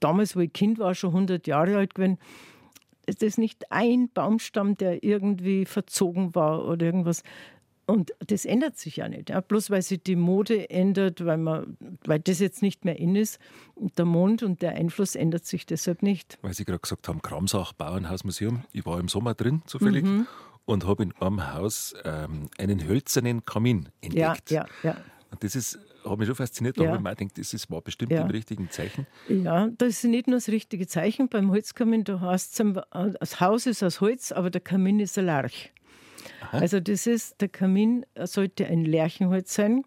damals, 0.00 0.36
wo 0.36 0.40
ich 0.40 0.52
Kind 0.52 0.78
war, 0.78 0.94
schon 0.94 1.10
100 1.10 1.46
Jahre 1.46 1.76
alt 1.76 1.94
gewesen 1.94 2.18
es 3.06 3.16
ist 3.16 3.38
nicht 3.38 3.70
ein 3.70 4.08
Baumstamm, 4.12 4.76
der 4.76 5.02
irgendwie 5.02 5.64
verzogen 5.64 6.34
war 6.34 6.64
oder 6.66 6.86
irgendwas. 6.86 7.22
Und 7.84 8.12
das 8.26 8.44
ändert 8.44 8.78
sich 8.78 8.96
ja 8.96 9.08
nicht. 9.08 9.30
Ja. 9.30 9.40
Bloß 9.40 9.70
weil 9.70 9.82
sich 9.82 10.02
die 10.02 10.14
Mode 10.14 10.70
ändert, 10.70 11.24
weil, 11.26 11.36
man, 11.36 11.76
weil 12.06 12.20
das 12.20 12.38
jetzt 12.38 12.62
nicht 12.62 12.84
mehr 12.84 12.98
in 12.98 13.16
ist. 13.16 13.38
Der 13.98 14.04
Mond 14.04 14.42
und 14.42 14.62
der 14.62 14.76
Einfluss 14.76 15.16
ändert 15.16 15.44
sich 15.44 15.66
deshalb 15.66 16.00
nicht. 16.02 16.38
Weil 16.42 16.54
Sie 16.54 16.64
gerade 16.64 16.78
gesagt 16.78 17.08
haben, 17.08 17.20
Kramsach 17.22 17.72
Bauernhausmuseum. 17.72 18.62
Ich 18.72 18.86
war 18.86 19.00
im 19.00 19.08
Sommer 19.08 19.34
drin, 19.34 19.62
zufällig, 19.66 20.04
mhm. 20.04 20.28
und 20.64 20.86
habe 20.86 21.02
in 21.02 21.12
einem 21.20 21.52
Haus 21.52 21.94
ähm, 22.04 22.48
einen 22.56 22.86
hölzernen 22.86 23.44
Kamin 23.44 23.88
entdeckt. 24.00 24.52
Ja, 24.52 24.64
ja, 24.84 24.90
ja. 24.90 24.96
Und 25.32 25.42
das 25.42 25.56
ist 25.56 25.78
hat 26.04 26.18
mich 26.18 26.26
schon 26.26 26.36
fasziniert, 26.36 26.78
da 26.78 26.82
ja. 26.82 26.88
habe 26.88 26.98
ich 26.98 27.02
mir 27.02 27.14
gedacht, 27.14 27.38
das 27.38 27.54
ist, 27.54 27.70
war 27.70 27.80
bestimmt 27.80 28.12
ja. 28.12 28.22
im 28.22 28.30
richtigen 28.30 28.70
Zeichen. 28.70 29.06
Ja, 29.28 29.68
das 29.78 29.88
ist 29.88 30.04
nicht 30.04 30.26
nur 30.26 30.36
das 30.36 30.48
richtige 30.48 30.86
Zeichen. 30.86 31.28
Beim 31.28 31.50
Holzkamin, 31.50 32.04
da 32.04 32.20
heißt 32.20 32.60
es, 32.60 32.74
das 33.20 33.40
Haus 33.40 33.66
ist 33.66 33.82
aus 33.82 34.00
Holz, 34.00 34.32
aber 34.32 34.50
der 34.50 34.60
Kamin 34.60 35.00
ist 35.00 35.18
ein 35.18 35.26
Larch. 35.26 35.72
Aha. 36.40 36.58
Also 36.58 36.80
das 36.80 37.06
ist, 37.06 37.40
der 37.40 37.48
Kamin 37.48 38.06
sollte 38.24 38.66
ein 38.66 38.84
Lärchenholz 38.84 39.54
sein 39.54 39.84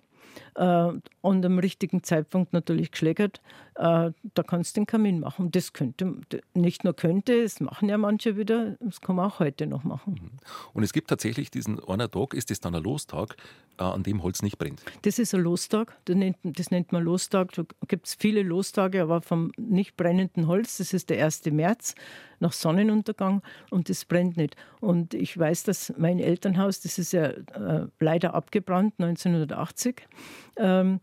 und 0.55 1.45
am 1.45 1.59
richtigen 1.59 2.03
Zeitpunkt 2.03 2.53
natürlich 2.53 2.91
geschlägert, 2.91 3.41
äh, 3.75 4.11
da 4.33 4.43
kannst 4.43 4.75
du 4.75 4.81
den 4.81 4.87
Kamin 4.87 5.19
machen. 5.19 5.51
Das 5.51 5.73
könnte, 5.73 6.15
nicht 6.53 6.85
nur 6.85 6.93
könnte, 6.93 7.33
es 7.33 7.59
machen 7.59 7.89
ja 7.89 7.97
manche 7.97 8.37
wieder, 8.37 8.77
das 8.79 9.01
kann 9.01 9.17
man 9.17 9.29
auch 9.29 9.39
heute 9.39 9.67
noch 9.67 9.83
machen. 9.83 10.13
Mhm. 10.13 10.31
Und 10.73 10.83
es 10.83 10.93
gibt 10.93 11.09
tatsächlich 11.09 11.51
diesen 11.51 11.83
einer 11.83 12.09
Tag, 12.09 12.33
ist 12.33 12.51
das 12.51 12.61
dann 12.61 12.73
ein 12.73 12.83
Lostag, 12.83 13.35
äh, 13.77 13.83
an 13.83 14.03
dem 14.03 14.23
Holz 14.23 14.41
nicht 14.41 14.57
brennt? 14.57 14.81
Das 15.01 15.19
ist 15.19 15.35
ein 15.35 15.41
Lostag, 15.41 15.97
das 16.05 16.15
nennt, 16.15 16.37
das 16.43 16.71
nennt 16.71 16.93
man 16.93 17.03
Lostag. 17.03 17.51
Da 17.51 17.63
gibt 17.87 18.07
es 18.07 18.15
viele 18.15 18.41
Lostage, 18.41 19.01
aber 19.01 19.21
vom 19.21 19.51
nicht 19.57 19.97
brennenden 19.97 20.47
Holz, 20.47 20.77
das 20.77 20.93
ist 20.93 21.09
der 21.09 21.25
1. 21.25 21.43
März 21.51 21.95
nach 22.39 22.53
Sonnenuntergang 22.53 23.41
und 23.71 23.89
das 23.89 24.05
brennt 24.05 24.37
nicht. 24.37 24.55
Und 24.79 25.13
ich 25.13 25.37
weiß, 25.37 25.63
dass 25.63 25.93
mein 25.97 26.19
Elternhaus, 26.19 26.79
das 26.79 26.97
ist 26.97 27.11
ja 27.11 27.25
äh, 27.25 27.87
leider 27.99 28.33
abgebrannt, 28.33 28.93
1980. 28.99 30.07
Ähm, 30.57 30.99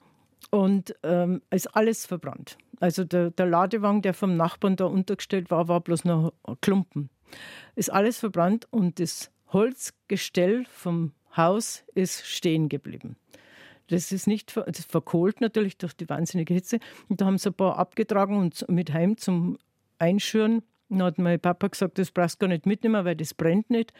und 0.51 0.95
ähm, 1.03 1.41
ist 1.51 1.75
alles 1.75 2.05
verbrannt. 2.07 2.59
Also 2.81 3.05
der, 3.05 3.31
der 3.31 3.47
Ladewagen, 3.47 4.03
der 4.03 4.13
vom 4.13 4.37
Nachbarn 4.37 4.77
da 4.77 4.87
untergestellt 4.87 5.51
war, 5.51 5.69
war 5.69 5.81
bloß 5.81 6.05
noch 6.05 6.33
Klumpen. 6.61 7.11
Ist 7.77 7.93
alles 7.93 8.19
verbrannt 8.19 8.67
und 8.71 8.99
das 9.01 9.31
Holzgestell 9.53 10.67
vom 10.69 11.13
Haus 11.37 11.85
ist 11.95 12.27
stehen 12.27 12.69
geblieben. 12.69 13.17
Das 13.89 14.13
ist 14.13 14.27
nicht 14.27 14.57
das 14.57 14.81
ist 14.81 14.91
verkohlt 14.91 15.41
natürlich 15.41 15.77
durch 15.77 15.95
die 15.95 16.09
wahnsinnige 16.09 16.55
Hitze. 16.55 16.79
Und 17.09 17.21
da 17.21 17.27
haben 17.27 17.39
sie 17.39 17.51
ein 17.51 17.55
paar 17.55 17.79
abgetragen 17.79 18.37
und 18.37 18.69
mit 18.69 18.93
heim 18.93 19.17
zum 19.17 19.59
Einschüren. 19.99 20.63
Dann 20.89 21.03
hat 21.03 21.19
mein 21.19 21.41
Papa 21.41 21.69
gesagt, 21.69 21.99
das 21.99 22.11
brauchst 22.11 22.37
du 22.37 22.47
gar 22.47 22.49
nicht 22.49 22.67
mitnehmen, 22.67 23.05
weil 23.05 23.17
das 23.17 23.33
brennt 23.33 23.71
nicht. 23.71 23.93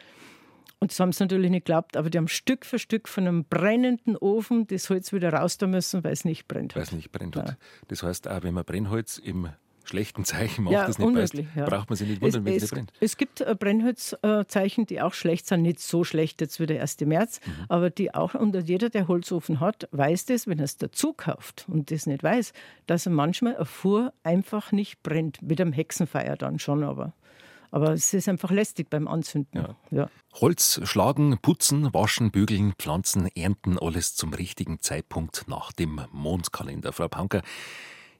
Und 0.83 0.91
das 0.91 0.99
haben 0.99 1.13
sie 1.13 1.23
natürlich 1.23 1.49
nicht 1.49 1.63
geglaubt, 1.65 1.95
aber 1.95 2.09
die 2.09 2.17
haben 2.17 2.27
Stück 2.27 2.65
für 2.65 2.77
Stück 2.77 3.07
von 3.07 3.25
einem 3.25 3.45
brennenden 3.45 4.17
Ofen 4.17 4.67
das 4.67 4.89
Holz 4.89 5.13
wieder 5.13 5.31
raus 5.31 5.57
da 5.57 5.65
müssen, 5.65 6.03
weil 6.03 6.11
es 6.11 6.25
nicht 6.25 6.45
brennt. 6.49 6.75
Weil 6.75 6.83
es 6.83 6.91
nicht 6.91 7.09
brennt. 7.13 7.37
Ja. 7.37 7.55
Das 7.87 8.03
heißt, 8.03 8.27
auch 8.27 8.43
wenn 8.43 8.53
man 8.53 8.65
Brennholz 8.65 9.17
im 9.17 9.47
schlechten 9.85 10.25
Zeichen 10.25 10.65
macht, 10.65 10.73
ja, 10.73 10.85
das 10.85 10.99
nicht 10.99 11.13
passt, 11.13 11.35
ja. 11.35 11.63
braucht 11.63 11.89
man 11.89 11.95
sich 11.95 12.09
nicht 12.09 12.21
wundern, 12.21 12.43
wenn 12.43 12.57
es, 12.57 12.63
es 12.63 12.71
nicht 12.73 12.75
brennt. 12.75 12.93
Es 12.99 13.15
gibt 13.15 13.39
äh, 13.39 13.55
Brennholzzeichen, 13.57 14.85
die 14.85 14.99
auch 14.99 15.13
schlecht 15.13 15.47
sind, 15.47 15.61
nicht 15.61 15.79
so 15.79 16.03
schlecht 16.03 16.41
jetzt 16.41 16.59
wie 16.59 16.65
der 16.65 16.81
1. 16.81 16.99
März, 17.05 17.39
mhm. 17.45 17.51
aber 17.69 17.89
die 17.89 18.13
auch, 18.13 18.33
und 18.33 18.53
jeder, 18.67 18.89
der 18.89 19.07
Holzofen 19.07 19.61
hat, 19.61 19.87
weiß 19.91 20.25
das, 20.25 20.47
wenn 20.47 20.59
er 20.59 20.65
es 20.65 20.75
dazu 20.75 21.13
kauft 21.13 21.63
und 21.69 21.91
das 21.91 22.07
nicht 22.07 22.23
weiß, 22.23 22.51
dass 22.87 23.05
er 23.05 23.13
manchmal 23.13 23.55
ein 23.55 23.65
Fuhr 23.65 24.11
einfach 24.23 24.73
nicht 24.73 25.01
brennt, 25.01 25.41
mit 25.41 25.61
einem 25.61 25.71
Hexenfeier 25.71 26.35
dann 26.35 26.59
schon, 26.59 26.83
aber 26.83 27.13
aber 27.73 27.93
es 27.93 28.13
ist 28.13 28.29
einfach 28.29 28.51
lästig 28.51 28.91
beim 28.91 29.07
Anzünden. 29.07 29.59
Ja. 29.59 29.75
Ja. 29.89 30.09
Holz 30.39 30.79
schlagen, 30.83 31.39
putzen, 31.41 31.91
waschen, 31.91 32.29
bügeln, 32.29 32.73
pflanzen, 32.77 33.27
ernten, 33.35 33.79
alles 33.79 34.13
zum 34.15 34.31
richtigen 34.31 34.79
Zeitpunkt 34.79 35.45
nach 35.47 35.71
dem 35.71 35.99
Mondkalender. 36.11 36.93
Frau 36.93 37.07
Panker, 37.07 37.41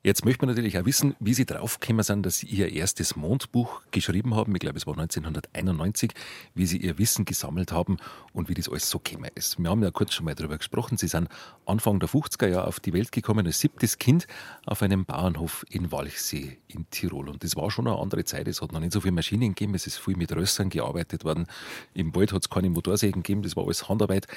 Jetzt 0.05 0.25
möchte 0.25 0.45
man 0.45 0.53
natürlich 0.53 0.77
auch 0.77 0.83
wissen, 0.83 1.15
wie 1.21 1.33
Sie 1.33 1.45
draufgekommen 1.45 2.03
sind, 2.03 2.25
dass 2.25 2.39
Sie 2.39 2.47
Ihr 2.47 2.73
erstes 2.73 3.15
Mondbuch 3.15 3.83
geschrieben 3.91 4.35
haben. 4.35 4.53
Ich 4.53 4.59
glaube, 4.59 4.77
es 4.77 4.85
war 4.85 4.95
1991, 4.95 6.11
wie 6.55 6.65
Sie 6.65 6.75
Ihr 6.75 6.97
Wissen 6.97 7.23
gesammelt 7.23 7.71
haben 7.71 7.95
und 8.33 8.49
wie 8.49 8.53
das 8.53 8.67
alles 8.67 8.89
so 8.89 8.99
gekommen 8.99 9.31
ist. 9.33 9.59
Wir 9.59 9.69
haben 9.69 9.81
ja 9.81 9.91
kurz 9.91 10.13
schon 10.13 10.25
mal 10.25 10.35
darüber 10.35 10.57
gesprochen. 10.57 10.97
Sie 10.97 11.07
sind 11.07 11.29
Anfang 11.65 12.01
der 12.01 12.09
50er 12.09 12.47
Jahre 12.47 12.67
auf 12.67 12.81
die 12.81 12.91
Welt 12.91 13.13
gekommen 13.13 13.45
als 13.45 13.61
siebtes 13.61 13.97
Kind 13.97 14.27
auf 14.65 14.81
einem 14.81 15.05
Bauernhof 15.05 15.65
in 15.69 15.89
Walchsee 15.89 16.57
in 16.67 16.85
Tirol. 16.89 17.29
Und 17.29 17.45
das 17.45 17.55
war 17.55 17.71
schon 17.71 17.87
eine 17.87 17.97
andere 17.97 18.25
Zeit. 18.25 18.49
Es 18.49 18.61
hat 18.61 18.73
noch 18.73 18.81
nicht 18.81 18.91
so 18.91 18.99
viele 18.99 19.13
Maschinen 19.13 19.55
gegeben. 19.55 19.73
Es 19.73 19.87
ist 19.87 19.99
viel 19.99 20.17
mit 20.17 20.35
Rössern 20.35 20.69
gearbeitet 20.69 21.23
worden. 21.23 21.47
Im 21.93 22.13
Wald 22.13 22.33
hat 22.33 22.41
es 22.41 22.49
keine 22.49 22.69
Motorsägen 22.69 23.23
gegeben. 23.23 23.41
Das 23.43 23.55
war 23.55 23.63
alles 23.63 23.87
Handarbeit. 23.87 24.27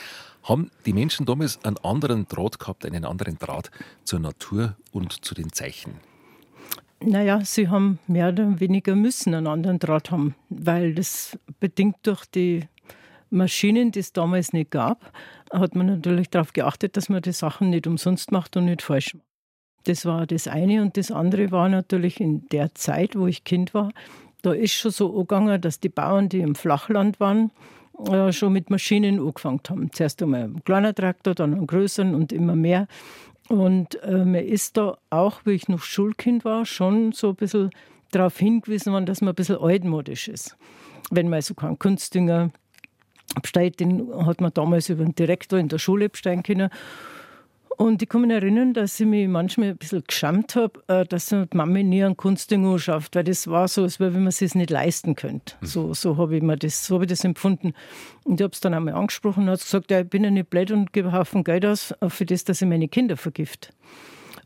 Haben 0.44 0.70
die 0.84 0.92
Menschen 0.92 1.26
damals 1.26 1.58
einen 1.64 1.78
anderen 1.78 2.28
Draht 2.28 2.60
gehabt, 2.60 2.86
einen 2.86 3.04
anderen 3.04 3.36
Draht 3.36 3.72
zur 4.04 4.20
Natur 4.20 4.76
und 4.92 5.24
zu 5.24 5.34
den 5.34 5.50
Zeichen? 5.56 5.94
Naja, 7.00 7.44
sie 7.44 7.68
haben 7.68 7.98
mehr 8.06 8.28
oder 8.28 8.58
weniger 8.58 8.94
müssen 8.94 9.34
einen 9.34 9.46
anderen 9.46 9.78
Draht 9.78 10.10
haben, 10.10 10.34
weil 10.48 10.94
das 10.94 11.38
bedingt 11.60 11.96
durch 12.02 12.24
die 12.26 12.68
Maschinen, 13.30 13.92
die 13.92 14.00
es 14.00 14.12
damals 14.12 14.52
nicht 14.52 14.70
gab, 14.70 15.12
hat 15.52 15.74
man 15.74 15.86
natürlich 15.86 16.30
darauf 16.30 16.52
geachtet, 16.52 16.96
dass 16.96 17.08
man 17.08 17.22
die 17.22 17.32
Sachen 17.32 17.70
nicht 17.70 17.86
umsonst 17.86 18.32
macht 18.32 18.56
und 18.56 18.66
nicht 18.66 18.82
falsch 18.82 19.14
macht. 19.14 19.26
Das 19.84 20.04
war 20.04 20.26
das 20.26 20.48
eine. 20.48 20.82
Und 20.82 20.96
das 20.96 21.10
andere 21.10 21.50
war 21.50 21.68
natürlich 21.68 22.20
in 22.20 22.48
der 22.48 22.74
Zeit, 22.74 23.16
wo 23.16 23.26
ich 23.26 23.44
Kind 23.44 23.74
war, 23.74 23.92
da 24.42 24.52
ist 24.52 24.74
schon 24.74 24.90
so 24.90 25.12
angegangen, 25.12 25.60
dass 25.60 25.80
die 25.80 25.88
Bauern, 25.88 26.28
die 26.28 26.40
im 26.40 26.54
Flachland 26.54 27.18
waren, 27.20 27.50
äh, 28.08 28.32
schon 28.32 28.52
mit 28.52 28.70
Maschinen 28.70 29.18
angefangen 29.18 29.60
haben. 29.68 29.92
Zuerst 29.92 30.22
einmal 30.22 30.44
ein 30.44 30.64
kleiner 30.64 30.94
Traktor, 30.94 31.34
dann 31.34 31.54
einen 31.54 31.66
größeren 31.66 32.14
und 32.14 32.32
immer 32.32 32.54
mehr. 32.54 32.86
Und 33.48 34.02
äh, 34.02 34.24
mir 34.24 34.44
ist 34.44 34.76
da 34.76 34.98
auch, 35.10 35.40
wie 35.44 35.52
ich 35.52 35.68
noch 35.68 35.82
Schulkind 35.82 36.44
war, 36.44 36.66
schon 36.66 37.12
so 37.12 37.30
ein 37.30 37.36
bisschen 37.36 37.70
darauf 38.10 38.38
hingewiesen 38.38 38.92
worden, 38.92 39.06
dass 39.06 39.20
man 39.20 39.30
ein 39.30 39.34
bisschen 39.34 39.58
altmodisch 39.58 40.28
ist. 40.28 40.56
Wenn 41.10 41.28
man 41.28 41.42
so 41.42 41.54
keinen 41.54 41.78
Kunstdünger 41.78 42.50
bestellt, 43.40 43.80
den 43.80 44.08
hat 44.26 44.40
man 44.40 44.52
damals 44.52 44.88
über 44.88 45.04
den 45.04 45.14
Direktor 45.14 45.58
in 45.58 45.68
der 45.68 45.78
Schule 45.78 46.08
bestellen 46.08 46.42
können. 46.42 46.70
Und 47.76 48.02
ich 48.02 48.08
kann 48.08 48.22
mich 48.22 48.30
erinnern, 48.30 48.72
dass 48.72 48.98
ich 48.98 49.06
mich 49.06 49.28
manchmal 49.28 49.70
ein 49.70 49.76
bisschen 49.76 50.02
geschämt 50.06 50.56
habe, 50.56 50.82
äh, 50.88 51.04
dass 51.04 51.26
die 51.26 51.44
Mama 51.52 51.82
nie 51.82 52.02
einen 52.02 52.16
Kunstding 52.16 52.78
schafft, 52.78 53.16
weil 53.16 53.24
das 53.24 53.48
war 53.48 53.68
so, 53.68 53.82
als 53.82 54.00
wenn 54.00 54.12
man 54.14 54.28
es 54.28 54.38
sich 54.38 54.54
nicht 54.54 54.70
leisten 54.70 55.14
könnte. 55.14 55.54
Mhm. 55.60 55.66
So, 55.66 55.94
so 55.94 56.16
habe 56.16 56.36
ich, 56.36 56.42
mir 56.42 56.56
das, 56.56 56.86
so 56.86 56.96
hab 56.96 57.02
ich 57.02 57.08
das 57.08 57.24
empfunden. 57.24 57.74
Und 58.24 58.40
ich 58.40 58.44
habe 58.44 58.52
es 58.52 58.60
dann 58.60 58.72
einmal 58.72 58.94
angesprochen 58.94 59.44
und 59.44 59.50
hat 59.50 59.60
gesagt, 59.60 59.90
ja, 59.90 60.00
ich 60.00 60.08
bin 60.08 60.24
ja 60.24 60.30
nicht 60.30 60.48
blöd 60.48 60.70
und 60.70 60.92
gebe 60.92 61.08
einen 61.08 61.18
Haufen 61.18 61.44
Geld 61.44 61.66
aus 61.66 61.94
für 62.08 62.24
das, 62.24 62.44
dass 62.44 62.62
ich 62.62 62.68
meine 62.68 62.88
Kinder 62.88 63.16
vergift. 63.16 63.72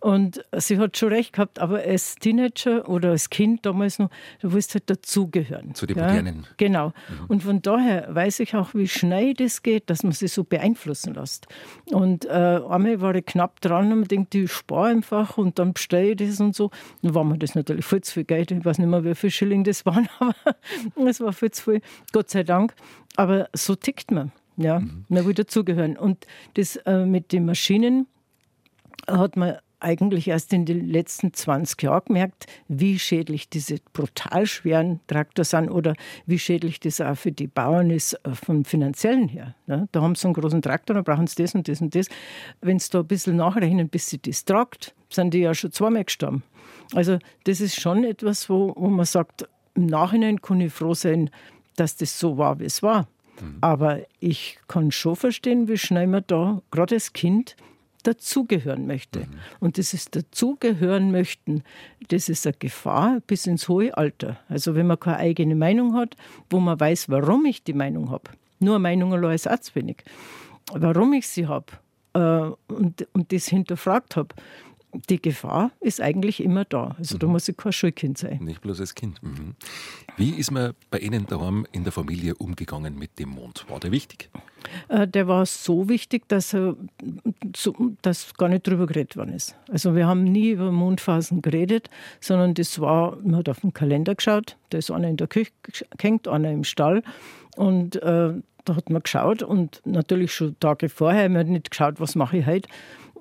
Und 0.01 0.42
sie 0.57 0.78
hat 0.78 0.96
schon 0.96 1.11
recht 1.11 1.34
gehabt, 1.34 1.59
aber 1.59 1.80
als 1.80 2.14
Teenager 2.14 2.88
oder 2.88 3.11
als 3.11 3.28
Kind 3.28 3.66
damals 3.66 3.98
noch, 3.98 4.09
du 4.40 4.53
willst 4.53 4.72
halt 4.72 4.88
dazugehören. 4.88 5.74
Zu 5.74 5.84
den 5.84 5.98
ja? 5.98 6.07
Modernen. 6.07 6.46
Genau. 6.57 6.88
Mhm. 6.88 7.26
Und 7.28 7.42
von 7.42 7.61
daher 7.61 8.14
weiß 8.14 8.40
ich 8.40 8.57
auch, 8.57 8.72
wie 8.72 8.88
schnell 8.88 9.34
das 9.34 9.62
geht, 9.62 9.90
dass 9.90 10.03
man 10.03 10.12
sich 10.12 10.32
so 10.32 10.42
beeinflussen 10.42 11.12
lässt. 11.12 11.48
Und 11.90 12.24
äh, 12.24 12.30
einmal 12.30 13.03
war 13.03 13.14
ich 13.14 13.26
knapp 13.26 13.61
dran 13.61 13.92
und 13.92 14.11
denkt, 14.11 14.34
ich 14.34 14.51
spare 14.51 14.88
einfach 14.88 15.36
und 15.36 15.59
dann 15.59 15.74
bestelle 15.74 16.12
ich 16.12 16.16
das 16.16 16.40
und 16.40 16.57
so. 16.57 16.70
Dann 17.03 17.14
war 17.14 17.24
mir 17.24 17.36
das 17.36 17.55
natürlich 17.55 17.84
viel 17.84 18.01
zu 18.01 18.14
viel 18.14 18.24
Geld. 18.24 18.51
Ich 18.53 18.64
weiß 18.64 18.78
nicht 18.78 18.88
mehr, 18.88 19.05
wie 19.05 19.14
viel 19.14 19.30
Schilling 19.30 19.64
das 19.64 19.84
waren, 19.86 20.09
aber 20.18 20.34
es 21.07 21.20
war 21.20 21.34
viel 21.34 21.51
zu 21.51 21.62
viel. 21.64 21.82
Gott 22.12 22.30
sei 22.30 22.42
Dank. 22.42 22.74
Aber 23.16 23.51
so 23.53 23.74
tickt 23.74 24.11
man. 24.11 24.32
Ja, 24.57 24.80
mhm. 24.80 25.05
man 25.09 25.26
will 25.26 25.34
dazugehören. 25.34 25.98
Und 25.98 26.26
das 26.55 26.76
äh, 26.76 27.05
mit 27.05 27.32
den 27.32 27.44
Maschinen 27.44 28.07
hat 29.07 29.36
man 29.36 29.59
eigentlich 29.81 30.28
erst 30.28 30.53
in 30.53 30.64
den 30.64 30.89
letzten 30.89 31.33
20 31.33 31.83
Jahren 31.83 32.05
gemerkt, 32.07 32.47
wie 32.68 32.99
schädlich 32.99 33.49
diese 33.49 33.76
brutal 33.93 34.47
schweren 34.47 35.01
Traktor 35.07 35.45
sind 35.45 35.70
oder 35.70 35.95
wie 36.26 36.39
schädlich 36.39 36.81
das 36.81 37.01
auch 37.01 37.16
für 37.16 37.33
die 37.33 37.47
Bauern 37.47 37.91
ist 37.91 38.14
äh, 38.24 38.35
vom 38.35 38.64
finanziellen 38.64 39.28
her. 39.28 39.55
da 39.66 40.01
haben 40.01 40.14
sie 40.14 40.26
einen 40.26 40.35
großen 40.35 40.62
Traktor, 40.62 40.95
dann 40.95 41.05
brauchen 41.05 41.26
sie 41.26 41.43
das 41.43 41.55
und 41.55 41.68
das 41.68 41.81
und 41.81 41.95
das. 41.95 42.09
Wenn 42.61 42.78
sie 42.78 42.91
da 42.91 43.01
ein 43.01 43.07
bisschen 43.07 43.37
nachrechnen, 43.37 43.89
bis 43.89 44.09
sie 44.09 44.18
das 44.18 44.45
tragt, 44.45 44.95
sind 45.09 45.35
die 45.35 45.41
ja 45.41 45.55
schon 45.55 45.72
zweimal 45.72 46.05
gestorben. 46.05 46.43
Also 46.95 47.18
das 47.45 47.61
ist 47.61 47.81
schon 47.81 48.05
etwas, 48.05 48.49
wo, 48.49 48.74
wo 48.76 48.89
man 48.89 49.07
sagt, 49.07 49.49
im 49.74 49.87
Nachhinein 49.87 50.41
kann 50.41 50.61
ich 50.61 50.72
froh 50.72 50.95
sein, 50.95 51.31
dass 51.76 51.97
das 51.97 52.18
so 52.18 52.37
war, 52.37 52.59
wie 52.61 52.64
es 52.64 52.83
war. 52.83 53.09
Mhm. 53.41 53.59
Aber 53.61 54.01
ich 54.18 54.59
kann 54.68 54.91
schon 54.91 55.16
verstehen, 55.16 55.68
wie 55.68 55.78
schnell 55.78 56.07
man 56.07 56.24
da, 56.26 56.62
gerade 56.70 56.97
als 56.97 57.12
Kind, 57.12 57.57
dazugehören 58.03 58.86
möchte. 58.86 59.20
Mhm. 59.20 59.26
Und 59.61 59.76
dieses 59.76 60.11
Dazugehören 60.11 61.11
möchten, 61.11 61.62
das 62.09 62.28
ist 62.28 62.46
eine 62.46 62.57
Gefahr 62.59 63.20
bis 63.26 63.46
ins 63.46 63.68
hohe 63.68 63.96
Alter. 63.96 64.38
Also 64.48 64.74
wenn 64.74 64.86
man 64.86 64.98
keine 64.98 65.18
eigene 65.18 65.55
Meinung 65.55 65.94
hat, 65.94 66.16
wo 66.48 66.61
man 66.61 66.78
weiß, 66.78 67.09
warum 67.09 67.44
ich 67.46 67.62
die 67.64 67.72
Meinung 67.74 68.11
habe. 68.11 68.30
Nur 68.59 68.78
Meinung 68.78 69.12
allein 69.12 69.34
ist 69.34 69.51
auch 69.51 69.59
zu 69.59 69.74
wenig. 69.74 70.05
Warum 70.72 71.12
ich 71.14 71.26
sie 71.26 71.46
habe 71.46 71.66
äh, 72.14 72.72
und, 72.72 73.07
und 73.12 73.32
das 73.32 73.46
hinterfragt 73.46 74.16
habe, 74.16 74.34
die 74.93 75.20
Gefahr 75.20 75.70
ist 75.80 76.01
eigentlich 76.01 76.43
immer 76.43 76.64
da. 76.64 76.97
Also 76.99 77.16
mhm. 77.16 77.18
da 77.20 77.26
muss 77.28 77.49
ich 77.49 77.57
kein 77.57 77.72
Schulkind 77.72 78.18
sein. 78.18 78.38
Nicht 78.43 78.61
bloß 78.61 78.80
als 78.80 78.95
Kind. 78.95 79.22
Mhm. 79.22 79.55
Wie 80.16 80.30
ist 80.30 80.51
man 80.51 80.72
bei 80.91 80.99
Ihnen 80.99 81.26
daheim 81.26 81.66
in 81.72 81.84
der 81.84 81.93
Familie 81.93 82.34
umgegangen 82.34 82.99
mit 82.99 83.18
dem 83.18 83.30
Mond? 83.30 83.64
War 83.68 83.80
der 83.80 83.93
wichtig? 83.93 84.30
Äh, 84.88 85.07
der 85.07 85.28
war 85.28 85.47
so 85.47 85.88
wichtig, 85.88 86.28
dass, 86.28 86.53
er, 86.55 86.76
dass 88.03 88.34
gar 88.34 88.49
nicht 88.49 88.66
drüber 88.66 88.86
geredet 88.86 89.16
worden 89.16 89.32
ist. 89.32 89.57
Also 89.68 89.95
wir 89.95 90.07
haben 90.07 90.24
nie 90.24 90.51
über 90.51 90.70
Mondphasen 90.70 91.43
geredet, 91.43 91.91
sondern 92.20 92.55
das 92.55 92.78
war, 92.80 93.16
man 93.22 93.36
hat 93.36 93.49
auf 93.49 93.61
den 93.61 93.72
Kalender 93.72 94.14
geschaut, 94.14 94.57
da 94.70 94.78
ist 94.78 94.91
einer 94.91 95.09
in 95.09 95.16
der 95.16 95.28
Küche 95.28 95.53
gehängt, 95.97 96.28
einer 96.28 96.51
im 96.51 96.64
Stall 96.64 97.03
und 97.57 97.97
äh, 98.03 98.34
da 98.64 98.76
hat 98.76 98.91
man 98.91 99.03
geschaut 99.03 99.43
und 99.43 99.80
natürlich 99.84 100.34
schon 100.34 100.59
Tage 100.61 100.88
vorher, 100.88 101.28
man 101.28 101.41
hat 101.41 101.47
nicht 101.49 101.70
geschaut, 101.70 102.01
was 102.01 102.14
mache 102.14 102.38
ich 102.38 102.47
heute, 102.47 102.68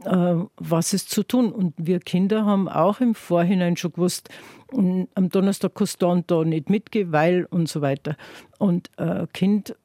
was 0.06 0.94
ist 0.94 1.10
zu 1.10 1.24
tun. 1.24 1.52
Und 1.52 1.74
wir 1.78 2.00
Kinder 2.00 2.46
haben 2.46 2.70
auch 2.70 3.02
im 3.02 3.16
Vorhinein 3.16 3.78
schon 3.78 3.94
gewusst, 3.94 4.30
am 4.72 5.30
Donnerstag 5.30 5.76
kannst 5.76 6.02
du 6.02 6.06
da 6.06 6.12
und 6.12 6.32
da 6.32 6.44
nicht 6.44 6.70
mitgehen, 6.70 7.12
weil 7.12 7.46
und 7.46 7.68
so 7.68 7.82
weiter. 7.82 8.16
Und 8.60 8.90
ein 8.98 9.24
äh, 9.24 9.28
Kind 9.34 9.76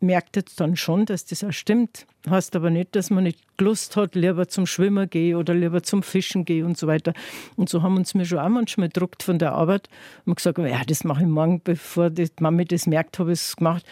merkt 0.00 0.36
jetzt 0.36 0.60
dann 0.60 0.76
schon, 0.76 1.06
dass 1.06 1.24
das 1.24 1.42
auch 1.44 1.52
stimmt. 1.52 2.06
Heißt 2.28 2.54
aber 2.56 2.70
nicht, 2.70 2.94
dass 2.94 3.10
man 3.10 3.24
nicht 3.24 3.40
Lust 3.58 3.96
hat, 3.96 4.14
lieber 4.14 4.48
zum 4.48 4.66
Schwimmen 4.66 5.08
gehe 5.08 5.36
oder 5.38 5.54
lieber 5.54 5.82
zum 5.82 6.02
Fischen 6.02 6.44
gehe 6.44 6.64
und 6.64 6.76
so 6.76 6.86
weiter. 6.86 7.12
Und 7.56 7.68
so 7.68 7.82
haben 7.82 7.96
uns 7.96 8.14
mir 8.14 8.24
schon 8.24 8.38
auch 8.38 8.48
manchmal 8.48 8.88
gedruckt 8.88 9.22
von 9.22 9.38
der 9.38 9.52
Arbeit 9.52 9.88
und 10.24 10.36
gesagt, 10.36 10.58
ja, 10.58 10.82
das 10.86 11.04
mache 11.04 11.22
ich 11.22 11.28
morgen, 11.28 11.60
bevor 11.62 12.10
die 12.10 12.28
Mami 12.40 12.64
das 12.64 12.86
merkt, 12.86 13.18
habe 13.18 13.32
ich 13.32 13.40
es 13.40 13.56
gemacht. 13.56 13.84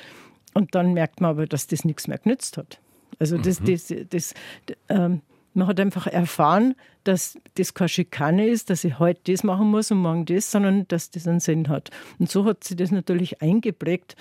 Und 0.52 0.74
dann 0.74 0.92
merkt 0.92 1.20
man 1.20 1.30
aber, 1.30 1.46
dass 1.46 1.66
das 1.66 1.84
nichts 1.84 2.06
mehr 2.06 2.18
genützt 2.18 2.56
hat. 2.58 2.80
Also 3.18 3.38
das, 3.38 3.60
mhm. 3.60 3.66
das, 3.66 3.86
das, 3.86 4.08
das 4.10 4.34
ähm, 4.88 5.22
man 5.54 5.66
hat 5.68 5.80
einfach 5.80 6.06
erfahren, 6.06 6.74
dass 7.04 7.38
das 7.54 7.74
keine 7.74 7.88
Schikane 7.88 8.48
ist, 8.48 8.70
dass 8.70 8.84
ich 8.84 8.98
heute 8.98 9.32
das 9.32 9.44
machen 9.44 9.70
muss 9.70 9.90
und 9.90 9.98
morgen 9.98 10.24
das, 10.24 10.50
sondern 10.50 10.86
dass 10.88 11.10
das 11.10 11.26
einen 11.26 11.40
Sinn 11.40 11.68
hat. 11.68 11.90
Und 12.18 12.30
so 12.30 12.44
hat 12.44 12.64
sich 12.64 12.76
das 12.76 12.90
natürlich 12.90 13.40
eingeprägt, 13.40 14.16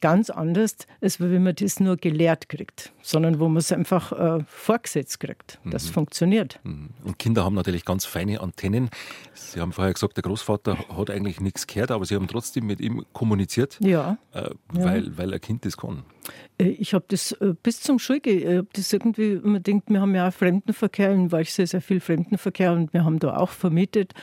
ganz 0.00 0.30
anders, 0.30 0.76
als 1.00 1.20
wenn 1.20 1.42
man 1.42 1.54
das 1.54 1.80
nur 1.80 1.96
gelehrt 1.96 2.48
kriegt, 2.48 2.92
sondern 3.02 3.40
wo 3.40 3.48
man 3.48 3.58
es 3.58 3.72
einfach 3.72 4.12
äh, 4.12 4.44
vorgesetzt 4.46 5.20
kriegt. 5.20 5.58
Das 5.64 5.88
mhm. 5.88 5.92
funktioniert. 5.92 6.60
Mhm. 6.62 6.90
Und 7.04 7.18
Kinder 7.18 7.44
haben 7.44 7.54
natürlich 7.54 7.84
ganz 7.84 8.04
feine 8.04 8.40
Antennen. 8.40 8.90
Sie 9.34 9.60
haben 9.60 9.72
vorher 9.72 9.92
gesagt, 9.92 10.16
der 10.16 10.22
Großvater 10.22 10.78
hat 10.96 11.10
eigentlich 11.10 11.40
nichts 11.40 11.66
gehört, 11.66 11.90
aber 11.90 12.04
Sie 12.04 12.14
haben 12.14 12.28
trotzdem 12.28 12.66
mit 12.66 12.80
ihm 12.80 13.04
kommuniziert, 13.12 13.78
ja. 13.80 14.18
Äh, 14.32 14.50
weil, 14.68 15.06
ja. 15.06 15.18
weil 15.18 15.34
ein 15.34 15.40
Kind 15.40 15.64
das 15.64 15.76
kann. 15.76 16.04
Äh, 16.58 16.68
ich 16.68 16.94
habe 16.94 17.04
das 17.08 17.32
äh, 17.32 17.54
bis 17.62 17.80
zum 17.80 17.98
ich 17.98 18.46
habe 18.46 18.66
das 18.72 18.92
irgendwie, 18.92 19.40
man 19.42 19.62
denkt, 19.62 19.90
wir 19.90 20.00
haben 20.00 20.14
ja 20.14 20.28
auch 20.28 20.32
Fremdenverkehr, 20.32 21.10
in 21.10 21.32
Walchsee 21.32 21.64
sehr 21.64 21.80
viel 21.80 22.00
Fremdenverkehr 22.00 22.72
und 22.72 22.92
wir 22.92 23.04
haben 23.04 23.18
da 23.18 23.36
auch 23.36 23.50
vermietet 23.50 24.14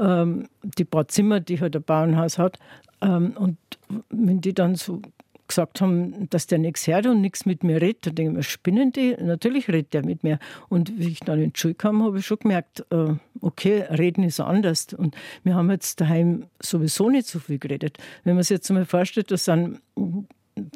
ähm, 0.00 0.48
die 0.62 0.84
paar 0.84 1.08
Zimmer, 1.08 1.40
die 1.40 1.60
halt 1.60 1.76
ein 1.76 1.82
Bauernhaus 1.82 2.38
hat. 2.38 2.58
Ähm, 3.02 3.32
und 3.36 3.56
wenn 4.10 4.40
die 4.40 4.54
dann 4.54 4.74
so 4.74 5.00
gesagt 5.46 5.80
haben, 5.80 6.30
dass 6.30 6.46
der 6.46 6.58
nichts 6.58 6.86
hört 6.86 7.06
und 7.06 7.20
nichts 7.20 7.44
mit 7.44 7.64
mir 7.64 7.82
redet, 7.82 8.06
dann 8.06 8.14
denke 8.14 8.30
ich 8.30 8.36
mir, 8.36 8.42
spinnen 8.44 8.92
die? 8.92 9.16
Natürlich 9.20 9.68
redet 9.68 9.92
der 9.92 10.04
mit 10.04 10.22
mir. 10.22 10.38
Und 10.68 10.96
wie 10.98 11.08
ich 11.08 11.20
dann 11.20 11.40
in 11.40 11.52
die 11.52 11.60
Schule 11.60 11.74
kam, 11.74 12.02
habe 12.04 12.18
ich 12.18 12.26
schon 12.26 12.38
gemerkt, 12.38 12.86
äh, 12.90 13.14
okay, 13.40 13.82
reden 13.90 14.22
ist 14.22 14.40
anders. 14.40 14.86
Und 14.96 15.16
wir 15.42 15.54
haben 15.56 15.70
jetzt 15.70 16.00
daheim 16.00 16.46
sowieso 16.62 17.10
nicht 17.10 17.26
so 17.26 17.40
viel 17.40 17.58
geredet. 17.58 17.98
Wenn 18.22 18.34
man 18.34 18.44
sich 18.44 18.56
jetzt 18.56 18.70
mal 18.70 18.84
vorstellt, 18.84 19.30
das 19.30 19.44
sind 19.44 19.80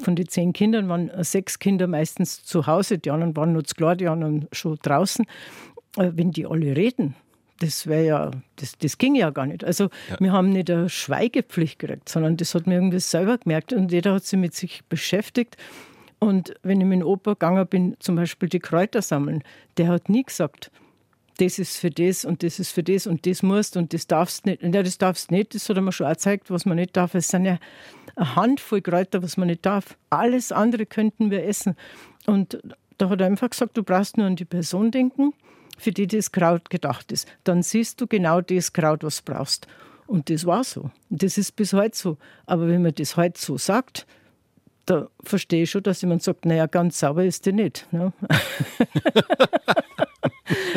von 0.03 0.17
den 0.17 0.29
zehn 0.29 0.53
Kindern 0.53 0.89
waren 0.89 1.11
sechs 1.23 1.59
Kinder 1.59 1.87
meistens 1.87 2.43
zu 2.45 2.67
Hause, 2.67 2.99
die 2.99 3.11
anderen 3.11 3.37
waren 3.37 3.53
nur 3.53 3.65
zu 3.65 3.75
klar, 3.75 3.97
die 3.97 4.09
anderen 4.09 4.49
schon 4.53 4.79
draußen. 4.83 5.25
Äh, 5.97 6.13
wenn 6.15 6.33
die 6.33 6.47
alle 6.47 6.77
reden, 6.77 7.15
das 7.65 7.87
wäre 7.87 8.05
ja, 8.05 8.31
das, 8.57 8.77
das 8.79 8.99
ging 8.99 9.15
ja 9.15 9.31
gar 9.31 9.47
nicht. 9.47 9.65
Also 9.65 9.85
ja. 10.11 10.17
wir 10.21 10.33
haben 10.33 10.51
nicht 10.51 10.71
eine 10.71 10.89
Schweigepflicht 10.89 11.79
gekriegt, 11.79 12.09
sondern 12.09 12.37
das 12.37 12.55
hat 12.55 12.67
mir 12.67 12.75
irgendwie 12.75 13.01
selber 13.01 13.39
gemerkt 13.39 13.73
und 13.73 13.91
jeder 13.91 14.15
hat 14.15 14.25
sich 14.25 14.39
mit 14.39 14.55
sich 14.55 14.85
beschäftigt. 14.89 15.57
Und 16.19 16.55
wenn 16.63 16.81
ich 16.81 16.87
mit 16.87 17.01
dem 17.01 17.07
Opa 17.07 17.33
gegangen 17.33 17.67
bin, 17.67 17.97
zum 18.01 18.17
Beispiel 18.17 18.49
die 18.49 18.61
Kräuter 18.61 19.03
sammeln, 19.03 19.43
der 19.77 19.89
hat 19.89 20.09
nie 20.09 20.23
gesagt, 20.23 20.71
das 21.39 21.59
ist 21.59 21.79
für 21.79 21.91
das 21.91 22.25
und 22.25 22.43
das 22.43 22.61
ist 22.61 22.71
für 22.71 22.83
das 22.83 23.07
und 23.07 23.27
das 23.27 23.43
musst 23.43 23.77
und 23.77 23.93
das 23.93 24.07
darfst 24.07 24.47
nicht. 24.47 24.63
Ja, 24.63 24.83
das 24.83 24.99
darfst 24.99 25.31
nicht, 25.31 25.55
das 25.55 25.69
hat 25.69 25.77
er 25.77 25.83
mir 25.83 25.93
schon 25.93 26.09
gezeigt, 26.09 26.51
was 26.51 26.65
man 26.65 26.77
nicht 26.77 26.97
darf. 26.97 27.15
Es 27.15 27.29
sind 27.29 27.45
ja 27.45 27.59
eine 28.15 28.37
Handvoll 28.37 28.83
Kräuter, 28.83 29.23
was 29.23 29.37
man 29.37 29.49
nicht 29.49 29.67
darf. 29.67 29.97
Alles 30.11 30.53
andere 30.53 30.87
könnten 30.87 31.31
wir 31.31 31.45
essen. 31.45 31.77
Und 32.27 32.59
da 32.99 33.09
hat 33.09 33.21
er 33.21 33.27
einfach 33.27 33.51
gesagt, 33.51 33.77
du 33.77 33.83
brauchst 33.83 34.17
nur 34.17 34.27
an 34.27 34.37
die 34.37 34.45
Person 34.45 34.91
denken, 34.91 35.33
für 35.79 35.93
die 35.93 36.07
das 36.07 36.33
Kraut 36.33 36.71
gedacht 36.71 37.13
ist. 37.13 37.29
Dann 37.45 37.63
siehst 37.63 38.01
du 38.01 38.07
genau 38.07 38.41
das 38.41 38.73
Kraut, 38.73 39.05
was 39.05 39.23
du 39.23 39.33
brauchst. 39.33 39.67
Und 40.07 40.31
das 40.31 40.45
war 40.45 40.65
so. 40.65 40.91
Das 41.11 41.39
ist 41.39 41.57
bis 41.57 41.73
heute 41.73 41.97
so. 41.97 42.19
Aber 42.47 42.69
wenn 42.69 42.83
man 42.83 42.95
das 42.95 43.17
heute 43.17 43.41
so 43.41 43.57
sagt, 43.57 44.07
da 44.87 45.09
verstehe 45.23 45.63
ich 45.63 45.71
schon, 45.71 45.83
dass 45.83 46.03
jemand 46.03 46.23
sagt, 46.23 46.45
naja, 46.45 46.67
ganz 46.67 47.01
sauber 47.01 47.25
ist 47.25 47.47
der 47.47 47.55
nicht. 47.55 47.87
Ne? 47.91 48.13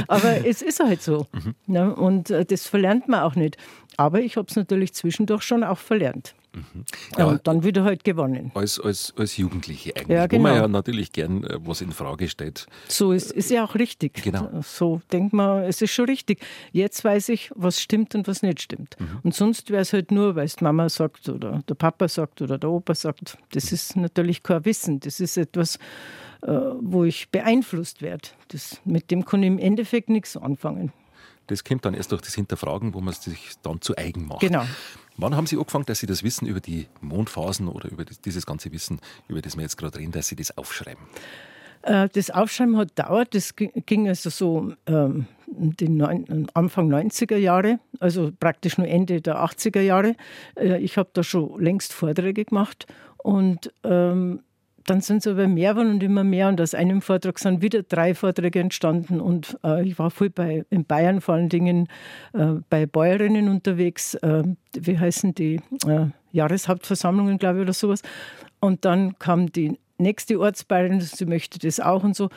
Aber 0.07 0.45
es 0.45 0.61
ist 0.61 0.79
halt 0.79 1.01
so. 1.01 1.27
Mhm. 1.33 1.55
Ne? 1.65 1.93
Und 1.95 2.29
äh, 2.29 2.45
das 2.45 2.67
verlernt 2.67 3.07
man 3.09 3.21
auch 3.21 3.35
nicht. 3.35 3.57
Aber 3.97 4.21
ich 4.21 4.37
habe 4.37 4.47
es 4.49 4.55
natürlich 4.55 4.93
zwischendurch 4.93 5.43
schon 5.43 5.63
auch 5.63 5.79
verlernt. 5.79 6.35
Mhm. 6.57 6.85
Ja, 7.17 7.25
und 7.25 7.47
dann 7.47 7.63
wieder 7.63 7.83
halt 7.83 8.03
gewonnen. 8.03 8.51
Als, 8.53 8.79
als, 8.79 9.13
als 9.17 9.37
Jugendliche 9.37 9.95
eigentlich, 9.95 10.15
ja, 10.15 10.27
genau. 10.27 10.39
wo 10.39 10.43
man 10.43 10.53
genau. 10.53 10.63
ja 10.63 10.67
natürlich 10.67 11.11
gern 11.11 11.43
äh, 11.43 11.57
was 11.59 11.81
in 11.81 11.91
Frage 11.91 12.27
stellt. 12.27 12.67
So 12.87 13.11
ist, 13.11 13.31
ist 13.31 13.49
ja 13.49 13.63
auch 13.63 13.75
richtig. 13.75 14.21
Genau. 14.23 14.61
So 14.61 15.01
denkt 15.11 15.33
man, 15.33 15.63
es 15.63 15.81
ist 15.81 15.91
schon 15.91 16.05
richtig. 16.05 16.39
Jetzt 16.71 17.03
weiß 17.03 17.29
ich, 17.29 17.51
was 17.55 17.81
stimmt 17.81 18.15
und 18.15 18.27
was 18.27 18.41
nicht 18.41 18.61
stimmt. 18.61 18.95
Mhm. 18.99 19.19
Und 19.23 19.35
sonst 19.35 19.69
wäre 19.69 19.81
es 19.81 19.93
halt 19.93 20.11
nur, 20.11 20.35
weil 20.35 20.45
es 20.45 20.59
Mama 20.61 20.89
sagt 20.89 21.29
oder 21.29 21.63
der 21.67 21.75
Papa 21.75 22.07
sagt 22.07 22.41
oder 22.41 22.57
der 22.57 22.69
Opa 22.69 22.95
sagt. 22.95 23.37
Das 23.51 23.71
ist 23.71 23.95
natürlich 23.95 24.43
kein 24.43 24.65
Wissen. 24.65 24.99
Das 24.99 25.19
ist 25.19 25.37
etwas, 25.37 25.77
äh, 26.41 26.51
wo 26.81 27.03
ich 27.03 27.29
beeinflusst 27.29 28.01
werde. 28.01 28.29
mit 28.85 29.11
dem 29.11 29.25
kann 29.25 29.43
ich 29.43 29.47
im 29.47 29.59
Endeffekt 29.59 30.09
nichts 30.09 30.37
anfangen. 30.37 30.91
Das 31.47 31.63
kommt 31.63 31.85
dann 31.85 31.93
erst 31.93 32.11
durch 32.11 32.21
das 32.21 32.35
Hinterfragen, 32.35 32.93
wo 32.93 32.99
man 32.99 33.13
es 33.13 33.23
sich 33.23 33.53
dann 33.63 33.81
zu 33.81 33.97
eigen 33.97 34.27
macht. 34.27 34.41
Genau. 34.41 34.65
Wann 35.17 35.35
haben 35.35 35.47
Sie 35.47 35.57
angefangen, 35.57 35.85
dass 35.85 35.99
Sie 35.99 36.05
das 36.05 36.23
Wissen 36.23 36.47
über 36.47 36.59
die 36.59 36.87
Mondphasen 37.01 37.67
oder 37.67 37.89
über 37.89 38.05
dieses 38.05 38.45
ganze 38.45 38.71
Wissen, 38.71 38.99
über 39.27 39.41
das 39.41 39.55
wir 39.55 39.63
jetzt 39.63 39.77
gerade 39.77 39.97
reden, 39.97 40.11
dass 40.11 40.27
Sie 40.27 40.35
das 40.35 40.57
aufschreiben? 40.57 41.03
Äh, 41.81 42.09
das 42.13 42.29
Aufschreiben 42.29 42.77
hat 42.77 42.97
dauert. 42.99 43.33
Das 43.33 43.55
ging 43.55 44.07
also 44.07 44.29
so 44.29 44.73
ähm, 44.85 45.25
den 45.47 46.01
Anfang 46.53 46.91
90er 46.91 47.37
Jahre, 47.37 47.79
also 47.99 48.31
praktisch 48.39 48.77
nur 48.77 48.87
Ende 48.87 49.21
der 49.21 49.43
80er 49.43 49.81
Jahre. 49.81 50.15
Äh, 50.55 50.79
ich 50.81 50.97
habe 50.97 51.09
da 51.13 51.23
schon 51.23 51.59
längst 51.61 51.93
Vorträge 51.93 52.45
gemacht 52.45 52.85
und 53.17 53.73
ähm, 53.83 54.41
dann 54.89 55.01
sind 55.01 55.17
es 55.17 55.27
aber 55.27 55.47
mehr 55.47 55.75
und 55.75 56.01
immer 56.01 56.23
mehr. 56.23 56.47
Und 56.47 56.59
aus 56.61 56.73
einem 56.73 57.01
Vortrag 57.01 57.37
sind 57.39 57.61
wieder 57.61 57.83
drei 57.83 58.15
Vorträge 58.15 58.59
entstanden. 58.59 59.19
Und 59.19 59.57
äh, 59.63 59.87
ich 59.87 59.99
war 59.99 60.09
viel 60.09 60.29
bei, 60.29 60.65
in 60.69 60.85
Bayern, 60.85 61.21
vor 61.21 61.35
allen 61.35 61.49
Dingen 61.49 61.87
äh, 62.33 62.53
bei 62.69 62.85
Bäuerinnen 62.85 63.49
unterwegs. 63.49 64.15
Äh, 64.15 64.43
wie 64.73 64.97
heißen 64.97 65.35
die? 65.35 65.59
Äh, 65.85 66.07
Jahreshauptversammlungen, 66.31 67.37
glaube 67.37 67.57
ich, 67.57 67.61
oder 67.63 67.73
sowas. 67.73 68.01
Und 68.59 68.85
dann 68.85 69.19
kam 69.19 69.51
die 69.51 69.77
nächste 69.97 70.39
Ortsbayerin, 70.39 71.01
sie 71.01 71.25
möchte 71.25 71.59
das 71.59 71.79
auch 71.79 72.03
und 72.03 72.15
so. 72.15 72.29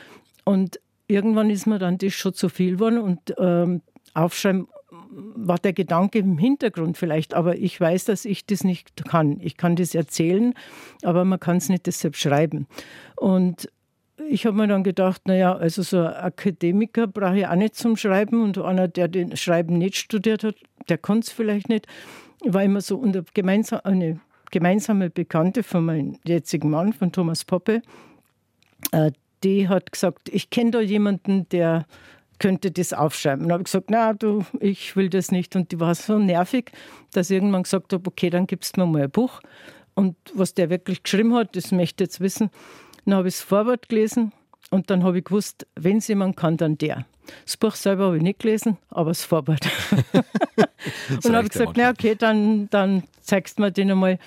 Und 0.43 0.79
irgendwann 1.07 1.49
ist 1.49 1.67
mir 1.67 1.79
dann 1.79 1.97
das 1.97 2.13
schon 2.13 2.33
zu 2.33 2.49
viel 2.49 2.73
geworden 2.73 2.99
und 2.99 3.33
ähm, 3.37 3.81
aufschreiben 4.13 4.67
war 5.11 5.57
der 5.57 5.73
Gedanke 5.73 6.19
im 6.19 6.37
Hintergrund 6.37 6.97
vielleicht, 6.97 7.33
aber 7.33 7.57
ich 7.57 7.79
weiß, 7.79 8.05
dass 8.05 8.25
ich 8.25 8.45
das 8.45 8.63
nicht 8.63 9.05
kann. 9.05 9.39
Ich 9.41 9.57
kann 9.57 9.75
das 9.75 9.93
erzählen, 9.93 10.53
aber 11.03 11.25
man 11.25 11.39
kann 11.39 11.57
es 11.57 11.69
nicht 11.69 11.85
deshalb 11.85 12.15
schreiben. 12.15 12.67
Und 13.17 13.69
ich 14.29 14.45
habe 14.45 14.57
mir 14.57 14.67
dann 14.67 14.83
gedacht, 14.83 15.27
naja, 15.27 15.53
also 15.53 15.81
so 15.81 15.99
ein 15.99 16.13
Akademiker 16.13 17.07
brauche 17.07 17.39
ich 17.39 17.47
auch 17.47 17.55
nicht 17.55 17.75
zum 17.75 17.97
Schreiben 17.97 18.43
und 18.43 18.57
einer, 18.57 18.87
der 18.87 19.07
den 19.07 19.35
Schreiben 19.35 19.77
nicht 19.77 19.97
studiert 19.97 20.43
hat, 20.43 20.55
der 20.89 20.97
kann 20.97 21.19
es 21.19 21.29
vielleicht 21.29 21.69
nicht. 21.69 21.87
Ich 22.43 22.53
war 22.53 22.63
immer 22.63 22.81
so 22.81 22.97
unter 22.97 23.23
gemeinsam, 23.33 23.81
eine 23.83 24.19
gemeinsame 24.51 25.09
Bekannte 25.09 25.63
von 25.63 25.85
meinem 25.85 26.17
jetzigen 26.25 26.69
Mann, 26.69 26.93
von 26.93 27.11
Thomas 27.11 27.43
Poppe, 27.43 27.81
äh, 28.91 29.11
die 29.43 29.67
hat 29.67 29.91
gesagt, 29.91 30.29
ich 30.29 30.49
kenne 30.49 30.71
da 30.71 30.81
jemanden, 30.81 31.47
der 31.49 31.85
könnte 32.41 32.71
das 32.71 32.91
aufschreiben. 32.91 33.45
Und 33.45 33.51
habe 33.51 33.61
ich 33.61 33.65
gesagt, 33.65 33.91
na 33.91 34.13
du, 34.13 34.43
ich 34.59 34.95
will 34.95 35.09
das 35.09 35.31
nicht. 35.31 35.55
Und 35.55 35.71
die 35.71 35.79
war 35.79 35.93
so 35.93 36.17
nervig, 36.17 36.71
dass 37.13 37.29
ich 37.29 37.35
irgendwann 37.35 37.63
gesagt 37.63 37.93
habe, 37.93 38.07
okay, 38.07 38.31
dann 38.31 38.47
gibst 38.47 38.75
du 38.75 38.81
mir 38.81 38.87
mal 38.87 39.03
ein 39.03 39.11
Buch. 39.11 39.41
Und 39.93 40.15
was 40.33 40.55
der 40.55 40.71
wirklich 40.71 41.03
geschrieben 41.03 41.35
hat, 41.35 41.55
das 41.55 41.71
möchte 41.71 42.03
ich 42.03 42.07
jetzt 42.07 42.19
wissen. 42.19 42.49
Dann 43.05 43.15
habe 43.15 43.27
ich 43.27 43.35
das 43.35 43.43
Vorwort 43.43 43.89
gelesen 43.89 44.31
und 44.71 44.89
dann 44.89 45.03
habe 45.03 45.19
ich 45.19 45.25
gewusst, 45.25 45.67
wenn 45.75 45.97
es 45.97 46.07
jemand 46.07 46.35
kann, 46.35 46.57
dann 46.57 46.77
der. 46.79 47.05
Das 47.45 47.57
Buch 47.57 47.75
selber 47.75 48.05
habe 48.05 48.17
ich 48.17 48.23
nicht 48.23 48.39
gelesen, 48.39 48.77
aber 48.89 49.11
das 49.11 49.23
Vorwort. 49.23 49.63
und 51.09 51.25
dann 51.25 51.35
habe 51.35 51.45
ich 51.45 51.51
gesagt, 51.51 51.73
na 51.77 51.91
okay, 51.91 52.15
dann, 52.15 52.69
dann 52.71 53.03
zeigst 53.21 53.59
du 53.59 53.61
mir 53.61 53.71
den 53.71 53.91
einmal. 53.91 54.17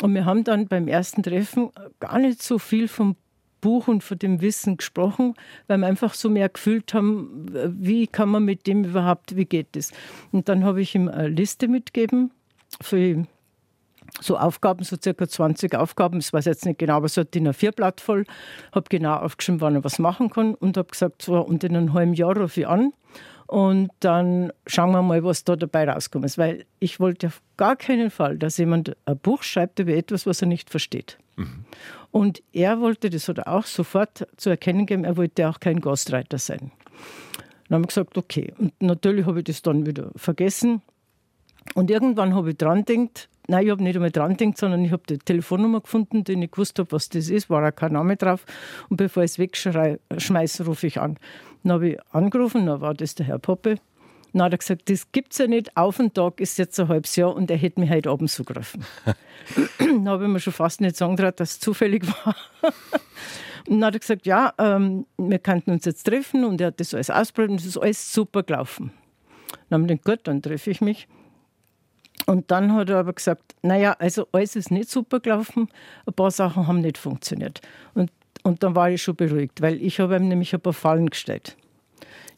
Und 0.00 0.14
wir 0.14 0.24
haben 0.24 0.44
dann 0.44 0.68
beim 0.68 0.86
ersten 0.86 1.24
Treffen 1.24 1.70
gar 1.98 2.18
nicht 2.18 2.40
so 2.40 2.58
viel 2.58 2.86
vom 2.86 3.16
Buch 3.64 3.88
und 3.88 4.04
von 4.04 4.18
dem 4.18 4.42
Wissen 4.42 4.76
gesprochen, 4.76 5.32
weil 5.68 5.78
wir 5.78 5.86
einfach 5.86 6.12
so 6.12 6.28
mehr 6.28 6.50
gefühlt 6.50 6.92
haben, 6.92 7.46
wie 7.80 8.06
kann 8.06 8.28
man 8.28 8.44
mit 8.44 8.66
dem 8.66 8.84
überhaupt, 8.84 9.36
wie 9.36 9.46
geht 9.46 9.68
das? 9.72 9.90
Und 10.32 10.50
dann 10.50 10.64
habe 10.64 10.82
ich 10.82 10.94
ihm 10.94 11.08
eine 11.08 11.28
Liste 11.28 11.66
mitgegeben 11.66 12.30
für 12.82 13.24
so 14.20 14.36
Aufgaben, 14.36 14.84
so 14.84 14.96
circa 15.02 15.26
20 15.26 15.74
Aufgaben, 15.76 16.18
ich 16.18 16.30
weiß 16.30 16.44
jetzt 16.44 16.66
nicht 16.66 16.78
genau, 16.78 16.96
aber 16.96 17.08
so 17.08 17.22
ein 17.22 17.30
DIN 17.32 17.48
A4-Blatt 17.48 18.02
voll, 18.02 18.26
habe 18.72 18.84
genau 18.90 19.16
aufgeschrieben, 19.16 19.62
wann 19.62 19.76
er 19.76 19.82
was 19.82 19.98
machen 19.98 20.28
kann 20.28 20.54
und 20.54 20.76
habe 20.76 20.90
gesagt, 20.90 21.22
so, 21.22 21.40
und 21.40 21.64
in 21.64 21.74
einem 21.74 21.94
halben 21.94 22.12
Jahr 22.12 22.36
rufe 22.36 22.60
ich 22.60 22.68
an 22.68 22.92
und 23.54 23.92
dann 24.00 24.52
schauen 24.66 24.90
wir 24.90 25.02
mal, 25.02 25.22
was 25.22 25.44
da 25.44 25.54
dabei 25.54 25.88
rauskommt. 25.88 26.36
Weil 26.38 26.64
ich 26.80 26.98
wollte 26.98 27.28
auf 27.28 27.40
gar 27.56 27.76
keinen 27.76 28.10
Fall, 28.10 28.36
dass 28.36 28.58
jemand 28.58 28.96
ein 29.06 29.16
Buch 29.16 29.44
schreibt 29.44 29.78
über 29.78 29.92
etwas, 29.92 30.26
was 30.26 30.42
er 30.42 30.48
nicht 30.48 30.70
versteht. 30.70 31.18
Mhm. 31.36 31.64
Und 32.10 32.42
er 32.52 32.80
wollte, 32.80 33.10
das 33.10 33.28
hat 33.28 33.38
er 33.38 33.46
auch 33.46 33.66
sofort 33.66 34.26
zu 34.38 34.50
erkennen 34.50 34.86
gegeben, 34.86 35.04
er 35.04 35.16
wollte 35.16 35.48
auch 35.48 35.60
kein 35.60 35.80
Ghostwriter 35.80 36.38
sein. 36.38 36.72
Dann 37.68 37.76
haben 37.76 37.82
wir 37.84 37.86
gesagt, 37.86 38.18
okay. 38.18 38.52
Und 38.58 38.72
natürlich 38.82 39.24
habe 39.24 39.38
ich 39.38 39.44
das 39.44 39.62
dann 39.62 39.86
wieder 39.86 40.10
vergessen. 40.16 40.82
Und 41.76 41.92
irgendwann 41.92 42.34
habe 42.34 42.50
ich 42.50 42.56
dran 42.56 42.84
gedacht, 42.84 43.28
nein, 43.46 43.66
ich 43.66 43.70
habe 43.70 43.84
nicht 43.84 43.94
einmal 43.94 44.10
dran 44.10 44.36
gedacht, 44.36 44.58
sondern 44.58 44.84
ich 44.84 44.90
habe 44.90 45.04
die 45.08 45.18
Telefonnummer 45.18 45.80
gefunden, 45.80 46.24
die 46.24 46.32
ich 46.32 46.50
gewusst 46.50 46.80
habe, 46.80 46.90
was 46.90 47.08
das 47.08 47.28
ist, 47.30 47.48
war 47.50 47.64
auch 47.64 47.76
kein 47.76 47.92
Name 47.92 48.16
drauf. 48.16 48.46
Und 48.88 48.96
bevor 48.96 49.22
ich 49.22 49.30
es 49.30 49.38
wegschmeiße, 49.38 50.66
rufe 50.66 50.88
ich 50.88 51.00
an. 51.00 51.18
Dann 51.64 51.72
habe 51.72 51.88
ich 51.88 51.98
angerufen, 52.12 52.66
dann 52.66 52.80
war 52.80 52.94
das 52.94 53.14
der 53.14 53.26
Herr 53.26 53.38
Poppe. 53.38 53.76
Dann 54.32 54.42
hat 54.42 54.52
er 54.52 54.58
gesagt, 54.58 54.90
das 54.90 55.10
gibt 55.12 55.32
es 55.32 55.38
ja 55.38 55.46
nicht. 55.46 55.76
Auf 55.76 55.96
den 55.96 56.12
Tag 56.12 56.40
ist 56.40 56.58
jetzt 56.58 56.78
ein 56.78 56.88
halbes 56.88 57.16
Jahr 57.16 57.34
und 57.34 57.50
er 57.50 57.56
hätte 57.56 57.80
mich 57.80 57.90
heute 57.90 58.10
Abend 58.10 58.30
zugegriffen. 58.30 58.84
dann 59.78 60.08
habe 60.08 60.24
ich 60.24 60.30
mir 60.30 60.40
schon 60.40 60.52
fast 60.52 60.80
nicht 60.80 60.96
sagen 60.96 61.16
traut, 61.16 61.40
dass 61.40 61.52
es 61.52 61.60
zufällig 61.60 62.06
war. 62.06 62.36
und 63.66 63.80
dann 63.80 63.84
hat 63.86 63.94
er 63.94 64.00
gesagt, 64.00 64.26
ja, 64.26 64.52
ähm, 64.58 65.06
wir 65.16 65.38
könnten 65.38 65.70
uns 65.70 65.84
jetzt 65.84 66.04
treffen 66.04 66.44
und 66.44 66.60
er 66.60 66.68
hat 66.68 66.80
das 66.80 66.92
alles 66.94 67.10
ausprobiert 67.10 67.52
und 67.52 67.60
es 67.60 67.66
ist 67.66 67.78
alles 67.78 68.12
super 68.12 68.42
gelaufen. 68.42 68.92
Dann 69.70 69.82
haben 69.82 69.88
wir 69.88 69.96
gedacht, 69.96 70.18
gut, 70.18 70.28
dann 70.28 70.42
treffe 70.42 70.70
ich 70.70 70.80
mich. 70.80 71.08
Und 72.26 72.50
dann 72.50 72.72
hat 72.74 72.90
er 72.90 72.98
aber 72.98 73.12
gesagt, 73.12 73.54
naja, 73.62 73.94
also 73.98 74.26
alles 74.32 74.56
ist 74.56 74.70
nicht 74.70 74.90
super 74.90 75.20
gelaufen, 75.20 75.68
ein 76.06 76.14
paar 76.14 76.30
Sachen 76.30 76.66
haben 76.66 76.80
nicht 76.80 76.98
funktioniert. 76.98 77.60
Und, 77.94 78.10
und 78.44 78.62
dann 78.62 78.76
war 78.76 78.90
ich 78.90 79.02
schon 79.02 79.16
beruhigt, 79.16 79.60
weil 79.60 79.82
ich 79.82 79.98
habe 79.98 80.16
ihm 80.16 80.28
nämlich 80.28 80.54
ein 80.54 80.60
paar 80.60 80.72
Fallen 80.72 81.10
gestellt. 81.10 81.56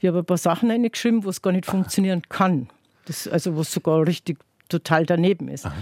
Ich 0.00 0.08
habe 0.08 0.20
ein 0.20 0.24
paar 0.24 0.38
Sachen 0.38 0.70
eingeschrieben, 0.70 1.24
wo 1.24 1.28
es 1.28 1.42
gar 1.42 1.52
nicht 1.52 1.66
funktionieren 1.66 2.22
kann. 2.28 2.68
Das, 3.06 3.28
also 3.28 3.56
wo 3.56 3.60
es 3.60 3.72
sogar 3.72 4.06
richtig 4.06 4.38
total 4.68 5.04
daneben 5.04 5.48
ist. 5.48 5.66
Aha. 5.66 5.74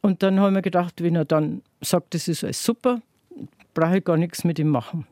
Und 0.00 0.22
dann 0.22 0.38
habe 0.38 0.50
ich 0.50 0.54
mir 0.54 0.62
gedacht, 0.62 1.02
wenn 1.02 1.16
er 1.16 1.24
dann 1.24 1.62
sagt, 1.80 2.14
das 2.14 2.28
ist 2.28 2.44
alles 2.44 2.64
super, 2.64 3.00
brauche 3.74 3.98
ich 3.98 4.04
gar 4.04 4.16
nichts 4.16 4.44
mit 4.44 4.58
ihm 4.58 4.68
machen. 4.68 5.06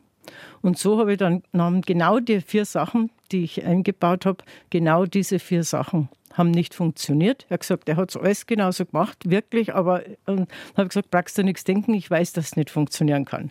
Und 0.60 0.78
so 0.78 0.98
habe 0.98 1.12
ich 1.12 1.18
dann 1.18 1.42
genau 1.82 2.20
die 2.20 2.40
vier 2.40 2.64
Sachen, 2.64 3.10
die 3.32 3.44
ich 3.44 3.64
eingebaut 3.64 4.26
habe, 4.26 4.44
genau 4.70 5.06
diese 5.06 5.38
vier 5.38 5.64
Sachen 5.64 6.08
haben 6.34 6.50
nicht 6.50 6.74
funktioniert. 6.74 7.46
Er 7.48 7.54
hat 7.54 7.60
gesagt, 7.60 7.88
er 7.88 7.96
hat 7.96 8.10
es 8.10 8.16
alles 8.16 8.46
genauso 8.46 8.86
gemacht, 8.86 9.28
wirklich, 9.28 9.74
aber 9.74 10.02
ähm, 10.26 10.46
habe 10.76 10.88
gesagt, 10.88 11.10
brauchst 11.10 11.36
du 11.36 11.42
nichts 11.42 11.64
denken, 11.64 11.94
ich 11.94 12.10
weiß, 12.10 12.32
dass 12.32 12.46
es 12.46 12.56
nicht 12.56 12.70
funktionieren 12.70 13.24
kann. 13.24 13.50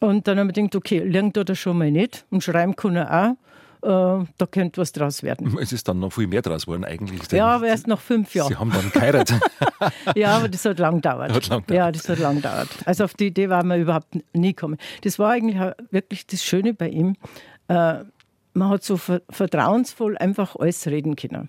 Und 0.00 0.26
dann 0.26 0.38
habe 0.38 0.50
ich 0.50 0.54
gedacht, 0.54 0.76
okay, 0.76 0.98
lernt 0.98 1.36
er 1.36 1.44
das 1.44 1.58
schon 1.58 1.78
mal 1.78 1.90
nicht 1.90 2.24
und 2.30 2.42
schreiben 2.42 2.74
kann 2.76 2.96
er 2.96 3.10
auch 3.12 3.36
äh, 3.82 3.88
da 4.38 4.46
könnte 4.50 4.80
was 4.80 4.92
draus 4.92 5.22
werden. 5.22 5.58
Es 5.60 5.72
ist 5.72 5.88
dann 5.88 5.98
noch 5.98 6.12
viel 6.12 6.28
mehr 6.28 6.42
draus 6.42 6.66
geworden 6.66 6.84
eigentlich. 6.84 7.30
Ja, 7.32 7.48
aber 7.48 7.66
erst 7.66 7.88
nach 7.88 8.00
fünf 8.00 8.34
Jahren. 8.34 8.48
Sie 8.48 8.56
haben 8.56 8.70
dann 8.70 8.90
geheiratet. 8.92 9.40
ja, 10.14 10.36
aber 10.36 10.48
das 10.48 10.64
hat 10.64 10.78
lang 10.78 10.96
gedauert. 10.96 11.32
Hat 11.32 11.48
lang. 11.48 11.64
Ja, 11.68 11.90
das 11.90 12.08
hat 12.08 12.18
lang 12.18 12.36
gedauert. 12.36 12.68
Also 12.84 13.04
auf 13.04 13.14
die 13.14 13.26
Idee 13.26 13.48
war 13.48 13.64
man 13.64 13.80
überhaupt 13.80 14.16
nie 14.32 14.54
gekommen. 14.54 14.78
Das 15.02 15.18
war 15.18 15.30
eigentlich 15.30 15.58
wirklich 15.90 16.26
das 16.26 16.44
Schöne 16.44 16.74
bei 16.74 16.88
ihm. 16.88 17.16
Äh, 17.68 18.04
man 18.54 18.68
hat 18.68 18.84
so 18.84 18.96
vertrauensvoll 18.96 20.16
einfach 20.18 20.56
alles 20.56 20.86
reden 20.86 21.16
können. 21.16 21.48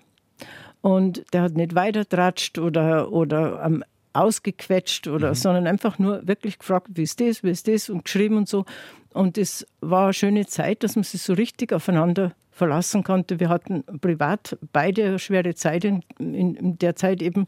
Und 0.80 1.24
der 1.32 1.42
hat 1.42 1.52
nicht 1.54 1.74
weitertratscht 1.74 2.58
oder, 2.58 3.12
oder 3.12 3.62
am 3.62 3.84
ausgequetscht 4.14 5.08
oder, 5.08 5.30
mhm. 5.30 5.34
sondern 5.34 5.66
einfach 5.66 5.98
nur 5.98 6.26
wirklich 6.26 6.58
gefragt, 6.58 6.88
wie 6.94 7.02
ist 7.02 7.20
das, 7.20 7.42
wie 7.42 7.50
ist 7.50 7.68
das 7.68 7.90
und 7.90 8.04
geschrieben 8.04 8.36
und 8.36 8.48
so. 8.48 8.64
Und 9.12 9.38
es 9.38 9.66
war 9.80 10.04
eine 10.04 10.14
schöne 10.14 10.46
Zeit, 10.46 10.82
dass 10.82 10.96
man 10.96 11.04
sich 11.04 11.22
so 11.22 11.34
richtig 11.34 11.72
aufeinander 11.72 12.32
verlassen 12.50 13.02
konnte. 13.02 13.40
Wir 13.40 13.48
hatten 13.48 13.84
privat 14.00 14.56
beide 14.72 15.18
schwere 15.18 15.54
Zeit 15.54 15.84
in, 15.84 16.02
in, 16.18 16.54
in 16.54 16.78
der 16.78 16.96
Zeit 16.96 17.20
eben. 17.20 17.46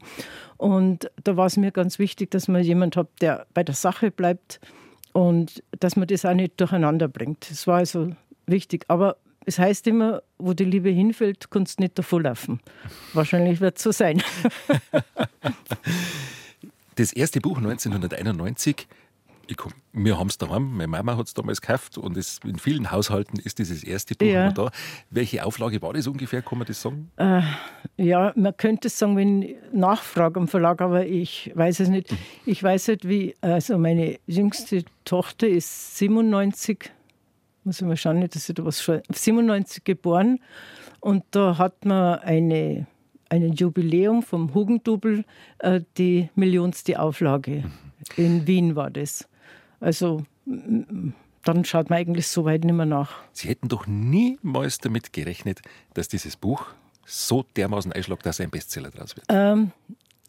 Und 0.57 1.11
da 1.23 1.37
war 1.37 1.47
es 1.47 1.57
mir 1.57 1.71
ganz 1.71 1.99
wichtig, 1.99 2.31
dass 2.33 2.49
man 2.49 2.63
jemand 2.63 2.97
hat, 2.97 3.09
der 3.21 3.47
bei 3.55 3.63
der 3.63 3.75
Sache 3.75 4.11
bleibt 4.11 4.61
und 5.13 5.63
dass 5.79 5.97
man 5.97 6.09
das 6.09 6.25
auch 6.25 6.35
nicht 6.35 6.61
durcheinander 6.61 7.09
bringt. 7.09 7.51
Das 7.51 7.67
war 7.67 7.79
also 7.79 8.11
wichtig. 8.47 8.85
Aber 8.89 9.17
es 9.45 9.59
heißt 9.61 9.87
immer, 9.87 10.23
wo 10.39 10.53
die 10.55 10.65
Liebe 10.65 10.91
hinfällt, 10.91 11.51
kannst 11.51 11.79
du 11.79 11.85
nicht 11.85 11.99
davonlaufen. 11.99 12.61
Wahrscheinlich 13.13 13.61
wird 13.61 13.77
es 13.77 13.85
so 13.85 13.93
sein. 13.93 14.23
das 16.97 17.13
erste 17.13 17.41
Buch 17.41 17.59
1991 17.59 18.87
ich, 19.49 19.57
wir 19.93 20.19
haben 20.19 20.29
es 20.29 20.39
daheim, 20.39 20.77
meine 20.77 20.89
Mama 20.89 21.17
hat 21.17 21.27
es 21.27 21.35
damals 21.35 21.61
gekauft 21.61 21.99
und 21.99 22.17
es, 22.17 22.41
in 22.45 22.59
vielen 22.59 22.91
Haushalten 22.91 23.39
ist 23.39 23.59
dieses 23.59 23.85
erste 23.85 24.15
Buch 24.15 24.27
ja. 24.27 24.51
da. 24.51 24.71
Welche 25.11 25.45
Auflage 25.45 25.81
war 25.83 25.93
das 25.93 26.07
ungefähr, 26.07 26.43
kann 26.43 26.59
man 26.59 26.67
das 26.67 26.83
sagen? 26.83 27.11
Äh, 27.17 27.43
ja, 27.97 28.33
man 28.37 28.57
könnte 28.57 28.89
es 28.89 28.99
sagen, 28.99 29.17
wenn 29.17 29.55
nachfrage 29.73 30.41
am 30.41 30.49
Verlag, 30.49 30.81
aber 30.81 31.07
ich 31.07 31.53
weiß 31.55 31.81
es 31.81 31.89
nicht. 31.89 32.11
Mhm. 32.13 32.19
Ich 32.45 32.63
weiß 32.63 32.89
nicht, 32.89 33.09
wie, 33.09 33.35
also 33.41 33.79
meine 33.79 34.19
jüngste 34.27 34.85
Tochter 35.05 35.49
ist 35.49 35.97
97, 35.97 36.91
muss 37.65 37.81
ich 37.81 37.87
mal 37.87 37.97
schauen, 37.97 38.19
nicht, 38.19 38.35
dass 38.35 38.49
ich 38.49 38.55
da 38.55 38.65
was 38.65 38.83
schon, 38.83 39.01
97 39.13 39.85
geboren 39.85 40.41
und 41.01 41.25
da 41.31 41.59
hat 41.59 41.85
man 41.85 42.19
eine 42.21 42.87
ein 43.29 43.53
Jubiläum 43.53 44.23
vom 44.23 44.55
Hugendubel, 44.55 45.25
äh, 45.59 45.81
die 45.97 46.31
millionste 46.35 47.01
Auflage. 47.01 47.65
In 48.17 48.47
Wien 48.47 48.77
war 48.77 48.91
das. 48.91 49.29
Also 49.81 50.23
dann 50.45 51.65
schaut 51.65 51.91
man 51.91 51.99
eigentlich 51.99 52.29
so 52.29 52.45
weit 52.45 52.65
nicht 52.65 52.75
mehr 52.75 52.87
nach. 52.87 53.13
Sie 53.33 53.49
hätten 53.49 53.69
doch 53.69 53.87
niemals 53.87 54.79
damit 54.79 55.13
gerechnet, 55.13 55.61
dass 55.95 56.09
dieses 56.09 56.37
Buch 56.37 56.67
so 57.05 57.45
dermaßen 57.57 57.93
einschlägt, 57.93 58.27
dass 58.27 58.41
ein 58.41 58.51
Bestseller 58.51 58.91
draus 58.91 59.17
wird. 59.17 59.27
Ähm, 59.29 59.71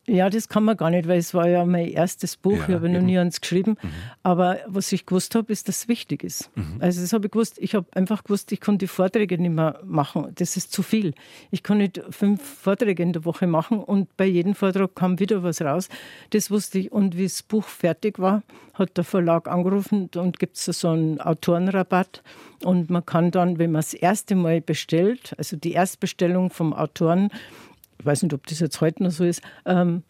ja, 0.10 0.30
das 0.30 0.48
kann 0.48 0.64
man 0.64 0.78
gar 0.78 0.90
nicht, 0.90 1.08
weil 1.08 1.20
es 1.20 1.34
war 1.34 1.50
ja 1.50 1.66
mein 1.66 1.90
erstes 1.90 2.38
Buch. 2.38 2.58
Ja, 2.58 2.68
ich 2.70 2.76
habe 2.76 2.88
noch 2.88 3.02
nie 3.02 3.20
eins 3.20 3.42
geschrieben. 3.42 3.78
Mhm. 3.82 3.90
Aber 4.24 4.60
was 4.66 4.92
ich 4.94 5.06
gewusst 5.06 5.36
habe, 5.36 5.52
ist, 5.52 5.68
dass 5.68 5.80
es 5.80 5.88
wichtig 5.90 6.24
ist. 6.24 6.50
Mhm. 6.56 6.78
Also 6.80 7.02
das 7.02 7.12
habe 7.12 7.26
ich 7.26 7.32
gewusst. 7.32 7.58
Ich 7.60 7.76
habe 7.76 7.86
einfach 7.94 8.24
gewusst, 8.24 8.54
ich 8.54 8.62
kann 8.62 8.78
die 8.78 8.88
Vorträge 8.88 9.38
nicht 9.38 9.54
mehr 9.54 9.82
machen. 9.84 10.32
Das 10.36 10.56
ist 10.56 10.72
zu 10.72 10.82
viel. 10.82 11.14
Ich 11.52 11.62
kann 11.62 11.80
nicht 11.80 12.02
fünf 12.10 12.42
Vorträge 12.42 13.04
in 13.04 13.12
der 13.12 13.26
Woche 13.26 13.48
machen 13.48 13.80
und 13.80 14.16
bei 14.16 14.26
jedem 14.26 14.56
Vortrag 14.56 14.96
kam 14.96 15.20
wieder 15.20 15.44
was 15.44 15.62
raus. 15.62 15.90
Das 16.30 16.50
wusste 16.52 16.80
ich. 16.80 16.92
Und 16.92 17.18
wie 17.18 17.24
das 17.24 17.44
Buch 17.44 17.66
fertig 17.66 18.18
war, 18.18 18.44
hat 18.76 18.96
der 18.96 19.04
Verlag 19.04 19.50
angerufen 19.50 20.10
und 20.16 20.40
gibt 20.40 20.56
es 20.56 20.66
so 20.66 20.90
einen 20.90 21.20
Autorenrabatt. 21.20 22.24
Und 22.64 22.90
man 22.90 23.06
kann 23.06 23.32
dann, 23.32 23.60
wenn 23.60 23.72
man 23.72 23.82
das 23.82 23.94
erste 23.94 24.36
Mal 24.36 24.62
bestellt, 24.62 25.34
also 25.38 25.58
die 25.58 25.74
Erstbestellung 25.74 26.50
vom 26.50 26.74
Autoren, 26.74 27.30
weiß 28.08 28.24
nicht, 28.24 28.34
ob 28.34 28.48
das 28.48 28.60
jetzt 28.60 28.82
heute 28.82 29.04
noch 29.04 29.12
so 29.12 29.24
ist, 29.24 29.42
ähm, 29.66 30.02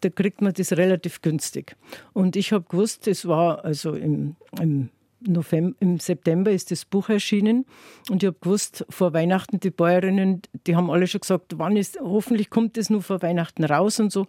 da 0.00 0.08
kriegt 0.08 0.40
man 0.40 0.52
das 0.52 0.72
relativ 0.72 1.20
günstig. 1.22 1.76
Und 2.12 2.36
ich 2.36 2.52
habe 2.52 2.64
gewusst, 2.68 3.08
es 3.08 3.26
war 3.26 3.64
also 3.64 3.92
im, 3.94 4.36
im 4.60 4.90
November, 5.20 5.76
im 5.80 5.98
September 5.98 6.50
ist 6.50 6.70
das 6.70 6.84
Buch 6.84 7.08
erschienen 7.08 7.66
und 8.10 8.22
ich 8.22 8.28
habe 8.28 8.38
gewusst, 8.40 8.86
vor 8.88 9.12
Weihnachten 9.12 9.60
die 9.60 9.70
Bäuerinnen, 9.70 10.42
die 10.66 10.76
haben 10.76 10.90
alle 10.90 11.06
schon 11.06 11.20
gesagt, 11.20 11.58
wann 11.58 11.76
ist, 11.76 11.98
hoffentlich 12.00 12.50
kommt 12.50 12.78
es 12.78 12.90
nur 12.90 13.02
vor 13.02 13.22
Weihnachten 13.22 13.64
raus 13.64 13.98
und 14.00 14.12
so. 14.12 14.26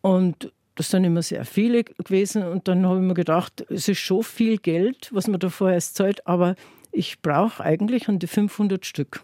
Und 0.00 0.52
das 0.74 0.90
sind 0.90 1.04
immer 1.04 1.22
sehr 1.22 1.44
viele 1.44 1.84
gewesen 1.84 2.42
und 2.42 2.68
dann 2.68 2.84
habe 2.86 2.96
ich 2.96 3.06
mir 3.06 3.14
gedacht, 3.14 3.64
es 3.70 3.88
ist 3.88 3.98
schon 3.98 4.22
viel 4.22 4.58
Geld, 4.58 5.10
was 5.12 5.28
man 5.28 5.38
da 5.38 5.48
vorher 5.48 5.78
zahlt, 5.78 6.26
aber 6.26 6.56
ich 6.90 7.22
brauche 7.22 7.62
eigentlich 7.62 8.08
an 8.08 8.18
die 8.18 8.26
500 8.26 8.84
Stück. 8.84 9.22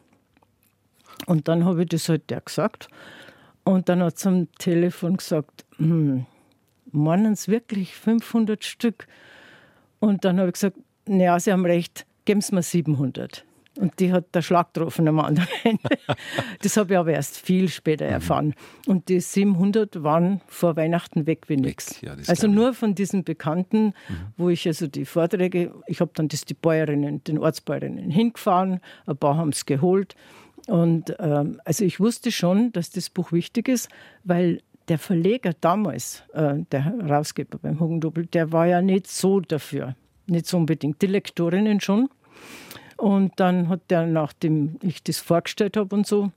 Und 1.26 1.48
dann 1.48 1.64
habe 1.64 1.82
ich 1.82 1.88
das 1.88 2.08
halt 2.08 2.30
der 2.30 2.40
gesagt 2.40 2.88
und 3.64 3.88
dann 3.88 4.02
hat 4.02 4.18
sie 4.18 4.28
am 4.28 4.48
Telefon 4.58 5.16
gesagt, 5.16 5.64
hm, 5.76 6.26
meinen 6.92 7.36
Sie 7.36 7.50
wirklich 7.50 7.94
500 7.94 8.64
Stück? 8.64 9.06
Und 9.98 10.24
dann 10.24 10.38
habe 10.38 10.48
ich 10.48 10.54
gesagt, 10.54 10.76
naja, 11.06 11.38
Sie 11.38 11.52
haben 11.52 11.64
recht, 11.64 12.06
geben 12.24 12.40
Sie 12.40 12.54
mir 12.54 12.62
700. 12.62 13.44
Und 13.76 13.98
die 14.00 14.12
hat 14.12 14.34
der 14.34 14.42
Schlag 14.42 14.74
getroffen 14.74 15.06
am 15.08 15.20
anderen 15.20 15.48
Ende. 15.64 15.88
Das 16.60 16.76
habe 16.76 16.94
ich 16.94 16.98
aber 16.98 17.12
erst 17.12 17.38
viel 17.38 17.68
später 17.68 18.06
mhm. 18.06 18.12
erfahren. 18.12 18.54
Und 18.86 19.08
die 19.08 19.20
700 19.20 20.02
waren 20.02 20.40
vor 20.46 20.76
Weihnachten 20.76 21.26
weg 21.26 21.48
wie 21.48 21.56
nichts. 21.56 22.00
Ja, 22.00 22.14
also 22.26 22.48
nur 22.48 22.74
von 22.74 22.94
diesen 22.94 23.24
Bekannten, 23.24 23.86
mhm. 23.86 23.92
wo 24.36 24.48
ich 24.50 24.66
also 24.66 24.86
die 24.86 25.04
Vorträge, 25.04 25.72
ich 25.86 26.00
habe 26.00 26.10
dann 26.14 26.28
das 26.28 26.44
die 26.44 26.54
Bäuerinnen, 26.54 27.22
den 27.24 27.38
Ortsbäuerinnen 27.38 28.10
hingefahren, 28.10 28.80
ein 29.06 29.16
paar 29.16 29.36
haben 29.36 29.50
es 29.50 29.64
geholt 29.64 30.16
und 30.66 31.14
ähm, 31.18 31.60
also 31.64 31.84
ich 31.84 32.00
wusste 32.00 32.30
schon, 32.30 32.72
dass 32.72 32.90
das 32.90 33.10
Buch 33.10 33.32
wichtig 33.32 33.68
ist, 33.68 33.88
weil 34.24 34.60
der 34.88 34.98
Verleger 34.98 35.52
damals, 35.60 36.24
äh, 36.32 36.54
der 36.72 36.84
Herausgeber 36.84 37.58
beim 37.58 37.78
Hugendubel, 37.78 38.26
der 38.26 38.52
war 38.52 38.66
ja 38.66 38.82
nicht 38.82 39.06
so 39.06 39.40
dafür. 39.40 39.94
Nicht 40.26 40.46
so 40.46 40.56
unbedingt. 40.56 41.00
Die 41.02 41.06
Lektorinnen 41.06 41.80
schon. 41.80 42.08
Und 42.96 43.32
dann 43.36 43.68
hat 43.68 43.80
der, 43.88 44.06
nachdem 44.06 44.76
ich 44.82 45.02
das 45.02 45.18
vorgestellt 45.18 45.76
habe 45.76 45.94
und 45.94 46.06
so, 46.06 46.32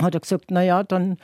hat 0.00 0.14
er 0.14 0.20
gesagt, 0.20 0.50
naja, 0.50 0.82
dann 0.82 1.18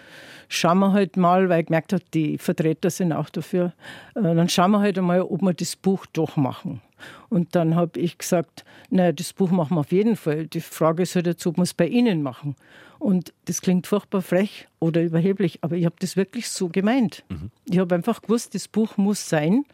schauen 0.48 0.78
wir 0.78 0.92
halt 0.92 1.16
mal, 1.16 1.48
weil 1.48 1.60
ich 1.60 1.66
gemerkt 1.66 1.92
habe, 1.92 2.04
die 2.14 2.38
Vertreter 2.38 2.90
sind 2.90 3.12
auch 3.12 3.28
dafür, 3.28 3.72
äh, 4.14 4.22
dann 4.22 4.48
schauen 4.48 4.70
wir 4.72 4.80
halt 4.80 4.98
einmal, 4.98 5.22
ob 5.22 5.42
wir 5.42 5.54
das 5.54 5.76
Buch 5.76 6.06
doch 6.06 6.36
machen. 6.36 6.80
Und 7.28 7.54
dann 7.54 7.74
habe 7.74 8.00
ich 8.00 8.18
gesagt, 8.18 8.64
naja, 8.90 9.12
das 9.12 9.32
Buch 9.32 9.50
machen 9.50 9.76
wir 9.76 9.80
auf 9.80 9.92
jeden 9.92 10.16
Fall. 10.16 10.46
Die 10.46 10.60
Frage 10.60 11.02
ist 11.02 11.14
halt 11.14 11.26
jetzt, 11.26 11.46
ob 11.46 11.56
wir 11.56 11.62
es 11.62 11.74
bei 11.74 11.86
Ihnen 11.86 12.22
machen. 12.22 12.56
Und 12.98 13.32
das 13.46 13.62
klingt 13.62 13.86
furchtbar 13.86 14.20
frech 14.20 14.68
oder 14.78 15.02
überheblich, 15.02 15.58
aber 15.62 15.76
ich 15.76 15.86
habe 15.86 15.96
das 16.00 16.16
wirklich 16.16 16.48
so 16.50 16.68
gemeint. 16.68 17.24
Mhm. 17.28 17.50
Ich 17.64 17.78
habe 17.78 17.94
einfach 17.94 18.20
gewusst, 18.20 18.54
das 18.54 18.68
Buch 18.68 18.96
muss 18.98 19.28
sein. 19.28 19.64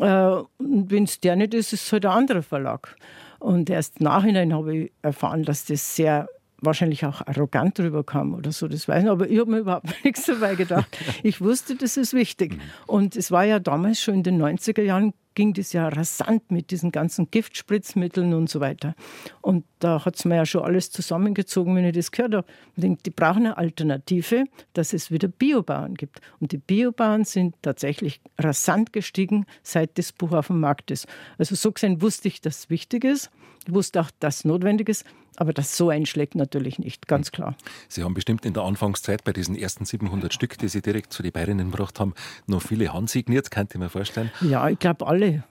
Äh, 0.00 0.30
und 0.58 0.90
wenn 0.90 1.04
es 1.04 1.20
der 1.20 1.36
nicht 1.36 1.54
ist, 1.54 1.72
ist 1.72 1.86
es 1.86 1.92
halt 1.92 2.06
ein 2.06 2.12
anderer 2.12 2.42
Verlag. 2.42 2.96
Und 3.38 3.68
erst 3.68 4.00
nachhinein 4.00 4.54
habe 4.54 4.76
ich 4.76 4.92
erfahren, 5.02 5.42
dass 5.42 5.66
das 5.66 5.96
sehr 5.96 6.28
wahrscheinlich 6.60 7.04
auch 7.04 7.22
arrogant 7.26 7.78
rüberkam 7.78 8.34
oder 8.34 8.52
so, 8.52 8.68
das 8.68 8.88
weiß 8.88 9.04
ich. 9.04 9.10
Aber 9.10 9.28
ich 9.28 9.38
habe 9.38 9.50
mir 9.50 9.58
überhaupt 9.58 9.86
nichts 10.04 10.26
dabei 10.26 10.54
gedacht. 10.54 10.96
Ich 11.22 11.40
wusste, 11.40 11.76
das 11.76 11.96
ist 11.96 12.14
wichtig. 12.14 12.58
Und 12.86 13.16
es 13.16 13.30
war 13.30 13.44
ja 13.44 13.58
damals 13.58 14.00
schon 14.00 14.14
in 14.14 14.22
den 14.22 14.42
90er 14.42 14.82
Jahren 14.82 15.12
ging 15.36 15.52
das 15.52 15.72
ja 15.72 15.86
rasant 15.88 16.50
mit 16.50 16.72
diesen 16.72 16.90
ganzen 16.90 17.30
Giftspritzmitteln 17.30 18.34
und 18.34 18.50
so 18.50 18.58
weiter. 18.58 18.96
Und 19.42 19.64
da 19.78 20.04
hat 20.04 20.16
es 20.16 20.24
mir 20.24 20.36
ja 20.36 20.46
schon 20.46 20.62
alles 20.62 20.90
zusammengezogen, 20.90 21.76
wenn 21.76 21.84
ich 21.84 21.94
das 21.94 22.10
gehört 22.10 22.34
habe. 22.34 22.46
Ich 22.74 22.80
denke, 22.80 23.02
die 23.04 23.10
brauchen 23.10 23.44
eine 23.44 23.58
Alternative, 23.58 24.46
dass 24.72 24.92
es 24.92 25.12
wieder 25.12 25.28
Biobauern 25.28 25.94
gibt. 25.94 26.20
Und 26.40 26.50
die 26.50 26.58
Biobauern 26.58 27.24
sind 27.24 27.54
tatsächlich 27.62 28.20
rasant 28.38 28.92
gestiegen, 28.92 29.44
seit 29.62 29.98
das 29.98 30.10
Buch 30.10 30.32
auf 30.32 30.48
dem 30.48 30.58
Markt 30.58 30.90
ist. 30.90 31.06
Also 31.38 31.54
so 31.54 31.70
gesehen 31.70 32.00
wusste 32.00 32.28
ich, 32.28 32.40
dass 32.40 32.60
es 32.60 32.70
wichtig 32.70 33.04
ist. 33.04 33.30
Ich 33.66 33.74
wusste 33.74 34.00
auch, 34.00 34.10
dass 34.18 34.38
es 34.38 34.44
notwendig 34.44 34.88
ist. 34.88 35.04
Aber 35.36 35.52
das 35.52 35.76
so 35.76 35.90
einschlägt 35.90 36.34
natürlich 36.34 36.78
nicht, 36.78 37.08
ganz 37.08 37.32
klar. 37.32 37.56
Sie 37.88 38.02
haben 38.02 38.14
bestimmt 38.14 38.44
in 38.44 38.54
der 38.54 38.64
Anfangszeit 38.64 39.24
bei 39.24 39.32
diesen 39.32 39.56
ersten 39.56 39.84
700 39.84 40.32
Stück, 40.32 40.58
die 40.58 40.68
Sie 40.68 40.82
direkt 40.82 41.12
zu 41.12 41.22
den 41.22 41.32
Bayerinnen 41.32 41.70
gebracht 41.70 42.00
haben, 42.00 42.14
noch 42.46 42.62
viele 42.62 42.92
handsigniert, 42.92 43.50
kann 43.50 43.68
ich 43.70 43.78
mir 43.78 43.88
vorstellen. 43.88 44.30
Ja, 44.40 44.68
ich 44.68 44.78
glaube 44.78 45.06
alle. 45.06 45.44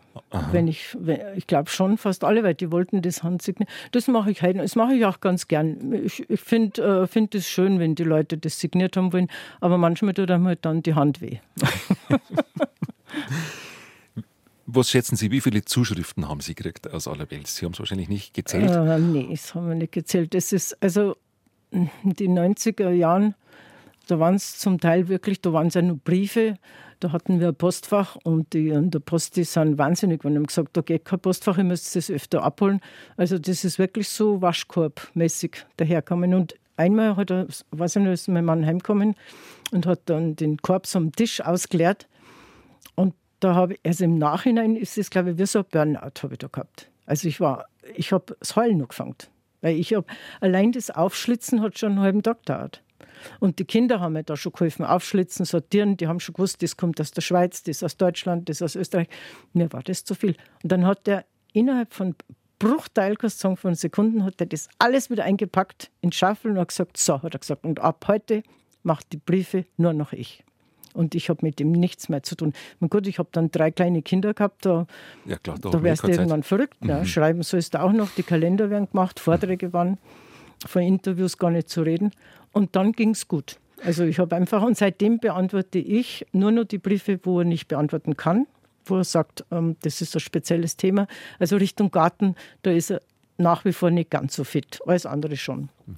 Wenn 0.51 0.69
ich, 0.69 0.95
ich 1.35 1.45
glaube 1.45 1.69
schon 1.69 1.97
fast 1.97 2.23
alle, 2.23 2.41
weil 2.43 2.53
die 2.53 2.71
wollten 2.71 3.01
das 3.01 3.21
handsignieren. 3.21 3.71
Das 3.91 4.07
mache 4.07 4.31
ich 4.31 4.41
halt, 4.41 4.57
das 4.57 4.75
mache 4.75 4.93
ich 4.93 5.05
auch 5.05 5.19
ganz 5.19 5.49
gern. 5.49 5.93
Ich, 5.93 6.29
ich 6.29 6.39
finde 6.39 6.81
es 6.81 7.03
äh, 7.03 7.07
find 7.07 7.35
schön, 7.43 7.79
wenn 7.79 7.95
die 7.95 8.05
Leute 8.05 8.37
das 8.37 8.59
signiert 8.59 8.95
haben 8.95 9.11
wollen, 9.11 9.27
aber 9.59 9.77
manchmal 9.77 10.13
tut 10.13 10.31
einem 10.31 10.47
halt 10.47 10.63
dann 10.63 10.83
die 10.83 10.93
Hand 10.93 11.19
weh. 11.19 11.39
Was 14.75 14.89
schätzen 14.89 15.15
Sie, 15.15 15.31
wie 15.31 15.41
viele 15.41 15.63
Zuschriften 15.63 16.27
haben 16.27 16.41
Sie 16.41 16.53
gekriegt 16.53 16.91
aus 16.91 17.07
aller 17.07 17.31
Welt? 17.31 17.47
Sie 17.47 17.65
haben 17.65 17.71
es 17.71 17.79
wahrscheinlich 17.79 18.09
nicht 18.09 18.33
gezählt. 18.33 18.69
Äh, 18.69 18.99
nee, 18.99 19.27
das 19.31 19.55
haben 19.55 19.69
wir 19.69 19.75
nicht 19.75 19.93
gezählt. 19.93 20.33
Das 20.33 20.51
ist, 20.51 20.81
also 20.81 21.15
in 21.71 21.89
den 22.03 22.37
90er 22.37 22.89
Jahren, 22.89 23.35
da 24.07 24.19
waren 24.19 24.35
es 24.35 24.57
zum 24.59 24.79
Teil 24.79 25.07
wirklich, 25.07 25.41
da 25.41 25.53
waren 25.53 25.67
es 25.67 25.75
ja 25.75 25.81
nur 25.81 25.97
Briefe, 25.97 26.57
da 26.99 27.11
hatten 27.11 27.39
wir 27.39 27.49
ein 27.49 27.55
Postfach 27.55 28.17
und 28.23 28.53
die 28.53 28.71
an 28.73 28.91
der 28.91 28.99
Post, 28.99 29.35
die 29.35 29.43
sind 29.43 29.77
wahnsinnig, 29.77 30.23
wenn 30.23 30.35
haben 30.35 30.47
gesagt, 30.47 30.75
da 30.77 30.81
geht 30.81 31.05
kein 31.05 31.19
Postfach, 31.19 31.57
ihr 31.57 31.63
müsst 31.63 31.95
es 31.95 32.09
öfter 32.09 32.43
abholen. 32.43 32.81
Also 33.17 33.39
das 33.39 33.63
ist 33.63 33.79
wirklich 33.79 34.09
so 34.09 34.41
Waschkorbmäßig 34.41 35.65
daherkommen. 35.77 36.33
Und 36.33 36.55
einmal 36.77 37.15
hat 37.15 37.31
er, 37.31 37.47
weiß 37.71 37.95
ich 37.95 38.01
nicht, 38.01 38.11
ist 38.11 38.27
mein 38.27 38.45
Mann 38.45 38.65
heimgekommen 38.65 39.15
und 39.71 39.85
hat 39.85 40.01
dann 40.05 40.35
den 40.35 40.57
Korb 40.57 40.87
am 40.93 41.11
Tisch 41.11 41.41
ausgeleert 41.41 42.07
da 43.39 43.55
habe 43.55 43.75
also 43.85 44.03
im 44.03 44.17
Nachhinein 44.17 44.75
ist 44.75 44.97
es, 44.97 45.09
glaube 45.09 45.31
ich, 45.31 45.37
wie 45.37 45.45
so 45.45 45.59
ein 45.59 45.65
Burnout 45.69 46.21
habe 46.23 46.33
ich 46.33 46.39
da 46.39 46.47
gehabt. 46.47 46.89
Also 47.05 47.27
ich 47.27 47.39
war, 47.39 47.65
ich 47.95 48.11
habe 48.11 48.35
das 48.39 48.55
Heulen 48.55 48.77
noch 48.77 48.89
gefangen. 48.89 49.15
Weil 49.61 49.77
ich 49.77 49.93
habe, 49.93 50.05
allein 50.41 50.71
das 50.71 50.91
Aufschlitzen 50.91 51.61
hat 51.61 51.77
schon 51.77 51.93
einen 51.93 52.01
halben 52.01 52.23
Tag 52.23 52.39
gedauert. 52.39 52.81
Und 53.39 53.59
die 53.59 53.65
Kinder 53.65 53.99
haben 53.99 54.13
mir 54.13 54.23
da 54.23 54.37
schon 54.37 54.51
geholfen, 54.51 54.85
aufschlitzen, 54.85 55.45
sortieren. 55.45 55.97
Die 55.97 56.07
haben 56.07 56.19
schon 56.19 56.33
gewusst, 56.33 56.61
das 56.61 56.77
kommt 56.77 57.01
aus 57.01 57.11
der 57.11 57.21
Schweiz, 57.21 57.63
das 57.63 57.83
aus 57.83 57.97
Deutschland, 57.97 58.49
das 58.49 58.61
aus 58.61 58.75
Österreich. 58.75 59.07
Mir 59.53 59.71
war 59.73 59.83
das 59.83 60.03
zu 60.03 60.15
viel. 60.15 60.35
Und 60.63 60.71
dann 60.71 60.85
hat 60.85 61.07
der 61.07 61.25
innerhalb 61.53 61.93
von 61.93 62.15
Bruchteil, 62.59 63.15
kannst 63.15 63.39
sagen, 63.39 63.57
von 63.57 63.75
Sekunden 63.75 64.23
hat 64.23 64.39
er 64.39 64.45
das 64.45 64.69
alles 64.79 65.09
wieder 65.09 65.23
eingepackt 65.23 65.91
in 66.01 66.11
Schaffel 66.11 66.51
und 66.51 66.59
hat 66.59 66.69
gesagt, 66.69 66.97
so, 66.97 67.21
hat 67.21 67.33
er 67.33 67.39
gesagt, 67.39 67.65
und 67.65 67.79
ab 67.79 68.05
heute 68.07 68.43
macht 68.83 69.11
die 69.11 69.17
Briefe 69.17 69.65
nur 69.77 69.93
noch 69.93 70.13
ich. 70.13 70.44
Und 70.95 71.13
ich 71.13 71.29
habe 71.29 71.39
mit 71.43 71.59
dem 71.59 71.71
nichts 71.71 72.09
mehr 72.09 72.23
zu 72.23 72.35
tun. 72.35 72.53
Und 72.79 72.89
gut, 72.89 73.05
ich 73.05 73.19
habe 73.19 73.29
dann 73.31 73.51
drei 73.51 73.69
kleine 73.69 74.01
Kinder 74.01 74.33
gehabt, 74.33 74.65
da, 74.65 74.87
ja, 75.25 75.37
klar, 75.37 75.57
da, 75.59 75.83
wärst 75.83 76.03
du 76.03 76.07
irgendwann 76.07 76.41
Zeit. 76.41 76.47
verrückt. 76.47 76.83
Mhm. 76.83 76.89
Ja. 76.89 77.05
Schreiben 77.05 77.43
sollst 77.43 77.73
du 77.73 77.81
auch 77.81 77.91
noch, 77.91 78.09
die 78.11 78.23
Kalender 78.23 78.69
werden 78.69 78.87
gemacht, 78.89 79.19
Vorträge 79.19 79.73
waren, 79.73 79.97
von 80.65 80.81
Interviews 80.81 81.37
gar 81.37 81.51
nicht 81.51 81.69
zu 81.69 81.81
reden. 81.81 82.11
Und 82.53 82.75
dann 82.75 82.93
ging 82.93 83.09
es 83.11 83.27
gut. 83.27 83.59
Also 83.83 84.05
ich 84.05 84.19
habe 84.19 84.35
einfach, 84.35 84.63
und 84.63 84.77
seitdem 84.77 85.19
beantworte 85.19 85.79
ich 85.79 86.25
nur 86.31 86.51
noch 86.51 86.63
die 86.63 86.77
Briefe, 86.77 87.19
wo 87.23 87.39
er 87.39 87.45
nicht 87.45 87.67
beantworten 87.67 88.15
kann, 88.15 88.47
wo 88.85 88.97
er 88.97 89.03
sagt, 89.03 89.43
ähm, 89.51 89.75
das 89.81 90.01
ist 90.01 90.15
ein 90.15 90.21
spezielles 90.21 90.77
Thema. 90.77 91.07
Also 91.39 91.57
Richtung 91.57 91.91
Garten, 91.91 92.35
da 92.61 92.71
ist 92.71 92.91
er 92.91 93.01
nach 93.37 93.65
wie 93.65 93.73
vor 93.73 93.91
nicht 93.91 94.09
ganz 94.09 94.35
so 94.35 94.45
fit, 94.45 94.79
alles 94.85 95.05
andere 95.05 95.35
schon. 95.35 95.69
Mhm. 95.85 95.97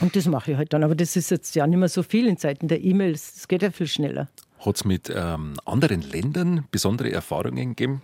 Und 0.00 0.16
das 0.16 0.26
mache 0.26 0.52
ich 0.52 0.56
halt 0.56 0.72
dann. 0.72 0.84
Aber 0.84 0.94
das 0.94 1.16
ist 1.16 1.30
jetzt 1.30 1.54
ja 1.54 1.66
nicht 1.66 1.78
mehr 1.78 1.88
so 1.88 2.02
viel 2.02 2.26
in 2.26 2.36
Zeiten 2.36 2.68
der 2.68 2.82
E-Mails. 2.82 3.34
Es 3.36 3.48
geht 3.48 3.62
ja 3.62 3.70
viel 3.70 3.86
schneller. 3.86 4.28
Hat 4.64 4.76
es 4.76 4.84
mit 4.84 5.12
ähm, 5.14 5.54
anderen 5.64 6.02
Ländern 6.02 6.66
besondere 6.70 7.12
Erfahrungen 7.12 7.70
gegeben? 7.76 8.02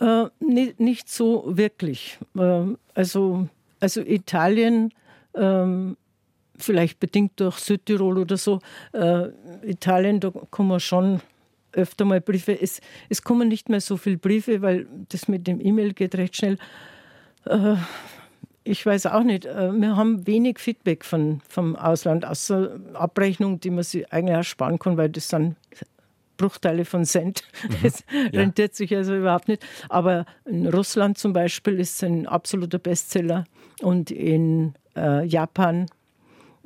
Äh, 0.00 0.24
nicht, 0.40 0.80
nicht, 0.80 1.08
so 1.08 1.44
wirklich. 1.46 2.18
Äh, 2.36 2.64
also, 2.94 3.48
also 3.78 4.00
Italien, 4.00 4.92
äh, 5.34 5.94
vielleicht 6.56 6.98
bedingt 6.98 7.32
durch 7.36 7.58
Südtirol 7.58 8.18
oder 8.18 8.36
so, 8.36 8.60
äh, 8.92 9.28
Italien, 9.62 10.20
da 10.20 10.32
kann 10.50 10.66
man 10.66 10.80
schon 10.80 11.20
öfter 11.72 12.04
mal 12.04 12.20
Briefe. 12.20 12.60
Es, 12.60 12.80
es 13.08 13.22
kommen 13.22 13.48
nicht 13.48 13.68
mehr 13.68 13.80
so 13.80 13.96
viele 13.96 14.18
Briefe, 14.18 14.60
weil 14.60 14.86
das 15.08 15.28
mit 15.28 15.46
dem 15.46 15.60
E-Mail 15.60 15.92
geht 15.94 16.14
recht 16.16 16.36
schnell. 16.36 16.58
Ich 18.64 18.84
weiß 18.86 19.06
auch 19.06 19.22
nicht. 19.22 19.44
Äh, 19.44 19.72
wir 19.72 19.96
haben 19.96 20.26
wenig 20.26 20.58
Feedback 20.58 21.04
von, 21.04 21.40
vom 21.48 21.76
Ausland, 21.76 22.24
außer 22.24 22.78
Abrechnung, 22.94 23.60
die 23.60 23.70
man 23.70 23.84
sich 23.84 24.12
eigentlich 24.12 24.36
ersparen 24.36 24.78
kann, 24.78 24.96
weil 24.96 25.08
das 25.08 25.28
sind 25.28 25.56
Bruchteile 26.36 26.84
von 26.84 27.04
Cent. 27.04 27.42
Mhm. 27.68 27.76
Das 27.82 28.04
ja. 28.32 28.40
rentiert 28.40 28.74
sich 28.74 28.94
also 28.94 29.14
überhaupt 29.14 29.48
nicht. 29.48 29.64
Aber 29.88 30.26
in 30.44 30.66
Russland 30.66 31.18
zum 31.18 31.32
Beispiel 31.32 31.78
ist 31.80 31.96
es 31.96 32.04
ein 32.04 32.26
absoluter 32.26 32.78
Bestseller 32.78 33.44
und 33.80 34.10
in 34.10 34.74
äh, 34.96 35.24
Japan, 35.24 35.86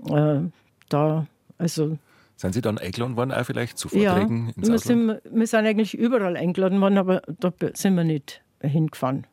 äh, 0.09 0.41
da, 0.89 1.27
also 1.59 1.99
sind 2.37 2.53
Sie 2.53 2.61
dann 2.61 2.77
eingeladen 2.77 3.17
worden, 3.17 3.33
auch 3.33 3.45
vielleicht 3.45 3.79
zu 3.79 3.89
Vorträgen 3.89 4.49
ja, 4.49 4.53
ins 4.57 4.69
wir 4.69 4.79
Sind, 4.79 5.21
wir 5.25 5.47
sind 5.47 5.67
eigentlich 5.67 5.95
überall 5.95 6.37
eingeladen 6.37 6.81
worden, 6.83 6.99
aber 6.99 7.23
da 7.41 7.51
sind 7.73 7.95
wir 7.95 8.05
nicht 8.05 8.43
hingefahren. 8.61 9.27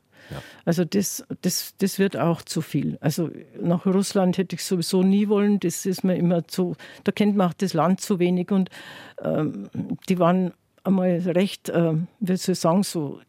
Also 0.65 0.85
das, 0.85 1.23
das, 1.41 1.75
das 1.77 1.99
wird 1.99 2.17
auch 2.17 2.41
zu 2.41 2.61
viel. 2.61 2.97
Also 3.01 3.29
nach 3.61 3.85
Russland 3.85 4.37
hätte 4.37 4.55
ich 4.55 4.63
sowieso 4.63 5.03
nie 5.03 5.27
wollen. 5.27 5.59
Das 5.59 5.85
ist 5.85 6.03
mir 6.03 6.15
immer 6.15 6.47
zu, 6.47 6.75
da 7.03 7.11
kennt 7.11 7.35
man 7.35 7.49
auch 7.49 7.53
das 7.53 7.73
Land 7.73 8.01
zu 8.01 8.19
wenig. 8.19 8.51
Und 8.51 8.69
ähm, 9.21 9.69
die 10.09 10.19
waren 10.19 10.53
einmal 10.83 11.17
recht, 11.19 11.69
äh, 11.69 11.93
wie 12.19 12.35
soll 12.35 12.53
ich 12.53 12.59
sagen, 12.59 12.83
so 12.83 13.19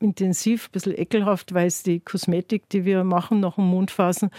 intensiv, 0.00 0.68
ein 0.68 0.72
bisschen 0.72 0.98
ekelhaft, 0.98 1.54
weil 1.54 1.66
es 1.66 1.82
die 1.82 2.00
Kosmetik, 2.00 2.68
die 2.68 2.84
wir 2.84 3.04
machen 3.04 3.40
nach 3.40 3.54
dem 3.54 3.64
Mondphasen, 3.64 4.30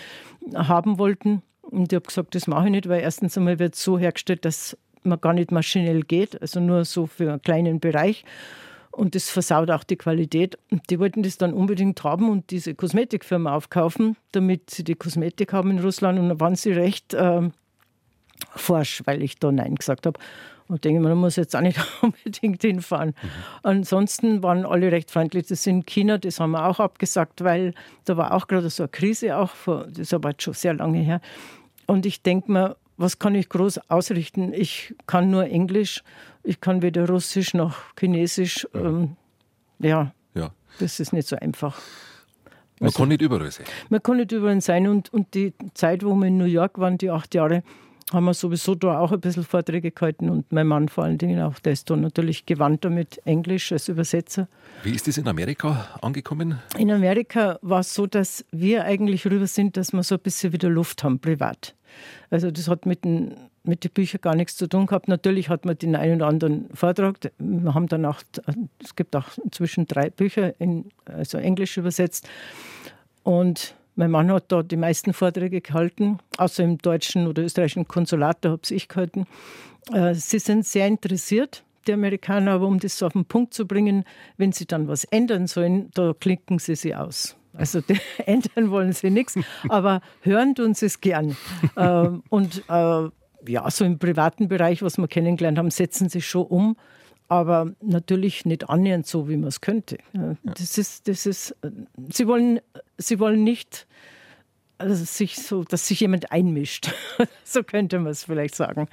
haben 0.53 0.99
wollten. 0.99 1.41
Und 1.61 1.91
ich 1.91 1.95
habe 1.95 2.05
gesagt, 2.05 2.35
das 2.35 2.47
mache 2.47 2.65
ich 2.65 2.71
nicht, 2.71 2.89
weil 2.89 3.01
erstens 3.01 3.37
einmal 3.37 3.59
wird 3.59 3.75
es 3.75 3.83
so 3.83 3.97
hergestellt, 3.97 4.45
dass 4.45 4.77
man 5.03 5.19
gar 5.19 5.33
nicht 5.33 5.51
maschinell 5.51 6.01
geht, 6.01 6.41
also 6.41 6.59
nur 6.59 6.85
so 6.85 7.07
für 7.07 7.31
einen 7.31 7.41
kleinen 7.41 7.79
Bereich. 7.79 8.23
Und 8.97 9.13
das 9.13 9.29
versaut 9.29 9.69
auch 9.69 9.83
die 9.83 9.95
Qualität. 9.95 10.57
Und 10.71 10.89
die 10.89 10.99
wollten 10.99 11.21
das 11.21 11.37
dann 11.37 11.53
unbedingt 11.53 12.03
haben 12.03 12.31
und 12.31 12.49
diese 12.49 12.73
Kosmetikfirma 12.73 13.53
aufkaufen, 13.53 14.17
damit 14.31 14.71
sie 14.71 14.83
die 14.83 14.95
Kosmetik 14.95 15.53
haben 15.53 15.69
in 15.69 15.77
Russland. 15.77 16.17
Und 16.17 16.29
dann 16.29 16.39
waren 16.39 16.55
sie 16.55 16.71
recht 16.71 17.13
äh, 17.13 17.47
forsch, 18.55 19.03
weil 19.05 19.21
ich 19.21 19.37
da 19.37 19.51
Nein 19.51 19.75
gesagt 19.75 20.07
habe. 20.07 20.19
Und 20.67 20.83
denke, 20.83 20.99
man 20.99 21.15
muss 21.15 21.35
jetzt 21.35 21.55
auch 21.55 21.61
nicht 21.61 21.79
unbedingt 22.01 22.63
hinfahren. 22.63 23.09
Mhm. 23.09 23.29
Ansonsten 23.61 24.41
waren 24.41 24.65
alle 24.65 24.91
recht 24.91 25.11
freundlich. 25.11 25.45
Das 25.45 25.67
in 25.67 25.85
China, 25.85 26.17
das 26.17 26.39
haben 26.39 26.51
wir 26.51 26.65
auch 26.65 26.79
abgesagt, 26.79 27.43
weil 27.43 27.75
da 28.05 28.17
war 28.17 28.33
auch 28.33 28.47
gerade 28.47 28.71
so 28.71 28.81
eine 28.81 28.89
Krise, 28.89 29.37
auch 29.37 29.51
vor, 29.51 29.85
das 29.85 29.99
ist 29.99 30.13
aber 30.15 30.31
jetzt 30.31 30.41
schon 30.41 30.55
sehr 30.55 30.73
lange 30.73 31.01
her. 31.01 31.21
Und 31.85 32.07
ich 32.07 32.23
denke 32.23 32.51
mir, 32.51 32.77
was 32.97 33.19
kann 33.19 33.35
ich 33.35 33.47
groß 33.47 33.91
ausrichten? 33.91 34.53
Ich 34.53 34.95
kann 35.05 35.29
nur 35.29 35.45
Englisch, 35.45 36.03
ich 36.47 36.61
kann 36.61 36.81
weder 36.81 37.07
Russisch 37.07 37.53
noch 37.53 37.75
Chinesisch. 37.99 38.67
Ja, 38.73 38.79
ähm, 38.79 39.17
ja, 39.79 40.13
ja. 40.33 40.51
das 40.79 40.99
ist 40.99 41.13
nicht 41.13 41.27
so 41.27 41.35
einfach. 41.35 41.77
Man 42.79 42.87
also, 42.87 42.99
kann 42.99 43.09
nicht 43.09 43.21
überall 43.21 43.51
sein. 43.51 43.65
Man 43.89 44.01
kann 44.01 44.17
nicht 44.17 44.31
überall 44.31 44.61
sein. 44.61 44.87
Und, 44.87 45.11
und 45.11 45.33
die 45.33 45.53
Zeit, 45.73 46.05
wo 46.05 46.15
wir 46.15 46.27
in 46.27 46.37
New 46.37 46.45
York 46.45 46.79
waren, 46.79 46.97
die 46.97 47.09
acht 47.09 47.35
Jahre, 47.35 47.63
haben 48.13 48.23
wir 48.23 48.33
sowieso 48.33 48.75
da 48.75 48.99
auch 48.99 49.11
ein 49.11 49.19
bisschen 49.19 49.43
Vorträge 49.43 49.91
gehalten 49.91 50.29
und 50.29 50.49
mein 50.53 50.67
Mann 50.67 50.87
vor 50.87 51.03
allen 51.03 51.17
Dingen 51.17 51.41
auch, 51.41 51.59
der 51.59 51.73
ist 51.73 51.89
da 51.89 51.97
natürlich 51.97 52.45
gewandter 52.45 52.89
mit 52.89 53.19
Englisch 53.25 53.73
als 53.73 53.89
Übersetzer. 53.89 54.47
Wie 54.83 54.91
ist 54.91 55.07
das 55.07 55.17
in 55.17 55.27
Amerika 55.27 55.89
angekommen? 56.01 56.59
In 56.77 56.89
Amerika 56.89 57.59
war 57.61 57.81
es 57.81 57.93
so, 57.93 58.07
dass 58.07 58.45
wir 58.51 58.85
eigentlich 58.85 59.25
rüber 59.25 59.47
sind, 59.47 59.75
dass 59.75 59.91
wir 59.91 60.03
so 60.03 60.15
ein 60.15 60.21
bisschen 60.21 60.53
wieder 60.53 60.69
Luft 60.69 61.03
haben, 61.03 61.19
privat. 61.19 61.75
Also 62.29 62.49
das 62.49 62.69
hat 62.69 62.85
mit 62.85 63.03
den, 63.03 63.35
mit 63.67 63.83
den 63.83 63.91
Büchern 63.91 64.21
gar 64.21 64.35
nichts 64.35 64.55
zu 64.55 64.67
tun 64.67 64.85
gehabt. 64.85 65.07
Natürlich 65.07 65.49
hat 65.49 65.65
man 65.65 65.77
den 65.77 65.95
einen 65.95 66.17
oder 66.17 66.27
anderen 66.27 66.69
Vortrag. 66.73 67.19
Wir 67.37 67.73
haben 67.73 67.87
dann 67.87 68.05
auch, 68.05 68.21
es 68.83 68.95
gibt 68.95 69.15
auch 69.15 69.25
inzwischen 69.43 69.85
drei 69.85 70.09
Bücher, 70.09 70.59
in, 70.59 70.89
also 71.05 71.37
Englisch 71.37 71.77
übersetzt. 71.77 72.27
Und 73.23 73.75
mein 73.95 74.11
Mann 74.11 74.31
hat 74.31 74.51
da 74.51 74.63
die 74.63 74.77
meisten 74.77 75.11
Vorträge 75.11 75.59
gehalten, 75.59 76.19
außer 76.37 76.63
im 76.63 76.77
deutschen 76.77 77.27
oder 77.27 77.43
österreichischen 77.43 77.87
Konsulat, 77.87 78.37
da 78.41 78.51
habe 78.51 78.61
ich 78.69 78.87
gehalten. 78.87 79.25
Äh, 79.91 80.13
sie 80.13 80.39
sind 80.39 80.65
sehr 80.65 80.87
interessiert, 80.87 81.63
die 81.87 81.93
Amerikaner, 81.93 82.51
aber 82.51 82.67
um 82.67 82.79
das 82.79 82.97
so 82.97 83.07
auf 83.07 83.13
den 83.13 83.25
Punkt 83.25 83.53
zu 83.53 83.65
bringen, 83.65 84.03
wenn 84.37 84.51
sie 84.51 84.65
dann 84.65 84.87
was 84.87 85.03
ändern 85.05 85.47
sollen, 85.47 85.89
da 85.93 86.13
klicken 86.13 86.59
sie 86.59 86.75
sie 86.75 86.95
aus. 86.95 87.35
Also 87.53 87.81
ändern 88.25 88.69
wollen 88.69 88.93
sie 88.93 89.09
nichts, 89.09 89.35
aber 89.67 90.01
hören 90.21 90.53
tun 90.55 90.73
sie 90.73 90.85
es 90.85 91.01
gern. 91.01 91.35
Ähm, 91.75 92.23
und 92.29 92.63
äh, 92.69 93.09
ja, 93.47 93.69
so 93.69 93.85
im 93.85 93.99
privaten 93.99 94.47
Bereich, 94.47 94.81
was 94.81 94.97
wir 94.97 95.07
kennengelernt 95.07 95.57
haben, 95.57 95.71
setzen 95.71 96.09
sie 96.09 96.21
schon 96.21 96.45
um, 96.45 96.77
aber 97.27 97.71
natürlich 97.81 98.45
nicht 98.45 98.69
annähernd 98.69 99.05
so, 99.05 99.27
wie 99.29 99.37
man 99.37 99.49
es 99.49 99.61
könnte. 99.61 99.97
Das 100.43 100.77
ist, 100.77 101.07
das 101.07 101.25
ist, 101.25 101.55
sie 102.11 102.27
wollen, 102.27 102.59
sie 102.97 103.19
wollen 103.19 103.43
nicht, 103.43 103.87
also 104.77 105.03
sich 105.03 105.37
so, 105.37 105.63
dass 105.63 105.87
sich 105.87 105.99
jemand 105.99 106.31
einmischt. 106.31 106.93
so 107.43 107.63
könnte 107.63 107.99
man 107.99 108.11
es 108.11 108.25
vielleicht 108.25 108.55
sagen. 108.55 108.87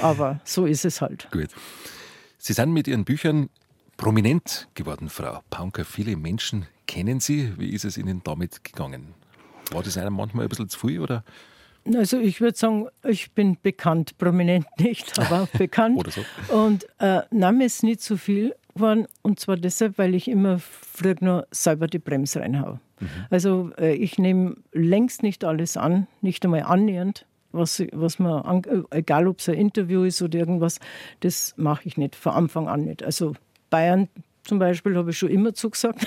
Aber 0.00 0.40
so 0.44 0.66
ist 0.66 0.84
es 0.84 1.00
halt. 1.00 1.28
Gut. 1.30 1.50
Sie 2.38 2.52
sind 2.52 2.72
mit 2.72 2.88
Ihren 2.88 3.04
Büchern 3.04 3.50
prominent 3.96 4.68
geworden, 4.74 5.08
Frau 5.08 5.40
Paunker. 5.50 5.84
Viele 5.84 6.16
Menschen 6.16 6.66
kennen 6.86 7.20
Sie. 7.20 7.52
Wie 7.58 7.70
ist 7.70 7.84
es 7.84 7.98
Ihnen 7.98 8.22
damit 8.24 8.64
gegangen? 8.64 9.14
War 9.72 9.82
das 9.82 9.98
einem 9.98 10.14
manchmal 10.14 10.46
ein 10.46 10.48
bisschen 10.48 10.68
zu 10.68 10.78
viel 10.78 11.00
oder? 11.00 11.24
Also 11.94 12.18
ich 12.18 12.40
würde 12.40 12.56
sagen, 12.56 12.88
ich 13.04 13.32
bin 13.32 13.56
bekannt, 13.62 14.18
prominent 14.18 14.66
nicht, 14.78 15.18
aber 15.18 15.48
bekannt. 15.56 15.98
Oder 15.98 16.10
so. 16.10 16.20
Und 16.54 16.86
äh, 16.98 17.22
Name 17.30 17.64
ist 17.64 17.82
nicht 17.82 18.00
zu 18.00 18.16
viel 18.16 18.54
geworden 18.74 19.06
und 19.22 19.40
zwar 19.40 19.56
deshalb, 19.56 19.98
weil 19.98 20.14
ich 20.14 20.28
immer 20.28 20.58
früher 20.58 21.16
nur 21.20 21.46
selber 21.50 21.86
die 21.86 21.98
Bremse 21.98 22.40
reinhaue. 22.40 22.80
Mhm. 23.00 23.08
Also 23.30 23.70
äh, 23.78 23.94
ich 23.94 24.18
nehme 24.18 24.56
längst 24.72 25.22
nicht 25.22 25.44
alles 25.44 25.76
an, 25.76 26.06
nicht 26.20 26.44
einmal 26.44 26.62
annähernd, 26.62 27.26
was, 27.52 27.82
was 27.92 28.18
man, 28.18 28.62
egal 28.90 29.26
ob 29.28 29.40
es 29.40 29.48
ein 29.48 29.54
Interview 29.54 30.04
ist 30.04 30.20
oder 30.22 30.38
irgendwas, 30.38 30.78
das 31.20 31.54
mache 31.56 31.86
ich 31.86 31.96
nicht, 31.96 32.14
von 32.14 32.32
Anfang 32.32 32.68
an 32.68 32.84
nicht. 32.84 33.02
Also 33.02 33.34
Bayern 33.70 34.08
zum 34.44 34.58
Beispiel 34.58 34.96
habe 34.96 35.10
ich 35.10 35.18
schon 35.18 35.30
immer 35.30 35.54
zugesagt. 35.54 36.06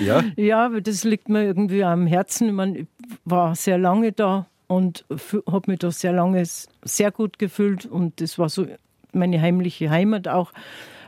Ja? 0.00 0.24
ja, 0.36 0.72
weil 0.72 0.82
das 0.82 1.04
liegt 1.04 1.28
mir 1.28 1.44
irgendwie 1.44 1.84
am 1.84 2.06
Herzen. 2.06 2.48
Ich, 2.48 2.54
meine, 2.54 2.78
ich 2.78 2.86
war 3.24 3.54
sehr 3.54 3.78
lange 3.78 4.12
da 4.12 4.46
und 4.66 5.04
habe 5.46 5.70
mich 5.70 5.78
da 5.78 5.90
sehr 5.90 6.12
lange 6.12 6.44
sehr 6.82 7.10
gut 7.10 7.38
gefühlt 7.38 7.86
und 7.86 8.20
das 8.20 8.38
war 8.38 8.48
so 8.48 8.66
meine 9.12 9.40
heimliche 9.40 9.90
Heimat 9.90 10.28
auch. 10.28 10.52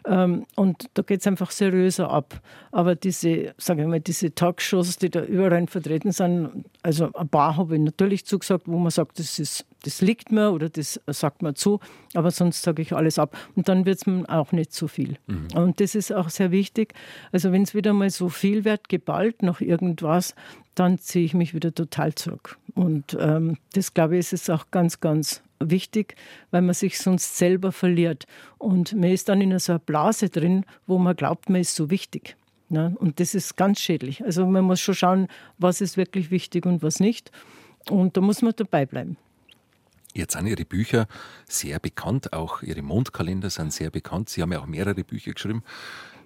Ähm, 0.06 0.46
und 0.54 0.88
da 0.94 1.02
geht 1.02 1.20
es 1.20 1.26
einfach 1.26 1.50
seriöser 1.50 2.10
ab. 2.10 2.40
Aber 2.72 2.94
diese, 2.94 3.54
sage 3.58 3.82
ich 3.82 3.88
mal, 3.88 4.00
diese 4.00 4.34
Talkshows, 4.34 4.96
die 4.96 5.10
da 5.10 5.22
überall 5.22 5.66
vertreten 5.66 6.12
sind, 6.12 6.64
also 6.82 7.12
ein 7.12 7.28
paar 7.28 7.56
habe 7.56 7.76
ich 7.76 7.82
natürlich 7.82 8.24
zugesagt, 8.24 8.66
wo 8.66 8.78
man 8.78 8.90
sagt, 8.90 9.18
das, 9.18 9.38
ist, 9.38 9.66
das 9.82 10.00
liegt 10.00 10.32
mir 10.32 10.52
oder 10.52 10.68
das 10.68 11.00
sagt 11.06 11.42
man 11.42 11.54
zu, 11.54 11.80
aber 12.14 12.30
sonst 12.30 12.62
sage 12.62 12.82
ich 12.82 12.92
alles 12.92 13.18
ab. 13.18 13.36
Und 13.54 13.68
dann 13.68 13.86
wird 13.86 13.98
es 13.98 14.06
mir 14.06 14.24
auch 14.28 14.52
nicht 14.52 14.72
zu 14.72 14.88
viel. 14.88 15.16
Mhm. 15.26 15.48
Und 15.54 15.80
das 15.80 15.94
ist 15.94 16.12
auch 16.12 16.30
sehr 16.30 16.50
wichtig. 16.50 16.94
Also 17.32 17.52
wenn 17.52 17.62
es 17.62 17.74
wieder 17.74 17.92
mal 17.92 18.10
so 18.10 18.28
viel 18.28 18.64
wird, 18.64 18.88
geballt 18.88 19.42
nach 19.42 19.60
irgendwas, 19.60 20.34
dann 20.74 20.98
ziehe 20.98 21.24
ich 21.24 21.34
mich 21.34 21.54
wieder 21.54 21.74
total 21.74 22.14
zurück. 22.14 22.58
Und 22.74 23.16
ähm, 23.20 23.56
das, 23.72 23.94
glaube 23.94 24.14
ich, 24.14 24.20
ist 24.20 24.32
es 24.32 24.50
auch 24.50 24.70
ganz, 24.70 25.00
ganz 25.00 25.42
wichtig, 25.60 26.16
weil 26.50 26.62
man 26.62 26.74
sich 26.74 26.98
sonst 26.98 27.36
selber 27.36 27.72
verliert. 27.72 28.26
Und 28.58 28.94
man 28.94 29.10
ist 29.10 29.28
dann 29.28 29.40
in 29.40 29.56
so 29.58 29.72
einer 29.72 29.78
Blase 29.80 30.28
drin, 30.28 30.64
wo 30.86 30.98
man 30.98 31.16
glaubt, 31.16 31.50
man 31.50 31.60
ist 31.60 31.74
so 31.74 31.90
wichtig. 31.90 32.36
Ja, 32.70 32.92
und 32.96 33.18
das 33.18 33.34
ist 33.34 33.56
ganz 33.56 33.80
schädlich. 33.80 34.22
Also 34.24 34.46
man 34.46 34.64
muss 34.64 34.80
schon 34.80 34.94
schauen, 34.94 35.28
was 35.56 35.80
ist 35.80 35.96
wirklich 35.96 36.30
wichtig 36.30 36.66
und 36.66 36.82
was 36.82 37.00
nicht. 37.00 37.32
Und 37.88 38.16
da 38.16 38.20
muss 38.20 38.42
man 38.42 38.52
dabei 38.54 38.84
bleiben. 38.84 39.16
Jetzt 40.14 40.32
sind 40.34 40.46
Ihre 40.46 40.64
Bücher 40.64 41.06
sehr 41.48 41.78
bekannt, 41.78 42.32
auch 42.32 42.62
Ihre 42.62 42.82
Mondkalender 42.82 43.50
sind 43.50 43.72
sehr 43.72 43.90
bekannt. 43.90 44.28
Sie 44.28 44.42
haben 44.42 44.52
ja 44.52 44.60
auch 44.60 44.66
mehrere 44.66 45.04
Bücher 45.04 45.32
geschrieben, 45.32 45.62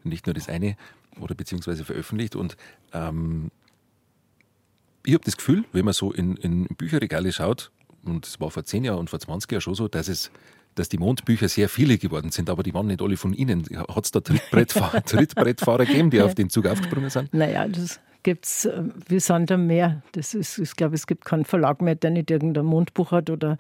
nicht 0.05 0.27
nur 0.27 0.35
das 0.35 0.49
eine 0.49 0.77
oder 1.21 1.35
beziehungsweise 1.35 1.85
veröffentlicht. 1.85 2.37
Und 2.37 2.57
ähm, 2.93 3.51
ich 5.05 5.15
habe 5.15 5.25
das 5.25 5.37
Gefühl, 5.37 5.65
wenn 5.73 5.85
man 5.85 5.95
so 5.95 6.13
in, 6.13 6.37
in 6.37 6.67
Bücherregale 6.67 7.33
schaut, 7.33 7.71
und 8.05 8.27
es 8.27 8.41
war 8.41 8.51
vor 8.51 8.65
zehn 8.65 8.85
Jahren 8.85 8.99
und 8.99 9.11
vor 9.11 9.21
20 9.21 9.51
Jahren 9.51 9.61
schon 9.61 9.75
so, 9.75 9.89
dass 9.89 10.09
es 10.09 10.31
dass 10.75 10.89
die 10.89 10.99
Mondbücher 10.99 11.49
sehr 11.49 11.69
viele 11.69 11.99
geworden 11.99 12.31
sind, 12.31 12.49
aber 12.49 12.63
die 12.63 12.73
waren 12.73 12.87
nicht 12.87 13.03
alle 13.03 13.17
von 13.17 13.35
Ihnen. 13.35 13.67
Hat 13.89 14.05
es 14.05 14.11
da 14.11 14.21
Trittbrettfahrer, 14.21 15.05
Trittbrettfahrer 15.05 15.85
gegeben, 15.85 16.11
die 16.11 16.23
auf 16.23 16.35
den 16.35 16.49
Zug 16.49 16.67
aufgesprungen 16.67 17.11
sind? 17.11 17.35
Naja, 17.35 17.69
das 17.69 18.01
gibt 18.23 18.47
es, 18.47 18.65
äh, 18.65 18.83
wir 19.09 19.21
sind 19.21 19.51
da 19.51 19.57
mehr. 19.57 20.03
Das 20.13 20.35
ist, 20.35 20.59
ich 20.59 20.77
glaube, 20.77 20.95
es 20.95 21.07
gibt 21.07 21.25
keinen 21.25 21.45
Verlag 21.45 21.81
mehr, 21.83 21.95
der 21.95 22.11
nicht 22.11 22.31
irgendein 22.31 22.67
Mondbuch 22.67 23.13
hat 23.13 23.31
oder 23.31 23.59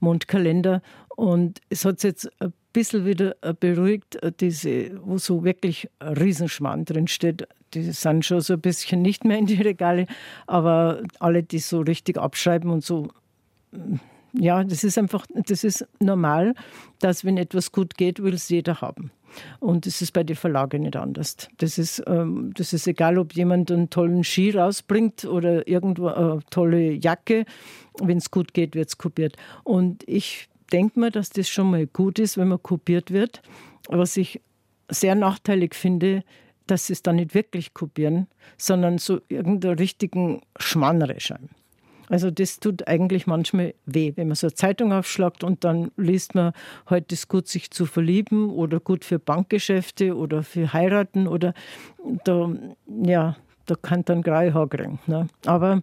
Mondkalender. 0.00 0.82
Und 1.16 1.60
es 1.70 1.84
hat 1.84 2.02
jetzt 2.02 2.30
ein 2.40 2.52
bisschen 2.72 3.06
wieder 3.06 3.36
äh, 3.42 3.54
beruhigt, 3.54 4.16
äh, 4.22 4.32
diese, 4.32 4.90
wo 5.04 5.18
so 5.18 5.44
wirklich 5.44 5.88
ein 5.98 6.14
Riesenschmarrn 6.14 6.84
drinsteht. 6.84 7.46
Die 7.74 7.82
sind 7.82 8.24
schon 8.24 8.40
so 8.40 8.54
ein 8.54 8.60
bisschen 8.60 9.02
nicht 9.02 9.24
mehr 9.24 9.38
in 9.38 9.46
die 9.46 9.60
Regale, 9.60 10.06
aber 10.46 11.02
alle, 11.18 11.42
die 11.42 11.58
so 11.58 11.80
richtig 11.80 12.18
abschreiben 12.18 12.70
und 12.70 12.84
so 12.84 13.08
ja, 14.36 14.64
das 14.64 14.82
ist 14.84 14.98
einfach, 14.98 15.26
das 15.32 15.64
ist 15.64 15.86
normal, 16.00 16.54
dass 16.98 17.24
wenn 17.24 17.38
etwas 17.38 17.70
gut 17.70 17.96
geht, 17.96 18.22
will 18.22 18.34
es 18.34 18.48
jeder 18.48 18.80
haben. 18.80 19.12
Und 19.60 19.86
das 19.86 20.02
ist 20.02 20.12
bei 20.12 20.24
den 20.24 20.36
Verlagen 20.36 20.82
nicht 20.82 20.96
anders. 20.96 21.48
Das 21.58 21.78
ist, 21.78 22.02
ähm, 22.06 22.52
das 22.54 22.72
ist 22.72 22.86
egal, 22.86 23.18
ob 23.18 23.34
jemand 23.34 23.70
einen 23.70 23.90
tollen 23.90 24.24
Ski 24.24 24.50
rausbringt 24.50 25.24
oder 25.24 25.66
irgendwo 25.66 26.08
eine 26.08 26.40
tolle 26.50 26.92
Jacke. 26.92 27.44
Wenn 28.00 28.18
es 28.18 28.30
gut 28.30 28.54
geht, 28.54 28.74
wird 28.74 28.88
es 28.88 28.98
kopiert. 28.98 29.36
Und 29.62 30.02
ich 30.06 30.48
denke 30.72 31.00
mir, 31.00 31.10
dass 31.10 31.30
das 31.30 31.48
schon 31.48 31.70
mal 31.70 31.86
gut 31.86 32.18
ist, 32.18 32.36
wenn 32.36 32.48
man 32.48 32.62
kopiert 32.62 33.10
wird. 33.10 33.42
Was 33.88 34.16
ich 34.16 34.40
sehr 34.90 35.14
nachteilig 35.14 35.74
finde, 35.74 36.24
dass 36.66 36.86
sie 36.86 36.94
es 36.94 37.02
dann 37.02 37.16
nicht 37.16 37.34
wirklich 37.34 37.74
kopieren, 37.74 38.26
sondern 38.56 38.98
so 38.98 39.20
irgendeinen 39.28 39.78
richtigen 39.78 40.40
Schmann 40.58 41.02
reinschreiben. 41.02 41.50
Also 42.08 42.30
das 42.30 42.60
tut 42.60 42.86
eigentlich 42.86 43.26
manchmal 43.26 43.74
weh, 43.86 44.12
wenn 44.16 44.28
man 44.28 44.34
so 44.34 44.46
eine 44.46 44.54
Zeitung 44.54 44.92
aufschlagt 44.92 45.44
und 45.44 45.64
dann 45.64 45.90
liest 45.96 46.34
man, 46.34 46.52
heute 46.90 47.14
ist 47.14 47.28
gut, 47.28 47.48
sich 47.48 47.70
zu 47.70 47.86
verlieben 47.86 48.50
oder 48.50 48.80
gut 48.80 49.04
für 49.04 49.18
Bankgeschäfte 49.18 50.16
oder 50.16 50.42
für 50.42 50.72
Heiraten 50.72 51.26
oder 51.26 51.54
da, 52.24 52.50
ja, 53.02 53.36
da 53.66 53.74
kann 53.74 54.04
dann 54.04 54.22
graue 54.22 54.52
Haar 54.52 54.68
kriegen. 54.68 54.98
Ne? 55.06 55.28
Aber 55.46 55.82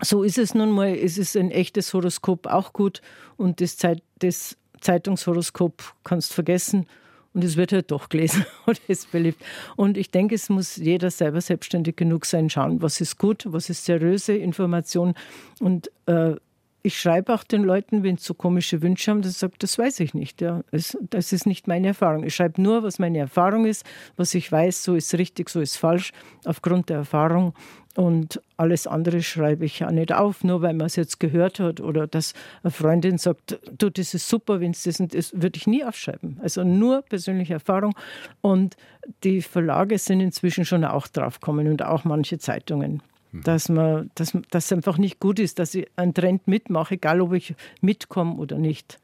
so 0.00 0.22
ist 0.22 0.38
es 0.38 0.54
nun 0.54 0.70
mal. 0.70 0.94
Es 0.94 1.18
ist 1.18 1.36
ein 1.36 1.50
echtes 1.50 1.92
Horoskop 1.92 2.46
auch 2.46 2.72
gut 2.72 3.02
und 3.36 3.60
das, 3.60 3.76
Zeit, 3.76 4.02
das 4.18 4.56
Zeitungshoroskop 4.80 5.82
kannst 6.04 6.32
vergessen. 6.32 6.86
Und 7.34 7.44
es 7.44 7.56
wird 7.56 7.72
halt 7.72 7.90
doch 7.90 8.08
gelesen 8.08 8.46
oder 8.66 8.78
ist 8.88 9.12
beliebt. 9.12 9.42
Und 9.76 9.96
ich 9.96 10.10
denke, 10.10 10.34
es 10.34 10.48
muss 10.48 10.76
jeder 10.76 11.10
selber 11.10 11.40
selbstständig 11.40 11.96
genug 11.96 12.26
sein, 12.26 12.50
schauen, 12.50 12.82
was 12.82 13.00
ist 13.00 13.18
gut, 13.18 13.44
was 13.46 13.70
ist 13.70 13.84
seriöse 13.84 14.34
Information. 14.34 15.14
Und 15.60 15.90
äh, 16.06 16.34
ich 16.82 16.98
schreibe 16.98 17.34
auch 17.34 17.44
den 17.44 17.64
Leuten, 17.64 18.02
wenn 18.02 18.16
sie 18.16 18.24
so 18.24 18.34
komische 18.34 18.82
Wünsche 18.82 19.10
haben, 19.10 19.22
dass 19.22 19.32
ich 19.32 19.38
sage, 19.38 19.54
das 19.58 19.78
weiß 19.78 20.00
ich 20.00 20.14
nicht. 20.14 20.40
Ja. 20.40 20.62
Das 20.70 21.32
ist 21.32 21.46
nicht 21.46 21.66
meine 21.66 21.88
Erfahrung. 21.88 22.24
Ich 22.24 22.34
schreibe 22.34 22.62
nur, 22.62 22.82
was 22.82 22.98
meine 22.98 23.18
Erfahrung 23.18 23.66
ist, 23.66 23.84
was 24.16 24.34
ich 24.34 24.50
weiß, 24.50 24.84
so 24.84 24.94
ist 24.94 25.12
richtig, 25.14 25.50
so 25.50 25.60
ist 25.60 25.76
falsch, 25.76 26.12
aufgrund 26.44 26.88
der 26.88 26.98
Erfahrung. 26.98 27.52
Und 27.98 28.40
alles 28.56 28.86
andere 28.86 29.22
schreibe 29.22 29.64
ich 29.64 29.80
ja 29.80 29.90
nicht 29.90 30.12
auf, 30.12 30.44
nur 30.44 30.62
weil 30.62 30.72
man 30.72 30.86
es 30.86 30.94
jetzt 30.94 31.18
gehört 31.18 31.58
hat 31.58 31.80
oder 31.80 32.06
dass 32.06 32.32
eine 32.62 32.70
Freundin 32.70 33.18
sagt, 33.18 33.58
du, 33.76 33.90
das 33.90 34.14
ist 34.14 34.28
super, 34.28 34.60
wenn 34.60 34.70
es 34.70 34.84
das 34.84 35.00
und 35.00 35.12
das, 35.16 35.32
würde 35.32 35.56
ich 35.56 35.66
nie 35.66 35.84
aufschreiben. 35.84 36.38
Also 36.40 36.62
nur 36.62 37.02
persönliche 37.02 37.54
Erfahrung. 37.54 37.96
Und 38.40 38.76
die 39.24 39.42
Verlage 39.42 39.98
sind 39.98 40.20
inzwischen 40.20 40.64
schon 40.64 40.84
auch 40.84 41.08
draufgekommen 41.08 41.66
und 41.66 41.82
auch 41.82 42.04
manche 42.04 42.38
Zeitungen. 42.38 43.02
Mhm. 43.32 43.42
Dass, 43.42 43.68
man, 43.68 44.12
dass, 44.14 44.30
dass 44.48 44.66
es 44.66 44.72
einfach 44.72 44.96
nicht 44.96 45.18
gut 45.18 45.40
ist, 45.40 45.58
dass 45.58 45.74
ich 45.74 45.88
einen 45.96 46.14
Trend 46.14 46.46
mitmache, 46.46 46.94
egal 46.94 47.20
ob 47.20 47.32
ich 47.32 47.56
mitkomme 47.80 48.36
oder 48.36 48.58
nicht. 48.58 49.00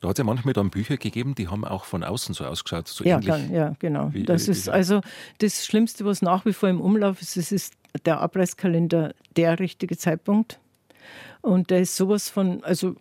Da 0.00 0.08
hat 0.08 0.16
es 0.16 0.18
ja 0.18 0.24
manchmal 0.24 0.54
dann 0.54 0.70
Bücher 0.70 0.96
gegeben, 0.96 1.34
die 1.34 1.48
haben 1.48 1.64
auch 1.64 1.84
von 1.84 2.04
außen 2.04 2.34
so 2.34 2.44
ausgeschaut, 2.44 2.86
so 2.88 3.04
ja, 3.04 3.16
ähnlich. 3.16 3.28
Kann, 3.28 3.52
ja, 3.52 3.74
genau. 3.78 4.12
Wie, 4.12 4.22
das 4.22 4.46
wie, 4.46 4.52
ist 4.52 4.68
also 4.68 5.00
das 5.38 5.66
Schlimmste, 5.66 6.04
was 6.04 6.22
nach 6.22 6.44
wie 6.44 6.52
vor 6.52 6.68
im 6.68 6.80
Umlauf 6.80 7.20
ist, 7.20 7.36
es 7.36 7.50
ist 7.50 7.74
der 8.04 8.20
Abreißkalender 8.20 9.14
der 9.36 9.58
richtige 9.58 9.96
Zeitpunkt. 9.96 10.60
Und 11.40 11.70
der 11.70 11.80
ist 11.80 11.96
sowas 11.96 12.28
von, 12.28 12.62
also 12.64 12.94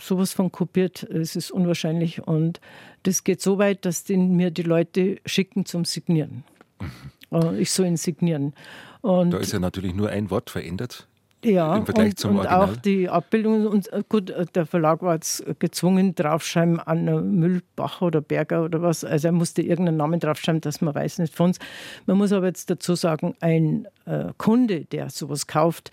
sowas 0.00 0.32
von 0.32 0.52
kopiert, 0.52 1.02
es 1.04 1.36
ist 1.36 1.50
unwahrscheinlich. 1.50 2.26
Und 2.26 2.60
das 3.02 3.24
geht 3.24 3.40
so 3.40 3.58
weit, 3.58 3.84
dass 3.84 4.04
den 4.04 4.36
mir 4.36 4.50
die 4.50 4.62
Leute 4.62 5.18
schicken 5.26 5.66
zum 5.66 5.84
Signieren. 5.84 6.44
Mhm. 6.80 6.90
Äh, 7.32 7.62
ich 7.62 7.70
soll 7.70 7.86
ihn 7.86 7.96
signieren. 7.96 8.52
Und 9.00 9.30
da 9.30 9.38
ist 9.38 9.54
ja 9.54 9.58
natürlich 9.58 9.94
nur 9.94 10.10
ein 10.10 10.28
Wort 10.28 10.50
verändert. 10.50 11.08
Ja, 11.44 11.76
im 11.76 11.84
Vergleich 11.84 12.10
und, 12.10 12.18
zum 12.18 12.38
und 12.38 12.46
auch 12.46 12.76
die 12.76 13.08
Abbildung. 13.08 13.66
Und 13.66 13.92
äh, 13.92 14.02
gut, 14.08 14.30
äh, 14.30 14.46
der 14.54 14.64
Verlag 14.64 15.02
war 15.02 15.14
jetzt 15.14 15.44
gezwungen, 15.58 16.14
draufschreiben 16.14 16.78
an 16.78 17.04
Müllbacher 17.38 18.06
oder 18.06 18.20
Berger 18.20 18.64
oder 18.64 18.80
was. 18.80 19.04
Also 19.04 19.28
er 19.28 19.32
musste 19.32 19.62
irgendeinen 19.62 19.96
Namen 19.96 20.20
draufschreiben, 20.20 20.60
dass 20.60 20.80
man 20.80 20.94
weiß 20.94 21.18
nicht 21.18 21.34
von 21.34 21.46
uns. 21.48 21.58
Man 22.06 22.18
muss 22.18 22.32
aber 22.32 22.46
jetzt 22.46 22.70
dazu 22.70 22.94
sagen, 22.94 23.34
ein 23.40 23.88
äh, 24.06 24.32
Kunde, 24.38 24.84
der 24.84 25.10
sowas 25.10 25.48
kauft, 25.48 25.90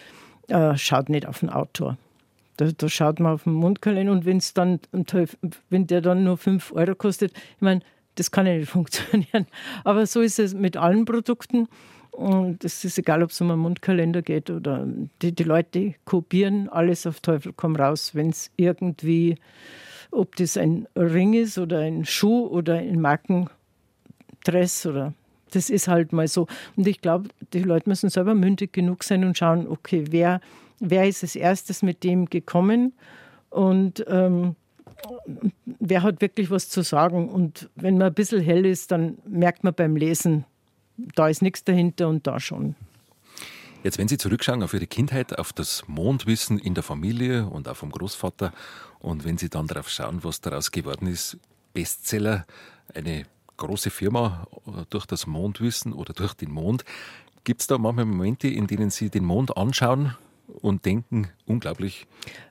äh, 0.49 0.77
schaut 0.77 1.09
nicht 1.09 1.25
auf 1.25 1.39
den 1.39 1.49
Autor. 1.49 1.97
Da, 2.57 2.69
da 2.75 2.89
schaut 2.89 3.19
man 3.19 3.33
auf 3.33 3.43
den 3.45 3.53
Mundkalender 3.53 4.11
und 4.11 4.25
wenn's 4.25 4.53
dann, 4.53 4.79
wenn 5.69 5.87
der 5.87 6.01
dann 6.01 6.23
nur 6.25 6.37
5 6.37 6.73
Euro 6.73 6.93
kostet, 6.93 7.31
ich 7.31 7.61
meine, 7.61 7.81
das 8.15 8.31
kann 8.31 8.45
ja 8.45 8.53
nicht 8.53 8.69
funktionieren. 8.69 9.47
Aber 9.83 10.05
so 10.05 10.21
ist 10.21 10.37
es 10.37 10.53
mit 10.53 10.77
allen 10.77 11.05
Produkten. 11.05 11.67
Und 12.11 12.65
es 12.65 12.83
ist 12.83 12.97
egal, 12.97 13.23
ob 13.23 13.29
es 13.29 13.39
um 13.39 13.51
einen 13.51 13.61
Mundkalender 13.61 14.21
geht 14.21 14.49
oder 14.49 14.85
die, 15.21 15.33
die 15.33 15.43
Leute 15.43 15.95
kopieren 16.05 16.67
alles 16.69 17.07
auf 17.07 17.21
Teufel 17.21 17.53
komm 17.55 17.75
raus, 17.75 18.13
wenn 18.13 18.29
es 18.29 18.51
irgendwie, 18.57 19.35
ob 20.11 20.35
das 20.35 20.57
ein 20.57 20.87
Ring 20.95 21.33
ist 21.33 21.57
oder 21.57 21.79
ein 21.79 22.05
Schuh 22.05 22.47
oder 22.47 22.75
ein 22.75 22.99
Markendress 22.99 24.85
oder 24.85 25.13
das 25.51 25.69
ist 25.69 25.87
halt 25.87 26.13
mal 26.13 26.27
so. 26.27 26.47
Und 26.75 26.87
ich 26.87 27.01
glaube, 27.01 27.29
die 27.53 27.63
Leute 27.63 27.89
müssen 27.89 28.09
selber 28.09 28.35
mündig 28.35 28.73
genug 28.73 29.03
sein 29.03 29.23
und 29.23 29.37
schauen, 29.37 29.67
okay, 29.67 30.05
wer, 30.09 30.41
wer 30.79 31.07
ist 31.07 31.23
als 31.23 31.35
erstes 31.35 31.81
mit 31.81 32.03
dem 32.03 32.25
gekommen 32.25 32.93
und 33.49 34.05
ähm, 34.07 34.55
wer 35.65 36.03
hat 36.03 36.21
wirklich 36.21 36.51
was 36.51 36.69
zu 36.69 36.81
sagen. 36.81 37.29
Und 37.29 37.69
wenn 37.75 37.97
man 37.97 38.07
ein 38.07 38.13
bisschen 38.13 38.41
hell 38.41 38.65
ist, 38.65 38.91
dann 38.91 39.17
merkt 39.25 39.63
man 39.63 39.73
beim 39.73 39.95
Lesen, 39.95 40.45
da 41.15 41.27
ist 41.27 41.41
nichts 41.41 41.63
dahinter 41.63 42.07
und 42.07 42.25
da 42.27 42.39
schon. 42.39 42.75
Jetzt, 43.83 43.97
wenn 43.97 44.09
Sie 44.09 44.17
zurückschauen 44.17 44.61
auf 44.61 44.73
Ihre 44.73 44.87
Kindheit, 44.87 45.39
auf 45.39 45.53
das 45.53 45.83
Mondwissen 45.87 46.59
in 46.59 46.73
der 46.73 46.83
Familie 46.83 47.47
und 47.47 47.67
auch 47.69 47.77
vom 47.77 47.91
Großvater 47.91 48.51
und 48.99 49.23
wenn 49.23 49.37
Sie 49.37 49.49
dann 49.49 49.67
darauf 49.67 49.89
schauen, 49.89 50.23
was 50.23 50.41
daraus 50.41 50.71
geworden 50.71 51.07
ist, 51.07 51.37
Bestseller, 51.73 52.45
eine 52.93 53.25
große 53.55 53.89
Firma 53.89 54.47
durch 54.89 55.05
das 55.05 55.27
Mondwissen 55.27 55.93
oder 55.93 56.13
durch 56.13 56.33
den 56.33 56.51
Mond, 56.51 56.83
gibt 57.43 57.61
es 57.61 57.67
da 57.67 57.77
manchmal 57.77 58.05
Momente, 58.05 58.47
in 58.49 58.67
denen 58.67 58.89
Sie 58.89 59.09
den 59.09 59.23
Mond 59.23 59.55
anschauen 59.55 60.15
und 60.61 60.85
denken, 60.85 61.27
unglaublich, 61.45 62.07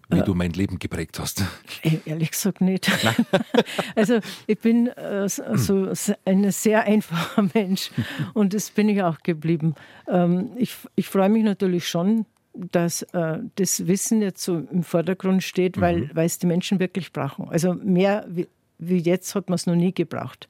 wie 0.08 0.18
äh, 0.18 0.24
du 0.24 0.34
mein 0.34 0.52
Leben 0.52 0.78
geprägt 0.78 1.18
hast? 1.18 1.44
Äh, 1.82 1.98
ehrlich 2.04 2.30
gesagt 2.30 2.60
nicht. 2.60 2.90
also 3.94 4.20
ich 4.46 4.58
bin 4.58 4.88
äh, 4.88 5.28
so 5.28 5.92
ein 6.24 6.50
sehr 6.50 6.84
einfacher 6.84 7.48
Mensch 7.54 7.90
und 8.34 8.54
das 8.54 8.70
bin 8.70 8.88
ich 8.88 9.02
auch 9.02 9.18
geblieben. 9.20 9.74
Ähm, 10.06 10.50
ich, 10.56 10.76
ich 10.96 11.08
freue 11.08 11.28
mich 11.28 11.44
natürlich 11.44 11.88
schon, 11.88 12.26
dass 12.54 13.02
äh, 13.02 13.38
das 13.56 13.86
Wissen 13.86 14.22
jetzt 14.22 14.42
so 14.42 14.56
im 14.58 14.82
Vordergrund 14.82 15.42
steht, 15.42 15.80
weil, 15.80 16.10
mhm. 16.12 16.18
es 16.18 16.38
die 16.38 16.46
Menschen 16.46 16.80
wirklich 16.80 17.12
brauchen. 17.12 17.48
Also 17.48 17.74
mehr 17.74 18.26
wie, 18.28 18.48
wie 18.78 18.98
jetzt 18.98 19.34
hat 19.34 19.48
man 19.48 19.56
es 19.56 19.66
noch 19.66 19.76
nie 19.76 19.92
gebraucht. 19.92 20.48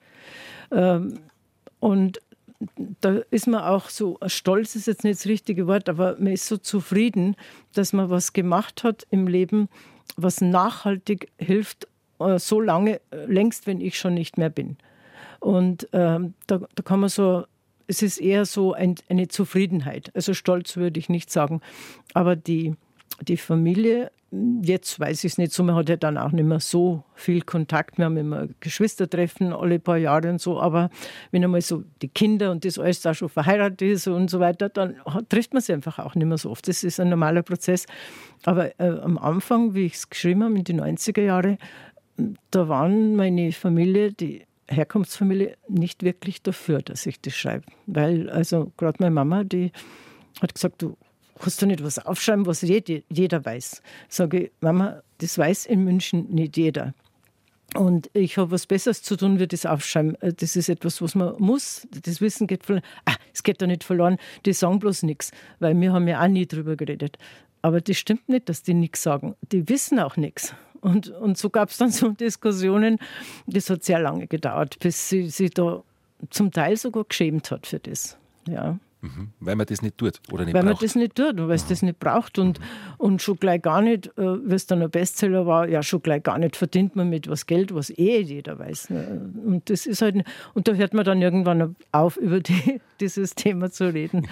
Ähm, 0.71 1.21
und 1.81 2.21
da 3.01 3.21
ist 3.31 3.47
man 3.47 3.63
auch 3.63 3.89
so, 3.89 4.19
stolz 4.27 4.75
ist 4.75 4.87
jetzt 4.87 5.05
nicht 5.05 5.21
das 5.21 5.27
richtige 5.27 5.67
Wort, 5.67 5.89
aber 5.89 6.17
man 6.19 6.33
ist 6.33 6.47
so 6.47 6.57
zufrieden, 6.57 7.37
dass 7.73 7.93
man 7.93 8.11
was 8.11 8.33
gemacht 8.33 8.83
hat 8.83 9.07
im 9.11 9.29
Leben, 9.29 9.69
was 10.17 10.41
nachhaltig 10.41 11.31
hilft, 11.39 11.87
äh, 12.19 12.39
so 12.39 12.61
lange, 12.61 13.01
äh, 13.11 13.27
längst, 13.27 13.67
wenn 13.67 13.81
ich 13.81 13.99
schon 13.99 14.15
nicht 14.15 14.39
mehr 14.39 14.51
bin. 14.51 14.77
Und 15.41 15.89
ähm, 15.93 16.35
da, 16.47 16.61
da 16.75 16.83
kann 16.83 17.01
man 17.01 17.09
so, 17.09 17.45
es 17.87 18.03
ist 18.03 18.19
eher 18.19 18.45
so 18.45 18.73
ein, 18.73 18.97
eine 19.09 19.29
Zufriedenheit. 19.29 20.11
Also 20.15 20.35
stolz 20.35 20.77
würde 20.77 20.99
ich 20.99 21.09
nicht 21.09 21.31
sagen. 21.31 21.61
Aber 22.13 22.35
die, 22.35 22.75
die 23.21 23.37
Familie 23.37 24.11
Jetzt 24.31 25.01
weiß 25.01 25.25
ich 25.25 25.33
es 25.33 25.39
nicht 25.39 25.53
so, 25.53 25.63
man 25.63 25.75
hat 25.75 25.89
ja 25.89 25.97
dann 25.97 26.19
auch 26.19 26.33
nicht 26.33 26.45
mehr 26.45 26.61
so 26.61 27.03
viel 27.15 27.41
Kontakt. 27.41 27.97
Wir 27.97 28.05
haben 28.05 28.19
immer 28.19 28.47
Geschwistertreffen 28.61 29.55
alle 29.55 29.79
paar 29.79 29.97
Jahre 29.97 30.29
und 30.29 30.39
so, 30.39 30.61
aber 30.61 30.91
wenn 31.31 31.43
einmal 31.43 31.63
so 31.63 31.83
die 32.03 32.09
Kinder 32.09 32.51
und 32.51 32.63
das 32.67 32.79
alles 32.79 33.01
da 33.01 33.15
schon 33.15 33.31
verheiratet 33.31 33.81
ist 33.81 34.07
und 34.07 34.29
so 34.29 34.39
weiter, 34.39 34.69
dann 34.69 34.97
trifft 35.31 35.55
man 35.55 35.63
sie 35.63 35.73
einfach 35.73 35.99
auch 35.99 36.15
nicht 36.15 36.27
mehr 36.27 36.37
so 36.37 36.51
oft. 36.51 36.69
Das 36.69 36.85
ist 36.85 37.01
ein 37.01 37.09
normaler 37.09 37.43
Prozess. 37.43 37.87
Aber 38.45 38.79
äh, 38.79 39.01
am 39.01 39.17
Anfang, 39.17 39.73
wie 39.75 39.87
ich 39.87 39.95
es 39.95 40.11
geschrieben 40.11 40.45
habe, 40.45 40.59
in 40.59 40.65
die 40.65 40.75
90er 40.75 41.23
Jahre, 41.23 41.57
da 42.51 42.69
waren 42.69 43.17
meine 43.17 43.51
Familie, 43.53 44.13
die 44.13 44.45
Herkunftsfamilie, 44.69 45.57
nicht 45.69 46.03
wirklich 46.03 46.43
dafür, 46.43 46.83
dass 46.83 47.07
ich 47.07 47.19
das 47.23 47.35
schreibe. 47.35 47.65
Weil, 47.87 48.29
also 48.29 48.73
gerade 48.77 48.99
meine 49.01 49.15
Mama, 49.15 49.45
die 49.45 49.73
hat 50.43 50.55
gesagt, 50.55 50.83
du 50.83 50.99
kannst 51.39 51.63
du 51.63 51.67
nicht 51.67 51.83
was 51.83 52.05
aufschreiben, 52.05 52.47
was 52.47 52.63
jeder 52.63 53.45
weiß. 53.45 53.83
Sage 54.09 54.45
ich, 54.45 54.51
Mama, 54.61 55.03
das 55.19 55.39
weiß 55.39 55.67
in 55.67 55.85
München 55.85 56.27
nicht 56.31 56.57
jeder. 56.57 56.95
Und 57.75 58.09
ich 58.15 58.39
habe 58.39 58.51
was 58.51 58.67
Besseres 58.67 59.03
zu 59.03 59.17
tun, 59.17 59.39
wie 59.39 59.47
das 59.47 59.67
Aufschreiben. 59.67 60.21
Äh, 60.23 60.33
das 60.33 60.57
ist 60.57 60.69
etwas, 60.69 61.03
was 61.03 61.15
man 61.15 61.35
muss. 61.39 61.87
Das 62.03 62.21
Wissen 62.21 62.47
geht 62.47 62.65
verloren. 62.65 62.85
Ah, 63.05 63.17
es 63.35 63.43
geht 63.43 63.61
da 63.61 63.67
nicht 63.67 63.85
verloren. 63.85 64.17
Die 64.47 64.53
sagen 64.53 64.79
bloß 64.79 65.03
nichts, 65.03 65.33
weil 65.59 65.79
wir 65.79 65.93
haben 65.93 66.09
ja 66.09 66.23
auch 66.23 66.29
nie 66.29 66.47
drüber 66.47 66.77
geredet. 66.77 67.19
Aber 67.61 67.81
das 67.81 67.99
stimmt 67.99 68.29
nicht, 68.29 68.49
dass 68.49 68.63
die 68.63 68.75
nichts 68.75 69.03
sagen. 69.03 69.35
Die 69.53 69.69
wissen 69.69 69.99
auch 69.99 70.17
nichts. 70.17 70.55
Und, 70.81 71.09
und 71.09 71.37
so 71.37 71.51
gab 71.51 71.71
es 71.71 71.77
dann 71.77 71.91
so 71.91 72.11
Diskussionen. 72.11 72.99
Das 73.47 73.69
hat 73.69 73.85
sehr 73.85 73.99
lange 73.99 74.29
gedauert, 74.29 74.79
bis 74.79 75.09
sie 75.09 75.29
sich 75.29 75.51
da 75.51 75.83
zum 76.31 76.51
Teil 76.51 76.77
sogar 76.77 77.05
geschämt 77.05 77.51
hat 77.51 77.67
für 77.67 77.81
das. 77.81 78.17
Ja. 78.49 78.79
Mhm. 79.01 79.31
Weil 79.39 79.55
man 79.55 79.67
das 79.67 79.81
nicht 79.81 79.97
tut 79.97 80.21
oder 80.33 80.45
nicht 80.45 80.55
Weil 80.55 80.63
braucht. 80.63 80.75
man 80.75 80.83
das 80.83 80.95
nicht 80.97 81.15
tut 81.15 81.39
und 81.39 81.49
weil 81.49 81.55
es 81.55 81.65
mhm. 81.65 81.69
das 81.69 81.83
nicht 81.83 82.01
braucht 82.01 82.39
und, 82.39 82.59
mhm. 82.59 82.65
und 82.99 83.23
schon 83.23 83.37
gleich 83.39 83.63
gar 83.63 83.81
nicht, 83.81 84.09
äh, 84.19 84.51
wie 84.51 84.55
es 84.55 84.67
dann 84.67 84.83
ein 84.83 84.91
Bestseller 84.91 85.47
war, 85.47 85.69
ja 85.69 85.83
schon 85.83 86.03
gleich 86.03 86.25
gar 86.25 86.39
nicht 86.39 86.57
verdient 86.57 86.97
man 86.97 87.09
mit 87.09 87.29
was 87.29 87.47
Geld, 87.47 87.73
was 87.73 87.91
eh 87.91 88.21
jeder 88.21 88.59
weiß. 88.59 88.91
Ne? 88.91 89.33
Und 89.45 89.71
das 89.71 89.87
ist 89.87 90.03
halt, 90.03 90.25
und 90.55 90.67
da 90.67 90.73
hört 90.73 90.95
man 90.95 91.05
dann 91.05 91.23
irgendwann 91.23 91.77
auf, 91.93 92.17
über 92.17 92.41
die, 92.41 92.81
dieses 93.01 93.37
Thema 93.37 93.71
zu 93.71 93.93
reden. 93.93 94.29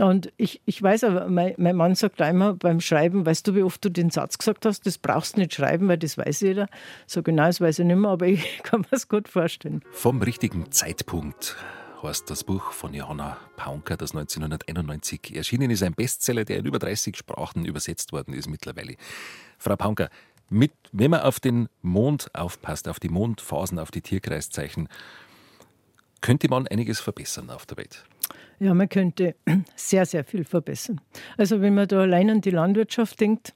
Und 0.00 0.32
ich, 0.36 0.60
ich 0.66 0.82
weiß 0.82 1.04
aber, 1.04 1.28
mein, 1.28 1.54
mein 1.56 1.76
Mann 1.76 1.94
sagt 1.94 2.20
einmal 2.20 2.54
beim 2.54 2.80
Schreiben, 2.80 3.24
weißt 3.24 3.46
du, 3.46 3.54
wie 3.54 3.62
oft 3.62 3.84
du 3.84 3.88
den 3.88 4.10
Satz 4.10 4.38
gesagt 4.38 4.66
hast, 4.66 4.84
das 4.84 4.98
brauchst 4.98 5.36
du 5.36 5.40
nicht 5.40 5.54
schreiben, 5.54 5.86
weil 5.86 5.98
das 5.98 6.18
weiß 6.18 6.40
jeder. 6.40 6.68
So 7.06 7.22
genau, 7.22 7.46
das 7.46 7.60
weiß 7.60 7.78
ich 7.78 7.84
nicht 7.84 7.96
mehr, 7.96 8.10
aber 8.10 8.26
ich 8.26 8.62
kann 8.64 8.80
mir 8.80 8.86
es 8.90 9.06
gut 9.06 9.28
vorstellen. 9.28 9.82
Vom 9.92 10.20
richtigen 10.22 10.72
Zeitpunkt 10.72 11.56
heißt 12.02 12.30
das 12.30 12.44
Buch 12.44 12.72
von 12.72 12.94
Johanna 12.94 13.36
Paunker, 13.56 13.96
das 13.96 14.12
1991 14.12 15.34
erschienen 15.34 15.70
ist. 15.70 15.82
Ein 15.82 15.94
Bestseller, 15.94 16.44
der 16.44 16.58
in 16.58 16.66
über 16.66 16.78
30 16.78 17.16
Sprachen 17.16 17.64
übersetzt 17.64 18.12
worden 18.12 18.34
ist 18.34 18.48
mittlerweile. 18.48 18.94
Frau 19.58 19.76
Paunker, 19.76 20.08
mit, 20.50 20.72
wenn 20.92 21.10
man 21.10 21.20
auf 21.20 21.40
den 21.40 21.68
Mond 21.82 22.34
aufpasst, 22.34 22.88
auf 22.88 23.00
die 23.00 23.08
Mondphasen, 23.08 23.78
auf 23.78 23.90
die 23.90 24.00
Tierkreiszeichen, 24.00 24.88
könnte 26.20 26.48
man 26.48 26.66
einiges 26.66 27.00
verbessern 27.00 27.50
auf 27.50 27.66
der 27.66 27.76
Welt. 27.78 28.04
Ja, 28.58 28.74
man 28.74 28.88
könnte 28.88 29.34
sehr, 29.76 30.06
sehr 30.06 30.24
viel 30.24 30.44
verbessern. 30.44 31.00
Also 31.36 31.60
wenn 31.60 31.74
man 31.74 31.88
da 31.88 32.00
allein 32.00 32.30
an 32.30 32.40
die 32.40 32.50
Landwirtschaft 32.50 33.20
denkt, 33.20 33.54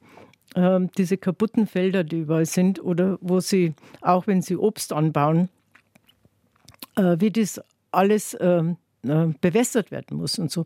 äh, 0.54 0.80
diese 0.96 1.16
kaputten 1.16 1.66
Felder, 1.66 2.04
die 2.04 2.20
überall 2.20 2.46
sind, 2.46 2.82
oder 2.82 3.18
wo 3.20 3.40
sie, 3.40 3.74
auch 4.00 4.26
wenn 4.26 4.42
sie 4.42 4.56
Obst 4.56 4.92
anbauen, 4.92 5.48
äh, 6.96 7.16
wie 7.18 7.30
das 7.30 7.60
alles 7.92 8.36
ähm, 8.40 8.76
äh, 9.04 9.26
bewässert 9.40 9.90
werden 9.90 10.16
muss 10.16 10.38
und 10.38 10.50
so. 10.50 10.64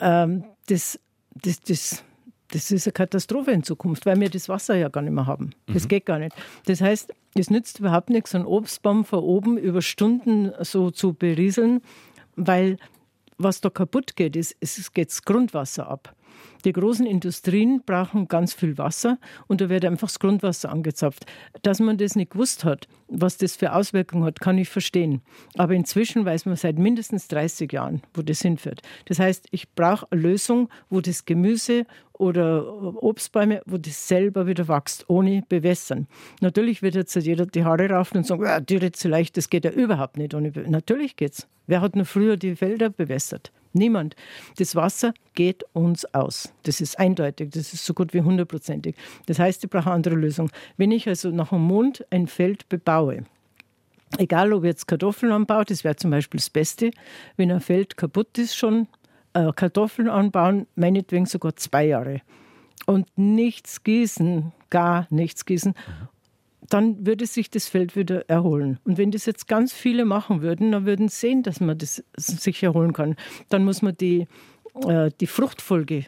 Ähm, 0.00 0.44
das, 0.66 0.98
das, 1.34 1.60
das, 1.60 2.04
das 2.50 2.70
ist 2.70 2.86
eine 2.86 2.92
Katastrophe 2.92 3.52
in 3.52 3.62
Zukunft, 3.62 4.06
weil 4.06 4.18
wir 4.20 4.30
das 4.30 4.48
Wasser 4.48 4.76
ja 4.76 4.88
gar 4.88 5.02
nicht 5.02 5.12
mehr 5.12 5.26
haben. 5.26 5.50
Das 5.66 5.84
mhm. 5.84 5.88
geht 5.88 6.06
gar 6.06 6.18
nicht. 6.18 6.34
Das 6.66 6.80
heißt, 6.80 7.12
es 7.34 7.50
nützt 7.50 7.80
überhaupt 7.80 8.10
nichts, 8.10 8.34
einen 8.34 8.46
Obstbaum 8.46 9.04
von 9.04 9.20
oben 9.20 9.58
über 9.58 9.82
Stunden 9.82 10.52
so 10.60 10.90
zu 10.90 11.14
berieseln, 11.14 11.80
weil 12.36 12.76
was 13.36 13.60
da 13.60 13.70
kaputt 13.70 14.16
geht, 14.16 14.36
ist, 14.36 14.56
es 14.60 14.92
geht 14.92 15.08
das 15.08 15.22
Grundwasser 15.22 15.88
ab. 15.88 16.14
Die 16.64 16.72
großen 16.72 17.04
Industrien 17.04 17.82
brauchen 17.84 18.26
ganz 18.28 18.54
viel 18.54 18.78
Wasser 18.78 19.18
und 19.46 19.60
da 19.60 19.68
wird 19.68 19.84
einfach 19.84 20.08
das 20.08 20.18
Grundwasser 20.18 20.70
angezapft. 20.70 21.26
Dass 21.62 21.78
man 21.78 21.98
das 21.98 22.16
nicht 22.16 22.32
gewusst 22.32 22.64
hat, 22.64 22.88
was 23.08 23.36
das 23.36 23.56
für 23.56 23.74
Auswirkungen 23.74 24.24
hat, 24.24 24.40
kann 24.40 24.56
ich 24.56 24.68
verstehen. 24.68 25.20
Aber 25.56 25.74
inzwischen 25.74 26.24
weiß 26.24 26.46
man 26.46 26.56
seit 26.56 26.78
mindestens 26.78 27.28
30 27.28 27.72
Jahren, 27.72 28.02
wo 28.14 28.22
das 28.22 28.40
hinführt. 28.40 28.80
Das 29.04 29.18
heißt, 29.18 29.48
ich 29.50 29.70
brauche 29.74 30.10
eine 30.10 30.22
Lösung, 30.22 30.70
wo 30.88 31.00
das 31.00 31.26
Gemüse 31.26 31.86
oder 32.14 33.02
Obstbäume, 33.02 33.60
wo 33.66 33.76
das 33.76 34.08
selber 34.08 34.46
wieder 34.46 34.68
wächst, 34.68 35.04
ohne 35.08 35.42
bewässern. 35.48 36.06
Natürlich 36.40 36.80
wird 36.80 36.94
jetzt 36.94 37.14
jeder 37.16 37.44
die 37.44 37.64
Haare 37.64 37.90
raufen 37.90 38.18
und 38.18 38.26
sagen, 38.26 38.44
ja, 38.44 38.60
die 38.60 38.76
Ritze 38.76 39.08
leicht, 39.08 39.36
das 39.36 39.50
geht 39.50 39.64
ja 39.64 39.70
überhaupt 39.70 40.16
nicht 40.16 40.34
ohne 40.34 40.50
Bewässern. 40.50 40.72
Natürlich 40.72 41.16
geht's. 41.16 41.46
Wer 41.66 41.80
hat 41.80 41.96
noch 41.96 42.06
früher 42.06 42.36
die 42.36 42.56
Felder 42.56 42.90
bewässert? 42.90 43.52
Niemand. 43.74 44.14
Das 44.56 44.76
Wasser 44.76 45.12
geht 45.34 45.64
uns 45.72 46.04
aus. 46.14 46.52
Das 46.62 46.80
ist 46.80 46.98
eindeutig. 46.98 47.50
Das 47.50 47.74
ist 47.74 47.84
so 47.84 47.92
gut 47.92 48.14
wie 48.14 48.22
hundertprozentig. 48.22 48.94
Das 49.26 49.38
heißt, 49.38 49.64
ich 49.64 49.70
brauche 49.70 49.86
eine 49.86 49.94
andere 49.94 50.14
Lösung. 50.14 50.50
Wenn 50.76 50.92
ich 50.92 51.08
also 51.08 51.30
nach 51.30 51.48
dem 51.48 51.62
Mond 51.62 52.04
ein 52.10 52.28
Feld 52.28 52.68
bebaue, 52.68 53.24
egal 54.16 54.52
ob 54.52 54.64
jetzt 54.64 54.86
Kartoffeln 54.86 55.32
anbaue, 55.32 55.64
das 55.64 55.82
wäre 55.82 55.96
zum 55.96 56.12
Beispiel 56.12 56.38
das 56.38 56.50
Beste, 56.50 56.92
wenn 57.36 57.50
ein 57.50 57.60
Feld 57.60 57.96
kaputt 57.96 58.38
ist 58.38 58.56
schon, 58.56 58.86
äh, 59.32 59.52
Kartoffeln 59.52 60.08
anbauen, 60.08 60.68
meinetwegen 60.76 61.26
sogar 61.26 61.56
zwei 61.56 61.86
Jahre. 61.86 62.20
Und 62.86 63.08
nichts 63.16 63.82
gießen, 63.82 64.52
gar 64.70 65.08
nichts 65.10 65.44
gießen. 65.44 65.74
Dann 66.74 67.06
würde 67.06 67.26
sich 67.26 67.50
das 67.50 67.68
Feld 67.68 67.94
wieder 67.94 68.28
erholen. 68.28 68.80
Und 68.82 68.98
wenn 68.98 69.12
das 69.12 69.26
jetzt 69.26 69.46
ganz 69.46 69.72
viele 69.72 70.04
machen 70.04 70.42
würden, 70.42 70.72
dann 70.72 70.86
würden 70.86 71.08
sie 71.08 71.18
sehen, 71.18 71.44
dass 71.44 71.60
man 71.60 71.78
das 71.78 72.02
sich 72.16 72.64
erholen 72.64 72.92
kann. 72.92 73.14
Dann 73.48 73.64
muss 73.64 73.80
man 73.80 73.96
die, 73.96 74.26
äh, 74.84 75.12
die 75.20 75.28
Fruchtfolge 75.28 76.06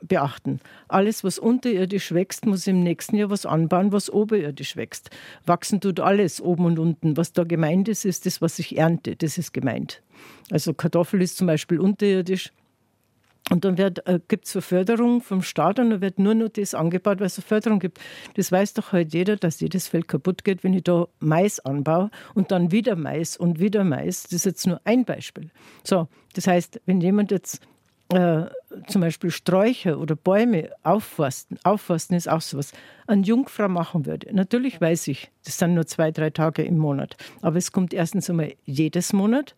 beachten. 0.00 0.58
Alles, 0.88 1.22
was 1.22 1.38
unterirdisch 1.38 2.10
wächst, 2.10 2.46
muss 2.46 2.66
im 2.66 2.82
nächsten 2.82 3.14
Jahr 3.14 3.30
was 3.30 3.46
anbauen, 3.46 3.92
was 3.92 4.10
oberirdisch 4.10 4.74
wächst. 4.74 5.10
Wachsen 5.46 5.80
tut 5.80 6.00
alles 6.00 6.40
oben 6.40 6.64
und 6.64 6.80
unten. 6.80 7.16
Was 7.16 7.32
da 7.32 7.44
gemeint 7.44 7.86
ist, 7.88 8.04
ist 8.04 8.26
das, 8.26 8.42
was 8.42 8.58
ich 8.58 8.76
ernte. 8.78 9.14
Das 9.14 9.38
ist 9.38 9.52
gemeint. 9.52 10.02
Also 10.50 10.74
Kartoffel 10.74 11.22
ist 11.22 11.36
zum 11.36 11.46
Beispiel 11.46 11.78
unterirdisch. 11.78 12.50
Und 13.50 13.64
dann 13.64 13.76
äh, 13.76 14.20
gibt 14.28 14.46
es 14.46 14.54
eine 14.54 14.62
Förderung 14.62 15.20
vom 15.20 15.42
Staat 15.42 15.78
und 15.78 15.90
dann 15.90 16.00
wird 16.00 16.18
nur 16.18 16.34
noch 16.34 16.48
das 16.48 16.74
angebaut, 16.74 17.18
weil 17.18 17.26
es 17.26 17.38
eine 17.38 17.44
Förderung 17.44 17.80
gibt. 17.80 17.98
Das 18.34 18.52
weiß 18.52 18.74
doch 18.74 18.92
heute 18.92 19.16
jeder, 19.16 19.36
dass 19.36 19.60
jedes 19.60 19.88
Feld 19.88 20.08
kaputt 20.08 20.44
geht, 20.44 20.62
wenn 20.62 20.74
ich 20.74 20.84
da 20.84 21.06
Mais 21.18 21.58
anbaue 21.60 22.10
und 22.34 22.50
dann 22.50 22.70
wieder 22.70 22.94
Mais 22.96 23.36
und 23.36 23.58
wieder 23.58 23.84
Mais. 23.84 24.22
Das 24.22 24.32
ist 24.32 24.46
jetzt 24.46 24.66
nur 24.66 24.80
ein 24.84 25.04
Beispiel. 25.04 25.50
So, 25.82 26.08
das 26.34 26.46
heißt, 26.46 26.80
wenn 26.86 27.00
jemand 27.00 27.30
jetzt 27.30 27.60
äh, 28.12 28.46
zum 28.86 29.00
Beispiel 29.00 29.30
Sträucher 29.30 29.98
oder 29.98 30.16
Bäume 30.16 30.70
aufforsten. 30.82 31.58
Aufforsten 31.64 32.16
ist 32.16 32.28
auch 32.28 32.40
sowas. 32.40 32.72
An 33.06 33.22
Jungfrau 33.22 33.68
machen 33.68 34.06
würde. 34.06 34.34
Natürlich 34.34 34.80
weiß 34.80 35.08
ich, 35.08 35.30
das 35.44 35.58
sind 35.58 35.74
nur 35.74 35.86
zwei, 35.86 36.10
drei 36.10 36.30
Tage 36.30 36.62
im 36.62 36.78
Monat. 36.78 37.16
Aber 37.40 37.56
es 37.56 37.72
kommt 37.72 37.94
erstens 37.94 38.28
einmal 38.28 38.54
jedes 38.64 39.12
Monat. 39.12 39.54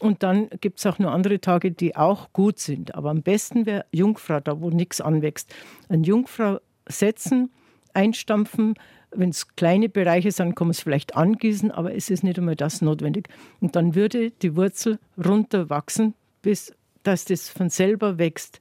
Und 0.00 0.22
dann 0.22 0.48
gibt 0.60 0.78
es 0.78 0.86
auch 0.86 0.98
nur 0.98 1.10
andere 1.10 1.40
Tage, 1.40 1.72
die 1.72 1.96
auch 1.96 2.32
gut 2.32 2.58
sind. 2.58 2.94
Aber 2.94 3.10
am 3.10 3.22
besten 3.22 3.66
wäre 3.66 3.84
Jungfrau, 3.92 4.40
da 4.40 4.60
wo 4.60 4.70
nichts 4.70 5.00
anwächst. 5.00 5.54
An 5.88 6.04
Jungfrau 6.04 6.58
setzen, 6.88 7.50
einstampfen. 7.92 8.74
Wenn 9.10 9.30
es 9.30 9.56
kleine 9.56 9.88
Bereiche 9.88 10.30
sind, 10.30 10.54
kann 10.54 10.68
man 10.68 10.72
es 10.72 10.80
vielleicht 10.80 11.16
angießen, 11.16 11.70
aber 11.70 11.94
es 11.94 12.10
ist 12.10 12.22
nicht 12.22 12.38
einmal 12.38 12.56
das 12.56 12.82
notwendig. 12.82 13.28
Und 13.60 13.74
dann 13.74 13.94
würde 13.94 14.30
die 14.30 14.56
Wurzel 14.56 14.98
runterwachsen 15.16 16.14
bis 16.42 16.72
dass 17.06 17.24
das 17.24 17.48
von 17.48 17.70
selber 17.70 18.18
wächst. 18.18 18.60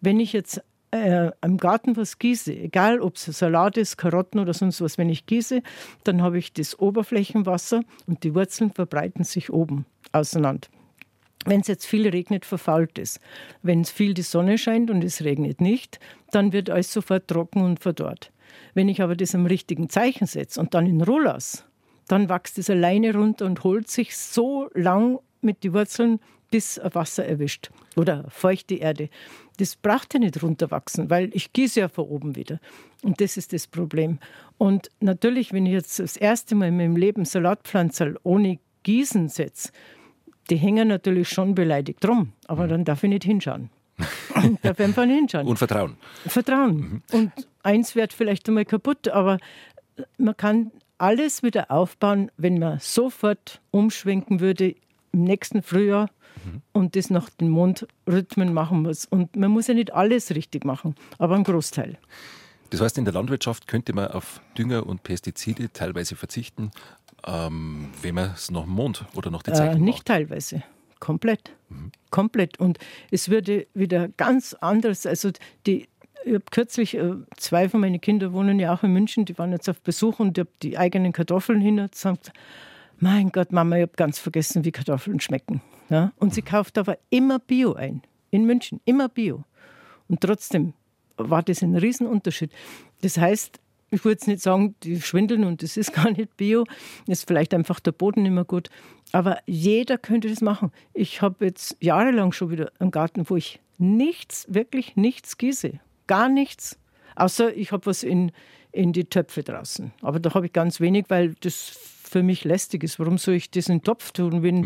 Wenn 0.00 0.20
ich 0.20 0.32
jetzt 0.32 0.62
äh, 0.90 1.30
im 1.42 1.56
Garten 1.56 1.96
was 1.96 2.18
gieße, 2.18 2.54
egal 2.54 3.00
ob 3.00 3.16
es 3.16 3.24
Salat 3.24 3.76
ist, 3.76 3.96
Karotten 3.96 4.38
oder 4.38 4.54
sonst 4.54 4.80
was, 4.80 4.96
wenn 4.96 5.08
ich 5.08 5.26
gieße, 5.26 5.62
dann 6.04 6.22
habe 6.22 6.38
ich 6.38 6.52
das 6.52 6.78
Oberflächenwasser 6.78 7.82
und 8.06 8.22
die 8.22 8.34
Wurzeln 8.34 8.70
verbreiten 8.70 9.24
sich 9.24 9.52
oben 9.52 9.86
auseinander. 10.12 10.68
Wenn 11.46 11.60
es 11.60 11.66
jetzt 11.66 11.84
viel 11.84 12.08
regnet, 12.08 12.46
verfault 12.46 12.98
es. 12.98 13.20
Wenn 13.62 13.82
es 13.82 13.90
viel 13.90 14.14
die 14.14 14.22
Sonne 14.22 14.56
scheint 14.56 14.90
und 14.90 15.04
es 15.04 15.24
regnet 15.24 15.60
nicht, 15.60 15.98
dann 16.30 16.52
wird 16.52 16.70
alles 16.70 16.92
sofort 16.92 17.28
trocken 17.28 17.62
und 17.62 17.80
verdorrt. 17.80 18.30
Wenn 18.72 18.88
ich 18.88 19.02
aber 19.02 19.16
das 19.16 19.34
am 19.34 19.46
richtigen 19.46 19.90
Zeichen 19.90 20.26
setze 20.26 20.60
und 20.60 20.74
dann 20.74 20.86
in 20.86 21.02
Rollers, 21.02 21.64
dann 22.06 22.28
wächst 22.28 22.56
es 22.58 22.70
alleine 22.70 23.14
runter 23.14 23.46
und 23.46 23.64
holt 23.64 23.88
sich 23.88 24.16
so 24.16 24.70
lang 24.74 25.18
mit 25.40 25.64
den 25.64 25.74
Wurzeln 25.74 26.20
bis 26.54 26.80
Wasser 26.92 27.26
erwischt 27.26 27.70
oder 27.96 28.26
feuchte 28.28 28.76
Erde. 28.76 29.08
Das 29.56 29.74
braucht 29.74 30.14
ja 30.14 30.20
nicht 30.20 30.40
runterwachsen, 30.40 31.10
weil 31.10 31.30
ich 31.32 31.52
gieße 31.52 31.80
ja 31.80 31.88
von 31.88 32.04
oben 32.04 32.36
wieder. 32.36 32.60
Und 33.02 33.20
das 33.20 33.36
ist 33.36 33.52
das 33.52 33.66
Problem. 33.66 34.20
Und 34.56 34.88
natürlich, 35.00 35.52
wenn 35.52 35.66
ich 35.66 35.72
jetzt 35.72 35.98
das 35.98 36.16
erste 36.16 36.54
Mal 36.54 36.68
in 36.68 36.76
meinem 36.76 36.94
Leben 36.94 37.24
Salatpflanzen 37.24 38.16
ohne 38.22 38.60
Gießen 38.84 39.28
setze, 39.30 39.72
die 40.48 40.54
hängen 40.54 40.86
natürlich 40.86 41.28
schon 41.28 41.56
beleidigt 41.56 42.06
rum, 42.06 42.34
aber 42.46 42.68
dann 42.68 42.84
darf 42.84 43.02
ich 43.02 43.10
nicht 43.10 43.24
hinschauen. 43.24 43.70
darf 44.62 44.78
einfach 44.78 45.06
nicht 45.06 45.16
hinschauen. 45.16 45.48
Und 45.48 45.56
Vertrauen. 45.56 45.96
Vertrauen. 46.24 46.76
Mhm. 46.76 47.02
Und 47.10 47.32
eins 47.64 47.96
wird 47.96 48.12
vielleicht 48.12 48.46
einmal 48.46 48.64
kaputt, 48.64 49.08
aber 49.08 49.38
man 50.18 50.36
kann 50.36 50.70
alles 50.98 51.42
wieder 51.42 51.72
aufbauen, 51.72 52.30
wenn 52.36 52.60
man 52.60 52.78
sofort 52.78 53.60
umschwenken 53.72 54.38
würde 54.38 54.76
im 55.10 55.24
nächsten 55.24 55.62
Frühjahr 55.62 56.10
mhm. 56.44 56.62
und 56.72 56.96
das 56.96 57.10
nach 57.10 57.30
den 57.30 57.48
Mondrhythmen 57.48 58.52
machen 58.52 58.82
muss. 58.82 59.06
Und 59.06 59.36
man 59.36 59.50
muss 59.50 59.66
ja 59.66 59.74
nicht 59.74 59.92
alles 59.92 60.34
richtig 60.34 60.64
machen, 60.64 60.94
aber 61.18 61.34
einen 61.34 61.44
Großteil. 61.44 61.98
Das 62.70 62.80
heißt, 62.80 62.98
in 62.98 63.04
der 63.04 63.14
Landwirtschaft 63.14 63.68
könnte 63.68 63.92
man 63.92 64.08
auf 64.08 64.40
Dünger 64.58 64.86
und 64.86 65.02
Pestizide 65.02 65.72
teilweise 65.72 66.16
verzichten, 66.16 66.70
ähm, 67.26 67.90
wenn 68.02 68.14
man 68.14 68.32
es 68.34 68.50
nach 68.50 68.62
dem 68.62 68.72
Mond 68.72 69.04
oder 69.14 69.30
nach 69.30 69.42
den 69.42 69.54
Zeiten 69.54 69.76
äh, 69.76 69.80
Nicht 69.80 69.98
macht. 69.98 70.06
teilweise, 70.06 70.62
komplett. 70.98 71.52
Mhm. 71.68 71.92
Komplett. 72.10 72.58
Und 72.58 72.78
es 73.10 73.28
würde 73.28 73.66
wieder 73.74 74.08
ganz 74.08 74.54
anders. 74.54 75.06
Also 75.06 75.30
die, 75.66 75.88
ich 76.24 76.34
habe 76.34 76.44
kürzlich, 76.50 76.96
äh, 76.96 77.12
zwei 77.36 77.68
von 77.68 77.80
meinen 77.80 78.00
Kindern 78.00 78.32
wohnen 78.32 78.58
ja 78.58 78.74
auch 78.74 78.82
in 78.82 78.92
München, 78.92 79.24
die 79.24 79.38
waren 79.38 79.52
jetzt 79.52 79.68
auf 79.68 79.80
Besuch 79.80 80.18
und 80.18 80.36
ich 80.36 80.42
habe 80.42 80.50
die 80.62 80.78
eigenen 80.78 81.12
Kartoffeln 81.12 81.60
hin 81.60 81.78
und 81.78 81.92
gesagt, 81.92 82.32
mein 82.98 83.30
Gott, 83.30 83.52
Mama, 83.52 83.76
ich 83.76 83.82
habe 83.82 83.92
ganz 83.96 84.18
vergessen, 84.18 84.64
wie 84.64 84.72
Kartoffeln 84.72 85.20
schmecken. 85.20 85.60
Ja? 85.90 86.12
Und 86.18 86.34
sie 86.34 86.42
kauft 86.42 86.78
aber 86.78 86.98
immer 87.10 87.38
Bio 87.38 87.74
ein. 87.74 88.02
In 88.30 88.44
München, 88.46 88.80
immer 88.84 89.08
Bio. 89.08 89.44
Und 90.08 90.20
trotzdem 90.20 90.74
war 91.16 91.42
das 91.42 91.62
ein 91.62 91.76
Riesenunterschied. 91.76 92.52
Das 93.02 93.18
heißt, 93.18 93.60
ich 93.90 94.04
würde 94.04 94.14
jetzt 94.14 94.26
nicht 94.26 94.42
sagen, 94.42 94.74
die 94.82 95.00
schwindeln 95.00 95.44
und 95.44 95.62
das 95.62 95.76
ist 95.76 95.92
gar 95.94 96.10
nicht 96.10 96.36
Bio, 96.36 96.64
ist 97.06 97.26
vielleicht 97.26 97.54
einfach 97.54 97.80
der 97.80 97.92
Boden 97.92 98.22
nicht 98.22 98.32
mehr 98.32 98.44
gut. 98.44 98.70
Aber 99.12 99.38
jeder 99.46 99.98
könnte 99.98 100.28
das 100.28 100.40
machen. 100.40 100.72
Ich 100.92 101.22
habe 101.22 101.44
jetzt 101.44 101.76
jahrelang 101.80 102.32
schon 102.32 102.50
wieder 102.50 102.72
einen 102.78 102.90
Garten, 102.90 103.28
wo 103.28 103.36
ich 103.36 103.60
nichts, 103.78 104.46
wirklich 104.48 104.96
nichts 104.96 105.38
gieße. 105.38 105.78
Gar 106.06 106.28
nichts. 106.28 106.78
Außer 107.16 107.54
ich 107.54 107.70
habe 107.72 107.86
was 107.86 108.02
in, 108.02 108.32
in 108.72 108.92
die 108.92 109.04
Töpfe 109.04 109.42
draußen. 109.42 109.92
Aber 110.02 110.18
da 110.18 110.34
habe 110.34 110.46
ich 110.46 110.52
ganz 110.52 110.80
wenig, 110.80 111.06
weil 111.08 111.34
das 111.40 111.78
für 112.14 112.22
mich 112.22 112.44
lästig 112.44 112.84
ist. 112.84 113.00
Warum 113.00 113.18
soll 113.18 113.34
ich 113.34 113.50
das 113.50 113.68
in 113.68 113.78
den 113.78 113.82
Topf 113.82 114.12
tun, 114.12 114.44
wenn 114.44 114.60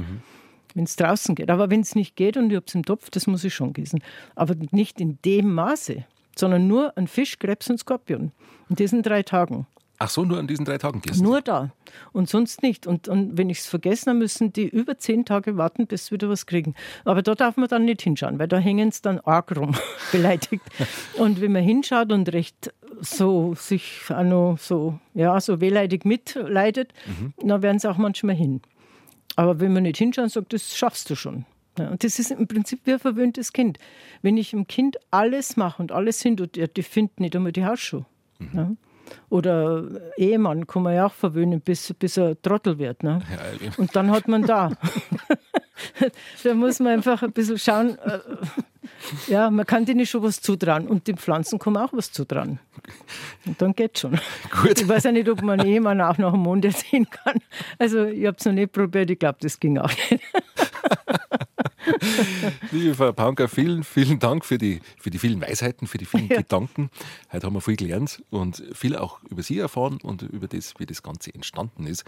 mhm. 0.75 0.83
es 0.85 0.97
draußen 0.97 1.35
geht? 1.35 1.49
Aber 1.49 1.70
wenn 1.70 1.81
es 1.81 1.95
nicht 1.95 2.15
geht 2.15 2.37
und 2.37 2.51
ich 2.51 2.57
habe 2.57 2.66
es 2.66 2.75
im 2.75 2.85
Topf, 2.85 3.09
das 3.09 3.27
muss 3.27 3.43
ich 3.43 3.55
schon 3.55 3.73
gießen. 3.73 4.03
Aber 4.35 4.55
nicht 4.70 5.01
in 5.01 5.19
dem 5.25 5.55
Maße, 5.55 6.05
sondern 6.37 6.69
nur 6.69 6.95
an 6.99 7.07
Fisch, 7.07 7.39
Krebs 7.39 7.70
und 7.70 7.79
Skorpion. 7.79 8.33
In 8.69 8.77
diesen 8.77 9.03
drei 9.03 9.23
Tagen. 9.23 9.66
Ach 9.99 10.11
so, 10.11 10.27
nur 10.27 10.39
an 10.39 10.47
diesen 10.47 10.66
drei 10.66 10.77
Tagen 10.77 11.01
gießen? 11.01 11.25
Nur 11.25 11.41
da 11.41 11.73
und 12.12 12.29
sonst 12.29 12.62
nicht. 12.62 12.87
Und, 12.87 13.09
und 13.09 13.39
wenn 13.39 13.49
ich 13.49 13.61
es 13.61 13.66
vergessen 13.66 14.11
habe, 14.11 14.19
müssen 14.19 14.53
die 14.53 14.69
über 14.69 14.99
zehn 14.99 15.25
Tage 15.25 15.57
warten, 15.57 15.87
bis 15.87 16.07
sie 16.07 16.12
wieder 16.12 16.29
was 16.29 16.45
kriegen. 16.45 16.75
Aber 17.07 17.23
da 17.23 17.35
darf 17.35 17.57
man 17.57 17.69
dann 17.69 17.87
nicht 17.87 18.03
hinschauen, 18.03 18.39
weil 18.39 18.47
da 18.47 18.59
hängen 18.59 18.91
sie 18.91 19.01
dann 19.01 19.20
arg 19.20 19.57
rum, 19.57 19.75
beleidigt. 20.12 20.62
Und 21.19 21.41
wenn 21.41 21.53
man 21.53 21.62
hinschaut 21.62 22.12
und 22.12 22.31
recht 22.33 22.75
so 23.01 23.55
sich 23.55 24.03
noch 24.09 24.57
so, 24.59 24.99
ja, 25.15 25.41
so 25.41 25.61
wehleidig 25.61 26.05
mitleidet, 26.05 26.93
mhm. 27.07 27.33
dann 27.47 27.62
werden 27.62 27.79
sie 27.79 27.91
auch 27.91 27.99
manchmal 27.99 28.37
hin. 28.37 28.61
Aber 29.37 29.61
wenn 29.61 29.73
man 29.73 29.85
nicht 29.85 29.99
hinschaut, 29.99 30.31
sagt, 30.31 30.53
das 30.53 30.77
schaffst 30.77 31.11
du 31.11 31.15
schon. 31.15 31.45
Ja, 31.79 31.89
und 31.91 32.03
das 32.03 32.19
ist 32.19 32.33
im 32.33 32.49
Prinzip 32.49 32.81
wie 32.85 32.95
ein 32.95 32.99
verwöhntes 32.99 33.53
Kind. 33.53 33.79
Wenn 34.20 34.37
ich 34.37 34.51
dem 34.51 34.66
Kind 34.66 34.97
alles 35.11 35.57
mache 35.57 35.81
und 35.81 35.93
alles 35.93 36.20
hin 36.20 36.37
tut, 36.37 36.57
die 36.57 36.83
findet 36.83 37.20
nicht 37.20 37.37
einmal 37.37 37.53
die 37.53 37.65
Hausschuhe. 37.65 38.05
Mhm. 38.39 38.49
Ja. 38.55 38.70
Oder 39.31 39.85
Ehemann 40.16 40.66
kann 40.66 40.83
man 40.83 40.95
ja 40.95 41.07
auch 41.07 41.12
verwöhnen, 41.12 41.61
bis, 41.61 41.95
bis 41.99 42.16
er 42.16 42.41
Trottel 42.43 42.79
wird. 42.79 43.03
Ne? 43.03 43.23
Ja, 43.31 43.70
und 43.79 43.95
dann 43.97 44.11
hat 44.11 44.29
man 44.29 44.43
da. 44.43 44.70
da 46.45 46.55
muss 46.55 46.81
man 46.81 46.95
einfach 46.95 47.23
ein 47.23 47.33
bisschen 47.33 47.59
schauen. 47.59 47.97
Ja, 49.27 49.51
man 49.51 49.66
kann 49.66 49.85
denen 49.85 50.07
schon 50.07 50.23
was 50.23 50.41
zutrauen. 50.41 50.89
Und 50.89 51.07
den 51.07 51.16
Pflanzen 51.16 51.59
kann 51.59 51.73
man 51.75 51.85
auch 51.85 51.93
was 51.93 52.12
zutrauen. 52.12 52.59
Und 53.47 53.61
dann 53.61 53.75
geht 53.75 53.99
schon. 53.99 54.19
Gut. 54.62 54.81
Ich 54.81 54.89
weiß 54.89 55.05
ja 55.05 55.12
nicht, 55.12 55.29
ob 55.29 55.43
man 55.43 55.61
einen 55.61 55.69
Ehemann 55.69 56.01
auch 56.01 56.19
nach 56.19 56.33
dem 56.33 56.41
Mond 56.41 56.66
sehen 56.73 57.09
kann. 57.11 57.39
Also, 57.79 58.05
ich 58.05 58.27
habe 58.27 58.37
es 58.39 58.45
noch 58.45 58.53
nicht 58.53 58.73
probiert. 58.73 59.11
Ich 59.11 59.19
glaube, 59.19 59.39
das 59.41 59.59
ging 59.61 59.79
auch 59.79 59.93
nicht. 60.11 60.23
Liebe 62.73 62.95
Frau 62.95 63.12
Paunker, 63.12 63.49
vielen, 63.49 63.85
vielen 63.85 64.19
Dank 64.19 64.45
für 64.45 64.59
die, 64.59 64.81
für 64.99 65.11
die 65.11 65.19
vielen 65.19 65.41
Weisheiten, 65.41 65.87
für 65.87 65.99
die 65.99 66.05
vielen 66.05 66.29
ja. 66.29 66.39
Gedanken. 66.39 66.91
Heute 67.33 67.47
haben 67.47 67.55
wir 67.55 67.61
viel 67.61 67.77
gelernt 67.77 68.23
und 68.31 68.62
viel 68.73 68.97
auch 68.97 69.20
über 69.25 69.43
Sie 69.43 69.59
erfahren 69.59 69.99
und 70.03 70.23
über 70.23 70.49
das, 70.49 70.75
wie 70.79 70.87
das 70.87 71.03
Ganze 71.03 71.35
entstanden 71.35 71.87
ist. 71.87 72.05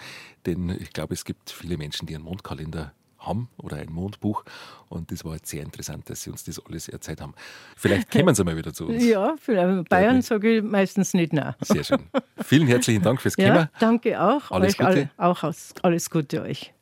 Denn 0.46 0.68
ich 0.80 0.92
glaube, 0.92 1.14
es 1.14 1.24
gibt 1.24 1.50
viele 1.50 1.76
Menschen, 1.76 2.06
die 2.06 2.14
einen 2.14 2.24
Mondkalender 2.24 2.92
haben 3.20 3.48
oder 3.58 3.76
ein 3.76 3.92
Mondbuch. 3.92 4.44
Und 4.88 5.12
das 5.12 5.24
war 5.24 5.34
jetzt 5.34 5.48
sehr 5.48 5.62
interessant, 5.62 6.10
dass 6.10 6.22
Sie 6.22 6.30
uns 6.30 6.44
das 6.44 6.64
alles 6.64 6.88
erzählt 6.88 7.20
haben. 7.20 7.34
Vielleicht 7.76 8.10
kommen 8.10 8.34
Sie 8.34 8.44
mal 8.44 8.56
wieder 8.56 8.72
zu 8.72 8.88
uns. 8.88 9.04
Ja, 9.10 9.34
vielleicht. 9.40 9.88
Bayern 9.88 10.22
sage 10.22 10.58
ich 10.58 10.62
meistens 10.62 11.14
nicht 11.14 11.32
nein. 11.32 11.54
Sehr 11.60 11.84
schön. 11.84 12.00
Vielen 12.42 12.66
herzlichen 12.66 13.02
Dank 13.02 13.20
fürs 13.20 13.36
Kommen. 13.36 13.48
Ja, 13.48 13.70
danke 13.78 14.20
auch. 14.20 14.50
Alles 14.50 14.72
euch 14.72 14.78
Gute. 14.78 15.10
Alle, 15.16 15.32
auch 15.32 15.42
alles 15.82 16.10
Gute 16.10 16.42
euch. 16.42 16.72